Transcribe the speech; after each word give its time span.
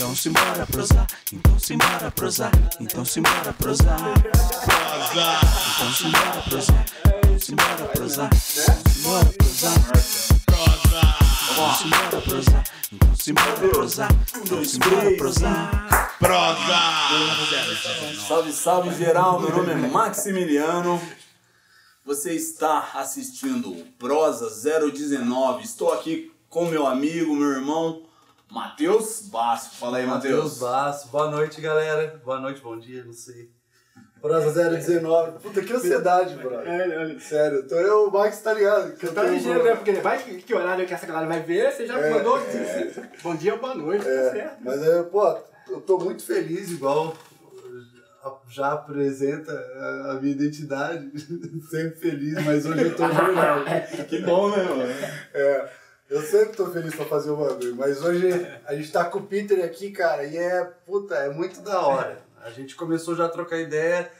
Então 0.00 0.16
simbora 0.16 0.66
prosar, 0.66 1.06
então 1.30 1.58
simbora 1.58 2.10
prosar, 2.10 2.50
então 2.80 3.04
simbora 3.04 3.52
prosar. 3.52 3.98
Prosar. 4.64 5.40
Então 5.76 5.92
simbora 5.92 6.42
prosar, 6.48 6.86
simbora 7.38 7.84
prosar, 7.84 8.30
simbora 8.88 9.26
prosar. 9.36 9.74
Prosar. 10.46 11.18
Então 11.52 11.74
simbora 11.74 12.22
prosar, 12.22 12.64
então 12.90 13.14
simbora 13.14 13.68
prosar, 13.68 14.08
então 14.38 14.64
simbora 14.64 15.16
prosar. 15.18 16.16
Prosa! 16.18 16.80
Salve, 18.26 18.52
salve 18.54 18.94
geral, 18.94 19.38
meu 19.38 19.50
nome 19.54 19.70
é 19.70 19.74
Maximiliano. 19.86 20.98
Você 22.06 22.32
está 22.32 22.92
assistindo 22.94 23.84
Prosa 23.98 24.48
019. 24.48 25.62
Estou 25.62 25.92
aqui 25.92 26.32
com 26.48 26.64
meu 26.64 26.86
amigo, 26.86 27.36
meu 27.36 27.50
irmão, 27.50 28.08
Matheus 28.50 29.28
Basso. 29.30 29.76
Fala 29.78 29.98
aí, 29.98 30.06
Matheus. 30.06 30.58
Basso. 30.58 31.08
Boa 31.08 31.30
noite, 31.30 31.60
galera. 31.60 32.20
Boa 32.24 32.40
noite, 32.40 32.60
bom 32.60 32.78
dia, 32.78 33.04
não 33.04 33.12
sei. 33.12 33.50
Prosa 34.20 34.70
019. 34.70 35.38
Puta, 35.38 35.62
que 35.62 35.72
ansiedade, 35.72 36.34
brother. 36.34 36.68
É, 36.68 36.98
olha. 36.98 37.20
Sério, 37.20 37.60
então 37.60 37.78
eu, 37.78 38.08
o 38.08 38.10
Max 38.12 38.40
tá 38.40 38.52
ligado. 38.52 38.94
Que 38.96 39.06
eu 39.06 39.14
Tá 39.14 39.22
ligeiro, 39.22 39.64
né? 39.64 39.74
Porque 39.74 39.92
vai 39.92 40.22
que, 40.22 40.42
que 40.42 40.54
horário 40.54 40.86
que 40.86 40.92
essa 40.92 41.06
galera 41.06 41.26
vai 41.26 41.40
ver, 41.40 41.72
você 41.72 41.86
já 41.86 41.98
É, 41.98 42.10
mandou 42.10 42.38
é. 42.38 42.92
bom 43.22 43.34
dia 43.34 43.54
ou 43.54 43.60
boa 43.60 43.74
noite, 43.74 44.04
tá 44.04 44.10
É, 44.10 44.30
certo? 44.30 44.56
mas 44.60 44.82
é, 44.82 45.02
pô, 45.04 45.38
eu 45.70 45.80
tô 45.80 45.98
muito 45.98 46.22
feliz, 46.22 46.70
igual 46.70 47.16
já 48.50 48.72
apresenta 48.72 49.52
a, 49.52 50.12
a 50.12 50.14
minha 50.20 50.32
identidade. 50.32 51.10
Sempre 51.70 51.98
feliz, 52.00 52.44
mas 52.44 52.66
hoje 52.66 52.82
eu 52.82 52.94
tô 52.96 53.06
verdade. 53.08 54.04
Que 54.04 54.18
bom, 54.20 54.50
né, 54.50 54.62
mano? 54.64 54.92
É, 55.32 55.70
eu 56.10 56.22
sempre 56.22 56.56
tô 56.56 56.66
feliz 56.66 56.94
pra 56.94 57.04
fazer 57.04 57.30
o 57.30 57.36
bagulho, 57.36 57.76
mas 57.76 58.02
hoje 58.02 58.28
a 58.66 58.74
gente 58.74 58.90
tá 58.90 59.04
com 59.04 59.20
o 59.20 59.26
Peter 59.26 59.64
aqui, 59.64 59.92
cara, 59.92 60.24
e 60.24 60.36
é, 60.36 60.64
puta, 60.84 61.14
é 61.14 61.30
muito 61.30 61.60
da 61.60 61.86
hora. 61.86 62.18
A 62.42 62.50
gente 62.50 62.74
começou 62.74 63.14
já 63.14 63.26
a 63.26 63.28
trocar 63.28 63.58
ideia 63.58 64.10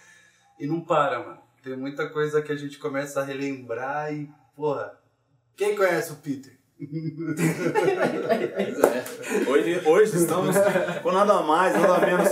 e 0.58 0.66
não 0.66 0.80
para, 0.80 1.18
mano. 1.18 1.38
Tem 1.64 1.76
muita 1.76 2.08
coisa 2.08 2.40
que 2.40 2.52
a 2.52 2.56
gente 2.56 2.78
começa 2.78 3.20
a 3.20 3.24
relembrar 3.24 4.14
e, 4.14 4.30
porra, 4.54 4.92
quem 5.56 5.74
conhece 5.74 6.12
o 6.12 6.16
Peter? 6.16 6.52
É. 6.80 6.80
Hoje, 9.50 9.82
hoje 9.86 10.16
estamos 10.16 10.56
com 11.02 11.12
nada 11.12 11.42
mais, 11.42 11.74
nada 11.74 12.06
menos, 12.06 12.28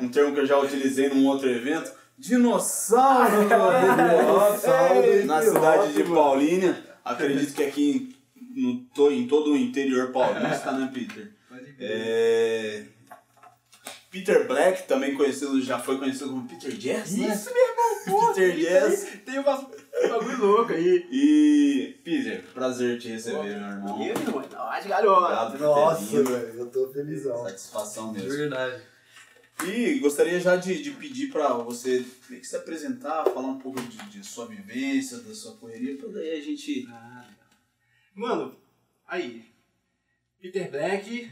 um 0.00 0.08
termo 0.08 0.32
que 0.32 0.40
eu 0.40 0.46
já 0.46 0.58
utilizei 0.58 1.10
num 1.10 1.26
outro 1.26 1.50
evento, 1.50 1.92
dinossauro 2.16 3.44
Dinossauro, 3.44 5.26
na 5.26 5.40
que 5.40 5.46
cidade 5.46 5.92
de. 5.92 6.04
Paulínia. 6.04 6.82
Acredito 7.04 7.52
que 7.54 7.62
aqui 7.62 7.90
em, 7.90 8.19
no, 8.54 8.84
to- 8.94 9.10
em 9.12 9.26
todo 9.26 9.52
o 9.52 9.56
interior 9.56 10.10
paulista, 10.12 10.72
né, 10.72 10.90
Peter? 10.92 11.32
É, 11.78 12.84
Peter 14.10 14.46
Black, 14.46 14.88
também 14.88 15.14
conhecido, 15.14 15.60
já 15.62 15.78
foi 15.78 15.96
conhecido 15.98 16.30
como 16.30 16.48
Peter 16.48 16.72
Jazz, 16.72 17.16
né? 17.16 17.32
Isso, 17.32 17.50
meu 17.52 17.62
irmão, 17.68 18.04
pô, 18.06 18.34
Peter 18.34 18.56
Jazz. 18.56 19.06
Tem, 19.24 19.38
umas- 19.38 19.66
um 20.02 20.08
bagulho 20.08 20.38
louco 20.46 20.72
aí. 20.72 21.06
E, 21.12 22.00
Peter, 22.02 22.42
prazer 22.52 22.98
te 22.98 23.08
receber, 23.08 23.42
meu 23.42 23.68
irmão. 23.68 24.02
E, 24.02 24.08
irmão, 24.08 24.42
nós, 24.52 24.86
garoto. 24.86 25.22
Obrigado 25.22 25.50
por 25.52 25.58
ter 25.58 25.64
Nossa, 25.64 26.22
velho, 26.24 26.58
eu 26.58 26.66
tô 26.66 26.88
felizão. 26.92 27.44
Satisfação 27.44 28.12
De 28.12 28.18
mesmo. 28.22 28.36
verdade. 28.36 28.82
E 29.66 29.98
gostaria 29.98 30.40
já 30.40 30.56
de, 30.56 30.82
de 30.82 30.90
pedir 30.92 31.30
pra 31.30 31.52
você 31.52 32.04
meio 32.30 32.40
que 32.40 32.48
se 32.48 32.56
apresentar, 32.56 33.24
falar 33.26 33.48
um 33.48 33.58
pouco 33.58 33.78
de, 33.82 33.98
de 34.08 34.26
sua 34.26 34.46
vivência, 34.46 35.18
da 35.18 35.34
sua 35.34 35.52
correria, 35.56 35.96
pra 35.98 36.08
daí 36.08 36.30
a 36.32 36.40
gente. 36.42 36.88
Ah, 36.90 37.24
Mano, 38.14 38.58
aí. 39.06 39.50
Peter 40.40 40.70
Black 40.70 41.30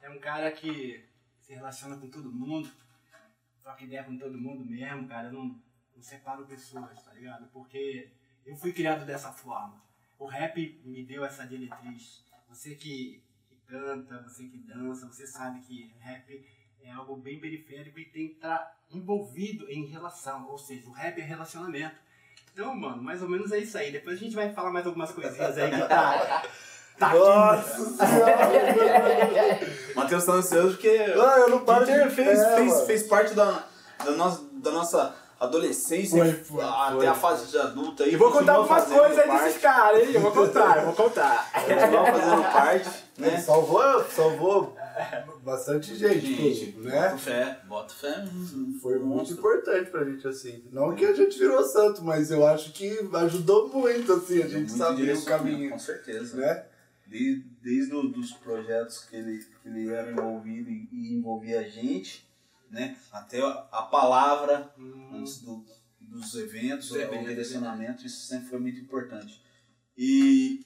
é 0.00 0.10
um 0.10 0.18
cara 0.18 0.50
que 0.52 1.04
se 1.40 1.54
relaciona 1.54 1.96
com 1.96 2.08
todo 2.08 2.32
mundo, 2.32 2.70
troca 3.62 3.84
ideia 3.84 4.04
com 4.04 4.16
todo 4.16 4.38
mundo 4.38 4.64
mesmo, 4.64 5.08
cara. 5.08 5.28
Eu 5.28 5.32
não, 5.32 5.62
não 5.94 6.02
separo 6.02 6.46
pessoas, 6.46 7.02
tá 7.02 7.12
ligado? 7.12 7.48
Porque 7.52 8.10
eu 8.46 8.56
fui 8.56 8.72
criado 8.72 9.04
dessa 9.04 9.32
forma. 9.32 9.82
O 10.18 10.26
rap 10.26 10.80
me 10.84 11.04
deu 11.04 11.24
essa 11.24 11.46
diretriz. 11.46 12.24
Você 12.48 12.74
que, 12.74 13.22
que 13.48 13.56
canta, 13.66 14.22
você 14.22 14.46
que 14.48 14.58
dança, 14.58 15.06
você 15.06 15.26
sabe 15.26 15.60
que 15.60 15.92
rap 15.98 16.46
é 16.82 16.90
algo 16.90 17.16
bem 17.16 17.40
periférico 17.40 17.98
e 17.98 18.04
tem 18.04 18.28
que 18.28 18.34
estar 18.34 18.84
envolvido 18.90 19.68
em 19.70 19.86
relação. 19.86 20.48
Ou 20.48 20.58
seja, 20.58 20.88
o 20.88 20.92
rap 20.92 21.20
é 21.20 21.24
relacionamento. 21.24 21.96
Então, 22.54 22.72
mano, 22.74 23.02
mais 23.02 23.20
ou 23.20 23.28
menos 23.28 23.50
é 23.50 23.58
isso 23.58 23.76
aí. 23.76 23.90
Depois 23.90 24.16
a 24.16 24.20
gente 24.20 24.34
vai 24.36 24.52
falar 24.52 24.70
mais 24.70 24.86
algumas 24.86 25.10
coisinhas 25.10 25.58
aí 25.58 25.70
que 25.70 25.88
tá. 25.88 26.42
Tá 26.96 27.08
aqui. 27.08 27.18
Nossa 27.18 28.06
senhora! 28.06 29.60
Matheus 29.96 30.24
tá 30.24 30.32
ansioso 30.34 30.68
porque. 30.74 30.88
Ah, 30.88 31.38
eu 31.40 31.48
não 31.48 31.64
paro 31.64 31.84
de- 31.84 32.10
fez, 32.10 32.38
É, 32.38 32.56
fez, 32.56 32.80
fez 32.82 33.02
parte 33.08 33.34
da, 33.34 33.64
da, 34.04 34.12
nossa, 34.12 34.42
da 34.52 34.70
nossa 34.70 35.12
adolescência 35.40 36.24
Foi, 36.24 36.32
foi, 36.44 36.62
até 36.64 36.92
foi. 36.92 37.06
a 37.08 37.14
fase 37.14 37.50
de 37.50 37.58
adulta. 37.58 38.04
E 38.06 38.14
vou 38.14 38.30
contar 38.30 38.52
algumas 38.52 38.84
coisas 38.84 39.18
aí 39.18 39.28
desses 39.28 39.60
caras, 39.60 40.02
hein? 40.04 40.10
Eu 40.14 40.20
vou 40.20 40.30
contar, 40.30 40.76
eu 40.78 40.84
vou 40.84 40.92
contar. 40.94 41.50
Continua 41.52 42.06
fazendo 42.06 42.52
parte, 42.52 42.88
Né? 43.18 43.30
né? 43.30 43.40
Salvou, 43.40 44.04
salvou 44.04 44.76
bastante 45.42 45.94
gente, 45.96 46.26
Gente, 46.34 46.78
né? 46.78 47.08
bota 47.10 47.18
fé, 47.18 47.60
bota 47.66 47.94
fé. 47.94 48.24
Foi 48.80 48.98
muito 48.98 49.32
importante 49.32 49.90
pra 49.90 50.04
gente, 50.04 50.26
assim. 50.26 50.64
Não 50.72 50.94
que 50.94 51.04
a 51.04 51.12
gente 51.14 51.38
virou 51.38 51.62
santo, 51.64 52.02
mas 52.02 52.30
eu 52.30 52.46
acho 52.46 52.72
que 52.72 52.90
ajudou 53.14 53.68
muito, 53.68 54.12
assim, 54.12 54.38
a 54.42 54.46
gente 54.48 54.68
Muito 54.70 54.76
saber 54.78 55.16
o 55.16 55.24
caminho, 55.24 55.70
Com 55.70 55.78
certeza. 55.78 56.36
né? 56.36 56.66
Desde, 57.06 57.42
desde 57.62 57.94
o- 57.94 58.08
dos 58.08 58.32
projetos 58.32 59.00
que 59.04 59.14
ele, 59.16 59.38
que 59.62 59.68
ele 59.68 59.90
era 59.92 60.10
envolvido 60.10 60.70
e, 60.70 60.88
e 60.90 61.12
envolvia 61.14 61.60
a 61.60 61.68
gente, 61.68 62.26
né? 62.70 62.96
Até 63.12 63.40
a, 63.40 63.50
a 63.70 63.82
palavra 63.82 64.72
antes 65.12 65.40
do, 65.42 65.64
dos 66.00 66.34
eventos, 66.34 66.90
o 66.90 66.96
eventos, 66.98 67.28
direcionamento, 67.28 68.06
isso 68.06 68.26
sempre 68.26 68.48
foi 68.48 68.58
muito 68.58 68.80
importante. 68.80 69.40
E, 69.98 70.64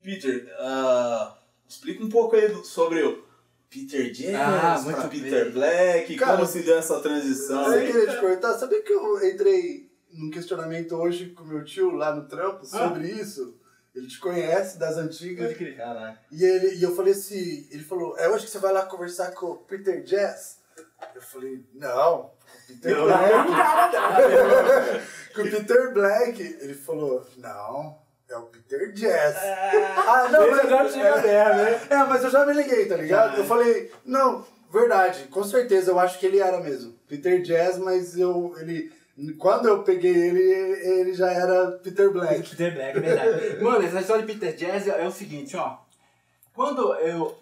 Peter, 0.00 0.48
ah, 0.58 1.36
explica 1.72 2.04
um 2.04 2.08
pouco 2.08 2.36
aí 2.36 2.48
do- 2.48 2.64
sobre 2.64 3.02
o 3.02 3.24
Peter 3.70 4.10
Jazz 4.12 4.34
Ah, 4.34 4.72
para 4.74 4.80
muito 4.82 5.08
Peter 5.08 5.44
bem. 5.44 5.52
Black, 5.52 6.16
Cara, 6.16 6.36
como 6.36 6.46
se 6.46 6.62
deu 6.62 6.76
essa 6.78 7.00
transição? 7.00 7.66
Aí? 7.66 7.90
querer 7.90 8.10
te 8.10 8.20
cortar, 8.20 8.54
sabia 8.58 8.82
que 8.82 8.92
eu 8.92 9.26
entrei 9.28 9.90
num 10.12 10.30
questionamento 10.30 10.94
hoje 10.94 11.30
com 11.30 11.42
meu 11.44 11.64
tio 11.64 11.90
lá 11.92 12.14
no 12.14 12.28
trampo 12.28 12.66
sobre 12.66 13.08
isso? 13.08 13.58
Ele 13.94 14.06
te 14.06 14.18
conhece 14.18 14.78
das 14.78 14.96
antigas. 14.96 15.54
Caraca. 15.76 16.18
E, 16.30 16.42
ele, 16.44 16.76
e 16.76 16.82
eu 16.82 16.94
falei 16.96 17.12
assim, 17.12 17.66
ele 17.70 17.82
falou, 17.84 18.16
é 18.18 18.28
hoje 18.28 18.44
que 18.46 18.50
você 18.50 18.58
vai 18.58 18.72
lá 18.72 18.84
conversar 18.86 19.32
com 19.32 19.46
o 19.46 19.56
Peter 19.56 20.02
Jazz? 20.02 20.58
Eu 21.14 21.20
falei, 21.22 21.64
não, 21.74 22.30
Peter 22.66 22.96
Não, 22.96 23.04
Black. 23.04 23.32
não, 23.34 23.46
cara, 23.54 25.02
com 25.34 25.40
o 25.42 25.50
Peter 25.50 25.92
Black. 25.92 26.40
Ele 26.60 26.74
falou, 26.74 27.26
não, 27.38 27.98
é 28.32 28.38
o 28.38 28.46
Peter 28.46 28.92
Jazz. 28.92 29.36
ah, 29.36 30.28
não, 30.30 30.46
Esse 30.46 30.68
já 30.68 30.88
chega 30.88 31.22
mesmo, 31.22 31.62
né? 31.62 31.86
É, 31.90 32.04
mas 32.04 32.24
eu 32.24 32.30
já 32.30 32.46
me 32.46 32.54
liguei, 32.54 32.86
tá 32.86 32.96
ligado? 32.96 33.38
Eu 33.38 33.44
falei, 33.44 33.90
não, 34.04 34.44
verdade, 34.72 35.24
com 35.28 35.44
certeza, 35.44 35.90
eu 35.90 35.98
acho 35.98 36.18
que 36.18 36.26
ele 36.26 36.38
era 36.38 36.60
mesmo. 36.60 36.92
Peter 37.06 37.42
Jazz, 37.42 37.78
mas 37.78 38.16
eu, 38.16 38.54
ele, 38.58 38.90
quando 39.38 39.68
eu 39.68 39.82
peguei 39.84 40.14
ele, 40.14 40.40
ele 40.40 41.14
já 41.14 41.30
era 41.30 41.72
Peter 41.78 42.10
Black. 42.10 42.48
Peter 42.50 42.74
Black, 42.74 42.98
é 42.98 43.00
verdade. 43.00 43.62
Mano, 43.62 43.84
essa 43.84 44.00
história 44.00 44.24
de 44.24 44.32
Peter 44.32 44.56
Jazz 44.56 44.88
é 44.88 45.06
o 45.06 45.12
seguinte, 45.12 45.56
ó. 45.56 45.78
Quando 46.54 46.94
eu, 46.96 47.38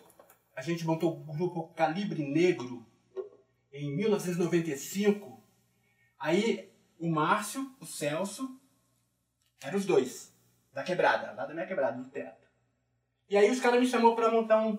a 0.57 0.63
gente 0.63 0.87
montou 0.87 1.13
o 1.13 1.33
grupo 1.33 1.73
Calibre 1.75 2.25
Negro 2.25 2.85
em 3.73 3.95
1995, 3.97 5.41
aí 6.19 6.71
o 6.99 7.09
Márcio, 7.09 7.71
o 7.81 7.87
Celso, 7.87 8.49
eram 9.63 9.79
os 9.79 9.85
dois, 9.85 10.33
da 10.73 10.83
quebrada, 10.83 11.33
lá 11.33 11.47
da 11.47 11.55
minha 11.55 11.67
quebrada, 11.67 11.97
do 11.97 12.09
teto. 12.09 12.49
E 13.29 13.37
aí 13.37 13.51
os 13.51 13.61
caras 13.61 13.81
me 13.81 13.87
chamou 13.87 14.15
pra 14.15 14.31
montar 14.31 14.61
um, 14.61 14.79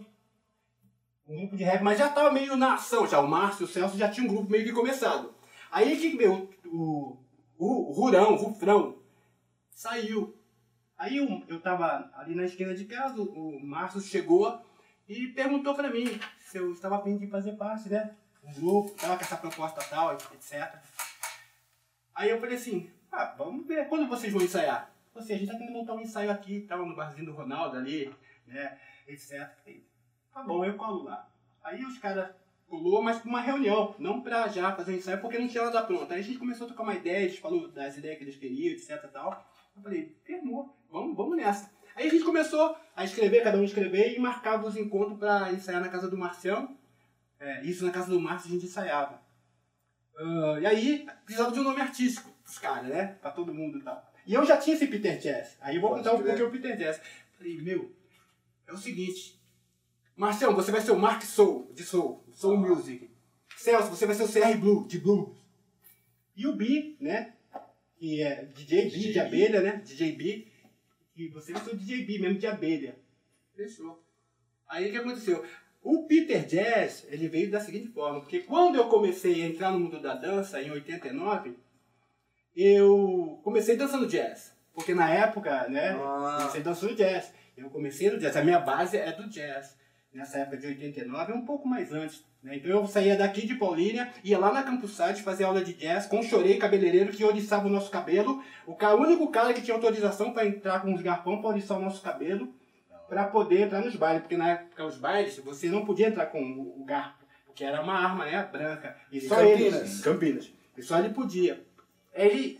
um 1.28 1.38
grupo 1.38 1.56
de 1.56 1.64
rap, 1.64 1.82
mas 1.82 1.98
já 1.98 2.10
tava 2.10 2.32
meio 2.32 2.56
na 2.56 2.74
ação 2.74 3.08
já. 3.08 3.20
O 3.20 3.28
Márcio 3.28 3.64
e 3.64 3.66
o 3.66 3.68
Celso 3.68 3.98
já 3.98 4.10
tinham 4.10 4.30
um 4.30 4.36
grupo 4.36 4.52
meio 4.52 4.66
que 4.66 4.74
começado. 4.74 5.34
Aí 5.72 5.98
que 5.98 6.14
meu, 6.14 6.50
o, 6.66 7.18
o, 7.58 7.90
o 7.90 7.94
Rurão, 7.94 8.34
o 8.34 8.36
Rufrão, 8.36 8.98
saiu. 9.70 10.36
Aí 10.98 11.18
eu, 11.18 11.44
eu 11.48 11.60
tava 11.62 12.12
ali 12.16 12.36
na 12.36 12.44
esquina 12.44 12.76
de 12.76 12.86
casa, 12.86 13.22
o 13.22 13.60
Márcio 13.64 14.02
chegou 14.02 14.62
e 15.08 15.28
perguntou 15.28 15.74
pra 15.74 15.90
mim 15.90 16.20
se 16.40 16.58
eu 16.58 16.74
estava 16.74 16.98
a 16.98 17.02
fim 17.02 17.18
de 17.18 17.28
fazer 17.28 17.54
parte, 17.54 17.90
né? 17.90 18.16
Um 18.44 18.54
grupo, 18.54 18.92
tava 18.92 19.18
com 19.18 19.24
essa 19.24 19.38
proposta 19.38 19.82
tal, 19.90 20.14
etc. 20.14 20.76
Aí 22.14 22.30
eu 22.30 22.40
falei 22.40 22.58
assim, 22.58 22.90
ah, 23.12 23.34
vamos 23.38 23.66
ver, 23.66 23.88
quando 23.88 24.08
vocês 24.08 24.32
vão 24.34 24.42
ensaiar? 24.42 24.92
Você, 25.14 25.34
a 25.34 25.38
gente 25.38 25.52
tá 25.52 25.58
tentando 25.58 25.74
montar 25.74 25.94
um 25.94 26.02
ensaio 26.02 26.32
aqui, 26.32 26.62
tava 26.62 26.86
no 26.86 26.96
barzinho 26.96 27.26
do 27.26 27.34
Ronaldo 27.34 27.78
ali, 27.78 28.14
né, 28.48 28.78
etc. 29.08 29.50
Tá 30.34 30.44
bom, 30.44 30.64
eu 30.64 30.76
colo 30.76 31.04
lá. 31.04 31.30
Aí 31.64 31.84
os 31.84 31.98
caras 31.98 32.34
colou, 32.68 33.02
mas 33.02 33.20
pra 33.20 33.30
uma 33.30 33.42
reunião, 33.42 33.94
não 34.00 34.22
pra 34.22 34.48
já 34.48 34.74
fazer 34.74 34.94
um 34.94 34.96
ensaio, 34.96 35.20
porque 35.20 35.38
não 35.38 35.48
tinha 35.48 35.66
nada 35.66 35.84
pronto. 35.84 36.12
Aí 36.14 36.22
a 36.22 36.24
gente 36.24 36.40
começou 36.40 36.66
a 36.66 36.68
trocar 36.70 36.84
uma 36.84 36.96
ideia, 36.96 37.26
eles 37.26 37.38
falaram 37.38 37.70
das 37.70 37.98
ideias 37.98 38.18
que 38.18 38.24
eles 38.24 38.38
queriam, 38.38 38.74
etc 38.74 39.12
tal. 39.12 39.46
Eu 39.76 39.82
falei, 39.82 40.16
firmou, 40.24 40.74
vamos, 40.90 41.16
vamos 41.16 41.38
nessa. 41.38 41.70
Aí 41.96 42.08
a 42.08 42.10
gente 42.10 42.24
começou 42.24 42.78
a 42.96 43.04
escrever, 43.04 43.44
cada 43.44 43.58
um 43.58 43.64
escrever, 43.64 44.16
e 44.16 44.20
marcava 44.20 44.66
os 44.66 44.78
encontros 44.78 45.20
pra 45.20 45.52
ensaiar 45.52 45.82
na 45.82 45.90
casa 45.90 46.10
do 46.10 46.18
Marcião, 46.18 46.78
É, 47.40 47.64
isso 47.66 47.84
na 47.84 47.92
casa 47.92 48.12
do 48.12 48.22
Márcio 48.22 48.50
a 48.50 48.54
gente 48.54 48.66
ensaiava. 48.66 49.20
Ah, 50.16 50.60
e 50.62 50.66
aí, 50.66 51.08
precisava 51.26 51.52
de 51.52 51.60
um 51.60 51.64
nome 51.64 51.82
artístico 51.82 52.30
pros 52.44 52.60
caras, 52.60 52.88
né? 52.88 53.18
Pra 53.20 53.32
todo 53.32 53.54
mundo 53.54 53.80
e 53.80 53.82
tal. 53.82 54.11
E 54.26 54.34
eu 54.34 54.46
já 54.46 54.58
tinha 54.58 54.76
esse 54.76 54.88
Peter 54.88 55.18
Jazz. 55.18 55.58
Aí 55.62 55.76
eu 55.76 55.82
vou 55.82 55.92
Pode 55.92 56.04
contar 56.04 56.16
um 56.16 56.24
pouco 56.24 56.44
o 56.44 56.52
Peter 56.52 56.78
Jazz. 56.78 57.02
Falei, 57.38 57.58
meu, 57.62 57.92
é 58.68 58.74
o 58.74 58.78
seguinte. 58.78 59.40
Marcelo, 60.16 60.56
você 60.56 60.72
vai 60.72 60.82
ser 60.82 60.92
o 60.92 61.00
Mark 61.00 61.24
Soul, 61.24 61.72
de 61.74 61.84
Soul, 61.84 62.24
Soul 62.32 62.58
Music. 62.58 63.10
Celso, 63.58 63.90
você 63.90 64.06
vai 64.06 64.16
ser 64.16 64.24
o 64.24 64.28
CR 64.28 64.58
Blue, 64.60 64.88
de 64.88 65.00
Blues. 65.00 65.36
E 66.36 66.48
o 66.48 66.56
B, 66.56 66.96
né? 67.00 67.34
Que 67.98 68.22
é 68.22 68.46
DJ 68.46 68.90
B, 68.90 69.12
de 69.12 69.20
abelha, 69.20 69.62
né? 69.62 69.82
DJ 69.84 70.14
B. 70.14 70.48
E 71.16 71.28
você 71.28 71.54
vai 71.54 71.64
ser 71.64 71.72
o 71.72 71.78
DJ 71.78 72.06
B 72.06 72.20
mesmo, 72.20 72.40
de 72.40 72.48
abelha. 72.48 72.98
Fechou. 73.56 74.04
Aí 74.68 74.88
o 74.88 74.92
que 74.92 74.98
aconteceu? 74.98 75.46
O 75.84 76.06
Peter 76.06 76.46
Jazz, 76.46 77.06
ele 77.10 77.28
veio 77.28 77.50
da 77.50 77.60
seguinte 77.60 77.88
forma, 77.90 78.22
porque 78.22 78.40
quando 78.40 78.76
eu 78.76 78.88
comecei 78.88 79.42
a 79.42 79.48
entrar 79.48 79.72
no 79.72 79.80
mundo 79.80 80.00
da 80.00 80.16
dança, 80.16 80.62
em 80.62 80.72
89, 80.72 81.56
eu 82.56 83.40
comecei 83.44 83.76
dançando 83.76 84.08
jazz. 84.08 84.52
Porque 84.74 84.94
na 84.94 85.10
época, 85.10 85.68
né, 85.68 85.90
Ah. 86.00 86.38
comecei 86.40 86.62
dançando 86.62 86.96
jazz. 86.96 87.34
Eu 87.58 87.70
comecei 87.70 88.10
no 88.10 88.18
jazz, 88.18 88.36
a 88.38 88.44
minha 88.44 88.60
base 88.60 88.98
é 88.98 89.12
do 89.12 89.30
jazz. 89.30 89.78
Nessa 90.14 90.40
época 90.40 90.58
de 90.58 90.68
89, 90.68 91.32
um 91.34 91.46
pouco 91.46 91.68
mais 91.68 91.94
antes. 91.94 92.26
Né? 92.44 92.58
Então 92.58 92.70
eu 92.72 92.86
saía 92.88 93.16
daqui 93.16 93.46
de 93.48 93.56
Paulínia, 93.56 94.12
ia 94.24 94.38
lá 94.38 94.52
na 94.52 94.64
Campus 94.64 94.96
Site 94.96 95.22
fazer 95.22 95.44
aula 95.46 95.64
de 95.64 95.74
jazz 95.74 96.06
com 96.08 96.20
o 96.20 96.24
chorei 96.24 96.58
cabeleireiro 96.58 97.12
que 97.14 97.24
oriçava 97.24 97.68
o 97.68 97.70
nosso 97.70 97.90
cabelo. 97.92 98.44
O, 98.66 98.76
ca- 98.76 98.94
o 98.96 99.02
único 99.02 99.30
cara 99.30 99.54
que 99.54 99.62
tinha 99.62 99.76
autorização 99.76 100.34
para 100.34 100.46
entrar 100.46 100.82
com 100.82 100.94
os 100.94 101.02
garpão 101.02 101.40
para 101.40 101.52
oriçar 101.52 101.78
o 101.78 101.82
nosso 101.82 102.02
cabelo 102.02 102.54
para 103.08 103.26
poder 103.26 103.62
entrar 103.64 103.82
nos 103.82 103.96
bailes, 103.96 104.22
porque 104.22 104.38
na 104.38 104.52
época 104.52 104.86
os 104.86 104.98
bailes 104.98 105.38
você 105.40 105.68
não 105.70 105.86
podia 105.86 106.08
entrar 106.08 106.26
com 106.28 106.42
o, 106.42 106.82
o 106.82 106.86
garfo, 106.86 107.24
porque 107.46 107.64
era 107.64 107.82
uma 107.82 107.94
arma, 107.94 108.26
né, 108.26 108.42
branca. 108.52 108.96
E 109.12 109.20
só 109.22 109.36
Campinas? 109.36 109.94
ele, 109.94 110.02
Campinas. 110.04 110.54
E 110.78 110.82
só 110.82 110.98
ele 111.00 111.10
podia. 111.10 111.62
Ele 112.14 112.60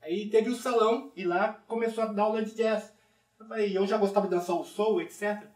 aí 0.00 0.28
teve 0.30 0.50
o 0.50 0.56
salão 0.56 1.12
e 1.16 1.24
lá 1.24 1.52
começou 1.66 2.04
a 2.04 2.12
dar 2.12 2.22
aula 2.22 2.44
de 2.44 2.54
jazz. 2.54 2.92
Eu 3.38 3.46
falei, 3.46 3.76
eu 3.76 3.86
já 3.86 3.98
gostava 3.98 4.26
de 4.26 4.34
dançar 4.34 4.56
o 4.56 4.64
soul, 4.64 5.00
etc. 5.00 5.46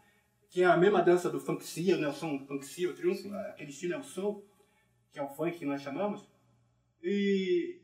Que 0.49 0.63
é 0.63 0.65
a 0.65 0.77
mesma 0.77 1.01
dança 1.01 1.29
do 1.29 1.39
funk 1.39 1.63
né, 1.97 2.07
o 2.07 2.13
som 2.13 2.39
funk 2.45 2.87
o 2.87 2.93
triunfo, 2.93 3.33
aquele 3.33 3.69
estilo 3.69 3.93
é 3.93 3.97
o 3.97 4.03
soul, 4.03 4.45
que 5.11 5.19
é 5.19 5.23
o 5.23 5.29
funk 5.29 5.57
que 5.57 5.65
nós 5.65 5.81
chamamos. 5.81 6.29
E 7.01 7.79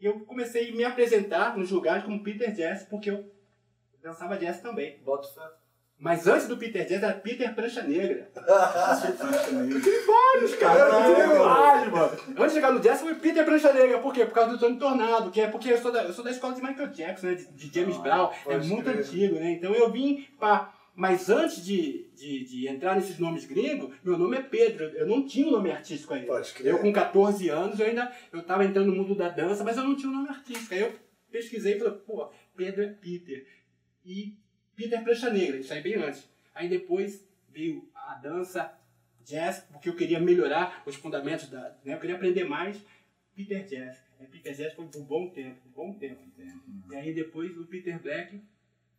eu 0.00 0.20
comecei 0.20 0.70
a 0.70 0.74
me 0.74 0.84
apresentar 0.84 1.56
nos 1.56 1.70
lugares 1.70 2.04
como 2.04 2.22
Peter 2.22 2.52
Jazz, 2.52 2.84
porque 2.84 3.10
eu 3.10 3.30
dançava 4.02 4.38
jazz 4.38 4.60
também. 4.60 4.98
Bota. 5.02 5.28
Mas 5.98 6.26
antes 6.26 6.46
do 6.46 6.58
Peter 6.58 6.86
Jazz 6.86 7.02
era 7.02 7.14
Peter 7.14 7.54
Prancha 7.54 7.82
Negra. 7.82 8.30
Vários 10.06 10.54
Vários, 11.38 11.92
mano. 11.92 12.12
Antes 12.28 12.48
de 12.48 12.52
chegar 12.52 12.72
no 12.72 12.80
jazz 12.80 13.00
foi 13.00 13.14
Peter 13.14 13.44
Prancha 13.44 13.72
Negra. 13.72 13.98
Por 13.98 14.12
quê? 14.12 14.26
Por 14.26 14.34
causa 14.34 14.50
do 14.50 14.58
Tony 14.58 14.78
Tornado, 14.78 15.30
que 15.30 15.40
é 15.40 15.48
porque 15.48 15.72
eu 15.72 15.78
sou 15.78 15.90
da, 15.90 16.04
eu 16.04 16.12
sou 16.12 16.22
da 16.22 16.30
escola 16.30 16.54
de 16.54 16.60
Michael 16.62 16.88
Jackson, 16.88 17.28
né? 17.28 17.34
De, 17.34 17.50
de 17.50 17.74
James 17.74 17.96
Brown. 17.96 18.30
É 18.46 18.58
muito 18.58 18.84
crer. 18.84 18.98
antigo, 18.98 19.36
né? 19.36 19.52
Então 19.52 19.72
eu 19.72 19.90
vim 19.90 20.26
pra. 20.38 20.74
Mas 20.94 21.28
antes 21.28 21.64
de, 21.64 22.10
de, 22.14 22.44
de 22.44 22.68
entrar 22.68 22.94
nesses 22.94 23.18
nomes 23.18 23.44
gringos, 23.44 23.94
meu 24.02 24.18
nome 24.18 24.36
é 24.36 24.42
Pedro. 24.42 24.84
Eu 24.96 25.06
não 25.06 25.26
tinha 25.26 25.46
um 25.46 25.50
nome 25.50 25.70
artístico 25.70 26.12
ainda. 26.14 26.26
Pode 26.26 26.52
crer. 26.52 26.72
Eu 26.72 26.78
com 26.78 26.92
14 26.92 27.48
anos, 27.48 27.80
eu 27.80 27.86
ainda 27.86 28.10
eu 28.32 28.42
tava 28.42 28.64
entrando 28.64 28.92
no 28.92 28.96
mundo 28.96 29.14
da 29.14 29.28
dança, 29.28 29.64
mas 29.64 29.76
eu 29.76 29.84
não 29.84 29.96
tinha 29.96 30.10
um 30.10 30.14
nome 30.14 30.28
artístico. 30.28 30.72
Aí 30.74 30.80
eu 30.80 30.92
pesquisei 31.30 31.74
e 31.76 31.78
falei, 31.78 31.94
pô, 32.06 32.30
Pedro 32.54 32.82
é 32.82 32.88
Peter. 32.88 33.46
E 34.04 34.38
Peter 34.76 35.02
Prancha 35.02 35.30
Negra, 35.30 35.56
isso 35.58 35.72
aí 35.72 35.82
bem 35.82 35.94
antes. 35.96 36.28
Aí 36.54 36.68
depois 36.68 37.24
veio 37.50 37.88
a 37.94 38.14
dança 38.14 38.72
jazz, 39.24 39.60
porque 39.72 39.88
eu 39.88 39.96
queria 39.96 40.20
melhorar 40.20 40.82
os 40.86 40.94
fundamentos 40.96 41.48
da. 41.48 41.74
Né? 41.84 41.94
Eu 41.94 41.98
queria 41.98 42.16
aprender 42.16 42.44
mais 42.44 42.76
Peter 43.34 43.64
Jazz. 43.64 43.96
É, 44.20 44.24
Peter 44.24 44.54
Jazz 44.54 44.72
foi 44.74 44.86
por 44.86 45.00
um 45.00 45.04
bom 45.04 45.28
tempo, 45.30 45.56
um 45.66 45.70
bom 45.72 45.92
tempo. 45.94 46.20
E 46.90 46.94
aí 46.94 47.12
depois 47.14 47.56
o 47.58 47.64
Peter 47.66 48.00
Black, 48.00 48.40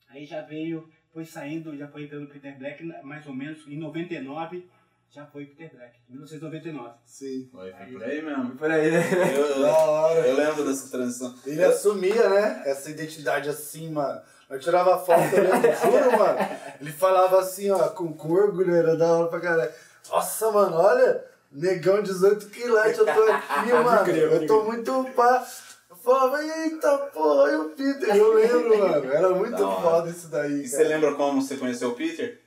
aí 0.10 0.26
já 0.26 0.42
veio, 0.42 0.90
foi 1.14 1.26
saindo, 1.26 1.76
já 1.78 1.88
foi 1.88 2.04
entrando 2.04 2.26
o 2.26 2.28
Peter 2.30 2.58
Black, 2.58 2.84
mais 3.04 3.26
ou 3.26 3.34
menos 3.34 3.66
em 3.68 3.78
99, 3.78 4.68
já 5.10 5.26
foi 5.26 5.46
Peter 5.46 5.72
Black, 5.74 5.98
em 6.10 6.14
1999. 6.14 6.96
Sim. 7.06 7.48
Foi, 7.52 7.72
foi 7.72 7.86
por 7.94 8.04
aí 8.04 8.22
mesmo. 8.22 8.56
Por 8.58 8.70
aí, 8.70 8.92
né? 8.92 9.04
Eu, 9.36 9.46
eu- 9.46 9.62
Da 9.62 9.78
hora. 9.78 10.28
eu 10.28 10.36
lembro 10.36 10.66
dessa 10.66 10.92
transição. 10.92 11.34
Ele 11.46 11.64
assumia, 11.64 12.30
né? 12.30 12.64
Essa 12.66 12.92
identidade 12.92 13.48
assim, 13.50 13.90
mano. 13.90 14.22
Eu 14.50 14.60
tirava 14.60 14.98
foto, 14.98 15.36
eu 15.36 15.44
lembro, 15.44 15.76
juro, 15.76 16.18
mano. 16.18 16.40
Ele 16.80 16.92
falava 16.92 17.40
assim, 17.40 17.70
ó, 17.70 17.90
com, 17.90 18.14
com 18.14 18.32
orgulho, 18.32 18.74
era 18.74 18.96
da 18.96 19.12
hora 19.12 19.28
pra 19.28 19.42
caralho. 19.42 19.72
Nossa, 20.10 20.52
mano, 20.52 20.78
olha, 20.78 21.26
negão 21.52 22.02
18 22.02 22.48
quilates, 22.48 22.98
eu 22.98 23.06
tô 23.06 23.24
aqui, 23.24 23.74
mano. 23.74 24.06
crer, 24.06 24.32
eu 24.32 24.48
tô 24.48 24.64
muito 24.64 25.04
pá. 25.16 25.46
Eu 25.90 25.96
falava, 25.98 26.42
eita 26.44 26.98
porra, 27.14 27.42
olha 27.42 27.62
o 27.62 27.70
Peter. 27.72 28.16
Eu 28.16 28.34
lembro, 28.34 28.78
mano. 28.78 29.12
Era 29.12 29.30
muito 29.32 29.62
hora. 29.62 29.82
foda 29.82 30.10
isso 30.10 30.30
daí. 30.30 30.62
E 30.62 30.68
você 30.68 30.78
cara. 30.78 30.90
lembra 30.90 31.16
como 31.16 31.42
você 31.42 31.58
conheceu 31.58 31.90
o 31.90 31.96
Peter? 31.96 32.42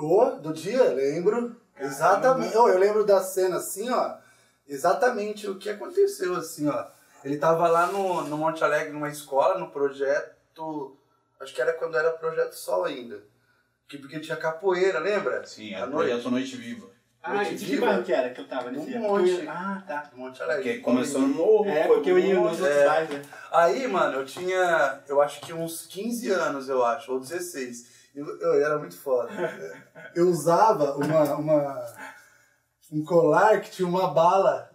Ô, 0.00 0.24
do 0.40 0.54
dia, 0.54 0.82
lembro. 0.84 1.56
Exatamente. 1.78 2.56
Ô, 2.56 2.68
eu 2.68 2.78
lembro 2.78 3.04
da 3.04 3.20
cena 3.20 3.56
assim, 3.56 3.90
ó. 3.90 4.16
Exatamente 4.66 5.48
o 5.48 5.58
que 5.58 5.68
aconteceu, 5.68 6.34
assim, 6.36 6.68
ó. 6.68 6.86
Ele 7.22 7.36
tava 7.36 7.68
lá 7.68 7.86
no, 7.86 8.22
no 8.22 8.38
Monte 8.38 8.64
Alegre, 8.64 8.92
numa 8.92 9.10
escola, 9.10 9.58
no 9.58 9.70
projeto. 9.70 10.35
Acho 11.40 11.54
que 11.54 11.60
era 11.60 11.72
quando 11.74 11.96
era 11.96 12.10
Projeto 12.12 12.54
Sol 12.54 12.84
ainda. 12.84 13.22
Que, 13.88 13.98
porque 13.98 14.18
tinha 14.20 14.36
capoeira, 14.36 14.98
lembra? 14.98 15.44
Sim, 15.46 15.74
era 15.74 15.86
o 15.86 15.90
noite. 15.90 16.08
projeto 16.08 16.30
Noite 16.30 16.56
Viva. 16.56 16.96
Ah, 17.22 17.42
de 17.42 17.50
que 17.56 17.64
Viva. 17.72 17.86
bairro 17.86 18.04
que 18.04 18.12
era 18.12 18.30
que 18.30 18.40
eu 18.40 18.46
tava 18.46 18.70
nesse 18.70 18.94
Um 18.94 19.00
monte. 19.00 19.48
Ah, 19.48 19.82
tá. 19.86 20.10
No 20.12 20.18
Monte 20.18 20.40
Alegre. 20.42 20.62
Porque 20.62 20.78
começou 20.78 21.20
no 21.22 21.28
morro, 21.28 21.68
É, 21.68 21.86
porque 21.88 22.10
eu 22.10 22.18
ia 22.18 22.38
nos 22.40 22.60
é. 22.62 22.86
bairros, 22.86 23.16
né? 23.16 23.22
Aí, 23.50 23.86
mano, 23.88 24.18
eu 24.20 24.24
tinha, 24.24 25.02
eu 25.08 25.20
acho 25.20 25.40
que 25.40 25.52
uns 25.52 25.86
15 25.86 26.30
anos, 26.30 26.68
eu 26.68 26.84
acho, 26.84 27.12
ou 27.12 27.18
16. 27.20 27.96
Eu, 28.14 28.24
eu 28.40 28.64
era 28.64 28.78
muito 28.78 28.96
foda. 28.96 29.30
Eu 30.14 30.28
usava 30.28 30.96
uma, 30.96 31.34
uma, 31.34 31.86
um 32.90 33.04
colar 33.04 33.60
que 33.60 33.70
tinha 33.70 33.86
uma 33.86 34.08
bala 34.14 34.70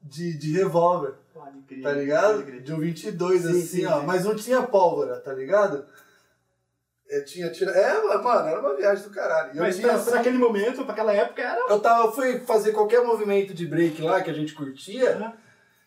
de, 0.00 0.38
de 0.38 0.52
revólver, 0.52 1.14
Pode 1.34 1.60
crer, 1.62 1.82
tá 1.82 1.92
ligado? 1.92 2.34
pode 2.36 2.44
crer. 2.44 2.62
De 2.62 2.72
um 2.72 2.78
22, 2.78 3.42
Sim, 3.42 3.48
assim, 3.48 3.60
sim, 3.62 3.86
ó. 3.86 4.00
sim. 4.00 4.06
Mas 4.06 4.24
não 4.24 4.36
tinha 4.36 4.62
pólvora, 4.62 5.16
tá 5.20 5.32
ligado? 5.32 5.84
Eu 7.08 7.24
tinha 7.24 7.50
tira... 7.50 7.72
É, 7.72 8.02
mano, 8.02 8.48
era 8.48 8.60
uma 8.60 8.74
viagem 8.76 9.02
do 9.04 9.10
caralho. 9.10 9.52
E 9.52 9.58
Eu, 9.58 9.62
Mas 9.62 9.76
tinha, 9.76 9.88
pra, 9.88 9.98
pra 9.98 10.20
aquele 10.20 10.38
momento, 10.38 10.84
pra 10.84 10.92
aquela 10.92 11.12
época, 11.12 11.42
era... 11.42 11.60
eu 11.68 11.80
tava, 11.80 12.12
fui 12.12 12.38
fazer 12.40 12.72
qualquer 12.72 13.04
movimento 13.04 13.52
de 13.52 13.66
break 13.66 14.00
lá 14.00 14.22
que 14.22 14.30
a 14.30 14.34
gente 14.34 14.54
curtia 14.54 15.34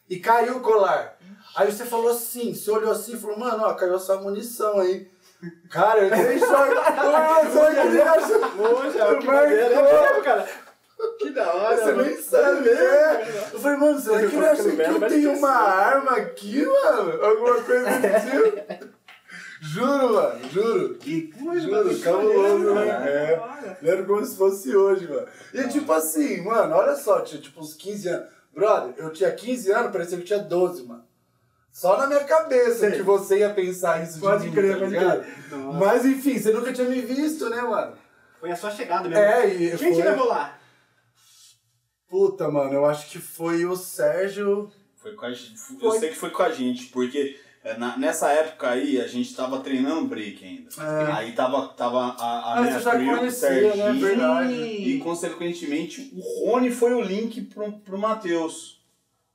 e 0.10 0.20
caiu 0.20 0.58
o 0.58 0.62
colar. 0.62 1.18
Aí 1.56 1.72
você 1.72 1.86
falou 1.86 2.12
assim, 2.12 2.54
você 2.54 2.70
olhou 2.70 2.92
assim 2.92 3.14
e 3.16 3.20
falou, 3.20 3.40
mano, 3.40 3.64
ó, 3.64 3.74
caiu 3.74 3.96
essa 3.96 4.16
munição 4.18 4.80
aí. 4.80 5.10
Cara, 5.70 6.02
eu 6.02 6.10
nem 6.10 6.40
choque. 6.40 6.76
Maneiro, 9.26 9.74
é 9.74 9.84
mesmo, 10.10 10.24
cara. 10.24 10.48
Que 11.20 11.30
da 11.32 11.54
hora, 11.54 11.78
Você 11.78 11.86
mano. 11.92 12.04
nem 12.04 12.18
sabe, 12.22 12.70
é. 12.70 13.48
Eu 13.54 13.60
falei, 13.60 13.78
mano, 13.78 14.00
será 14.00 14.20
que 14.20 14.36
ele 14.36 14.46
acha 14.46 14.64
que 14.64 14.82
eu 14.82 15.10
tenho 15.10 15.34
uma 15.34 15.50
arma 15.52 16.12
aqui, 16.12 16.66
mano? 16.66 17.24
Alguma 17.26 17.62
coisa 17.64 17.90
desse 18.00 18.32
tipo? 18.78 18.98
Juro, 19.60 20.14
mano, 20.14 20.50
juro. 20.52 20.96
Que 20.96 21.32
coisa, 21.34 21.62
Juro, 21.62 21.72
mano, 21.86 22.00
cabuloso, 22.00 22.74
né? 22.76 22.86
cara. 22.92 23.10
É. 23.10 23.78
Lembro 23.82 24.06
como 24.06 24.26
se 24.26 24.38
fosse 24.38 24.76
hoje, 24.76 25.08
mano. 25.08 25.28
E 25.54 25.68
tipo 25.68 25.92
assim, 25.92 26.42
mano, 26.42 26.76
olha 26.76 26.96
só, 26.96 27.22
tinha 27.22 27.42
tipo 27.42 27.60
uns 27.60 27.74
15 27.74 28.08
anos. 28.08 28.28
Brother, 28.54 28.94
eu 28.98 29.12
tinha 29.12 29.32
15 29.32 29.72
anos, 29.72 29.92
parecia 29.92 30.18
que 30.18 30.24
eu 30.24 30.28
tinha 30.28 30.40
12, 30.40 30.84
mano. 30.88 31.04
Só 31.72 31.98
na 31.98 32.08
minha 32.08 32.24
cabeça 32.24 32.80
Sei. 32.90 32.92
que 32.92 33.02
você 33.04 33.38
ia 33.40 33.50
pensar 33.52 34.02
isso 34.04 34.20
Pode 34.20 34.44
de 34.44 34.50
mim, 34.50 34.56
crer, 34.56 34.74
tá 34.74 34.80
pode 34.80 34.96
crer. 34.96 35.26
Mas 35.80 36.06
enfim, 36.06 36.40
você 36.40 36.52
nunca 36.52 36.74
tinha 36.74 36.88
me 36.90 37.02
visto, 37.02 37.50
né, 37.50 37.62
mano? 37.62 37.94
Foi 38.40 38.52
a 38.52 38.56
sua 38.56 38.72
chegada 38.72 39.08
mesmo. 39.10 39.24
É, 39.24 39.48
e 39.48 39.78
Quem 39.78 39.92
te 39.94 40.02
foi- 40.02 40.04
levou 40.12 40.28
lá? 40.28 40.57
Puta, 42.10 42.50
mano, 42.50 42.74
eu 42.74 42.86
acho 42.86 43.10
que 43.10 43.20
foi 43.20 43.66
o 43.66 43.76
Sérgio. 43.76 44.72
Foi 44.96 45.14
com 45.14 45.26
a 45.26 45.32
gente. 45.34 45.54
Eu 45.82 45.90
Foi. 45.92 46.00
sei 46.00 46.10
que 46.10 46.16
foi 46.16 46.30
com 46.30 46.44
a 46.44 46.52
gente, 46.52 46.86
porque 46.88 47.38
é, 47.64 47.78
na- 47.78 47.98
nessa 47.98 48.30
época 48.32 48.70
aí 48.70 49.00
a 49.02 49.08
gente 49.08 49.36
tava 49.36 49.60
treinando 49.60 50.06
break 50.08 50.44
ainda. 50.44 50.70
É. 50.82 51.12
Aí 51.12 51.32
tava, 51.34 51.68
tava 51.70 52.00
a, 52.18 52.54
a 52.54 52.58
Ah, 52.58 52.62
minha 52.62 52.80
crew, 52.82 53.14
o 53.14 53.18
conhecia, 53.18 53.50
né? 53.50 53.72
Serginho, 53.74 54.00
Verdade. 54.00 54.54
E 54.54 55.00
consequentemente 55.00 56.12
o 56.16 56.46
Rony 56.50 56.72
foi 56.72 56.94
o 56.94 57.02
link 57.02 57.42
pro, 57.42 57.72
pro 57.74 57.98
Matheus. 57.98 58.82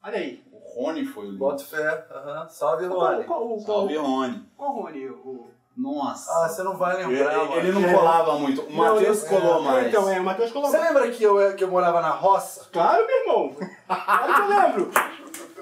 Olha 0.02 0.18
aí. 0.18 0.42
O 0.50 0.58
Rony 0.82 1.04
foi 1.04 1.26
o 1.26 1.30
link. 1.30 1.38
Bota 1.38 1.64
fé, 1.64 2.06
aham. 2.10 2.48
Salve, 2.48 2.88
Qual, 2.88 3.00
Rony. 3.14 3.24
qual, 3.24 3.48
qual, 3.48 3.60
Salve 3.60 3.96
Rony. 3.96 4.42
qual 4.56 4.72
Rony? 4.72 5.08
O... 5.08 5.50
Nossa. 5.76 6.30
Ah, 6.30 6.48
você 6.48 6.62
não 6.62 6.76
vai 6.76 7.02
ele, 7.02 7.14
lembrar, 7.16 7.38
mano. 7.38 7.56
ele 7.56 7.72
não 7.72 7.84
É. 7.84 7.92
colava 7.94 8.38
muito. 8.38 8.60
O 8.62 8.72
Matheus 8.76 9.22
eu- 9.22 9.28
colou 9.28 9.60
é, 9.60 9.62
mais. 9.64 9.86
Então, 9.86 10.08
é, 10.10 10.20
o 10.20 10.24
Matheus 10.24 10.52
colocou. 10.52 10.70
Você 10.70 10.78
lembra 10.78 11.10
que 11.10 11.22
eu, 11.22 11.56
que 11.56 11.64
eu 11.64 11.68
morava 11.68 12.00
na 12.02 12.10
roça? 12.10 12.66
Claro, 12.72 13.06
meu 13.06 13.16
irmão. 13.20 13.56
Claro 13.88 14.34
que 14.34 14.40
eu 14.40 14.48
lembro. 14.48 14.90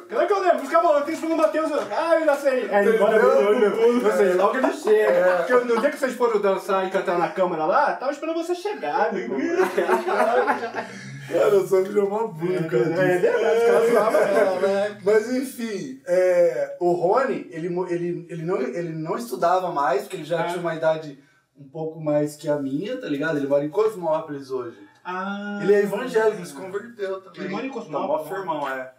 Claro 0.09 0.27
que 0.27 0.33
eu 0.33 0.41
lembro. 0.41 0.69
Caras 0.69 0.91
eu 0.91 1.03
tenho 1.03 1.29
no 1.29 1.37
Matheus. 1.37 1.71
Ah, 1.97 2.17
eu 2.19 2.25
já 2.25 2.37
sei. 2.37 2.69
É, 2.69 2.85
ele 2.85 2.99
bora 2.99 3.17
Entendeu? 3.17 4.01
Eu 4.03 4.13
sei, 4.13 4.35
logo 4.35 4.57
ele 4.57 4.73
chega. 4.73 5.13
É. 5.13 5.37
Porque 5.37 5.55
no 5.73 5.81
dia 5.81 5.91
que 5.91 5.97
vocês 5.99 6.15
foram 6.15 6.41
dançar 6.41 6.85
e 6.87 6.91
cantar 6.91 7.17
na 7.17 7.29
câmera 7.29 7.65
lá, 7.65 7.93
tava 7.93 8.11
esperando 8.11 8.37
você 8.45 8.55
chegar, 8.57 9.13
meu 9.13 9.23
irmão. 9.23 9.39
Cara, 11.33 11.55
eu 11.55 11.67
só 11.69 11.83
virou 11.83 12.09
uma 12.09 12.29
burra, 12.29 12.69
cara. 12.69 13.03
É 13.03 13.19
verdade, 13.19 13.59
os 13.59 13.65
caras 13.65 13.91
zoavam 13.91 14.21
ela, 14.21 14.61
né? 14.61 15.01
Mas 15.05 15.33
enfim, 15.35 16.01
é, 16.07 16.77
o 16.81 16.93
Rony, 16.93 17.47
ele, 17.51 17.67
ele, 17.89 18.27
ele, 18.29 18.43
não, 18.43 18.61
ele 18.61 18.91
não 18.93 19.17
estudava 19.17 19.71
mais, 19.73 20.03
porque 20.03 20.17
ele 20.17 20.25
já 20.25 20.41
Ah. 20.41 20.45
tinha 20.49 20.61
uma 20.61 20.75
idade 20.75 21.19
um 21.57 21.69
pouco 21.69 22.01
mais 22.01 22.37
que 22.37 22.49
a 22.49 22.57
minha, 22.57 22.97
tá 22.97 23.07
ligado? 23.09 23.37
Ele 23.39 23.47
mora 23.47 23.65
em 23.65 23.69
Cosmópolis 23.71 24.51
hoje. 24.51 24.79
Ah, 25.05 25.61
Ele 25.63 25.75
é 25.75 25.81
evangélico, 25.81 26.39
ele 26.39 26.47
se 26.47 26.53
converteu 26.55 27.21
também. 27.23 27.41
Ele 27.41 27.49
mora 27.51 27.65
em 27.65 27.69
Não, 27.69 27.75
Cosmópolis, 27.75 28.29
mó 28.31 28.37
firmão, 28.37 28.69
é. 28.69 28.93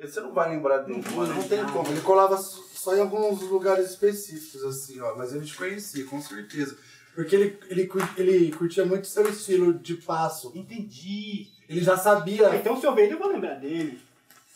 Você 0.00 0.20
não 0.20 0.32
vai 0.34 0.50
lembrar 0.50 0.78
dele, 0.78 1.02
Não 1.08 1.16
mano, 1.16 1.34
não 1.34 1.42
tem 1.42 1.64
como. 1.66 1.88
Ele 1.88 2.00
colava 2.02 2.36
só 2.36 2.94
em 2.94 3.00
alguns 3.00 3.40
lugares 3.42 3.90
específicos, 3.90 4.62
assim, 4.64 5.00
ó. 5.00 5.14
Mas 5.16 5.34
eu 5.34 5.42
te 5.42 5.56
conhecia, 5.56 6.04
com 6.04 6.20
certeza. 6.20 6.76
Porque 7.14 7.34
ele, 7.34 7.58
ele, 7.70 7.90
ele 8.18 8.52
curtia 8.52 8.84
muito 8.84 9.06
seu 9.06 9.26
estilo 9.28 9.72
de 9.72 9.94
passo. 9.94 10.52
Entendi. 10.54 11.46
Ele 11.68 11.80
já 11.80 11.96
sabia. 11.96 12.48
Ah, 12.50 12.56
então 12.56 12.78
se 12.80 12.86
eu 12.86 12.94
ver 12.94 13.04
ele, 13.04 13.14
eu 13.14 13.18
vou 13.18 13.28
lembrar 13.28 13.54
dele. 13.54 14.00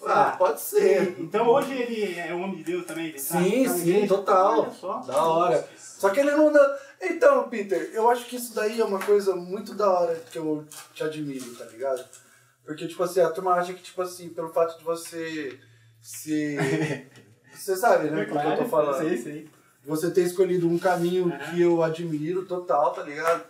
Ah, 0.07 0.35
pode 0.39 0.61
ser. 0.61 1.17
Então 1.19 1.47
hoje 1.47 1.73
ele 1.75 2.19
é 2.19 2.35
um 2.35 2.43
homem 2.43 2.57
de 2.57 2.65
Deus 2.65 2.87
também? 2.87 3.07
ele 3.07 3.19
Sim, 3.19 3.65
tá 3.65 3.75
sim, 3.75 4.07
total. 4.07 4.75
Da 5.07 5.25
hora. 5.25 5.69
Só 5.77 6.09
que 6.09 6.21
ele 6.21 6.31
não 6.31 6.51
dá. 6.51 6.79
Então, 7.03 7.49
Peter, 7.49 7.91
eu 7.93 8.09
acho 8.09 8.27
que 8.27 8.37
isso 8.37 8.55
daí 8.55 8.81
é 8.81 8.85
uma 8.85 8.99
coisa 8.99 9.37
muito 9.37 9.75
da 9.75 9.91
hora 9.91 10.15
que 10.31 10.39
eu 10.39 10.65
te 10.95 11.05
admiro, 11.05 11.55
tá 11.55 11.67
ligado? 11.67 12.05
Porque, 12.65 12.87
tipo 12.87 13.03
assim, 13.03 13.21
a 13.21 13.29
turma 13.31 13.55
acha 13.55 13.73
que, 13.75 13.83
tipo 13.83 14.01
assim, 14.01 14.29
pelo 14.31 14.49
fato 14.51 14.79
de 14.79 14.85
você 14.85 15.59
se. 16.01 16.57
Você 17.53 17.77
sabe, 17.77 18.09
né? 18.09 18.25
do 18.25 18.31
que 18.31 18.47
eu 18.47 18.57
tô 18.57 18.65
falando. 18.65 19.07
Sei, 19.07 19.19
sei. 19.19 19.51
Você 19.85 20.11
ter 20.11 20.23
escolhido 20.23 20.67
um 20.67 20.79
caminho 20.79 21.27
Aham. 21.27 21.39
que 21.39 21.61
eu 21.61 21.83
admiro 21.83 22.47
total, 22.47 22.93
tá 22.95 23.03
ligado? 23.03 23.45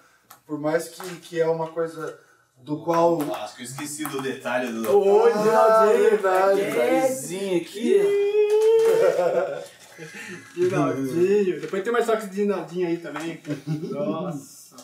Por 0.45 0.59
mais 0.59 0.89
que, 0.89 1.17
que 1.17 1.41
é 1.41 1.47
uma 1.47 1.69
coisa 1.69 2.19
do 2.65 2.83
qual. 2.85 3.21
Acho 3.35 3.57
que 3.57 3.63
eu 3.63 3.67
esqueci 3.67 4.05
do 4.05 4.21
detalhe 4.23 4.73
do. 4.73 4.99
Oi, 4.99 5.33
Ah, 5.33 5.43
Geraldinho. 5.43 6.11
verdade. 6.11 6.61
Detalhezinho 6.63 7.61
aqui. 7.63 8.01
Ginaldinho. 10.55 11.61
Depois 11.61 11.83
tem 11.83 11.93
mais 11.93 12.07
só 12.07 12.17
que 12.17 12.27
de 12.27 12.37
Ginaldinho 12.37 12.87
aí 12.89 12.97
também. 12.99 13.41
Nossa. 13.91 14.77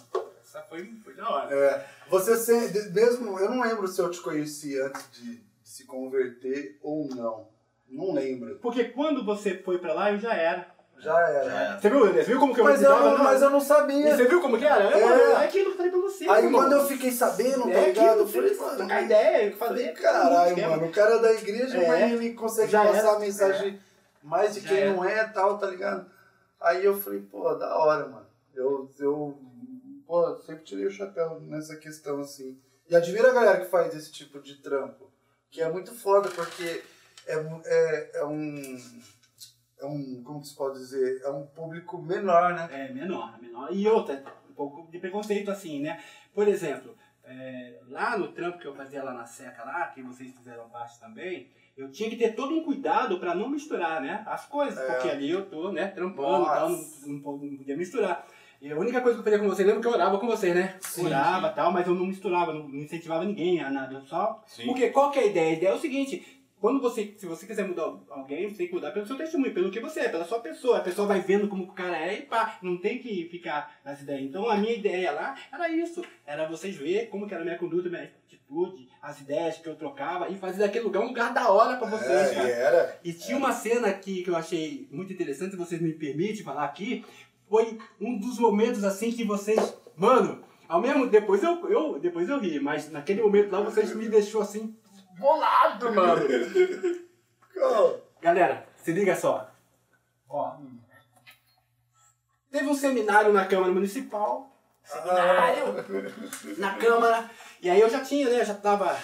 Essa 0.42 0.62
foi, 0.68 0.90
foi 1.04 1.14
da 1.14 1.28
hora. 1.28 1.54
É, 1.54 1.86
você 2.08 2.36
se, 2.36 2.90
mesmo, 2.90 3.38
eu 3.38 3.50
não 3.50 3.62
lembro 3.62 3.86
se 3.88 4.00
eu 4.00 4.10
te 4.10 4.20
conheci 4.20 4.78
antes 4.80 5.04
de 5.12 5.40
se 5.62 5.84
converter 5.84 6.78
ou 6.82 7.08
não. 7.08 7.48
Não 7.88 8.12
lembro. 8.12 8.58
Porque 8.60 8.84
quando 8.84 9.24
você 9.24 9.56
foi 9.58 9.78
pra 9.78 9.92
lá, 9.94 10.12
eu 10.12 10.18
já 10.18 10.34
era. 10.34 10.74
Já 10.98 11.18
era. 11.28 11.78
Você 11.80 11.90
viu, 11.90 12.06
Você 12.12 12.22
viu 12.22 12.40
como 12.40 12.54
que 12.54 12.60
eu 12.60 12.64
Mas, 12.64 12.82
eu 12.82 12.90
não, 12.90 13.18
mas 13.18 13.42
eu 13.42 13.50
não 13.50 13.58
E 13.58 13.62
sabia. 13.62 14.16
você 14.16 14.24
viu 14.26 14.40
como 14.40 14.58
que 14.58 14.64
era? 14.64 14.84
É, 14.84 15.00
É. 15.00 15.04
mano, 15.04 15.22
é 15.22 15.44
aquilo 15.44 15.64
que 15.66 15.70
eu 15.72 15.76
falei 15.76 15.90
pra 15.92 16.00
você. 16.00 16.28
Aí 16.28 16.44
irmão. 16.44 16.60
quando 16.62 16.72
eu 16.72 16.86
fiquei 16.86 17.10
sabendo, 17.12 17.62
tá 17.64 17.70
É 17.70 17.86
ligado? 17.92 18.18
Eu 18.20 18.28
falei, 18.28 18.56
mano, 18.56 18.76
trocar 18.76 19.02
ideia, 19.02 19.56
fazer. 19.56 19.92
caralho, 19.92 20.68
mano, 20.68 20.86
o 20.86 20.92
cara 20.92 21.14
é 21.16 21.18
da 21.18 21.32
igreja, 21.34 21.76
É. 21.78 21.86
mas 21.88 22.12
ele 22.12 22.32
consegue 22.34 22.72
Já 22.72 22.84
passar 22.84 22.98
era. 22.98 23.12
a 23.12 23.18
mensagem 23.18 23.80
mais 24.22 24.54
de 24.54 24.60
Já 24.60 24.68
quem 24.68 24.78
era. 24.78 24.92
não 24.94 25.04
é 25.04 25.24
tal, 25.24 25.58
tá 25.58 25.66
ligado? 25.66 26.10
Aí 26.60 26.84
eu 26.84 26.98
falei, 26.98 27.20
pô, 27.20 27.54
da 27.54 27.76
hora, 27.76 28.06
mano. 28.08 28.26
Eu, 28.54 28.90
eu 28.98 29.38
pô, 30.06 30.36
sempre 30.46 30.64
tirei 30.64 30.86
o 30.86 30.90
chapéu 30.90 31.40
nessa 31.42 31.76
questão, 31.76 32.20
assim. 32.20 32.58
E 32.88 32.96
admiro 32.96 33.28
a 33.28 33.32
galera 33.32 33.60
que 33.60 33.66
faz 33.70 33.94
esse 33.94 34.10
tipo 34.10 34.40
de 34.40 34.54
trampo. 34.62 35.10
Que 35.50 35.60
é 35.60 35.68
muito 35.68 35.94
foda, 35.94 36.28
porque 36.30 36.82
é, 37.26 37.34
é, 37.66 38.10
é 38.14 38.24
um. 38.24 38.80
É 39.86 39.88
um. 39.88 40.22
Como 40.24 40.40
que 40.40 40.48
se 40.48 40.56
pode 40.56 40.78
dizer? 40.78 41.20
É 41.24 41.30
um 41.30 41.46
público 41.46 41.98
menor, 42.02 42.54
né? 42.54 42.68
É, 42.70 42.92
menor, 42.92 43.40
menor. 43.40 43.68
E 43.72 43.86
outra, 43.88 44.22
um 44.50 44.54
pouco 44.54 44.90
de 44.90 44.98
preconceito 44.98 45.50
assim, 45.50 45.80
né? 45.80 46.00
Por 46.34 46.48
exemplo, 46.48 46.94
é, 47.24 47.80
lá 47.88 48.18
no 48.18 48.28
trampo 48.32 48.58
que 48.58 48.66
eu 48.66 48.74
fazia 48.74 49.02
lá 49.02 49.14
na 49.14 49.24
seca 49.24 49.64
lá, 49.64 49.86
que 49.88 50.02
vocês 50.02 50.34
fizeram 50.34 50.68
parte 50.68 50.98
também, 51.00 51.48
eu 51.76 51.90
tinha 51.90 52.10
que 52.10 52.16
ter 52.16 52.34
todo 52.34 52.54
um 52.54 52.64
cuidado 52.64 53.18
pra 53.18 53.34
não 53.34 53.48
misturar, 53.48 54.00
né? 54.00 54.22
As 54.26 54.46
coisas, 54.46 54.78
É. 54.78 54.92
porque 54.92 55.08
ali 55.08 55.30
eu 55.30 55.46
tô, 55.46 55.70
né, 55.72 55.88
trampando 55.88 56.44
e 56.44 56.46
tal, 56.46 56.68
não, 56.70 56.78
não, 57.06 57.36
não 57.38 57.56
podia 57.56 57.76
misturar. 57.76 58.26
E 58.60 58.72
a 58.72 58.76
única 58.78 59.02
coisa 59.02 59.16
que 59.16 59.20
eu 59.20 59.24
fazia 59.24 59.38
com 59.38 59.48
vocês, 59.48 59.66
lembra 59.68 59.82
que 59.82 59.86
eu 59.86 59.92
orava 59.92 60.18
com 60.18 60.26
vocês, 60.26 60.54
né? 60.54 60.76
Sim, 60.80 61.06
orava 61.06 61.48
e 61.48 61.52
tal, 61.54 61.70
mas 61.70 61.86
eu 61.86 61.94
não 61.94 62.06
misturava, 62.06 62.54
não, 62.54 62.68
incentivava 62.70 63.22
ninguém 63.24 63.60
a 63.60 63.70
nada, 63.70 63.92
eu 63.94 64.00
só 64.00 64.42
Sim. 64.46 64.64
porque 64.66 64.88
qual 64.88 65.10
que 65.10 65.18
é 65.18 65.22
a 65.24 65.26
ideia? 65.26 65.50
A 65.50 65.52
ideia 65.52 65.70
é 65.70 65.74
o 65.74 65.78
seguinte, 65.78 66.35
quando 66.60 66.80
você, 66.80 67.14
se 67.18 67.26
você 67.26 67.46
quiser 67.46 67.68
mudar 67.68 67.94
alguém, 68.08 68.48
você 68.48 68.56
tem 68.56 68.68
que 68.68 68.74
mudar 68.74 68.90
pelo 68.90 69.06
seu 69.06 69.16
testemunho, 69.16 69.52
pelo 69.52 69.70
que 69.70 69.78
você 69.78 70.00
é, 70.00 70.08
pela 70.08 70.24
sua 70.24 70.40
pessoa. 70.40 70.78
A 70.78 70.82
pessoa 70.82 71.06
vai 71.06 71.20
vendo 71.20 71.48
como 71.48 71.64
o 71.64 71.72
cara 71.72 71.98
é 71.98 72.18
e 72.18 72.22
pá, 72.22 72.58
não 72.62 72.78
tem 72.78 72.98
que 72.98 73.28
ficar 73.30 73.78
nas 73.84 74.00
ideias. 74.00 74.22
Então 74.22 74.48
a 74.48 74.56
minha 74.56 74.72
ideia 74.74 75.12
lá 75.12 75.36
era 75.52 75.68
isso, 75.68 76.02
era 76.26 76.48
vocês 76.48 76.74
ver 76.76 77.08
como 77.08 77.26
que 77.26 77.34
era 77.34 77.42
a 77.42 77.44
minha 77.44 77.58
conduta, 77.58 77.88
minha 77.90 78.10
atitude, 78.26 78.88
as 79.02 79.20
ideias 79.20 79.58
que 79.58 79.68
eu 79.68 79.76
trocava 79.76 80.28
e 80.30 80.36
fazer 80.36 80.60
daquele 80.60 80.84
lugar 80.84 81.02
um 81.02 81.08
lugar 81.08 81.32
da 81.34 81.50
hora 81.50 81.76
pra 81.76 81.88
vocês, 81.90 82.10
É, 82.30 82.34
cara. 82.34 82.48
e 82.48 82.50
era. 82.52 83.00
E 83.04 83.12
tinha 83.12 83.36
uma 83.36 83.52
cena 83.52 83.88
aqui 83.88 84.22
que 84.22 84.30
eu 84.30 84.36
achei 84.36 84.88
muito 84.90 85.12
interessante, 85.12 85.50
se 85.52 85.56
vocês 85.56 85.80
me 85.80 85.92
permitem 85.92 86.42
falar 86.42 86.64
aqui, 86.64 87.04
foi 87.48 87.78
um 88.00 88.18
dos 88.18 88.38
momentos 88.38 88.82
assim 88.82 89.12
que 89.12 89.24
vocês, 89.24 89.76
mano, 89.96 90.42
ao 90.66 90.80
mesmo 90.80 91.06
depois 91.06 91.42
eu, 91.42 91.68
eu 91.68 91.98
depois 91.98 92.28
eu 92.28 92.40
ri, 92.40 92.58
mas 92.58 92.90
naquele 92.90 93.22
momento 93.22 93.52
lá 93.52 93.60
vocês 93.60 93.94
me 93.94 94.08
deixou 94.08 94.40
assim 94.40 94.74
bolado, 95.18 95.92
mano. 95.92 96.26
Galera, 98.20 98.66
se 98.76 98.92
liga 98.92 99.16
só. 99.16 99.50
Ó. 100.28 100.56
Teve 102.50 102.68
um 102.68 102.74
seminário 102.74 103.32
na 103.32 103.44
Câmara 103.46 103.72
Municipal. 103.72 104.50
Seminário 104.82 105.74
na 106.58 106.74
Câmara. 106.74 107.30
E 107.60 107.68
aí 107.68 107.80
eu 107.80 107.90
já 107.90 108.00
tinha, 108.02 108.28
né? 108.30 108.44
Já 108.44 108.54
tava. 108.54 108.96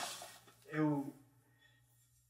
Eu. 0.71 1.12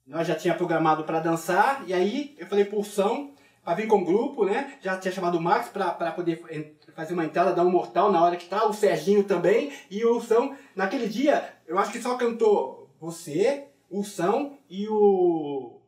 Nós 0.06 0.26
já 0.26 0.34
tinha 0.34 0.54
programado 0.54 1.04
pra 1.04 1.20
dançar. 1.20 1.82
E 1.86 1.94
aí 1.94 2.34
eu 2.38 2.46
falei 2.46 2.64
pro 2.64 2.82
São 2.82 3.34
pra 3.64 3.74
vir 3.74 3.86
com 3.86 4.02
o 4.02 4.04
grupo, 4.04 4.44
né? 4.44 4.76
Já 4.80 4.98
tinha 4.98 5.12
chamado 5.12 5.38
o 5.38 5.40
Max 5.40 5.68
pra, 5.68 5.92
pra 5.92 6.10
poder 6.12 6.76
fazer 6.94 7.14
uma 7.14 7.24
entrada, 7.24 7.52
dar 7.52 7.62
um 7.62 7.70
mortal 7.70 8.10
na 8.10 8.22
hora 8.22 8.36
que 8.36 8.48
tá. 8.48 8.66
O 8.66 8.72
Serginho 8.72 9.24
também. 9.24 9.72
E 9.90 10.04
o 10.04 10.20
São, 10.20 10.56
naquele 10.74 11.08
dia, 11.08 11.54
eu 11.66 11.78
acho 11.78 11.92
que 11.92 12.02
só 12.02 12.16
cantou 12.16 12.90
você, 13.00 13.68
o 13.92 14.04
São 14.04 14.58
e 14.68 14.88
o. 14.88 15.78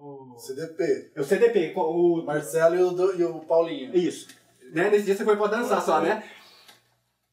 O, 0.00 0.36
CDP. 0.38 1.12
o 1.16 1.24
CDP. 1.24 1.72
O, 1.76 2.22
Marcelo 2.22 2.74
e 2.76 2.82
o, 2.82 2.90
do- 2.92 3.18
e 3.20 3.24
o 3.24 3.40
Paulinho. 3.40 3.96
isso. 3.96 4.28
Né? 4.72 4.90
Nesse 4.90 5.06
dia 5.06 5.16
você 5.16 5.24
foi 5.24 5.36
pra 5.36 5.46
dançar 5.48 5.80
só, 5.82 6.00
né? 6.00 6.22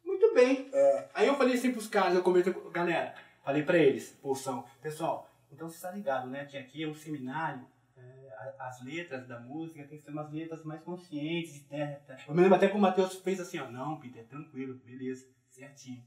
Muito 0.04 0.34
bem. 0.34 0.70
É. 0.74 1.10
Aí 1.14 1.28
eu 1.28 1.36
falei 1.36 1.56
assim 1.56 1.72
pros 1.72 1.88
caras, 1.88 2.16
eu 2.16 2.24
conversei 2.24 2.54
com 2.54 2.70
galera, 2.72 3.14
falei 3.44 3.62
pra 3.64 3.78
eles, 3.78 4.10
porção, 4.22 4.66
pessoal, 4.82 5.30
então 5.52 5.70
você 5.70 5.80
tá 5.82 5.92
ligado, 5.92 6.28
né? 6.30 6.46
Que 6.46 6.58
aqui 6.58 6.84
é 6.84 6.88
um 6.88 6.96
seminário, 6.96 7.66
é, 7.98 8.54
as 8.60 8.82
letras 8.84 9.28
da 9.28 9.40
música 9.40 9.84
tem 9.84 10.00
que 10.00 10.04
ser 10.06 10.12
umas 10.12 10.32
letras 10.32 10.64
mais 10.64 10.82
conscientes, 10.82 11.68
né? 11.70 12.00
Eu 12.28 12.34
me 12.34 12.42
lembro 12.42 12.56
até 12.56 12.68
que 12.68 12.76
o 12.76 12.80
Matheus 12.80 13.16
fez 13.16 13.40
assim, 13.40 13.60
ó, 13.60 13.70
não, 13.70 14.00
Peter, 14.00 14.26
tranquilo, 14.26 14.80
beleza, 14.86 15.28
certinho. 15.50 16.02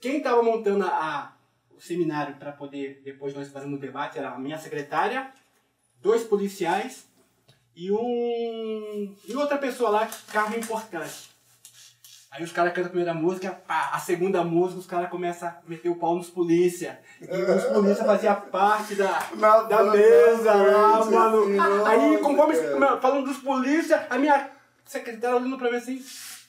Quem 0.00 0.20
tava 0.22 0.42
montando 0.42 0.84
a- 0.84 1.36
o 1.76 1.80
seminário 1.80 2.36
para 2.36 2.52
poder, 2.52 3.00
depois 3.04 3.34
nós 3.34 3.48
fazermos 3.48 3.78
um 3.78 3.80
debate, 3.80 4.18
era 4.18 4.30
a 4.30 4.38
minha 4.38 4.58
secretária, 4.58 5.30
dois 6.00 6.22
policiais 6.22 7.06
e 7.74 7.90
um. 7.90 9.16
e 9.26 9.34
outra 9.34 9.58
pessoa 9.58 9.90
lá, 9.90 10.08
carro 10.32 10.56
importante. 10.56 11.34
Aí 12.30 12.42
os 12.42 12.50
caras 12.50 12.72
cantam 12.72 12.86
a 12.86 12.90
primeira 12.90 13.14
música, 13.14 13.52
pá, 13.52 13.90
a 13.92 13.98
segunda 14.00 14.42
música 14.42 14.80
os 14.80 14.86
caras 14.86 15.08
começam 15.08 15.48
a 15.48 15.56
meter 15.68 15.88
o 15.88 15.94
pau 15.94 16.16
nos 16.16 16.28
polícia. 16.28 17.00
E 17.20 17.26
os 17.26 17.64
polícia 17.66 18.04
faziam 18.04 18.40
parte 18.50 18.96
da, 18.96 19.28
Na 19.38 19.62
da 19.62 19.76
banda, 19.76 19.92
mesa 19.92 20.54
na 20.54 20.98
lá, 20.98 21.04
mano. 21.04 21.86
Aí, 21.86 22.18
conforme 22.18 22.56
cara. 22.56 23.00
falando 23.00 23.26
dos 23.26 23.38
polícia, 23.38 24.04
a 24.10 24.18
minha 24.18 24.50
secretária 24.84 25.36
olhando 25.36 25.56
pra 25.56 25.70
mim 25.70 25.76
assim, 25.76 26.04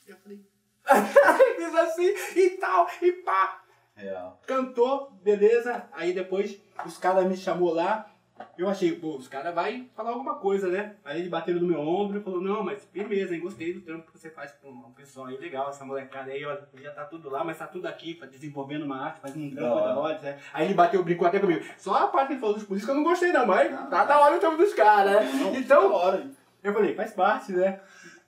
eu 0.08 0.16
falei. 0.18 0.42
Fiz 1.56 1.76
assim 1.76 2.14
e 2.36 2.50
tal, 2.52 2.88
e 3.02 3.12
pá. 3.12 3.65
Real. 3.96 4.40
Cantou, 4.46 5.12
beleza. 5.24 5.84
Aí 5.94 6.14
depois 6.14 6.60
os 6.86 6.98
caras 6.98 7.26
me 7.26 7.38
chamou 7.38 7.74
lá. 7.74 8.12
Eu 8.58 8.68
achei, 8.68 8.92
pô, 8.92 9.16
os 9.16 9.30
caras 9.30 9.56
vai 9.56 9.88
falar 9.96 10.10
alguma 10.10 10.36
coisa, 10.36 10.68
né? 10.68 10.96
Aí 11.06 11.22
ele 11.22 11.30
bateu 11.30 11.56
no 11.56 11.66
meu 11.66 11.80
ombro 11.80 12.20
e 12.20 12.22
falou, 12.22 12.42
não, 12.42 12.62
mas 12.62 12.84
firmeza, 12.92 13.34
hein? 13.34 13.40
Gostei 13.40 13.74
do 13.74 13.80
trampo 13.80 14.12
que 14.12 14.20
você 14.20 14.30
faz 14.30 14.52
com 14.62 14.68
o 14.70 14.92
pessoal 14.94 15.28
aí, 15.28 15.38
legal, 15.38 15.70
essa 15.70 15.86
molecada 15.86 16.32
aí, 16.32 16.46
ó, 16.46 16.58
já 16.82 16.92
tá 16.92 17.06
tudo 17.06 17.30
lá, 17.30 17.46
mas 17.46 17.58
tá 17.58 17.66
tudo 17.66 17.88
aqui, 17.88 18.16
tá 18.16 18.26
desenvolvendo 18.26 18.84
uma 18.84 19.06
arte, 19.06 19.22
fazendo 19.22 19.46
um 19.46 19.56
trampo 19.56 19.76
Da 19.76 19.98
hora. 19.98 20.20
né? 20.20 20.38
Aí 20.54 20.66
ele 20.66 20.74
bateu, 20.74 21.02
brincou 21.02 21.26
até 21.26 21.40
comigo. 21.40 21.64
Só 21.78 21.96
a 21.96 22.08
parte 22.10 22.28
que 22.28 22.34
ele 22.34 22.40
falou 22.42 22.56
dos 22.56 22.66
políticos 22.66 22.94
que 22.94 23.00
eu 23.00 23.02
não 23.02 23.10
gostei 23.10 23.32
não, 23.32 23.48
mas 23.48 23.72
tá 23.90 24.04
da 24.04 24.20
hora 24.20 24.36
o 24.36 24.40
trampo 24.40 24.58
dos 24.58 24.74
caras, 24.74 25.14
né? 25.14 25.32
Então, 25.58 25.94
hora. 25.94 26.30
eu 26.62 26.74
falei, 26.74 26.94
faz 26.94 27.14
parte, 27.14 27.54
né? 27.54 27.80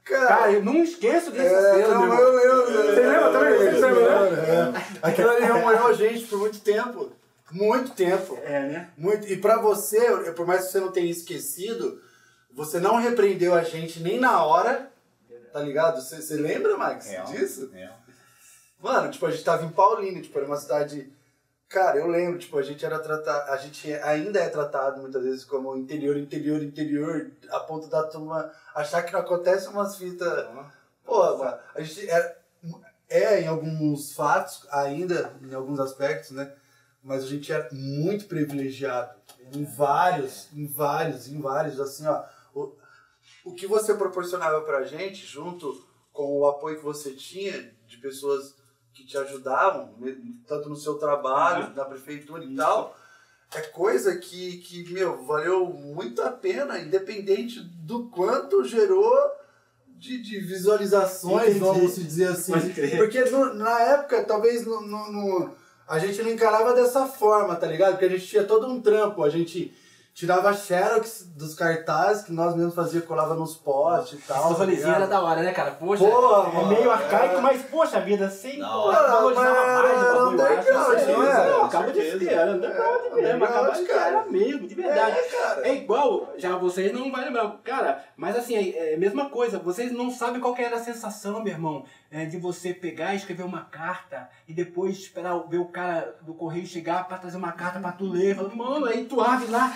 Cara, 0.08 0.28
Cara, 0.28 0.52
eu 0.52 0.64
não 0.64 0.84
esqueço 0.84 1.32
dessa 1.32 1.56
é, 1.56 1.74
cena, 1.76 1.94
não, 1.96 2.08
meu 2.08 2.18
eu 2.18 2.66
lembro. 2.66 2.94
Você 2.94 3.02
lembra 3.02 3.32
também? 3.32 3.58
Você 3.58 3.86
lembra, 3.86 4.30
né? 4.32 4.84
É. 5.04 5.08
Aquilo 5.08 5.30
ali 5.30 5.44
remoeu 5.44 5.88
a 5.88 5.94
gente 5.94 6.26
por 6.26 6.40
muito 6.40 6.60
tempo. 6.60 7.12
Muito 7.52 7.92
tempo. 7.92 8.38
É, 8.44 8.68
né? 8.68 8.90
Muito. 8.98 9.28
E 9.28 9.38
pra 9.38 9.62
você, 9.62 10.32
por 10.34 10.46
mais 10.46 10.66
que 10.66 10.72
você 10.72 10.80
não 10.80 10.92
tenha 10.92 11.12
esquecido, 11.12 12.02
você 12.52 12.80
não 12.80 12.96
repreendeu 12.98 13.54
a 13.54 13.64
gente 13.64 14.00
nem 14.00 14.20
na 14.20 14.44
hora, 14.44 14.92
tá 15.54 15.60
ligado? 15.60 16.02
Você, 16.02 16.22
você 16.22 16.36
lembra, 16.36 16.78
Max, 16.78 17.08
Real. 17.08 17.26
disso? 17.28 17.70
Real. 17.72 17.96
Mano, 18.82 19.12
tipo, 19.12 19.26
a 19.26 19.32
gente 19.32 19.44
tava 19.44 19.66
em 19.66 19.70
Paulínia, 19.70 20.22
tipo, 20.22 20.38
era 20.38 20.48
uma 20.48 20.58
cidade. 20.58 21.12
Cara, 21.70 21.98
eu 21.98 22.08
lembro, 22.08 22.40
tipo, 22.40 22.58
a 22.58 22.62
gente 22.62 22.86
era 22.86 22.98
tratado. 22.98 23.52
A 23.52 23.58
gente 23.58 23.92
ainda 23.94 24.40
é 24.40 24.48
tratado 24.48 25.02
muitas 25.02 25.24
vezes 25.24 25.44
como 25.44 25.76
interior, 25.76 26.18
interior, 26.18 26.64
interior, 26.64 27.32
a 27.50 27.60
ponto 27.60 27.88
da 27.88 28.04
turma 28.04 28.50
achar 28.74 29.04
que 29.04 29.12
não 29.12 29.20
acontece 29.20 29.68
umas 29.68 29.98
fitas. 29.98 30.48
Pô, 31.04 31.38
mano, 31.38 31.58
a 31.76 31.82
gente 31.82 32.10
é, 32.10 32.38
é 33.10 33.42
em 33.42 33.48
alguns 33.48 34.14
fatos, 34.14 34.66
ainda, 34.72 35.34
em 35.42 35.54
alguns 35.54 35.80
aspectos, 35.80 36.32
né? 36.32 36.54
Mas 37.04 37.24
a 37.24 37.28
gente 37.28 37.52
é 37.52 37.70
muito 37.72 38.28
privilegiado. 38.28 39.18
Em 39.54 39.66
vários, 39.66 40.48
em 40.54 40.68
vários, 40.68 41.28
em 41.28 41.40
vários, 41.42 41.80
assim, 41.82 42.08
ó. 42.08 42.24
O, 42.54 42.76
o 43.44 43.54
que 43.54 43.68
você 43.68 43.94
proporcionava 43.94 44.62
pra 44.62 44.86
gente, 44.86 45.26
junto 45.26 45.86
com 46.14 46.40
o 46.40 46.48
apoio 46.48 46.78
que 46.78 46.84
você 46.84 47.12
tinha 47.12 47.74
de 47.86 47.98
pessoas 47.98 48.56
que 48.98 49.06
te 49.06 49.18
ajudavam, 49.18 49.94
né, 50.00 50.16
tanto 50.48 50.70
no 50.70 50.76
seu 50.76 50.96
trabalho, 50.96 51.72
na 51.76 51.86
prefeitura 51.86 52.44
e 52.44 52.56
tal, 52.56 52.98
é 53.54 53.62
coisa 53.62 54.18
que, 54.18 54.58
que, 54.58 54.92
meu, 54.92 55.24
valeu 55.26 55.68
muito 55.68 56.22
a 56.24 56.32
pena, 56.32 56.80
independente 56.80 57.60
do 57.62 58.10
quanto 58.10 58.64
gerou 58.66 59.16
de, 59.88 60.22
de 60.22 60.40
visualizações, 60.40 61.50
Entendi. 61.50 61.60
vamos 61.60 61.96
dizer 61.96 62.30
assim. 62.30 62.54
Porque 62.98 63.24
no- 63.26 63.54
na 63.54 63.80
época, 63.82 64.24
talvez 64.24 64.66
no, 64.66 64.82
no- 64.82 65.12
no- 65.12 65.56
a 65.88 66.00
gente 66.00 66.22
não 66.24 66.32
encarava 66.32 66.74
dessa 66.74 67.06
forma, 67.06 67.56
tá 67.56 67.68
ligado? 67.68 67.92
Porque 67.92 68.06
a 68.06 68.10
gente 68.10 68.26
tinha 68.28 68.44
todo 68.44 68.68
um 68.68 68.82
trampo, 68.82 69.24
a 69.24 69.30
gente 69.30 69.74
tirava 70.18 70.52
xerox 70.52 71.28
dos 71.36 71.54
cartazes 71.54 72.24
que 72.24 72.32
nós 72.32 72.56
mesmos 72.56 72.74
fazia, 72.74 73.02
colava 73.02 73.36
nos 73.36 73.56
potes 73.56 74.14
e 74.14 74.18
tal. 74.24 74.50
Esse 74.50 74.58
tá 74.60 74.66
ligado? 74.66 74.96
era 74.96 75.06
da 75.06 75.22
hora, 75.22 75.44
né, 75.44 75.52
cara? 75.54 75.70
Poxa, 75.74 76.04
Porra, 76.04 76.60
é 76.60 76.66
meio 76.66 76.90
é. 76.90 76.94
arcaico, 76.94 77.40
mas 77.40 77.62
poxa 77.62 78.02
vida, 78.02 78.28
sem 78.28 78.58
Não, 78.58 78.68
pô, 78.82 78.92
era- 78.92 79.12
valorizava 79.12 79.54
mais 79.54 79.68
o 79.68 79.78
era 79.78 80.14
bagulho, 80.16 80.18
eu 80.18 80.18
acho. 80.18 80.28
underground, 80.32 81.08
Não 81.08 81.24
era? 81.24 81.50
não, 81.52 81.66
acaba 81.66 81.92
de 81.92 82.02
ser, 82.02 82.28
era 82.34 82.52
underground 82.52 83.02
É, 83.06 83.22
mesmo, 83.22 83.46
acaba 83.46 83.70
de 83.70 83.78
ser, 83.78 83.86
cara. 83.86 84.08
era 84.08 84.26
mesmo, 84.26 84.68
de 84.68 84.74
verdade. 84.74 85.18
É, 85.20 85.24
cara. 85.24 85.68
É 85.68 85.76
igual, 85.76 86.34
já 86.36 86.58
vocês 86.58 86.92
não 86.92 87.12
vai 87.12 87.24
lembrar, 87.26 87.56
cara, 87.64 88.04
mas 88.18 88.36
assim, 88.36 88.56
é 88.56 88.94
é 88.94 88.96
a 88.96 88.98
mesma 88.98 89.30
coisa, 89.30 89.60
vocês 89.60 89.92
não 89.92 90.10
sabem 90.10 90.42
qual 90.42 90.56
que 90.56 90.64
era 90.64 90.78
a 90.78 90.84
sensação, 90.84 91.44
meu 91.44 91.54
irmão, 91.54 91.86
é, 92.10 92.26
de 92.26 92.40
você 92.40 92.74
pegar 92.74 93.14
e 93.14 93.18
escrever 93.18 93.44
uma 93.44 93.66
carta 93.66 94.28
e 94.48 94.54
depois 94.54 94.98
esperar 94.98 95.38
ver 95.48 95.60
o 95.60 95.66
cara 95.66 96.16
do 96.24 96.34
correio 96.34 96.66
chegar 96.66 97.08
pra 97.08 97.20
trazer 97.20 97.38
uma 97.38 97.52
carta 97.52 97.80
pra 97.80 97.92
tu 97.92 98.06
ler, 98.10 98.36
falando, 98.36 98.56
mano, 98.56 98.88
aí 98.88 99.06
tu 99.06 99.22
abre 99.22 99.46
lá, 99.52 99.72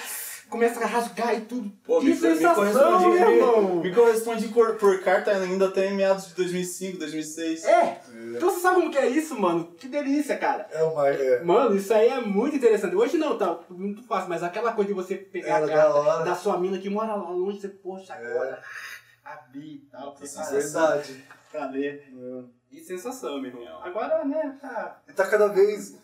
começa 0.52 0.84
a 0.84 0.86
rasgar 0.86 1.34
e 1.34 1.42
tudo. 1.42 1.72
Pô, 1.84 2.00
que 2.00 2.08
me, 2.08 2.12
me 2.12 2.18
sensação, 2.18 2.56
correspondi, 2.56 3.20
meu 3.20 3.32
irmão! 3.32 3.76
me, 3.78 3.90
me 3.90 3.96
correspondi 3.96 4.50
por, 4.50 4.76
por 4.76 5.02
carta 5.02 5.32
ainda 5.32 5.70
até 5.70 5.88
em 5.88 5.96
meados 5.96 6.28
de 6.28 6.36
2005, 6.36 7.00
2006. 7.00 7.64
É, 7.64 8.02
então 8.36 8.52
você 8.52 8.60
sabe 8.60 8.76
como 8.76 8.92
que 8.92 8.98
é 8.98 9.08
isso, 9.08 9.40
mano? 9.40 9.74
Que 9.78 9.88
delícia, 9.88 10.38
cara. 10.38 10.68
É 10.70 10.84
uma. 10.84 11.08
É. 11.08 11.42
Mano, 11.42 11.76
isso 11.76 11.94
aí 11.94 12.10
é 12.10 12.20
muito 12.20 12.58
interessante. 12.58 12.96
Hoje 12.96 13.18
não, 13.18 13.38
tá 13.38 13.60
muito 13.70 14.04
fácil, 14.04 14.30
mas 14.30 14.44
aquela 14.44 14.74
coisa 14.74 14.90
de 14.90 14.94
você 14.94 15.16
pegar 15.16 15.56
Era 15.56 15.64
a 15.64 15.68
da 15.68 15.74
carta 15.74 16.26
da, 16.26 16.36
sua 16.36 16.60
mina 16.60 16.78
que 16.78 16.90
mora 16.90 17.16
lá 17.16 17.30
longe, 17.30 17.62
você, 17.62 17.70
poxa, 17.70 18.14
agora, 18.14 18.62
abrir 19.24 19.76
e 19.76 19.88
tal, 19.90 20.14
preparar 20.14 20.52
Verdade. 20.52 21.26
pra 21.50 21.66
ler. 21.68 22.14
E 22.70 22.82
sensação, 22.82 23.42
meu 23.42 23.52
irmão. 23.52 23.84
Agora, 23.84 24.24
né, 24.26 24.58
tá... 24.62 25.02
E 25.08 25.14
tá 25.14 25.28
cada 25.28 25.48
vez 25.48 25.98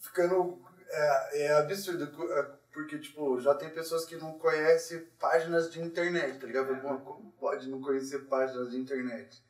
ficando. 0.00 0.58
É, 0.88 1.42
é 1.44 1.52
absurdo. 1.52 2.61
Porque, 2.72 2.98
tipo, 2.98 3.38
já 3.40 3.54
tem 3.54 3.68
pessoas 3.70 4.04
que 4.04 4.16
não 4.16 4.38
conhecem 4.38 5.00
páginas 5.18 5.70
de 5.70 5.80
internet, 5.80 6.38
tá 6.38 6.46
ligado? 6.46 6.80
Como 6.80 7.32
pode 7.32 7.68
não 7.68 7.80
conhecer 7.82 8.20
páginas 8.20 8.70
de 8.70 8.78
internet? 8.78 9.44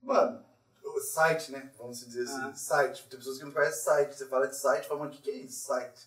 Mano, 0.00 0.44
site, 1.00 1.52
né? 1.52 1.70
Vamos 1.78 2.00
dizer 2.00 2.22
assim. 2.22 2.40
Ah. 2.42 2.54
Site. 2.54 3.06
Tem 3.08 3.18
pessoas 3.18 3.38
que 3.38 3.44
não 3.44 3.52
conhecem 3.52 3.82
site. 3.82 4.16
Você 4.16 4.26
fala 4.26 4.46
de 4.46 4.56
site, 4.56 4.86
fala, 4.86 5.00
mano, 5.00 5.12
o 5.12 5.14
que, 5.14 5.22
que 5.22 5.30
é 5.30 5.36
isso? 5.36 5.66
Site. 5.66 6.06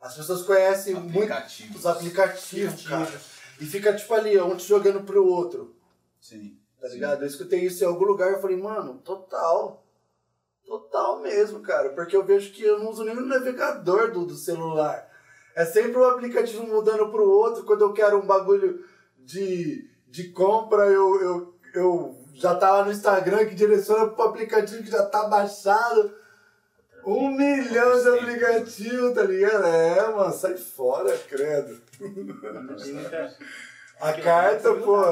As 0.00 0.14
pessoas 0.14 0.42
conhecem 0.42 0.94
muito 0.94 1.16
Aplicativos. 1.16 1.76
os 1.76 1.86
aplicativos, 1.86 2.86
cara. 2.86 3.20
E 3.60 3.64
fica, 3.64 3.94
tipo, 3.94 4.12
ali, 4.14 4.38
um 4.40 4.56
te 4.56 4.66
jogando 4.66 5.02
pro 5.04 5.26
outro. 5.26 5.74
Sim. 6.20 6.58
Tá 6.80 6.88
ligado? 6.88 7.22
Eu 7.22 7.26
escutei 7.26 7.60
isso 7.60 7.82
em 7.82 7.86
algum 7.86 8.04
lugar 8.04 8.32
e 8.32 8.40
falei, 8.40 8.56
mano, 8.56 8.98
total. 8.98 9.84
Total 10.64 11.20
mesmo, 11.20 11.60
cara. 11.60 11.90
Porque 11.90 12.14
eu 12.16 12.24
vejo 12.24 12.52
que 12.52 12.62
eu 12.62 12.78
não 12.78 12.90
uso 12.90 13.04
nem 13.04 13.16
o 13.16 13.24
navegador 13.24 14.12
do, 14.12 14.26
do 14.26 14.36
celular. 14.36 15.05
É 15.56 15.64
sempre 15.64 15.96
um 15.96 16.04
aplicativo 16.04 16.66
mudando 16.66 17.10
pro 17.10 17.30
outro. 17.30 17.64
Quando 17.64 17.80
eu 17.80 17.94
quero 17.94 18.18
um 18.18 18.26
bagulho 18.26 18.84
de, 19.18 19.88
de 20.06 20.28
compra, 20.28 20.84
eu, 20.84 21.20
eu, 21.22 21.54
eu 21.74 22.14
já 22.34 22.54
tá 22.54 22.70
lá 22.70 22.84
no 22.84 22.92
Instagram 22.92 23.46
que 23.46 23.54
direciona 23.54 24.08
pro 24.08 24.24
aplicativo 24.24 24.82
que 24.82 24.90
já 24.90 25.06
tá 25.06 25.26
baixado. 25.26 26.14
Um 27.06 27.30
milhão 27.30 28.02
de 28.02 28.08
aplicativos, 28.08 29.14
tá 29.14 29.22
ligado? 29.22 29.64
É, 29.64 30.12
mano, 30.12 30.32
sai 30.32 30.58
fora, 30.58 31.16
credo. 31.26 31.80
A 33.98 34.12
carta, 34.12 34.74
pô. 34.74 35.02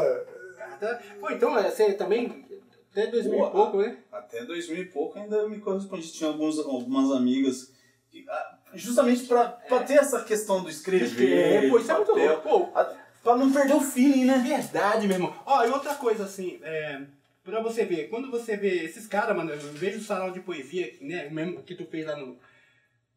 Carta... 0.59 1.03
Pô, 1.21 1.31
então, 1.31 1.59
é, 1.59 1.71
você 1.71 1.95
também, 1.95 2.45
até 2.91 3.07
2000 3.07 3.39
Pô, 3.39 3.47
e 3.47 3.51
pouco, 3.51 3.77
né? 3.79 3.99
Até 4.13 4.45
2000 4.45 4.77
e 4.77 4.85
pouco 4.87 5.19
ainda 5.19 5.49
me 5.49 5.59
correspondi. 5.61 6.13
Tinha 6.13 6.29
alguns, 6.29 6.59
algumas 6.59 7.11
amigas 7.13 7.73
que, 8.11 8.27
ah, 8.29 8.59
justamente 8.75 9.25
pra, 9.25 9.45
pra 9.49 9.81
ter 9.81 9.95
essa 9.95 10.23
questão 10.25 10.63
do 10.63 10.69
escrever. 10.71 11.65
É, 11.67 11.69
pô, 11.71 11.79
isso 11.79 11.91
é 11.91 11.95
muito 11.95 12.09
papel, 12.13 12.33
louco. 12.43 12.49
Pô, 12.73 12.79
a- 12.79 13.05
Pra 13.23 13.37
não 13.37 13.51
perder 13.51 13.75
o 13.75 13.81
feeling, 13.81 14.27
né? 14.27 14.37
Verdade, 14.47 15.07
meu 15.07 15.17
irmão. 15.17 15.35
Ó, 15.47 15.65
e 15.65 15.71
outra 15.71 15.95
coisa 15.95 16.25
assim, 16.25 16.61
é, 16.63 17.01
pra 17.43 17.61
você 17.63 17.83
ver, 17.87 18.09
quando 18.11 18.31
você 18.31 18.55
vê 18.55 18.85
esses 18.85 19.07
caras, 19.07 19.35
mano, 19.35 19.51
eu 19.51 19.57
vejo 19.73 19.99
o 19.99 20.03
salão 20.05 20.31
de 20.31 20.41
poesia, 20.41 20.93
né, 21.01 21.27
o 21.31 21.33
mesmo 21.33 21.63
que 21.63 21.75
tu 21.75 21.87
fez 21.87 22.05
lá 22.07 22.17
no... 22.17 22.37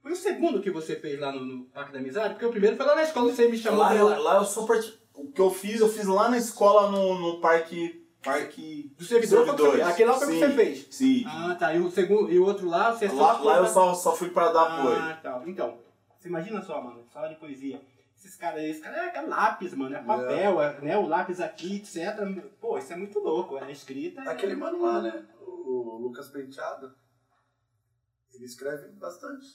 Foi 0.02 0.14
o 0.14 0.16
segundo 0.16 0.62
que 0.62 0.72
você 0.72 0.96
fez 0.96 1.20
lá 1.20 1.34
no, 1.34 1.42
no 1.44 1.64
Parque 1.66 1.92
da 1.92 2.00
Amizade? 2.00 2.36
Porque 2.36 2.46
o 2.46 2.52
primeiro 2.52 2.78
foi 2.78 2.86
lá 2.86 2.96
na 2.96 3.04
escola, 3.04 3.34
você 3.34 3.50
me 3.50 3.58
chamou 3.58 3.80
Lá, 3.82 3.92
lá, 3.92 4.18
lá 4.18 4.36
eu 4.38 4.46
sou 4.46 4.66
part... 4.66 4.98
O 5.14 5.30
que 5.32 5.42
eu 5.42 5.50
fiz, 5.52 5.82
eu 5.82 5.90
fiz 5.90 6.06
lá 6.06 6.30
na 6.30 6.38
escola 6.38 6.90
no, 6.92 7.18
no 7.20 7.42
parque. 7.42 7.97
Parque. 8.24 8.92
Do 8.98 9.04
servidor, 9.06 9.46
foi 9.46 9.56
você 9.58 9.72
fez. 9.72 9.88
Aquele 9.88 10.10
lá 10.10 10.18
foi 10.18 10.28
o 10.28 10.30
que 10.32 10.40
você 10.40 10.50
fez. 10.54 10.88
Sim. 10.92 11.24
Ah, 11.28 11.56
tá. 11.56 11.74
E 11.74 11.80
o, 11.80 11.90
segundo, 11.92 12.32
e 12.32 12.40
o 12.40 12.44
outro 12.46 12.68
lá, 12.68 12.92
você 12.94 13.08
só... 13.10 13.16
lá, 13.16 13.36
foi 13.38 13.46
lá 13.48 13.56
eu 13.58 13.64
pra- 13.64 13.72
só, 13.74 13.94
só 13.94 14.16
fui 14.16 14.30
pra 14.30 14.52
dar 14.52 14.80
apoio. 14.80 14.96
Ah, 14.98 15.20
tá. 15.22 15.42
Então, 15.46 15.78
você 16.20 16.28
imagina 16.28 16.62
só, 16.62 16.82
mano, 16.82 17.06
sala 17.14 17.30
de 17.30 17.36
poesia. 17.36 17.82
Esses 18.18 18.36
caras 18.36 18.60
aí, 18.62 18.72
esse 18.72 18.82
cara 18.82 18.98
é, 18.98 19.16
é 19.18 19.22
lápis, 19.22 19.74
mano, 19.76 19.96
é 19.96 20.02
papel, 20.02 20.60
é, 20.62 20.82
né, 20.82 20.98
o 20.98 21.08
lápis 21.08 21.40
aqui, 21.40 21.78
etc. 21.78 22.18
Pô, 22.60 22.78
isso 22.78 22.92
é 22.92 22.96
muito 22.96 23.20
louco, 23.20 23.58
é 23.60 23.72
escrita. 23.72 24.22
é- 24.22 24.30
Aquele 24.30 24.56
mano 24.56 24.82
lá, 24.82 25.02
né? 25.02 25.24
O 25.46 25.98
Lucas 26.02 26.28
Penteado. 26.30 26.94
Ele 28.34 28.46
escreve 28.46 28.90
bastante. 28.94 29.46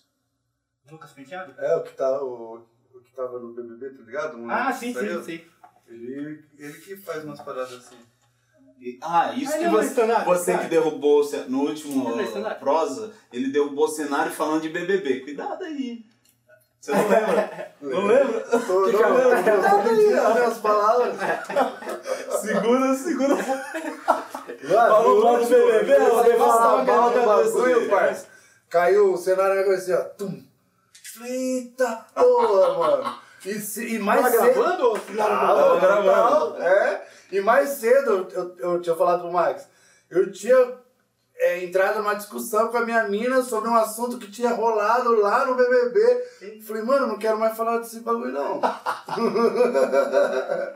Lucas 0.90 1.12
Penteado? 1.12 1.55
É, 1.61 1.77
o 1.77 1.83
que, 1.83 1.92
tá, 1.94 2.22
o, 2.22 2.64
o 2.94 3.01
que 3.01 3.12
tava 3.12 3.38
no 3.38 3.53
BBB, 3.53 3.90
tá 3.96 4.03
ligado? 4.05 4.38
Um- 4.38 4.48
Ah, 4.51 4.72
sim, 4.72 4.94
sim, 4.94 5.22
sim. 5.22 5.44
Ele, 5.88 6.44
ele 6.57 6.72
que 6.81 6.96
faz 6.96 7.25
umas 7.25 7.40
paradas 7.40 7.72
assim. 7.75 7.98
Ah, 9.03 9.33
isso 9.37 9.53
Ah, 9.55 9.59
que 9.59 9.68
você, 9.68 9.87
mercenário, 9.87 10.25
você 10.25 10.53
cara. 10.53 10.64
que 10.64 10.71
derrubou 10.71 11.23
no 11.49 11.61
último 11.68 12.09
Ele 12.11 12.16
mercenário. 12.16 12.59
prosa, 12.59 13.12
ele 13.33 13.51
derrubou 13.53 13.85
o 13.85 13.88
cenário 13.88 14.33
falando 14.33 14.62
de 14.62 14.68
BBB. 14.68 15.21
Cuidado 15.21 15.62
aí. 15.64 16.05
Você 16.81 16.90
não 16.92 16.99
lembra? 17.09 17.73
não 17.81 18.07
lembra? 18.07 18.40
Tô, 18.40 18.83
Que 18.87 18.92
não, 18.92 18.99
cara- 19.01 19.23
eu 19.23 19.71
tô 19.71 19.88
pedindo 19.88 20.35
minhas 20.35 20.59
palavras. 20.59 21.16
Segura, 22.40 22.95
segura. 22.95 23.37
Mano, 23.37 24.88
Falou 24.88 25.23
mal 25.25 25.38
do 25.38 25.47
BBB, 25.47 25.95
falava 26.38 26.85
mal 26.85 26.85
caindo 26.85 27.11
do 27.12 27.21
na 27.21 27.27
bagulho, 27.37 27.90
parça. 27.90 28.27
Caiu 28.68 29.12
o 29.12 29.16
cenário 29.16 29.71
assim, 29.73 29.92
ó. 29.92 29.99
Tum. 30.16 30.42
Eita 31.25 32.07
porra, 32.14 32.79
mano. 32.79 33.14
E, 33.45 33.55
se- 33.55 33.95
e 33.95 33.99
mais 33.99 34.23
Tava 34.23 34.45
cedo... 34.47 34.55
gravando 34.62 34.85
ou 34.88 34.99
Tava 34.99 35.81
gravando. 35.81 36.62
É. 36.62 37.07
E 37.33 37.40
mais 37.40 37.71
cedo, 37.71 38.29
eu, 38.31 38.57
eu 38.59 38.81
tinha 38.81 38.95
falado 38.95 39.23
pro 39.23 39.33
Max, 39.33 39.66
eu 40.11 40.31
tinha 40.31 40.75
é, 41.37 41.64
entrado 41.64 41.99
numa 41.99 42.14
discussão 42.14 42.68
com 42.68 42.77
a 42.77 42.85
minha 42.85 43.05
mina 43.09 43.42
sobre 43.42 43.68
um 43.71 43.75
assunto 43.75 44.18
que 44.18 44.31
tinha 44.31 44.51
rolado 44.51 45.18
lá 45.18 45.45
no 45.47 45.55
BBB. 45.55 46.61
Falei, 46.66 46.83
mano, 46.83 47.07
não 47.07 47.18
quero 47.18 47.38
mais 47.38 47.57
falar 47.57 47.79
desse 47.79 48.01
bagulho, 48.01 48.33
não. 48.33 48.61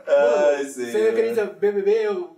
Ai, 0.07 0.65
sim. 0.65 0.91
Você 0.91 1.09
acredita, 1.09 1.45
BBB, 1.45 1.91
eu, 2.07 2.37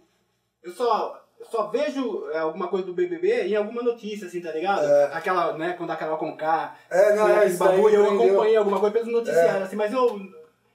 eu 0.64 0.72
só, 0.74 1.24
eu 1.40 1.46
só 1.46 1.68
vejo 1.68 2.30
é, 2.32 2.40
alguma 2.40 2.68
coisa 2.68 2.86
do 2.86 2.94
BBB 2.94 3.48
em 3.48 3.56
alguma 3.56 3.82
notícia, 3.82 4.28
assim, 4.28 4.42
tá 4.42 4.52
ligado? 4.52 4.86
É. 4.86 5.06
Aquela, 5.14 5.58
né, 5.58 5.74
quando 5.78 5.92
a 5.92 5.96
Carol 5.96 6.18
Conká, 6.18 6.76
É, 6.90 7.16
não, 7.16 7.28
né, 7.28 7.36
é, 7.36 7.40
daí 7.40 7.54
bagulho, 7.58 7.96
eu 7.96 8.14
acompanhei 8.14 8.58
alguma 8.58 8.80
coisa 8.80 8.94
pelos 8.94 9.12
noticiários, 9.12 9.62
É. 9.62 9.64
assim, 9.64 9.76
mas 9.76 9.94
eu... 9.94 10.20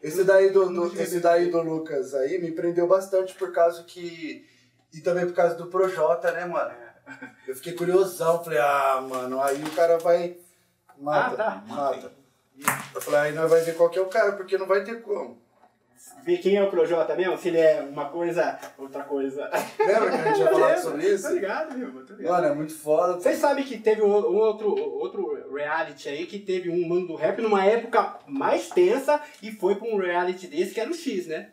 Esse 0.05 0.23
daí 0.23 0.51
do, 0.51 0.67
do- 0.71 1.01
esse 1.01 1.19
daí 1.19 1.51
do 1.51 1.63
Lucas 1.63 2.15
aí 2.15 2.39
me 2.39 2.53
prendeu 2.53 2.87
bastante 2.87 3.35
por 3.35 3.53
causa 3.53 3.83
que. 3.85 4.47
E 4.93 5.01
também 5.01 5.27
por 5.27 5.35
causa 5.35 5.55
do 5.57 5.67
Projota, 5.67 6.31
né, 6.31 6.45
mano? 6.45 6.73
Eu 7.49 7.55
fiquei 7.57 7.73
curiosão, 7.73 8.43
falei, 8.45 8.59
ah, 8.61 9.05
mano, 9.09 9.41
aí 9.43 9.63
o 9.63 9.71
cara 9.71 9.99
vai. 9.99 10.37
Mata, 10.99 11.33
Ah, 11.33 11.37
tá. 11.37 11.65
mata. 11.67 12.13
Eu 12.95 13.01
falei, 13.01 13.21
aí 13.21 13.33
nós 13.33 13.51
vai 13.51 13.63
ver 13.63 13.75
qual 13.77 13.91
que 13.91 13.99
é 13.99 14.03
o 14.03 14.07
cara, 14.07 14.33
porque 14.33 14.57
não 14.57 14.67
vai 14.67 14.85
ter 14.85 15.03
como. 15.03 15.37
ver 16.23 16.39
quem 16.39 16.57
é 16.57 16.63
o 16.63 16.71
Projota 16.71 17.17
mesmo, 17.17 17.37
se 17.37 17.49
ele 17.49 17.59
é 17.59 17.81
uma 17.83 18.09
coisa, 18.11 18.59
outra 18.79 19.03
coisa. 19.05 19.51
Lembra 19.79 20.11
que 20.11 20.17
a 20.17 20.33
gente 20.35 20.45
falado 20.53 20.67
lembro, 20.67 20.83
sobre 20.83 21.09
isso? 21.09 21.25
Tá 21.25 21.31
ligado, 21.31 21.77
meu? 21.79 22.07
Tô 22.07 22.15
ligado. 22.15 22.33
Mano, 22.33 22.47
é 22.47 22.55
muito 22.55 22.75
foda. 22.79 23.15
Vocês 23.15 23.39
sabem 23.39 23.65
que 23.65 23.79
teve 23.79 24.03
um, 24.03 24.07
um 24.09 24.37
outro, 24.37 24.69
outro 24.99 25.37
reality 25.55 26.09
aí 26.09 26.27
que 26.27 26.39
teve 26.39 26.69
um 26.71 26.87
mundo 26.89 27.09
do 27.09 27.15
rap 27.17 27.41
numa 27.41 27.65
época 27.65 28.19
mais 28.27 28.69
tensa 28.69 29.21
e 29.43 29.51
foi 29.53 29.75
pra 29.77 29.89
um 29.89 29.97
reality 29.97 30.47
desse 30.47 30.75
que 30.75 30.81
era 30.81 30.91
o 30.91 30.95
X, 30.95 31.27
né? 31.27 31.51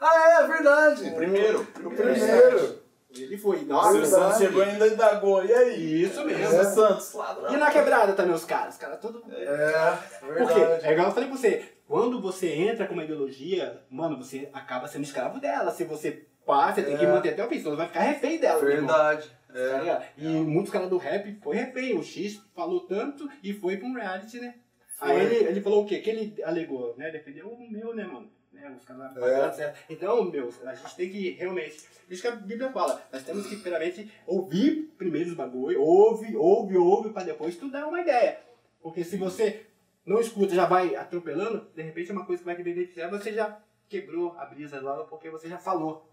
Ah, 0.00 0.40
é, 0.42 0.46
verdade. 0.46 1.08
O 1.08 1.14
primeiro. 1.16 1.60
O 1.84 1.90
primeiro. 1.90 2.82
Ele 3.16 3.38
foi, 3.38 3.56
O 3.60 3.66
nossa. 3.66 3.90
Silvio 3.92 4.06
Santos 4.06 4.38
chegou 4.38 4.62
e 4.62 4.68
ainda 4.68 4.86
indagou. 4.86 5.44
E 5.44 5.52
aí? 5.52 6.02
Isso 6.02 6.24
mesmo. 6.24 6.46
Silvio 6.46 6.64
Santos, 6.70 7.14
ladrão. 7.14 7.52
E 7.54 7.56
na 7.56 7.70
quebrada 7.70 8.12
também 8.12 8.34
os 8.34 8.44
caras, 8.44 8.74
os 8.74 8.80
caras 8.80 9.00
tudo. 9.00 9.24
É, 9.32 9.98
Por 10.20 10.36
quê? 10.36 10.54
verdade. 10.54 10.86
É 10.86 10.92
igual 10.92 11.08
eu 11.08 11.14
falei 11.14 11.28
pra 11.28 11.38
você, 11.38 11.64
quando 11.88 12.20
você 12.20 12.48
entra 12.52 12.86
com 12.86 12.92
uma 12.94 13.02
ideologia, 13.04 13.80
mano, 13.90 14.18
você 14.18 14.48
acaba 14.52 14.86
sendo 14.86 15.04
escravo 15.04 15.40
dela. 15.40 15.72
Se 15.72 15.84
você 15.84 16.26
passa, 16.46 16.74
você 16.80 16.82
tem 16.86 16.96
que 16.98 17.04
É. 17.06 17.08
manter 17.10 17.30
até 17.30 17.44
o 17.44 17.48
fim, 17.48 17.58
senão 17.58 17.72
você 17.72 17.76
vai 17.78 17.86
ficar 17.88 18.00
refém 18.00 18.38
dela. 18.38 18.62
irmão. 18.70 19.18
Tá 19.52 19.58
É. 19.58 19.78
ligado? 19.80 20.04
E 20.18 20.26
muitos 20.26 20.70
caras 20.72 20.88
do 20.90 20.98
rap 20.98 21.38
foi 21.42 21.56
refém. 21.56 21.96
O 21.96 22.02
X 22.02 22.40
falou 22.54 22.80
tanto 22.80 23.28
e 23.42 23.52
foi 23.52 23.76
pra 23.76 23.86
um 23.88 23.94
reality, 23.94 24.38
né? 24.40 24.54
Foi. 24.96 25.10
Aí 25.10 25.20
ele, 25.24 25.34
ele 25.48 25.60
falou 25.60 25.84
o 25.84 25.86
quê? 25.86 26.00
Que 26.00 26.10
ele 26.10 26.42
alegou, 26.42 26.94
né? 26.96 27.10
Defendeu 27.10 27.48
o 27.48 27.70
meu, 27.70 27.94
né, 27.94 28.04
mano? 28.04 28.30
Né? 28.52 28.74
Os 28.76 28.84
caras 28.84 29.16
É. 29.16 29.52
certo. 29.52 29.78
Então, 29.88 30.24
meu, 30.24 30.52
a 30.64 30.74
gente 30.74 30.96
tem 30.96 31.10
que 31.10 31.30
realmente. 31.30 31.86
Isso 32.10 32.22
que 32.22 32.28
a 32.28 32.34
Bíblia 32.36 32.70
fala. 32.72 33.02
Nós 33.12 33.22
temos 33.22 33.46
que, 33.46 33.56
primeiramente, 33.56 34.10
ouvir 34.26 34.92
primeiro 34.98 35.28
os 35.30 35.36
bagulho, 35.36 35.80
ouve, 35.80 36.36
ouve, 36.36 36.76
ouve, 36.76 37.10
pra 37.10 37.22
depois 37.22 37.54
estudar 37.54 37.86
uma 37.86 38.00
ideia. 38.00 38.40
Porque 38.82 39.04
se 39.04 39.16
você 39.16 39.66
não 40.04 40.18
escuta, 40.20 40.54
já 40.54 40.66
vai 40.66 40.94
atropelando, 40.96 41.68
de 41.74 41.82
repente 41.82 42.10
é 42.10 42.12
uma 42.14 42.24
coisa 42.24 42.40
que 42.40 42.46
vai 42.46 42.56
te 42.56 42.62
beneficiar, 42.62 43.10
você 43.10 43.32
já 43.32 43.60
quebrou 43.88 44.34
a 44.38 44.44
brisa 44.46 44.80
logo 44.80 45.04
porque 45.04 45.30
você 45.30 45.48
já 45.48 45.58
falou. 45.58 46.10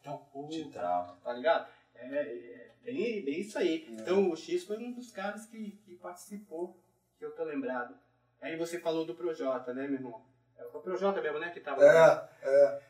Então, 0.00 0.20
ouve, 0.32 0.64
tá 0.70 1.32
ligado? 1.32 1.66
É, 1.98 2.06
é 2.06 2.74
bem, 2.84 3.24
bem 3.24 3.40
isso 3.40 3.58
aí. 3.58 3.86
Então 3.90 4.30
o 4.30 4.36
X 4.36 4.64
foi 4.64 4.78
um 4.78 4.92
dos 4.92 5.10
caras 5.10 5.46
que, 5.46 5.72
que 5.84 5.96
participou, 5.96 6.80
que 7.18 7.24
eu 7.24 7.32
tô 7.32 7.44
lembrado. 7.44 7.96
Aí 8.40 8.56
você 8.56 8.78
falou 8.78 9.04
do 9.04 9.14
Projota, 9.14 9.74
né, 9.74 9.86
meu 9.86 9.94
irmão? 9.94 10.24
É 10.56 10.64
o 10.64 10.80
Projota 10.80 11.20
mesmo, 11.20 11.38
né, 11.38 11.50
que 11.50 11.60
tava... 11.60 11.84
É, 11.84 12.28
é. 12.42 12.82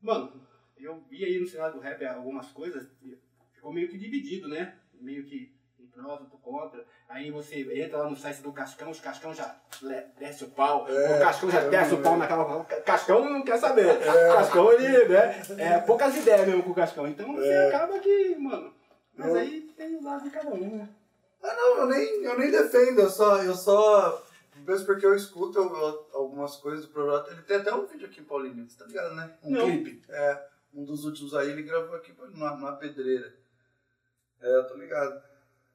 Mano, 0.00 0.46
eu 0.78 1.00
vi 1.02 1.24
aí 1.24 1.38
no 1.38 1.46
cenário 1.46 1.74
do 1.74 1.80
rap 1.80 2.04
algumas 2.06 2.50
coisas, 2.52 2.90
ficou 3.52 3.72
meio 3.72 3.88
que 3.88 3.98
dividido, 3.98 4.48
né? 4.48 4.78
Meio 4.94 5.24
que 5.24 5.54
prós, 5.90 6.20
outro 6.20 6.38
contra. 6.38 6.84
Aí 7.08 7.30
você 7.30 7.60
entra 7.82 7.98
lá 7.98 8.10
no 8.10 8.16
site 8.16 8.40
do 8.42 8.52
Cascão, 8.52 8.90
os 8.90 9.00
Cascão 9.00 9.34
já 9.34 9.56
desce 10.18 10.44
o 10.44 10.48
pau, 10.50 10.86
É, 10.88 11.16
o 11.16 11.20
Cascão 11.20 11.50
já 11.50 11.60
é, 11.60 11.68
desce 11.68 11.94
o 11.94 12.02
pau 12.02 12.14
é. 12.14 12.18
naquela... 12.18 12.64
Cascão 12.64 13.28
não 13.28 13.42
quer 13.42 13.58
saber. 13.58 13.86
O 13.86 14.34
Cascão, 14.34 14.72
ele, 14.72 15.08
né? 15.08 15.42
É 15.58 15.78
poucas 15.80 16.16
ideias 16.16 16.46
mesmo 16.46 16.62
com 16.62 16.70
o 16.70 16.74
Cascão. 16.74 17.06
Então 17.06 17.34
você 17.34 17.48
É. 17.48 17.68
acaba 17.68 17.98
que, 17.98 18.36
mano... 18.36 18.74
Mas 19.14 19.28
Eu- 19.28 19.34
aí 19.36 19.60
tem 19.76 19.96
o 19.96 20.02
lado 20.02 20.24
de 20.24 20.30
cada 20.30 20.50
um, 20.50 20.76
né? 20.78 20.88
Ah, 21.42 21.54
não, 21.54 21.78
eu 21.78 21.86
nem, 21.86 22.22
eu 22.24 22.38
nem 22.38 22.50
defendo, 22.50 23.00
eu 23.00 23.10
só, 23.10 23.42
eu 23.42 23.54
só. 23.54 24.22
Mesmo 24.66 24.84
porque 24.86 25.06
eu 25.06 25.14
escuto 25.14 25.58
algumas 26.12 26.56
coisas 26.56 26.84
do 26.86 26.92
Projota. 26.92 27.30
Ele 27.32 27.42
tem 27.42 27.56
até 27.56 27.74
um 27.74 27.86
vídeo 27.86 28.06
aqui 28.06 28.20
em 28.20 28.24
Paulinho, 28.24 28.68
você 28.68 28.78
tá 28.78 28.84
ligado, 28.84 29.14
né? 29.14 29.30
Um 29.42 29.50
Não. 29.50 29.64
clipe. 29.64 30.02
É, 30.10 30.46
um 30.74 30.84
dos 30.84 31.04
últimos 31.06 31.34
aí 31.34 31.50
ele 31.50 31.62
gravou 31.62 31.96
aqui 31.96 32.14
numa, 32.34 32.50
numa 32.54 32.76
pedreira. 32.76 33.34
É, 34.40 34.54
eu 34.56 34.66
tô 34.66 34.74
ligado. 34.74 35.22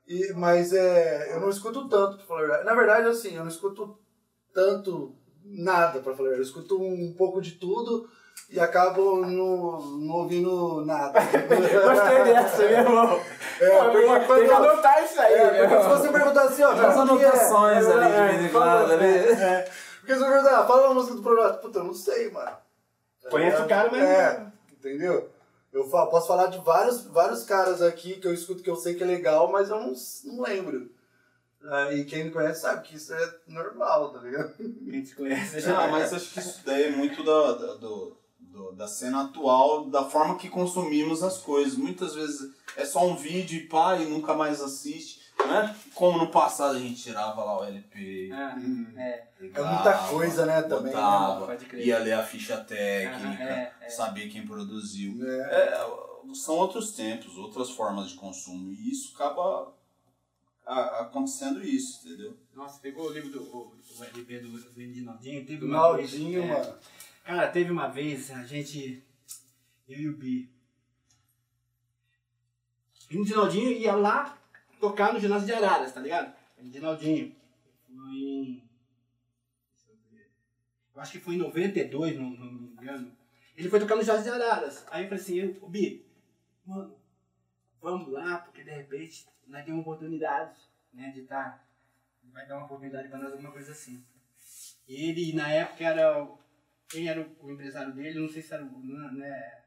E, 0.08 0.34
mas 0.34 0.72
é, 0.74 1.34
eu 1.34 1.40
não 1.40 1.50
escuto 1.50 1.88
tanto, 1.90 2.18
pra 2.18 2.26
falar 2.26 2.40
a 2.40 2.44
verdade. 2.44 2.66
Na 2.66 2.76
verdade, 2.76 3.08
assim, 3.08 3.36
eu 3.36 3.42
não 3.42 3.50
escuto 3.50 3.98
tanto 4.54 5.16
nada, 5.44 6.00
pra 6.00 6.14
falar 6.14 6.30
a 6.30 6.32
verdade. 6.32 6.42
Eu 6.42 6.44
escuto 6.46 6.82
um 6.82 7.14
pouco 7.18 7.42
de 7.42 7.54
tudo 7.54 8.08
e 8.50 8.60
acabo 8.60 9.26
não, 9.26 9.82
não 9.82 10.16
ouvindo 10.16 10.86
nada. 10.86 11.20
Gostei 11.50 12.24
dessa, 12.24 12.58
meu 12.58 12.70
irmão. 12.70 13.20
É, 13.60 13.70
Pô, 13.70 13.86
porque 13.92 14.06
tem 14.08 14.26
quando- 14.28 14.46
que 14.46 14.52
anotar 14.52 15.04
isso 15.04 15.20
aí, 15.22 15.34
É, 15.34 15.52
meu 15.52 15.70
porque 15.70 15.84
se 15.84 15.90
você 15.90 16.12
perguntar 16.12 16.44
assim, 16.44 16.64
ó, 16.64 16.72
As 16.72 16.80
é. 16.80 17.00
anotações 17.00 17.86
ali 17.88 18.06
de 18.12 18.22
vez 18.38 18.46
em 18.46 18.50
quando 18.50 18.92
ali. 18.92 19.06
É. 19.08 19.72
Porque 20.02 20.16
se 20.16 20.22
eu 20.22 20.28
perguntar, 20.28 20.68
fala 20.68 20.86
uma 20.88 20.94
música 20.94 21.16
do 21.16 21.24
Projota, 21.24 21.58
puta, 21.58 21.80
eu 21.80 21.84
não 21.86 21.94
sei, 21.94 22.30
mano. 22.32 22.52
Ligado? 23.34 23.64
o 23.66 23.68
cara, 23.68 23.90
mas 23.92 24.02
É, 24.04 24.46
entendeu? 24.72 25.30
Eu 25.76 25.90
falo, 25.90 26.10
posso 26.10 26.28
falar 26.28 26.48
de 26.48 26.58
vários, 26.60 27.06
vários 27.08 27.44
caras 27.44 27.82
aqui 27.82 28.16
que 28.16 28.26
eu 28.28 28.34
escuto 28.34 28.64
que 28.64 28.70
eu 28.70 28.76
sei 28.78 28.96
que 28.96 29.04
é 29.04 29.06
legal, 29.06 29.52
mas 29.52 29.70
eu 29.70 29.78
não, 29.80 29.94
não 30.24 30.42
lembro. 30.44 30.90
Ah, 31.64 31.92
e 31.94 32.06
quem 32.06 32.26
me 32.26 32.32
conhece 32.32 32.62
sabe 32.62 32.88
que 32.88 32.96
isso 32.96 33.14
é 33.14 33.36
normal, 33.48 34.12
tá 34.14 34.20
ligado? 34.22 34.54
Quem 34.90 35.04
te 35.04 35.16
conhece 35.16 35.60
já. 35.60 35.74
Não, 35.74 35.92
mas 35.92 36.14
acho 36.14 36.32
que 36.32 36.40
isso 36.40 36.62
daí 36.66 36.84
é 36.84 36.92
muito 36.92 37.24
da, 37.24 37.52
da, 37.54 37.74
do- 37.74 38.16
do- 38.40 38.72
da 38.74 38.88
cena 38.88 39.24
atual, 39.24 39.86
da 39.90 40.06
forma 40.06 40.38
que 40.38 40.48
consumimos 40.48 41.24
as 41.24 41.40
coisas. 41.40 41.76
Muitas 41.76 42.14
vezes 42.16 42.54
é 42.78 42.86
só 42.86 43.06
um 43.06 43.16
vídeo 43.18 43.58
e 43.60 43.68
pá, 43.68 43.98
e 43.98 44.06
nunca 44.06 44.34
mais 44.36 44.62
assiste. 44.62 45.15
Não 45.38 45.56
é 45.58 45.76
como 45.94 46.18
no 46.18 46.28
passado 46.32 46.76
a 46.76 46.80
gente 46.80 47.02
tirava 47.04 47.44
lá 47.44 47.60
o 47.60 47.64
LP. 47.66 48.32
É, 48.32 49.00
é. 49.02 49.28
É 49.54 49.62
muita 49.62 50.08
coisa, 50.10 50.46
né, 50.46 50.62
também, 50.64 50.86
né, 50.94 51.00
Botava, 51.00 51.56
crer. 51.58 51.86
ia 51.86 52.00
ler 52.00 52.14
a 52.14 52.24
ficha 52.24 52.58
técnica, 52.58 53.44
é, 53.44 53.74
é. 53.82 53.90
saber 53.90 54.30
quem 54.30 54.46
produziu. 54.46 55.18
É. 55.24 55.40
É, 55.74 56.34
são 56.34 56.56
outros 56.56 56.94
tempos, 56.94 57.38
outras 57.38 57.70
formas 57.70 58.10
de 58.10 58.16
consumo. 58.16 58.72
E 58.72 58.92
isso 58.92 59.14
acaba 59.16 59.74
a- 60.66 61.02
acontecendo 61.02 61.62
isso, 61.64 62.08
entendeu? 62.08 62.38
Nossa, 62.54 62.80
pegou 62.80 63.06
o 63.08 63.14
livro 63.14 63.30
do 63.30 63.44
o, 63.44 63.76
o 64.00 64.04
LP 64.04 64.40
do, 64.40 64.50
do 64.52 64.74
teve 64.74 65.66
uma 65.66 65.74
Naldinho, 65.78 66.42
vez, 66.42 66.52
é, 66.52 66.64
mano. 66.64 66.80
Cara, 67.24 67.48
teve 67.50 67.72
uma 67.72 67.88
vez, 67.88 68.32
a 68.32 68.44
gente, 68.44 69.04
eu 69.88 70.00
e 70.00 70.10
o 70.10 70.18
Bi, 70.18 70.50
o 73.12 73.16
Endinaldinho 73.16 73.72
ia 73.72 73.96
lá 73.96 74.38
tocar 74.80 75.14
no 75.14 75.20
ginásio 75.20 75.46
de 75.46 75.54
Araras, 75.54 75.94
tá 75.94 76.00
ligado? 76.00 76.36
Endinaldinho. 76.58 77.36
Foi 77.88 78.14
em... 78.14 78.64
Deixa 79.74 79.92
eu 79.92 79.98
ver. 80.12 80.30
Eu 80.94 81.02
acho 81.02 81.12
que 81.12 81.20
foi 81.20 81.36
em 81.36 81.40
92, 81.40 82.18
não, 82.18 82.30
não 82.30 82.52
me 82.52 82.74
engano. 82.74 83.12
Ele 83.58 83.70
foi 83.70 83.80
tocar 83.80 83.96
no 83.96 84.02
ginásio 84.02 84.24
de 84.24 84.30
Araras. 84.30 84.86
Aí 84.90 85.04
eu 85.04 85.10
falei 85.10 85.24
assim, 85.24 85.58
ô 85.62 85.68
Bi, 85.68 86.06
mano, 86.66 86.96
vamos 87.82 88.12
lá, 88.12 88.38
porque 88.40 88.64
de 88.64 88.72
repente 88.72 89.28
nós 89.48 89.64
temos 89.64 89.82
oportunidade, 89.82 90.60
né, 90.94 91.12
de 91.12 91.22
estar... 91.22 91.66
Vai 92.34 92.46
dar 92.48 92.58
uma 92.58 92.66
oportunidade 92.66 93.08
pra 93.08 93.20
nós, 93.20 93.32
alguma 93.32 93.52
coisa 93.52 93.72
assim. 93.72 94.04
Ele, 94.88 95.34
na 95.34 95.52
época, 95.52 95.84
era. 95.84 96.28
Quem 96.88 97.08
era 97.08 97.22
o, 97.22 97.36
o 97.42 97.52
empresário 97.52 97.94
dele? 97.94 98.20
Não 98.20 98.30
sei 98.30 98.42
se 98.42 98.54
era 98.54 98.64
o. 98.64 98.80
Né, 98.80 99.64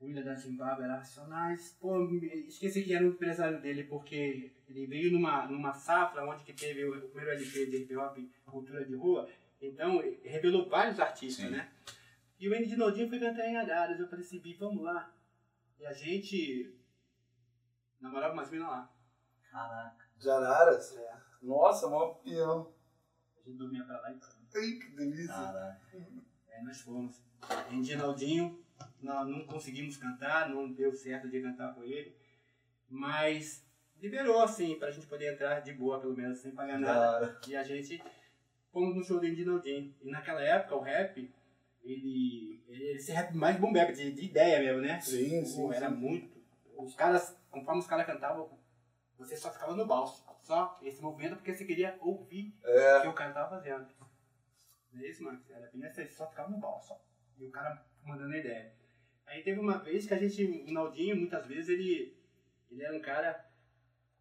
William 0.00 0.24
da 0.24 0.34
Zimbábue, 0.34 0.84
era 0.84 0.96
Racionais. 0.96 1.76
Pô, 1.78 2.08
esqueci 2.46 2.82
quem 2.82 2.94
era 2.96 3.04
o 3.04 3.08
empresário 3.10 3.60
dele, 3.60 3.84
porque 3.84 4.52
ele 4.68 4.86
veio 4.86 5.12
numa, 5.12 5.46
numa 5.46 5.74
safra 5.74 6.24
onde 6.24 6.42
que 6.42 6.54
teve 6.54 6.84
o, 6.84 6.96
o 6.96 7.08
primeiro 7.08 7.32
LP 7.32 7.66
de 7.66 7.76
hip 7.78 7.96
hop, 7.96 8.16
Cultura 8.46 8.84
de 8.84 8.94
Rua. 8.94 9.28
Então, 9.60 10.00
revelou 10.24 10.68
vários 10.68 10.98
artistas, 10.98 11.44
Sim. 11.46 11.52
né? 11.52 11.70
E 12.38 12.48
o 12.48 12.54
Andy 12.54 12.66
de 12.66 12.76
Nodinho 12.76 13.08
foi 13.10 13.20
cantar 13.20 13.46
em 13.46 13.56
Araras. 13.56 14.00
Eu 14.00 14.08
falei 14.08 14.24
assim, 14.24 14.40
Bi, 14.40 14.54
vamos 14.54 14.82
lá. 14.82 15.12
E 15.78 15.84
a 15.84 15.92
gente 15.92 16.74
namorava 18.00 18.32
umas 18.32 18.50
minas 18.50 18.68
lá. 18.68 18.90
Caraca. 19.50 20.08
De 20.16 20.30
Araras? 20.30 20.96
É. 20.96 21.16
Nossa, 21.42 21.88
mó 21.88 22.14
peão. 22.14 22.72
A 23.36 23.42
gente 23.48 23.58
dormia 23.58 23.84
pra 23.84 24.00
lá 24.00 24.10
e 24.12 24.14
pra 24.14 24.28
cá. 24.28 24.36
Ai, 24.56 24.70
que 24.72 24.90
delícia. 24.96 25.34
Caraca. 25.34 25.80
Aí 25.92 26.64
nós 26.64 26.80
fomos. 26.80 27.22
Em 27.70 27.84
Ginaldinho, 27.84 28.64
nós 29.00 29.26
não 29.28 29.44
conseguimos 29.46 29.96
cantar, 29.96 30.48
não 30.48 30.70
deu 30.72 30.92
certo 30.94 31.28
de 31.28 31.40
cantar 31.40 31.74
com 31.74 31.82
ele, 31.84 32.14
mas 32.88 33.64
liberou 34.00 34.42
assim, 34.42 34.78
pra 34.78 34.90
gente 34.90 35.06
poder 35.06 35.32
entrar 35.32 35.60
de 35.60 35.72
boa, 35.72 36.00
pelo 36.00 36.16
menos, 36.16 36.38
sem 36.38 36.52
pagar 36.52 36.78
nada. 36.78 37.26
Cara. 37.28 37.40
E 37.48 37.56
a 37.56 37.62
gente 37.62 38.02
fomos 38.72 38.94
no 38.94 39.04
show 39.04 39.20
do 39.20 39.26
Ginaldinho. 39.34 39.94
E 40.00 40.10
naquela 40.10 40.42
época, 40.42 40.76
o 40.76 40.80
rap, 40.80 41.32
ele, 41.82 42.62
ele 42.68 42.92
esse 42.96 43.12
rap 43.12 43.34
mais 43.34 43.56
boom 43.58 43.72
bap, 43.72 43.92
de, 43.92 44.12
de 44.12 44.24
ideia 44.24 44.58
mesmo, 44.60 44.80
né? 44.82 45.00
Sim, 45.00 45.40
Pô, 45.40 45.46
sim, 45.46 45.72
Era 45.74 45.88
sim. 45.90 45.96
muito. 45.96 46.40
Os 46.76 46.94
caras, 46.94 47.36
conforme 47.50 47.80
os 47.80 47.86
caras 47.86 48.06
cantavam, 48.06 48.50
você 49.18 49.36
só 49.36 49.50
ficava 49.52 49.74
no 49.74 49.86
balso. 49.86 50.24
Só 50.42 50.78
esse 50.82 51.02
movimento 51.02 51.36
porque 51.36 51.52
você 51.54 51.64
queria 51.64 51.96
ouvir 52.00 52.54
É. 52.64 52.98
o 52.98 53.02
que 53.02 53.08
o 53.08 53.12
cara 53.12 53.32
tava 53.32 53.50
fazendo. 53.50 53.86
Não 54.92 55.00
é 55.02 55.06
isso, 55.08 55.22
Max? 55.22 55.48
Era 55.50 55.70
bem 55.72 55.86
assim, 55.88 56.08
só 56.08 56.26
ficava 56.28 56.48
no 56.50 56.58
balso. 56.58 56.94
E 57.38 57.46
o 57.46 57.50
cara 57.50 57.84
mandando 58.04 58.34
a 58.34 58.38
ideia. 58.38 58.72
Aí 59.26 59.42
teve 59.42 59.60
uma 59.60 59.78
vez 59.78 60.06
que 60.06 60.14
a 60.14 60.18
gente, 60.18 60.64
o 60.68 60.72
Naldinho, 60.72 61.16
muitas 61.16 61.46
vezes, 61.46 61.68
ele, 61.68 62.12
ele 62.70 62.82
era 62.82 62.96
um 62.96 63.00
cara 63.00 63.44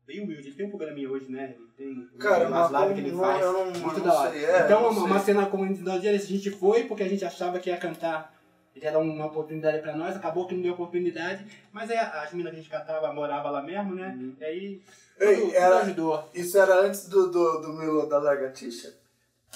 bem 0.05 0.21
humilde. 0.21 0.47
Ele 0.49 0.55
tem 0.55 0.65
um 0.65 0.69
programinha 0.69 1.09
hoje, 1.09 1.31
né? 1.31 1.55
Ele 1.77 2.05
tem 2.05 2.19
Cara, 2.19 2.47
umas 2.47 2.71
mas 2.71 2.81
lives 2.81 2.95
que 2.95 3.07
ele 3.07 3.15
não- 3.15 3.19
faz. 3.23 3.41
não- 3.41 3.65
muito 3.71 3.97
não 3.99 4.05
da 4.05 4.13
hora. 4.13 4.31
sei, 4.31 4.45
é, 4.45 4.65
então, 4.65 4.89
uma, 4.89 5.03
uma 5.05 5.19
cena 5.19 5.45
como 5.47 5.63
o 5.63 5.77
Naldinho, 5.83 6.13
a 6.13 6.17
gente 6.17 6.51
foi 6.51 6.83
porque 6.83 7.03
a 7.03 7.07
gente 7.09 7.25
achava 7.25 7.59
que 7.59 7.69
ia 7.69 7.77
cantar. 7.77 8.37
Ele 8.75 8.85
ia 8.85 8.91
dar 8.91 8.99
uma 8.99 9.25
oportunidade 9.25 9.81
pra 9.81 9.95
nós, 9.95 10.15
acabou 10.15 10.47
que 10.47 10.53
não 10.53 10.61
deu 10.61 10.73
oportunidade, 10.73 11.43
mas 11.71 11.89
aí 11.89 11.97
as 11.97 12.31
meninas 12.31 12.53
que 12.53 12.59
a 12.59 12.61
gente 12.61 12.71
cantava 12.71 13.11
morava 13.11 13.49
lá 13.49 13.61
mesmo, 13.63 13.95
né? 13.95 14.17
E 14.39 14.43
aí 14.43 14.81
Ei, 15.19 15.35
tudo, 15.35 15.45
tudo 15.47 15.55
era- 15.55 15.79
ajudou. 15.79 16.29
Isso 16.35 16.57
era 16.57 16.79
antes 16.81 17.09
do, 17.09 17.29
do, 17.31 17.61
do 17.61 17.73
meu 17.73 18.07
da 18.07 18.19
largatixa? 18.19 18.95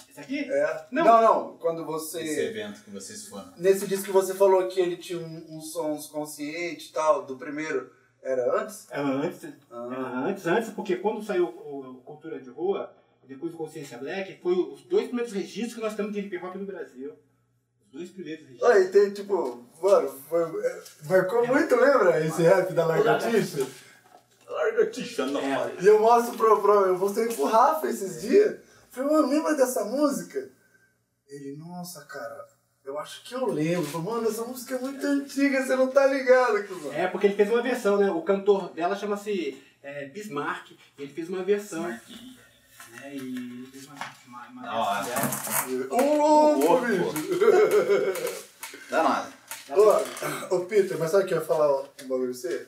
Esse 0.10 0.20
aqui? 0.20 0.40
É. 0.52 0.86
Não. 0.92 1.04
Não, 1.04 1.22
não. 1.22 1.58
Quando 1.58 1.82
Esse 1.82 1.90
você. 1.90 2.46
evento 2.50 2.84
que 2.84 2.90
vocês 2.92 3.28
foram. 3.28 3.52
Nesse 3.58 3.88
disco 3.88 4.06
que 4.06 4.12
você 4.12 4.34
falou 4.36 4.68
que 4.68 4.80
ele 4.80 4.98
tinha 4.98 5.20
um- 5.20 5.58
uns 5.58 5.72
sons 5.72 6.08
conscientes 6.08 6.90
e 6.90 6.94
tal, 6.94 7.26
do 7.26 7.36
primeiro, 7.38 7.90
era 8.22 8.62
antes? 8.62 8.88
Era 8.92 9.04
antes, 9.08 9.44
Ah. 9.72 9.88
era 9.92 10.18
antes, 10.28 10.46
antes, 10.48 10.70
porque 10.70 10.96
quando 10.98 11.24
saiu 11.24 11.46
o, 11.48 11.90
o 11.90 11.94
Cultura 12.02 12.40
de 12.40 12.50
Rua, 12.50 12.94
depois 13.28 13.54
o 13.54 13.58
Consciência 13.58 13.98
Black, 13.98 14.40
foi 14.42 14.54
os 14.54 14.82
dois 14.84 15.08
primeiros 15.08 15.34
registros 15.34 15.76
que 15.76 15.82
nós 15.82 15.96
temos 15.96 16.14
de 16.14 16.20
hip 16.20 16.38
hop 16.38 16.56
no 16.56 16.66
Brasil. 16.66 17.14
Os 17.86 17.92
dois 17.92 18.10
primeiros 18.12 18.46
registros. 18.46 18.70
Aí 18.72 18.88
tem 18.90 19.12
tipo, 19.12 19.66
mano, 19.82 20.10
foi, 20.30 20.42
é, 20.66 20.82
marcou 21.06 21.46
muito, 21.48 21.76
lembra? 21.76 22.26
Esse 22.26 22.44
rap 22.44 22.72
da 22.74 22.86
Lagartixa? 22.86 23.66
Larga 24.48 24.86
tixa, 24.88 25.26
não. 25.26 25.40
É. 25.42 25.74
E 25.82 25.88
eu 25.88 26.00
mostro 26.00 26.38
pro, 26.38 26.62
pro 26.62 26.86
eu 26.86 26.98
mostrei 26.98 27.28
pro 27.28 27.46
Rafa 27.46 27.88
esses 27.88 28.22
dias. 28.22 28.60
Falei, 28.94 29.12
mano, 29.12 29.28
lembra 29.28 29.56
dessa 29.56 29.84
música? 29.86 30.52
Ele, 31.28 31.58
nossa, 31.58 32.06
cara, 32.06 32.48
eu 32.86 33.00
acho 33.00 33.24
que 33.24 33.34
eu 33.34 33.48
lembro. 33.48 33.84
Falei, 33.88 34.06
mano, 34.06 34.30
essa 34.30 34.44
música 34.44 34.76
é 34.76 34.80
muito 34.80 35.04
antiga, 35.04 35.66
você 35.66 35.76
não 35.76 35.88
tá 35.88 36.06
ligado, 36.06 36.64
cuzão. 36.68 36.94
É, 36.94 37.08
porque 37.08 37.26
ele 37.26 37.36
fez 37.36 37.50
uma 37.50 37.64
versão, 37.64 37.98
né? 37.98 38.12
O 38.12 38.22
cantor 38.22 38.72
dela 38.72 38.96
chama-se 38.96 39.60
é, 39.82 40.06
Bismarck, 40.10 40.78
ele 41.00 41.12
fez 41.12 41.28
uma 41.28 41.44
versão. 41.44 41.88
Né? 41.88 42.02
E 42.08 43.16
ele 43.16 43.68
fez 43.72 43.88
uma. 43.88 43.96
Ô, 45.90 46.56
louco, 46.56 46.86
bicho! 46.86 47.14
Dá 48.92 49.02
nada. 49.02 49.34
Ô, 49.72 50.56
ô, 50.56 50.66
Peter, 50.66 51.00
mas 51.00 51.10
sabe 51.10 51.24
o 51.24 51.28
que 51.28 51.34
eu 51.34 51.40
ia 51.40 51.44
falar 51.44 51.82
um 51.82 52.08
bagulho 52.08 52.32
pra 52.32 52.34
você? 52.34 52.68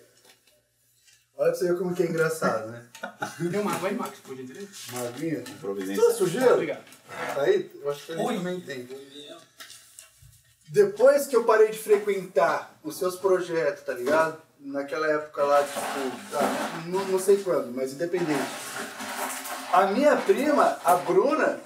Olha 1.38 1.52
pra 1.52 1.60
você 1.60 1.68
ver 1.68 1.78
como 1.78 1.94
que 1.94 2.04
é 2.04 2.06
engraçado, 2.06 2.68
né? 2.70 2.82
Tem 3.52 3.60
uma 3.60 3.74
água 3.74 3.90
aí, 3.90 3.96
Max, 3.96 4.20
por 4.20 4.38
gentileza? 4.38 4.68
Magrinha. 4.94 5.44
Providência. 5.60 6.02
Trouxe 6.02 6.24
o 6.24 6.28
gelo? 6.28 6.54
Obrigado. 6.54 6.84
Tá 7.34 7.42
aí? 7.42 7.70
Eu 7.82 7.92
acho 7.92 8.06
que 8.06 8.12
a 8.14 8.18
gente 8.18 8.36
também 8.36 8.62
tem. 8.62 8.90
Depois 10.70 11.28
que 11.28 11.36
eu 11.36 11.44
parei 11.44 11.70
de 11.70 11.78
frequentar 11.78 12.78
os 12.84 12.98
seus 12.98 13.18
projetos, 13.18 13.84
tá 13.84 13.94
ligado? 13.94 14.38
Naquela 14.60 15.08
época 15.08 15.44
lá, 15.44 15.62
tipo, 15.62 16.32
tá, 16.32 16.42
não, 16.88 17.06
não 17.06 17.20
sei 17.20 17.38
quando, 17.44 17.72
mas 17.72 17.94
independente. 17.94 18.50
A 19.72 19.88
minha 19.88 20.16
prima, 20.16 20.80
a 20.84 20.96
Bruna, 20.96 21.60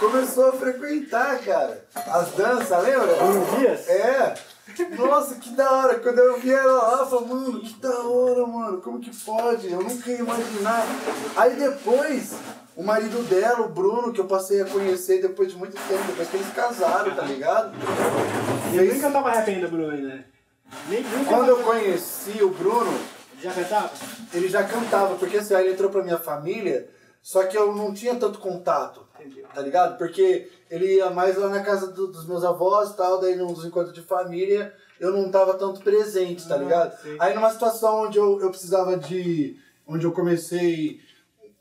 começou 0.00 0.48
a 0.48 0.52
frequentar, 0.54 1.38
cara, 1.44 1.84
as 1.94 2.32
danças, 2.32 2.82
lembra? 2.82 3.14
Bruno 3.14 3.58
Dias? 3.58 3.88
É. 3.88 4.34
Nossa, 4.96 5.34
que 5.36 5.50
da 5.50 5.70
hora. 5.70 5.98
Quando 5.98 6.18
eu 6.18 6.38
vi 6.40 6.52
ela 6.52 6.72
lá, 6.82 6.98
eu 7.00 7.06
falei, 7.06 7.26
mano, 7.28 7.60
que 7.60 7.74
da 7.80 7.98
hora, 8.02 8.46
mano. 8.46 8.80
Como 8.80 9.00
que 9.00 9.10
pode? 9.24 9.70
Eu 9.70 9.82
nunca 9.82 10.10
ia 10.10 10.18
imaginar. 10.18 10.84
Aí 11.36 11.56
depois, 11.56 12.34
o 12.76 12.82
marido 12.82 13.22
dela, 13.28 13.60
o 13.62 13.68
Bruno, 13.68 14.12
que 14.12 14.20
eu 14.20 14.26
passei 14.26 14.60
a 14.62 14.66
conhecer 14.66 15.20
depois 15.22 15.50
de 15.52 15.56
muito 15.58 15.74
tempo, 15.88 16.04
depois 16.06 16.28
que 16.28 16.36
eles 16.36 16.52
casaram, 16.52 17.14
tá 17.14 17.22
ligado? 17.22 17.72
Ele 18.72 18.92
nem 18.92 19.00
cantava 19.00 19.30
rap 19.30 19.48
ainda, 19.50 19.68
Bruno, 19.68 19.90
ainda. 19.90 20.08
né? 20.08 20.24
Nem, 20.88 21.02
nem 21.02 21.24
Quando 21.24 21.48
eu 21.48 21.58
conheci 21.62 22.42
o 22.42 22.50
Bruno, 22.50 22.96
Já 23.42 23.52
cantava? 23.52 23.90
ele 24.32 24.48
já 24.48 24.62
cantava, 24.62 25.16
porque 25.16 25.38
assim, 25.38 25.54
aí 25.54 25.64
ele 25.64 25.72
entrou 25.74 25.90
pra 25.90 26.02
minha 26.04 26.18
família, 26.18 26.88
só 27.22 27.42
que 27.44 27.56
eu 27.58 27.74
não 27.74 27.92
tinha 27.92 28.14
tanto 28.14 28.38
contato, 28.38 29.04
Entendi. 29.18 29.42
tá 29.52 29.60
ligado? 29.60 29.98
Porque 29.98 30.48
ele 30.70 30.96
ia 30.96 31.10
mais 31.10 31.36
lá 31.36 31.48
na 31.48 31.60
casa 31.62 31.88
do- 31.88 32.06
dos 32.06 32.26
meus 32.26 32.44
avós 32.44 32.90
e 32.90 32.96
tal, 32.96 33.20
daí 33.20 33.34
nos 33.36 33.64
encontros 33.64 33.92
de 33.92 34.02
família 34.02 34.72
eu 35.00 35.12
não 35.12 35.30
tava 35.30 35.54
tanto 35.54 35.80
presente, 35.80 36.46
tá 36.46 36.54
Ah, 36.54 36.58
ligado? 36.58 37.00
sim. 37.02 37.16
Aí 37.18 37.34
numa 37.34 37.50
situação 37.50 38.02
onde 38.04 38.18
eu, 38.18 38.40
eu 38.40 38.50
precisava 38.50 38.96
de. 38.96 39.56
onde 39.86 40.04
eu 40.06 40.12
comecei 40.12 41.00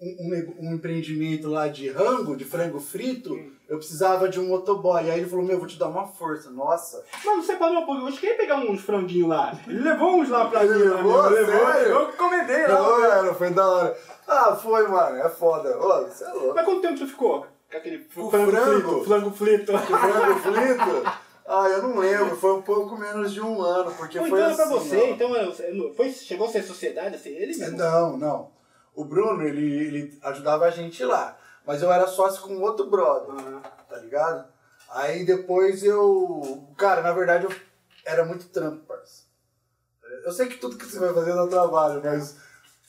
um, 0.01 0.05
um 0.07 0.69
um 0.69 0.73
empreendimento 0.75 1.49
lá 1.49 1.67
de 1.67 1.89
rango, 1.89 2.35
de 2.35 2.45
frango 2.45 2.79
frito, 2.79 3.37
eu 3.67 3.77
precisava 3.77 4.29
de 4.29 4.39
um 4.39 4.47
motoboy. 4.47 5.09
Aí 5.09 5.19
ele 5.19 5.29
falou, 5.29 5.43
meu, 5.43 5.55
eu 5.55 5.59
vou 5.59 5.67
te 5.67 5.77
dar 5.79 5.87
uma 5.89 6.07
força. 6.07 6.49
Nossa. 6.51 7.03
Mano, 7.25 7.41
você 7.43 7.55
parou 7.55 7.79
um 7.81 7.85
pouco. 7.85 8.07
Eu 8.07 8.13
queria 8.13 8.35
pegar 8.37 8.57
uns 8.59 8.79
franguinhos 8.81 9.27
lá. 9.29 9.57
Ele 9.67 9.79
levou 9.81 10.15
uns 10.21 10.29
lá 10.29 10.45
pra 10.45 10.63
Ele 10.63 10.73
mim. 10.75 10.83
levou? 10.83 11.29
né? 11.29 11.45
Sério? 11.45 11.91
Eu 11.93 12.09
encomendei 12.09 12.67
lá. 12.67 12.73
Não, 12.81 13.03
era, 13.05 13.33
foi 13.33 13.49
da 13.51 13.67
hora. 13.67 13.97
Ah, 14.27 14.55
foi, 14.55 14.87
mano, 14.87 15.17
é 15.17 15.29
foda. 15.29 15.77
Ô, 15.77 16.05
você 16.07 16.23
é 16.23 16.29
louco. 16.33 16.55
Mas 16.55 16.65
quanto 16.65 16.81
tempo 16.81 16.97
tu 16.99 17.07
ficou 17.07 17.45
com 17.71 17.77
aquele 17.77 18.07
O 18.15 18.29
frango, 18.29 18.51
frango? 18.51 19.03
frito? 19.03 19.03
Frango 19.05 19.31
frito. 19.31 19.75
O 19.75 19.77
frango 19.79 20.39
frito? 20.39 21.19
Ah, 21.51 21.67
eu 21.67 21.81
não 21.81 21.97
lembro, 21.97 22.35
foi 22.35 22.53
um 22.53 22.61
pouco 22.61 22.95
menos 22.95 23.33
de 23.33 23.41
um 23.41 23.59
ano, 23.61 23.91
porque 23.95 24.19
Ou 24.19 24.25
foi 24.27 24.39
então 24.39 24.49
é 24.49 24.53
assim. 24.53 24.61
pra 24.61 24.65
você, 24.67 24.97
ó. 24.97 25.05
então 25.07 25.35
é, 25.35 25.93
foi, 25.95 26.11
chegou 26.11 26.47
a 26.47 26.51
ser 26.51 26.61
sociedade, 26.63 27.15
assim, 27.15 27.29
ele 27.29 27.53
É, 27.53 27.57
mesmo. 27.57 27.77
Não, 27.77 28.17
não. 28.17 28.51
O 28.93 29.03
Bruno, 29.03 29.41
ele, 29.41 29.65
ele 29.65 30.19
ajudava 30.21 30.65
a 30.65 30.69
gente 30.69 31.03
lá. 31.03 31.37
Mas 31.65 31.81
eu 31.81 31.91
era 31.91 32.05
sócio 32.07 32.41
com 32.43 32.59
outro 32.61 32.87
brother, 32.89 33.33
Ah, 33.63 33.69
tá 33.89 33.97
ligado? 33.97 34.47
Aí 34.91 35.25
depois 35.25 35.83
eu. 35.83 36.67
Cara, 36.77 37.01
na 37.01 37.11
verdade 37.13 37.45
eu 37.45 37.51
era 38.05 38.23
muito 38.25 38.47
trampo, 38.49 38.85
parça. 38.85 39.23
Eu 40.25 40.31
sei 40.31 40.47
que 40.47 40.57
tudo 40.57 40.77
que 40.77 40.85
você 40.85 40.99
vai 40.99 41.13
fazer 41.13 41.33
dá 41.33 41.47
trabalho, 41.47 42.01
mas. 42.03 42.37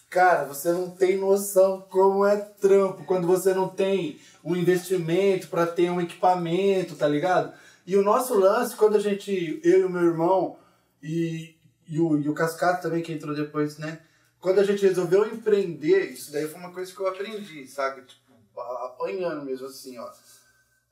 Cara, 0.08 0.44
você 0.44 0.72
não 0.72 0.90
tem 0.90 1.16
noção 1.18 1.82
como 1.90 2.24
é 2.26 2.36
trampo 2.36 3.04
quando 3.04 3.26
você 3.28 3.54
não 3.54 3.68
tem 3.68 4.18
um 4.44 4.56
investimento 4.56 5.48
pra 5.48 5.66
ter 5.66 5.90
um 5.90 6.00
equipamento, 6.00 6.96
tá 6.96 7.06
ligado? 7.06 7.52
E 7.86 7.96
o 7.96 8.02
nosso 8.02 8.38
lance, 8.38 8.76
quando 8.76 8.96
a 8.96 9.00
gente, 9.00 9.60
eu 9.64 9.80
e 9.80 9.84
o 9.84 9.90
meu 9.90 10.02
irmão, 10.02 10.58
e, 11.02 11.56
e, 11.88 11.98
o, 11.98 12.16
e 12.18 12.28
o 12.28 12.34
também, 12.80 13.02
que 13.02 13.12
entrou 13.12 13.34
depois, 13.34 13.78
né? 13.78 14.00
Quando 14.40 14.58
a 14.60 14.64
gente 14.64 14.86
resolveu 14.86 15.26
empreender, 15.26 16.10
isso 16.10 16.32
daí 16.32 16.48
foi 16.48 16.60
uma 16.60 16.72
coisa 16.72 16.92
que 16.92 17.00
eu 17.00 17.06
aprendi, 17.06 17.66
sabe? 17.66 18.02
Tipo, 18.02 18.60
apanhando 18.60 19.44
mesmo 19.44 19.66
assim, 19.66 19.98
ó. 19.98 20.10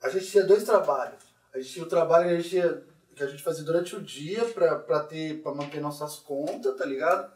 A 0.01 0.09
gente 0.09 0.27
tinha 0.27 0.43
dois 0.43 0.63
trabalhos. 0.63 1.23
A 1.53 1.59
gente 1.59 1.71
tinha 1.73 1.85
o 1.85 1.89
trabalho 1.89 2.27
que 2.27 2.33
a 2.33 2.37
gente, 2.37 2.49
tinha- 2.49 2.83
que 3.15 3.23
a 3.23 3.27
gente 3.27 3.43
fazia 3.43 3.63
durante 3.63 3.95
o 3.95 4.01
dia 4.01 4.45
pra, 4.45 4.99
ter, 5.01 5.41
pra 5.41 5.53
manter 5.53 5.81
nossas 5.81 6.17
contas, 6.17 6.77
tá 6.77 6.85
ligado? 6.85 7.31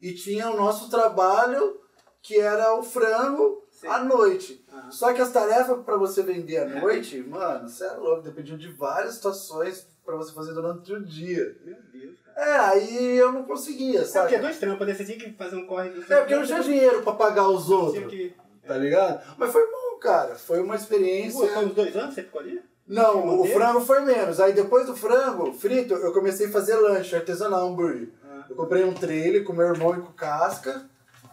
E 0.00 0.12
tinha 0.12 0.50
o 0.50 0.56
nosso 0.56 0.90
trabalho, 0.90 1.80
que 2.20 2.38
era 2.38 2.74
o 2.74 2.82
frango 2.82 3.65
Sim. 3.86 3.92
à 3.92 4.04
noite. 4.04 4.64
Aham. 4.72 4.90
Só 4.90 5.12
que 5.12 5.20
as 5.20 5.30
tarefas 5.32 5.82
pra 5.84 5.96
você 5.96 6.22
vender 6.22 6.58
à 6.58 6.80
noite, 6.80 7.18
mano, 7.22 7.68
você 7.68 7.84
é 7.84 7.92
louco, 7.92 8.22
dependiam 8.22 8.56
de 8.58 8.68
várias 8.72 9.14
situações 9.14 9.86
pra 10.04 10.16
você 10.16 10.32
fazer 10.32 10.52
durante 10.54 10.92
o 10.92 11.04
dia. 11.04 11.56
Meu 11.64 11.76
Deus, 11.92 12.14
cara. 12.24 12.48
É, 12.48 12.56
aí 12.58 13.16
eu 13.16 13.32
não 13.32 13.44
conseguia, 13.44 14.00
É 14.00 14.04
sabe? 14.04 14.28
porque 14.28 14.40
dois 14.42 14.58
trampos, 14.58 14.86
né? 14.86 14.94
Você 14.94 15.04
tinha 15.04 15.18
que 15.18 15.32
fazer 15.32 15.56
um 15.56 15.66
corre. 15.66 15.88
É 16.08 16.16
porque 16.18 16.34
eu 16.34 16.38
não 16.40 16.46
tinha 16.46 16.60
dinheiro 16.62 17.02
pra 17.02 17.12
pagar 17.14 17.48
os 17.48 17.64
Tinha 17.66 17.76
outros, 17.78 18.06
que... 18.10 18.34
tá 18.66 18.76
ligado? 18.76 19.22
Mas 19.38 19.50
foi 19.50 19.66
bom, 19.66 19.98
cara. 20.00 20.34
Foi 20.36 20.60
uma 20.60 20.76
experiência. 20.76 21.40
Pô, 21.40 21.46
Foi 21.48 21.64
uns 21.66 21.74
dois 21.74 21.96
anos 21.96 22.14
você 22.14 22.22
ficou 22.22 22.40
ali? 22.40 22.60
Não, 22.86 23.40
o 23.40 23.46
frango 23.48 23.80
foi 23.80 24.00
menos. 24.02 24.38
Aí 24.38 24.52
depois 24.52 24.86
do 24.86 24.94
frango 24.96 25.52
frito, 25.52 25.94
eu 25.94 26.12
comecei 26.12 26.46
a 26.46 26.50
fazer 26.52 26.76
lanche 26.76 27.16
artesanal, 27.16 27.66
hambúrguer. 27.66 28.10
Ah. 28.24 28.44
Eu 28.48 28.54
comprei 28.54 28.84
um 28.84 28.94
trailer 28.94 29.42
com 29.42 29.52
meu 29.52 29.66
irmão 29.66 29.96
e 29.98 30.00
com 30.02 30.12
casca. 30.12 30.88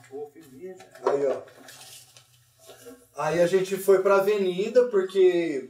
Pô, 0.10 0.32
firmeza. 0.34 0.84
Aí, 1.06 1.28
ó. 1.28 1.42
Aí 3.18 3.42
a 3.42 3.48
gente 3.48 3.78
foi 3.78 4.00
pra 4.00 4.16
avenida, 4.18 4.84
porque 4.86 5.70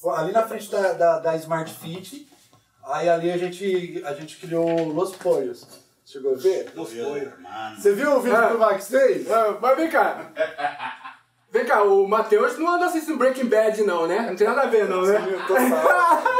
foi 0.00 0.14
ali 0.16 0.32
na 0.32 0.46
frente 0.46 0.70
da, 0.70 0.92
da, 0.92 1.18
da 1.18 1.36
Smart 1.36 1.72
Fit. 1.74 2.28
Aí 2.84 3.08
ali 3.08 3.30
a 3.30 3.36
gente, 3.36 4.02
a 4.04 4.14
gente 4.14 4.36
criou 4.36 4.84
Los 4.88 5.14
Pollos. 5.16 5.66
Chegou 6.06 6.34
a 6.34 6.36
ver? 6.38 6.72
Los 6.74 6.94
Mano. 6.94 7.76
Você 7.76 7.92
viu 7.92 8.16
o 8.16 8.20
vídeo 8.20 8.38
Ah. 8.38 8.48
que 8.48 8.54
o 8.54 8.58
Max 8.58 8.88
fez? 8.88 9.30
Ah, 9.30 9.58
mas 9.60 9.76
vem 9.76 9.90
cá. 9.90 10.32
Vem 11.50 11.64
cá, 11.66 11.82
o 11.82 12.06
Matheus 12.08 12.56
não 12.58 12.74
anda 12.74 12.86
assistindo 12.86 13.18
Breaking 13.18 13.46
Bad, 13.46 13.82
não, 13.82 14.06
né? 14.06 14.20
Não 14.28 14.36
tem 14.36 14.46
nada 14.46 14.62
a 14.62 14.66
ver, 14.66 14.88
não, 14.88 15.02
né? 15.02 15.18
Total. 15.46 16.22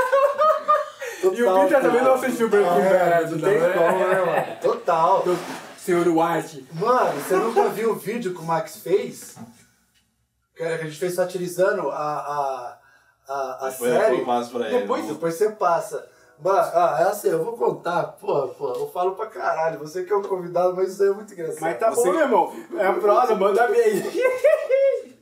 E 1.20 1.42
o 1.42 1.62
Peter 1.62 1.80
também 1.82 2.00
não 2.00 2.14
assistiu 2.14 2.48
Breaking 2.48 2.78
É, 2.80 3.10
Bad, 3.10 3.32
não 3.32 3.40
tem 3.40 3.58
né? 3.58 3.72
como, 3.74 3.98
né, 4.08 4.24
mano? 4.24 4.56
Total. 4.62 5.24
Senhor 5.76 6.06
White. 6.06 6.64
Mano, 6.72 7.20
você 7.20 7.34
nunca 7.34 7.68
viu 7.70 7.90
o 7.90 7.94
vídeo 7.96 8.32
que 8.32 8.40
o 8.40 8.44
Max 8.44 8.76
fez? 8.76 9.34
Que 10.58 10.64
a 10.64 10.76
gente 10.76 10.98
fez 10.98 11.14
satirizando 11.14 11.88
a, 11.88 11.96
a, 11.96 12.78
a, 13.28 13.66
a 13.66 13.70
Depois 13.70 13.90
série. 13.92 14.18
eu 14.18 14.26
passo 14.26 14.50
pra 14.50 14.68
ele. 14.68 14.78
Depois, 14.80 15.06
depois 15.06 15.34
você 15.34 15.50
passa. 15.52 16.06
Mano, 16.40 16.58
ah, 16.58 16.96
é 17.00 17.02
assim, 17.04 17.28
eu 17.30 17.42
vou 17.44 17.56
contar, 17.56 18.02
pô, 18.20 18.48
pô, 18.48 18.72
eu 18.74 18.88
falo 18.90 19.16
pra 19.16 19.26
caralho, 19.26 19.78
você 19.78 20.04
que 20.04 20.12
é 20.12 20.16
o 20.16 20.22
convidado, 20.22 20.74
mas 20.76 20.92
isso 20.92 21.02
aí 21.02 21.08
é 21.08 21.12
muito 21.12 21.32
engraçado. 21.32 21.60
Mas 21.62 21.78
tá 21.78 21.90
Você- 21.90 22.08
bom, 22.08 22.12
meu 22.12 22.20
irmão. 22.22 22.52
É 22.76 22.86
a 22.86 22.92
prosa, 22.92 23.34
manda 23.34 23.66
bem. 23.68 24.02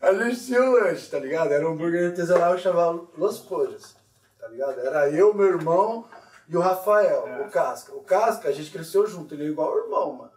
A 0.00 0.12
gente 0.12 0.44
tinha 0.44 0.62
um 0.62 0.72
lanche, 0.72 1.10
tá 1.10 1.18
ligado? 1.18 1.50
Era 1.52 1.66
um 1.66 1.72
hambúrguer 1.72 2.10
artesanal 2.10 2.58
chamado 2.58 3.08
Los 3.16 3.38
Pollos, 3.38 3.96
tá 4.38 4.48
ligado? 4.48 4.78
Era 4.80 5.08
eu, 5.10 5.32
meu 5.32 5.46
irmão 5.46 6.06
e 6.48 6.56
o 6.56 6.60
Rafael, 6.60 7.24
o 7.46 7.50
Casca. 7.50 7.94
O 7.94 8.00
Casca, 8.02 8.48
a 8.48 8.52
gente 8.52 8.70
cresceu 8.70 9.06
junto, 9.06 9.34
ele 9.34 9.44
é 9.44 9.48
igual 9.48 9.72
o 9.74 9.78
irmão, 9.78 10.12
mano. 10.12 10.30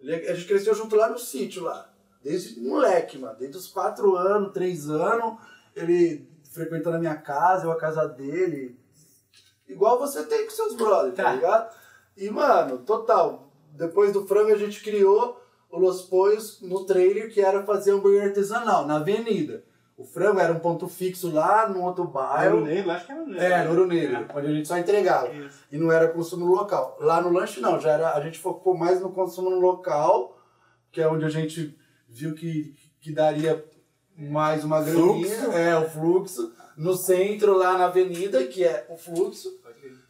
Ele- 0.00 0.28
a 0.28 0.34
gente 0.34 0.46
cresceu 0.48 0.74
junto 0.74 0.96
lá 0.96 1.08
no 1.10 1.18
sítio, 1.18 1.62
lá. 1.64 1.88
Desde 2.22 2.60
moleque, 2.60 3.18
mano. 3.18 3.36
Desde 3.38 3.56
os 3.56 3.66
quatro 3.66 4.16
anos, 4.16 4.52
três 4.52 4.88
anos, 4.88 5.34
ele 5.74 6.28
frequentando 6.52 6.96
a 6.96 7.00
minha 7.00 7.16
casa, 7.16 7.64
eu 7.66 7.72
a 7.72 7.76
casa 7.76 8.06
dele. 8.06 8.78
Igual 9.68 9.98
você 9.98 10.24
tem 10.24 10.44
com 10.44 10.50
seus 10.50 10.74
brothers, 10.74 11.14
tá, 11.14 11.24
Tá. 11.24 11.32
ligado? 11.34 11.74
E, 12.16 12.30
mano, 12.30 12.78
total. 12.78 13.48
Depois 13.72 14.12
do 14.12 14.26
frango 14.26 14.52
a 14.52 14.58
gente 14.58 14.82
criou 14.82 15.40
o 15.70 15.78
Los 15.78 16.02
Pollos 16.02 16.60
no 16.60 16.84
trailer, 16.84 17.32
que 17.32 17.40
era 17.40 17.62
fazer 17.64 17.92
hambúrguer 17.92 18.24
artesanal, 18.24 18.86
na 18.86 18.96
avenida. 18.96 19.64
O 19.96 20.04
frango 20.04 20.40
era 20.40 20.52
um 20.52 20.58
ponto 20.58 20.86
fixo 20.88 21.30
lá 21.32 21.68
no 21.68 21.82
outro 21.82 22.04
bairro. 22.04 22.56
Ouro 22.56 22.66
Negro, 22.66 22.90
acho 22.90 23.06
que 23.06 23.12
era 23.12 23.22
o 23.22 23.26
Negro. 23.26 23.42
É, 23.42 23.64
no 23.64 23.70
Ouro 23.70 23.86
Negro, 23.86 24.26
onde 24.34 24.46
a 24.46 24.50
gente 24.52 24.68
só 24.68 24.76
entregava. 24.76 25.28
Isso. 25.32 25.60
E 25.70 25.78
não 25.78 25.90
era 25.90 26.08
consumo 26.08 26.44
local. 26.46 26.98
Lá 27.00 27.20
no 27.20 27.30
lanche 27.30 27.60
não, 27.60 27.80
já 27.80 27.92
era, 27.92 28.14
a 28.14 28.20
gente 28.20 28.38
focou 28.38 28.76
mais 28.76 29.00
no 29.00 29.10
consumo 29.12 29.48
local, 29.58 30.38
que 30.90 31.00
é 31.00 31.08
onde 31.08 31.24
a 31.24 31.28
gente 31.30 31.78
viu 32.12 32.34
que, 32.34 32.74
que 33.00 33.12
daria 33.12 33.64
mais 34.16 34.62
uma 34.64 34.82
graninha. 34.82 35.34
É, 35.58 35.76
o 35.78 35.88
fluxo. 35.88 36.52
No 36.76 36.94
centro, 36.94 37.56
lá 37.56 37.76
na 37.76 37.86
avenida, 37.86 38.46
que 38.46 38.64
é 38.64 38.86
o 38.88 38.96
fluxo. 38.96 39.48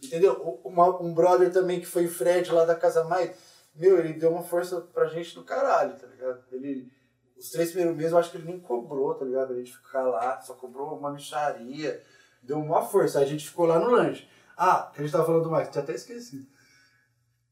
Entendeu? 0.05 0.61
Uma- 0.65 1.01
um 1.01 1.15
brother 1.15 1.53
também 1.53 1.81
que 1.81 1.87
foi 1.87 2.07
Fred 2.09 2.51
lá 2.53 2.65
da 2.65 2.75
Casa 2.75 3.05
Mai, 3.05 3.35
meu, 3.75 3.99
ele 3.99 4.13
deu 4.15 4.31
uma 4.31 4.43
força 4.43 4.81
pra 4.81 5.07
gente 5.07 5.35
do 5.35 5.45
caralho, 5.45 5.97
tá 5.97 6.07
ligado? 6.07 6.43
Ele, 6.53 6.91
os 7.37 7.51
três 7.51 7.71
primeiros 7.71 7.97
meses 7.97 8.13
eu 8.13 8.19
acho 8.19 8.31
que 8.31 8.37
ele 8.37 8.47
nem 8.47 8.61
cobrou, 8.61 9.15
tá 9.15 9.25
ligado? 9.25 9.53
A 9.53 9.57
gente 9.57 9.73
ficar 9.77 10.03
lá, 10.03 10.41
só 10.41 10.55
cobrou 10.55 10.97
uma 10.99 11.11
micharia, 11.13 12.03
deu 12.43 12.59
uma 12.59 12.83
força. 12.83 13.19
Aí 13.19 13.25
a 13.25 13.29
gente 13.29 13.49
ficou 13.49 13.65
lá 13.67 13.79
no 13.79 13.91
lanche. 13.91 14.29
Ah, 14.57 14.91
que 14.93 15.01
a 15.01 15.05
gente 15.05 15.13
tava 15.13 15.25
falando 15.25 15.45
do 15.45 15.51
Max, 15.51 15.71
tinha 15.71 15.83
até 15.83 15.95
esquecido. 15.95 16.47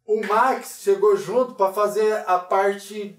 O 0.07 0.21
Max 0.27 0.81
chegou 0.83 1.17
junto 1.17 1.55
pra 1.55 1.73
fazer 1.73 2.13
a 2.27 2.39
parte 2.39 3.17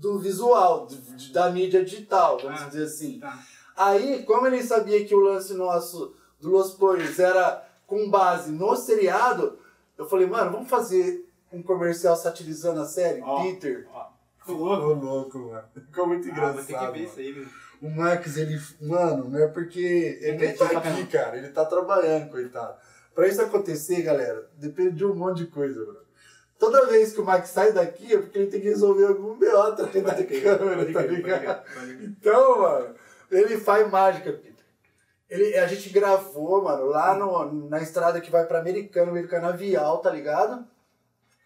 do 0.00 0.18
visual, 0.18 0.86
de- 0.86 0.96
de- 1.16 1.32
da 1.32 1.50
mídia 1.50 1.84
digital, 1.84 2.38
vamos 2.38 2.62
Ah, 2.62 2.66
dizer 2.66 2.84
assim. 2.84 3.18
tá. 3.20 3.38
Aí, 3.76 4.22
como 4.24 4.46
ele 4.46 4.62
sabia 4.62 5.04
que 5.04 5.14
o 5.14 5.20
lance 5.20 5.54
nosso 5.54 6.14
do 6.40 6.50
Los 6.50 6.74
Pollos 6.74 7.18
era 7.18 7.66
com 7.86 8.08
base 8.10 8.50
no 8.52 8.76
seriado, 8.76 9.58
eu 9.98 10.06
falei, 10.08 10.26
mano, 10.26 10.50
vamos 10.52 10.68
fazer 10.68 11.28
um 11.52 11.62
comercial 11.62 12.16
satirizando 12.16 12.80
a 12.80 12.86
série? 12.86 13.20
Ó, 13.22 13.42
Peter. 13.42 13.86
ó. 13.92 14.08
Ficou 14.38 14.56
louco. 14.56 15.04
louco, 15.04 15.38
mano. 15.38 15.64
Ficou 15.74 16.06
muito 16.06 16.28
Ah, 16.28 16.30
engraçado. 16.30 16.94
aí. 16.94 17.46
O 17.80 17.88
Max, 17.90 18.36
ele, 18.36 18.60
mano, 18.80 19.28
não 19.30 19.38
é 19.38 19.46
porque 19.48 20.18
ele 20.20 20.38
nem 20.38 20.54
tá 20.56 20.66
aqui, 20.66 21.06
cara. 21.06 21.36
Ele 21.36 21.48
tá 21.48 21.64
trabalhando, 21.64 22.30
coitado. 22.30 22.76
Pra 23.14 23.26
isso 23.28 23.40
acontecer, 23.42 24.02
galera, 24.02 24.50
depende 24.56 24.96
de 24.96 25.04
um 25.06 25.14
monte 25.14 25.38
de 25.38 25.46
coisa, 25.46 25.80
mano. 25.84 26.03
Toda 26.64 26.86
vez 26.86 27.12
que 27.12 27.20
o 27.20 27.24
Max 27.24 27.50
sai 27.50 27.72
daqui 27.72 28.14
é 28.14 28.18
porque 28.18 28.38
ele 28.38 28.50
tem 28.50 28.60
que 28.60 28.68
resolver 28.68 29.06
algum 29.06 29.34
BO 29.34 29.56
atrás 29.58 29.92
da 29.92 30.24
câmera, 30.24 30.76
pode 30.76 30.92
tá 30.92 31.02
ligado? 31.02 31.62
crer. 31.64 32.02
Então, 32.02 32.58
mano, 32.60 32.94
ele 33.30 33.58
faz 33.58 33.90
mágica, 33.90 34.32
Peter. 34.32 34.64
Ele, 35.28 35.58
a 35.58 35.66
gente 35.66 35.90
gravou, 35.90 36.62
mano, 36.62 36.86
lá 36.86 37.14
no, 37.14 37.68
na 37.68 37.82
estrada 37.82 38.20
que 38.20 38.30
vai 38.30 38.46
pra 38.46 38.60
Americano, 38.60 39.12
meio 39.12 39.28
canavial, 39.28 39.98
tá 39.98 40.10
ligado? 40.10 40.66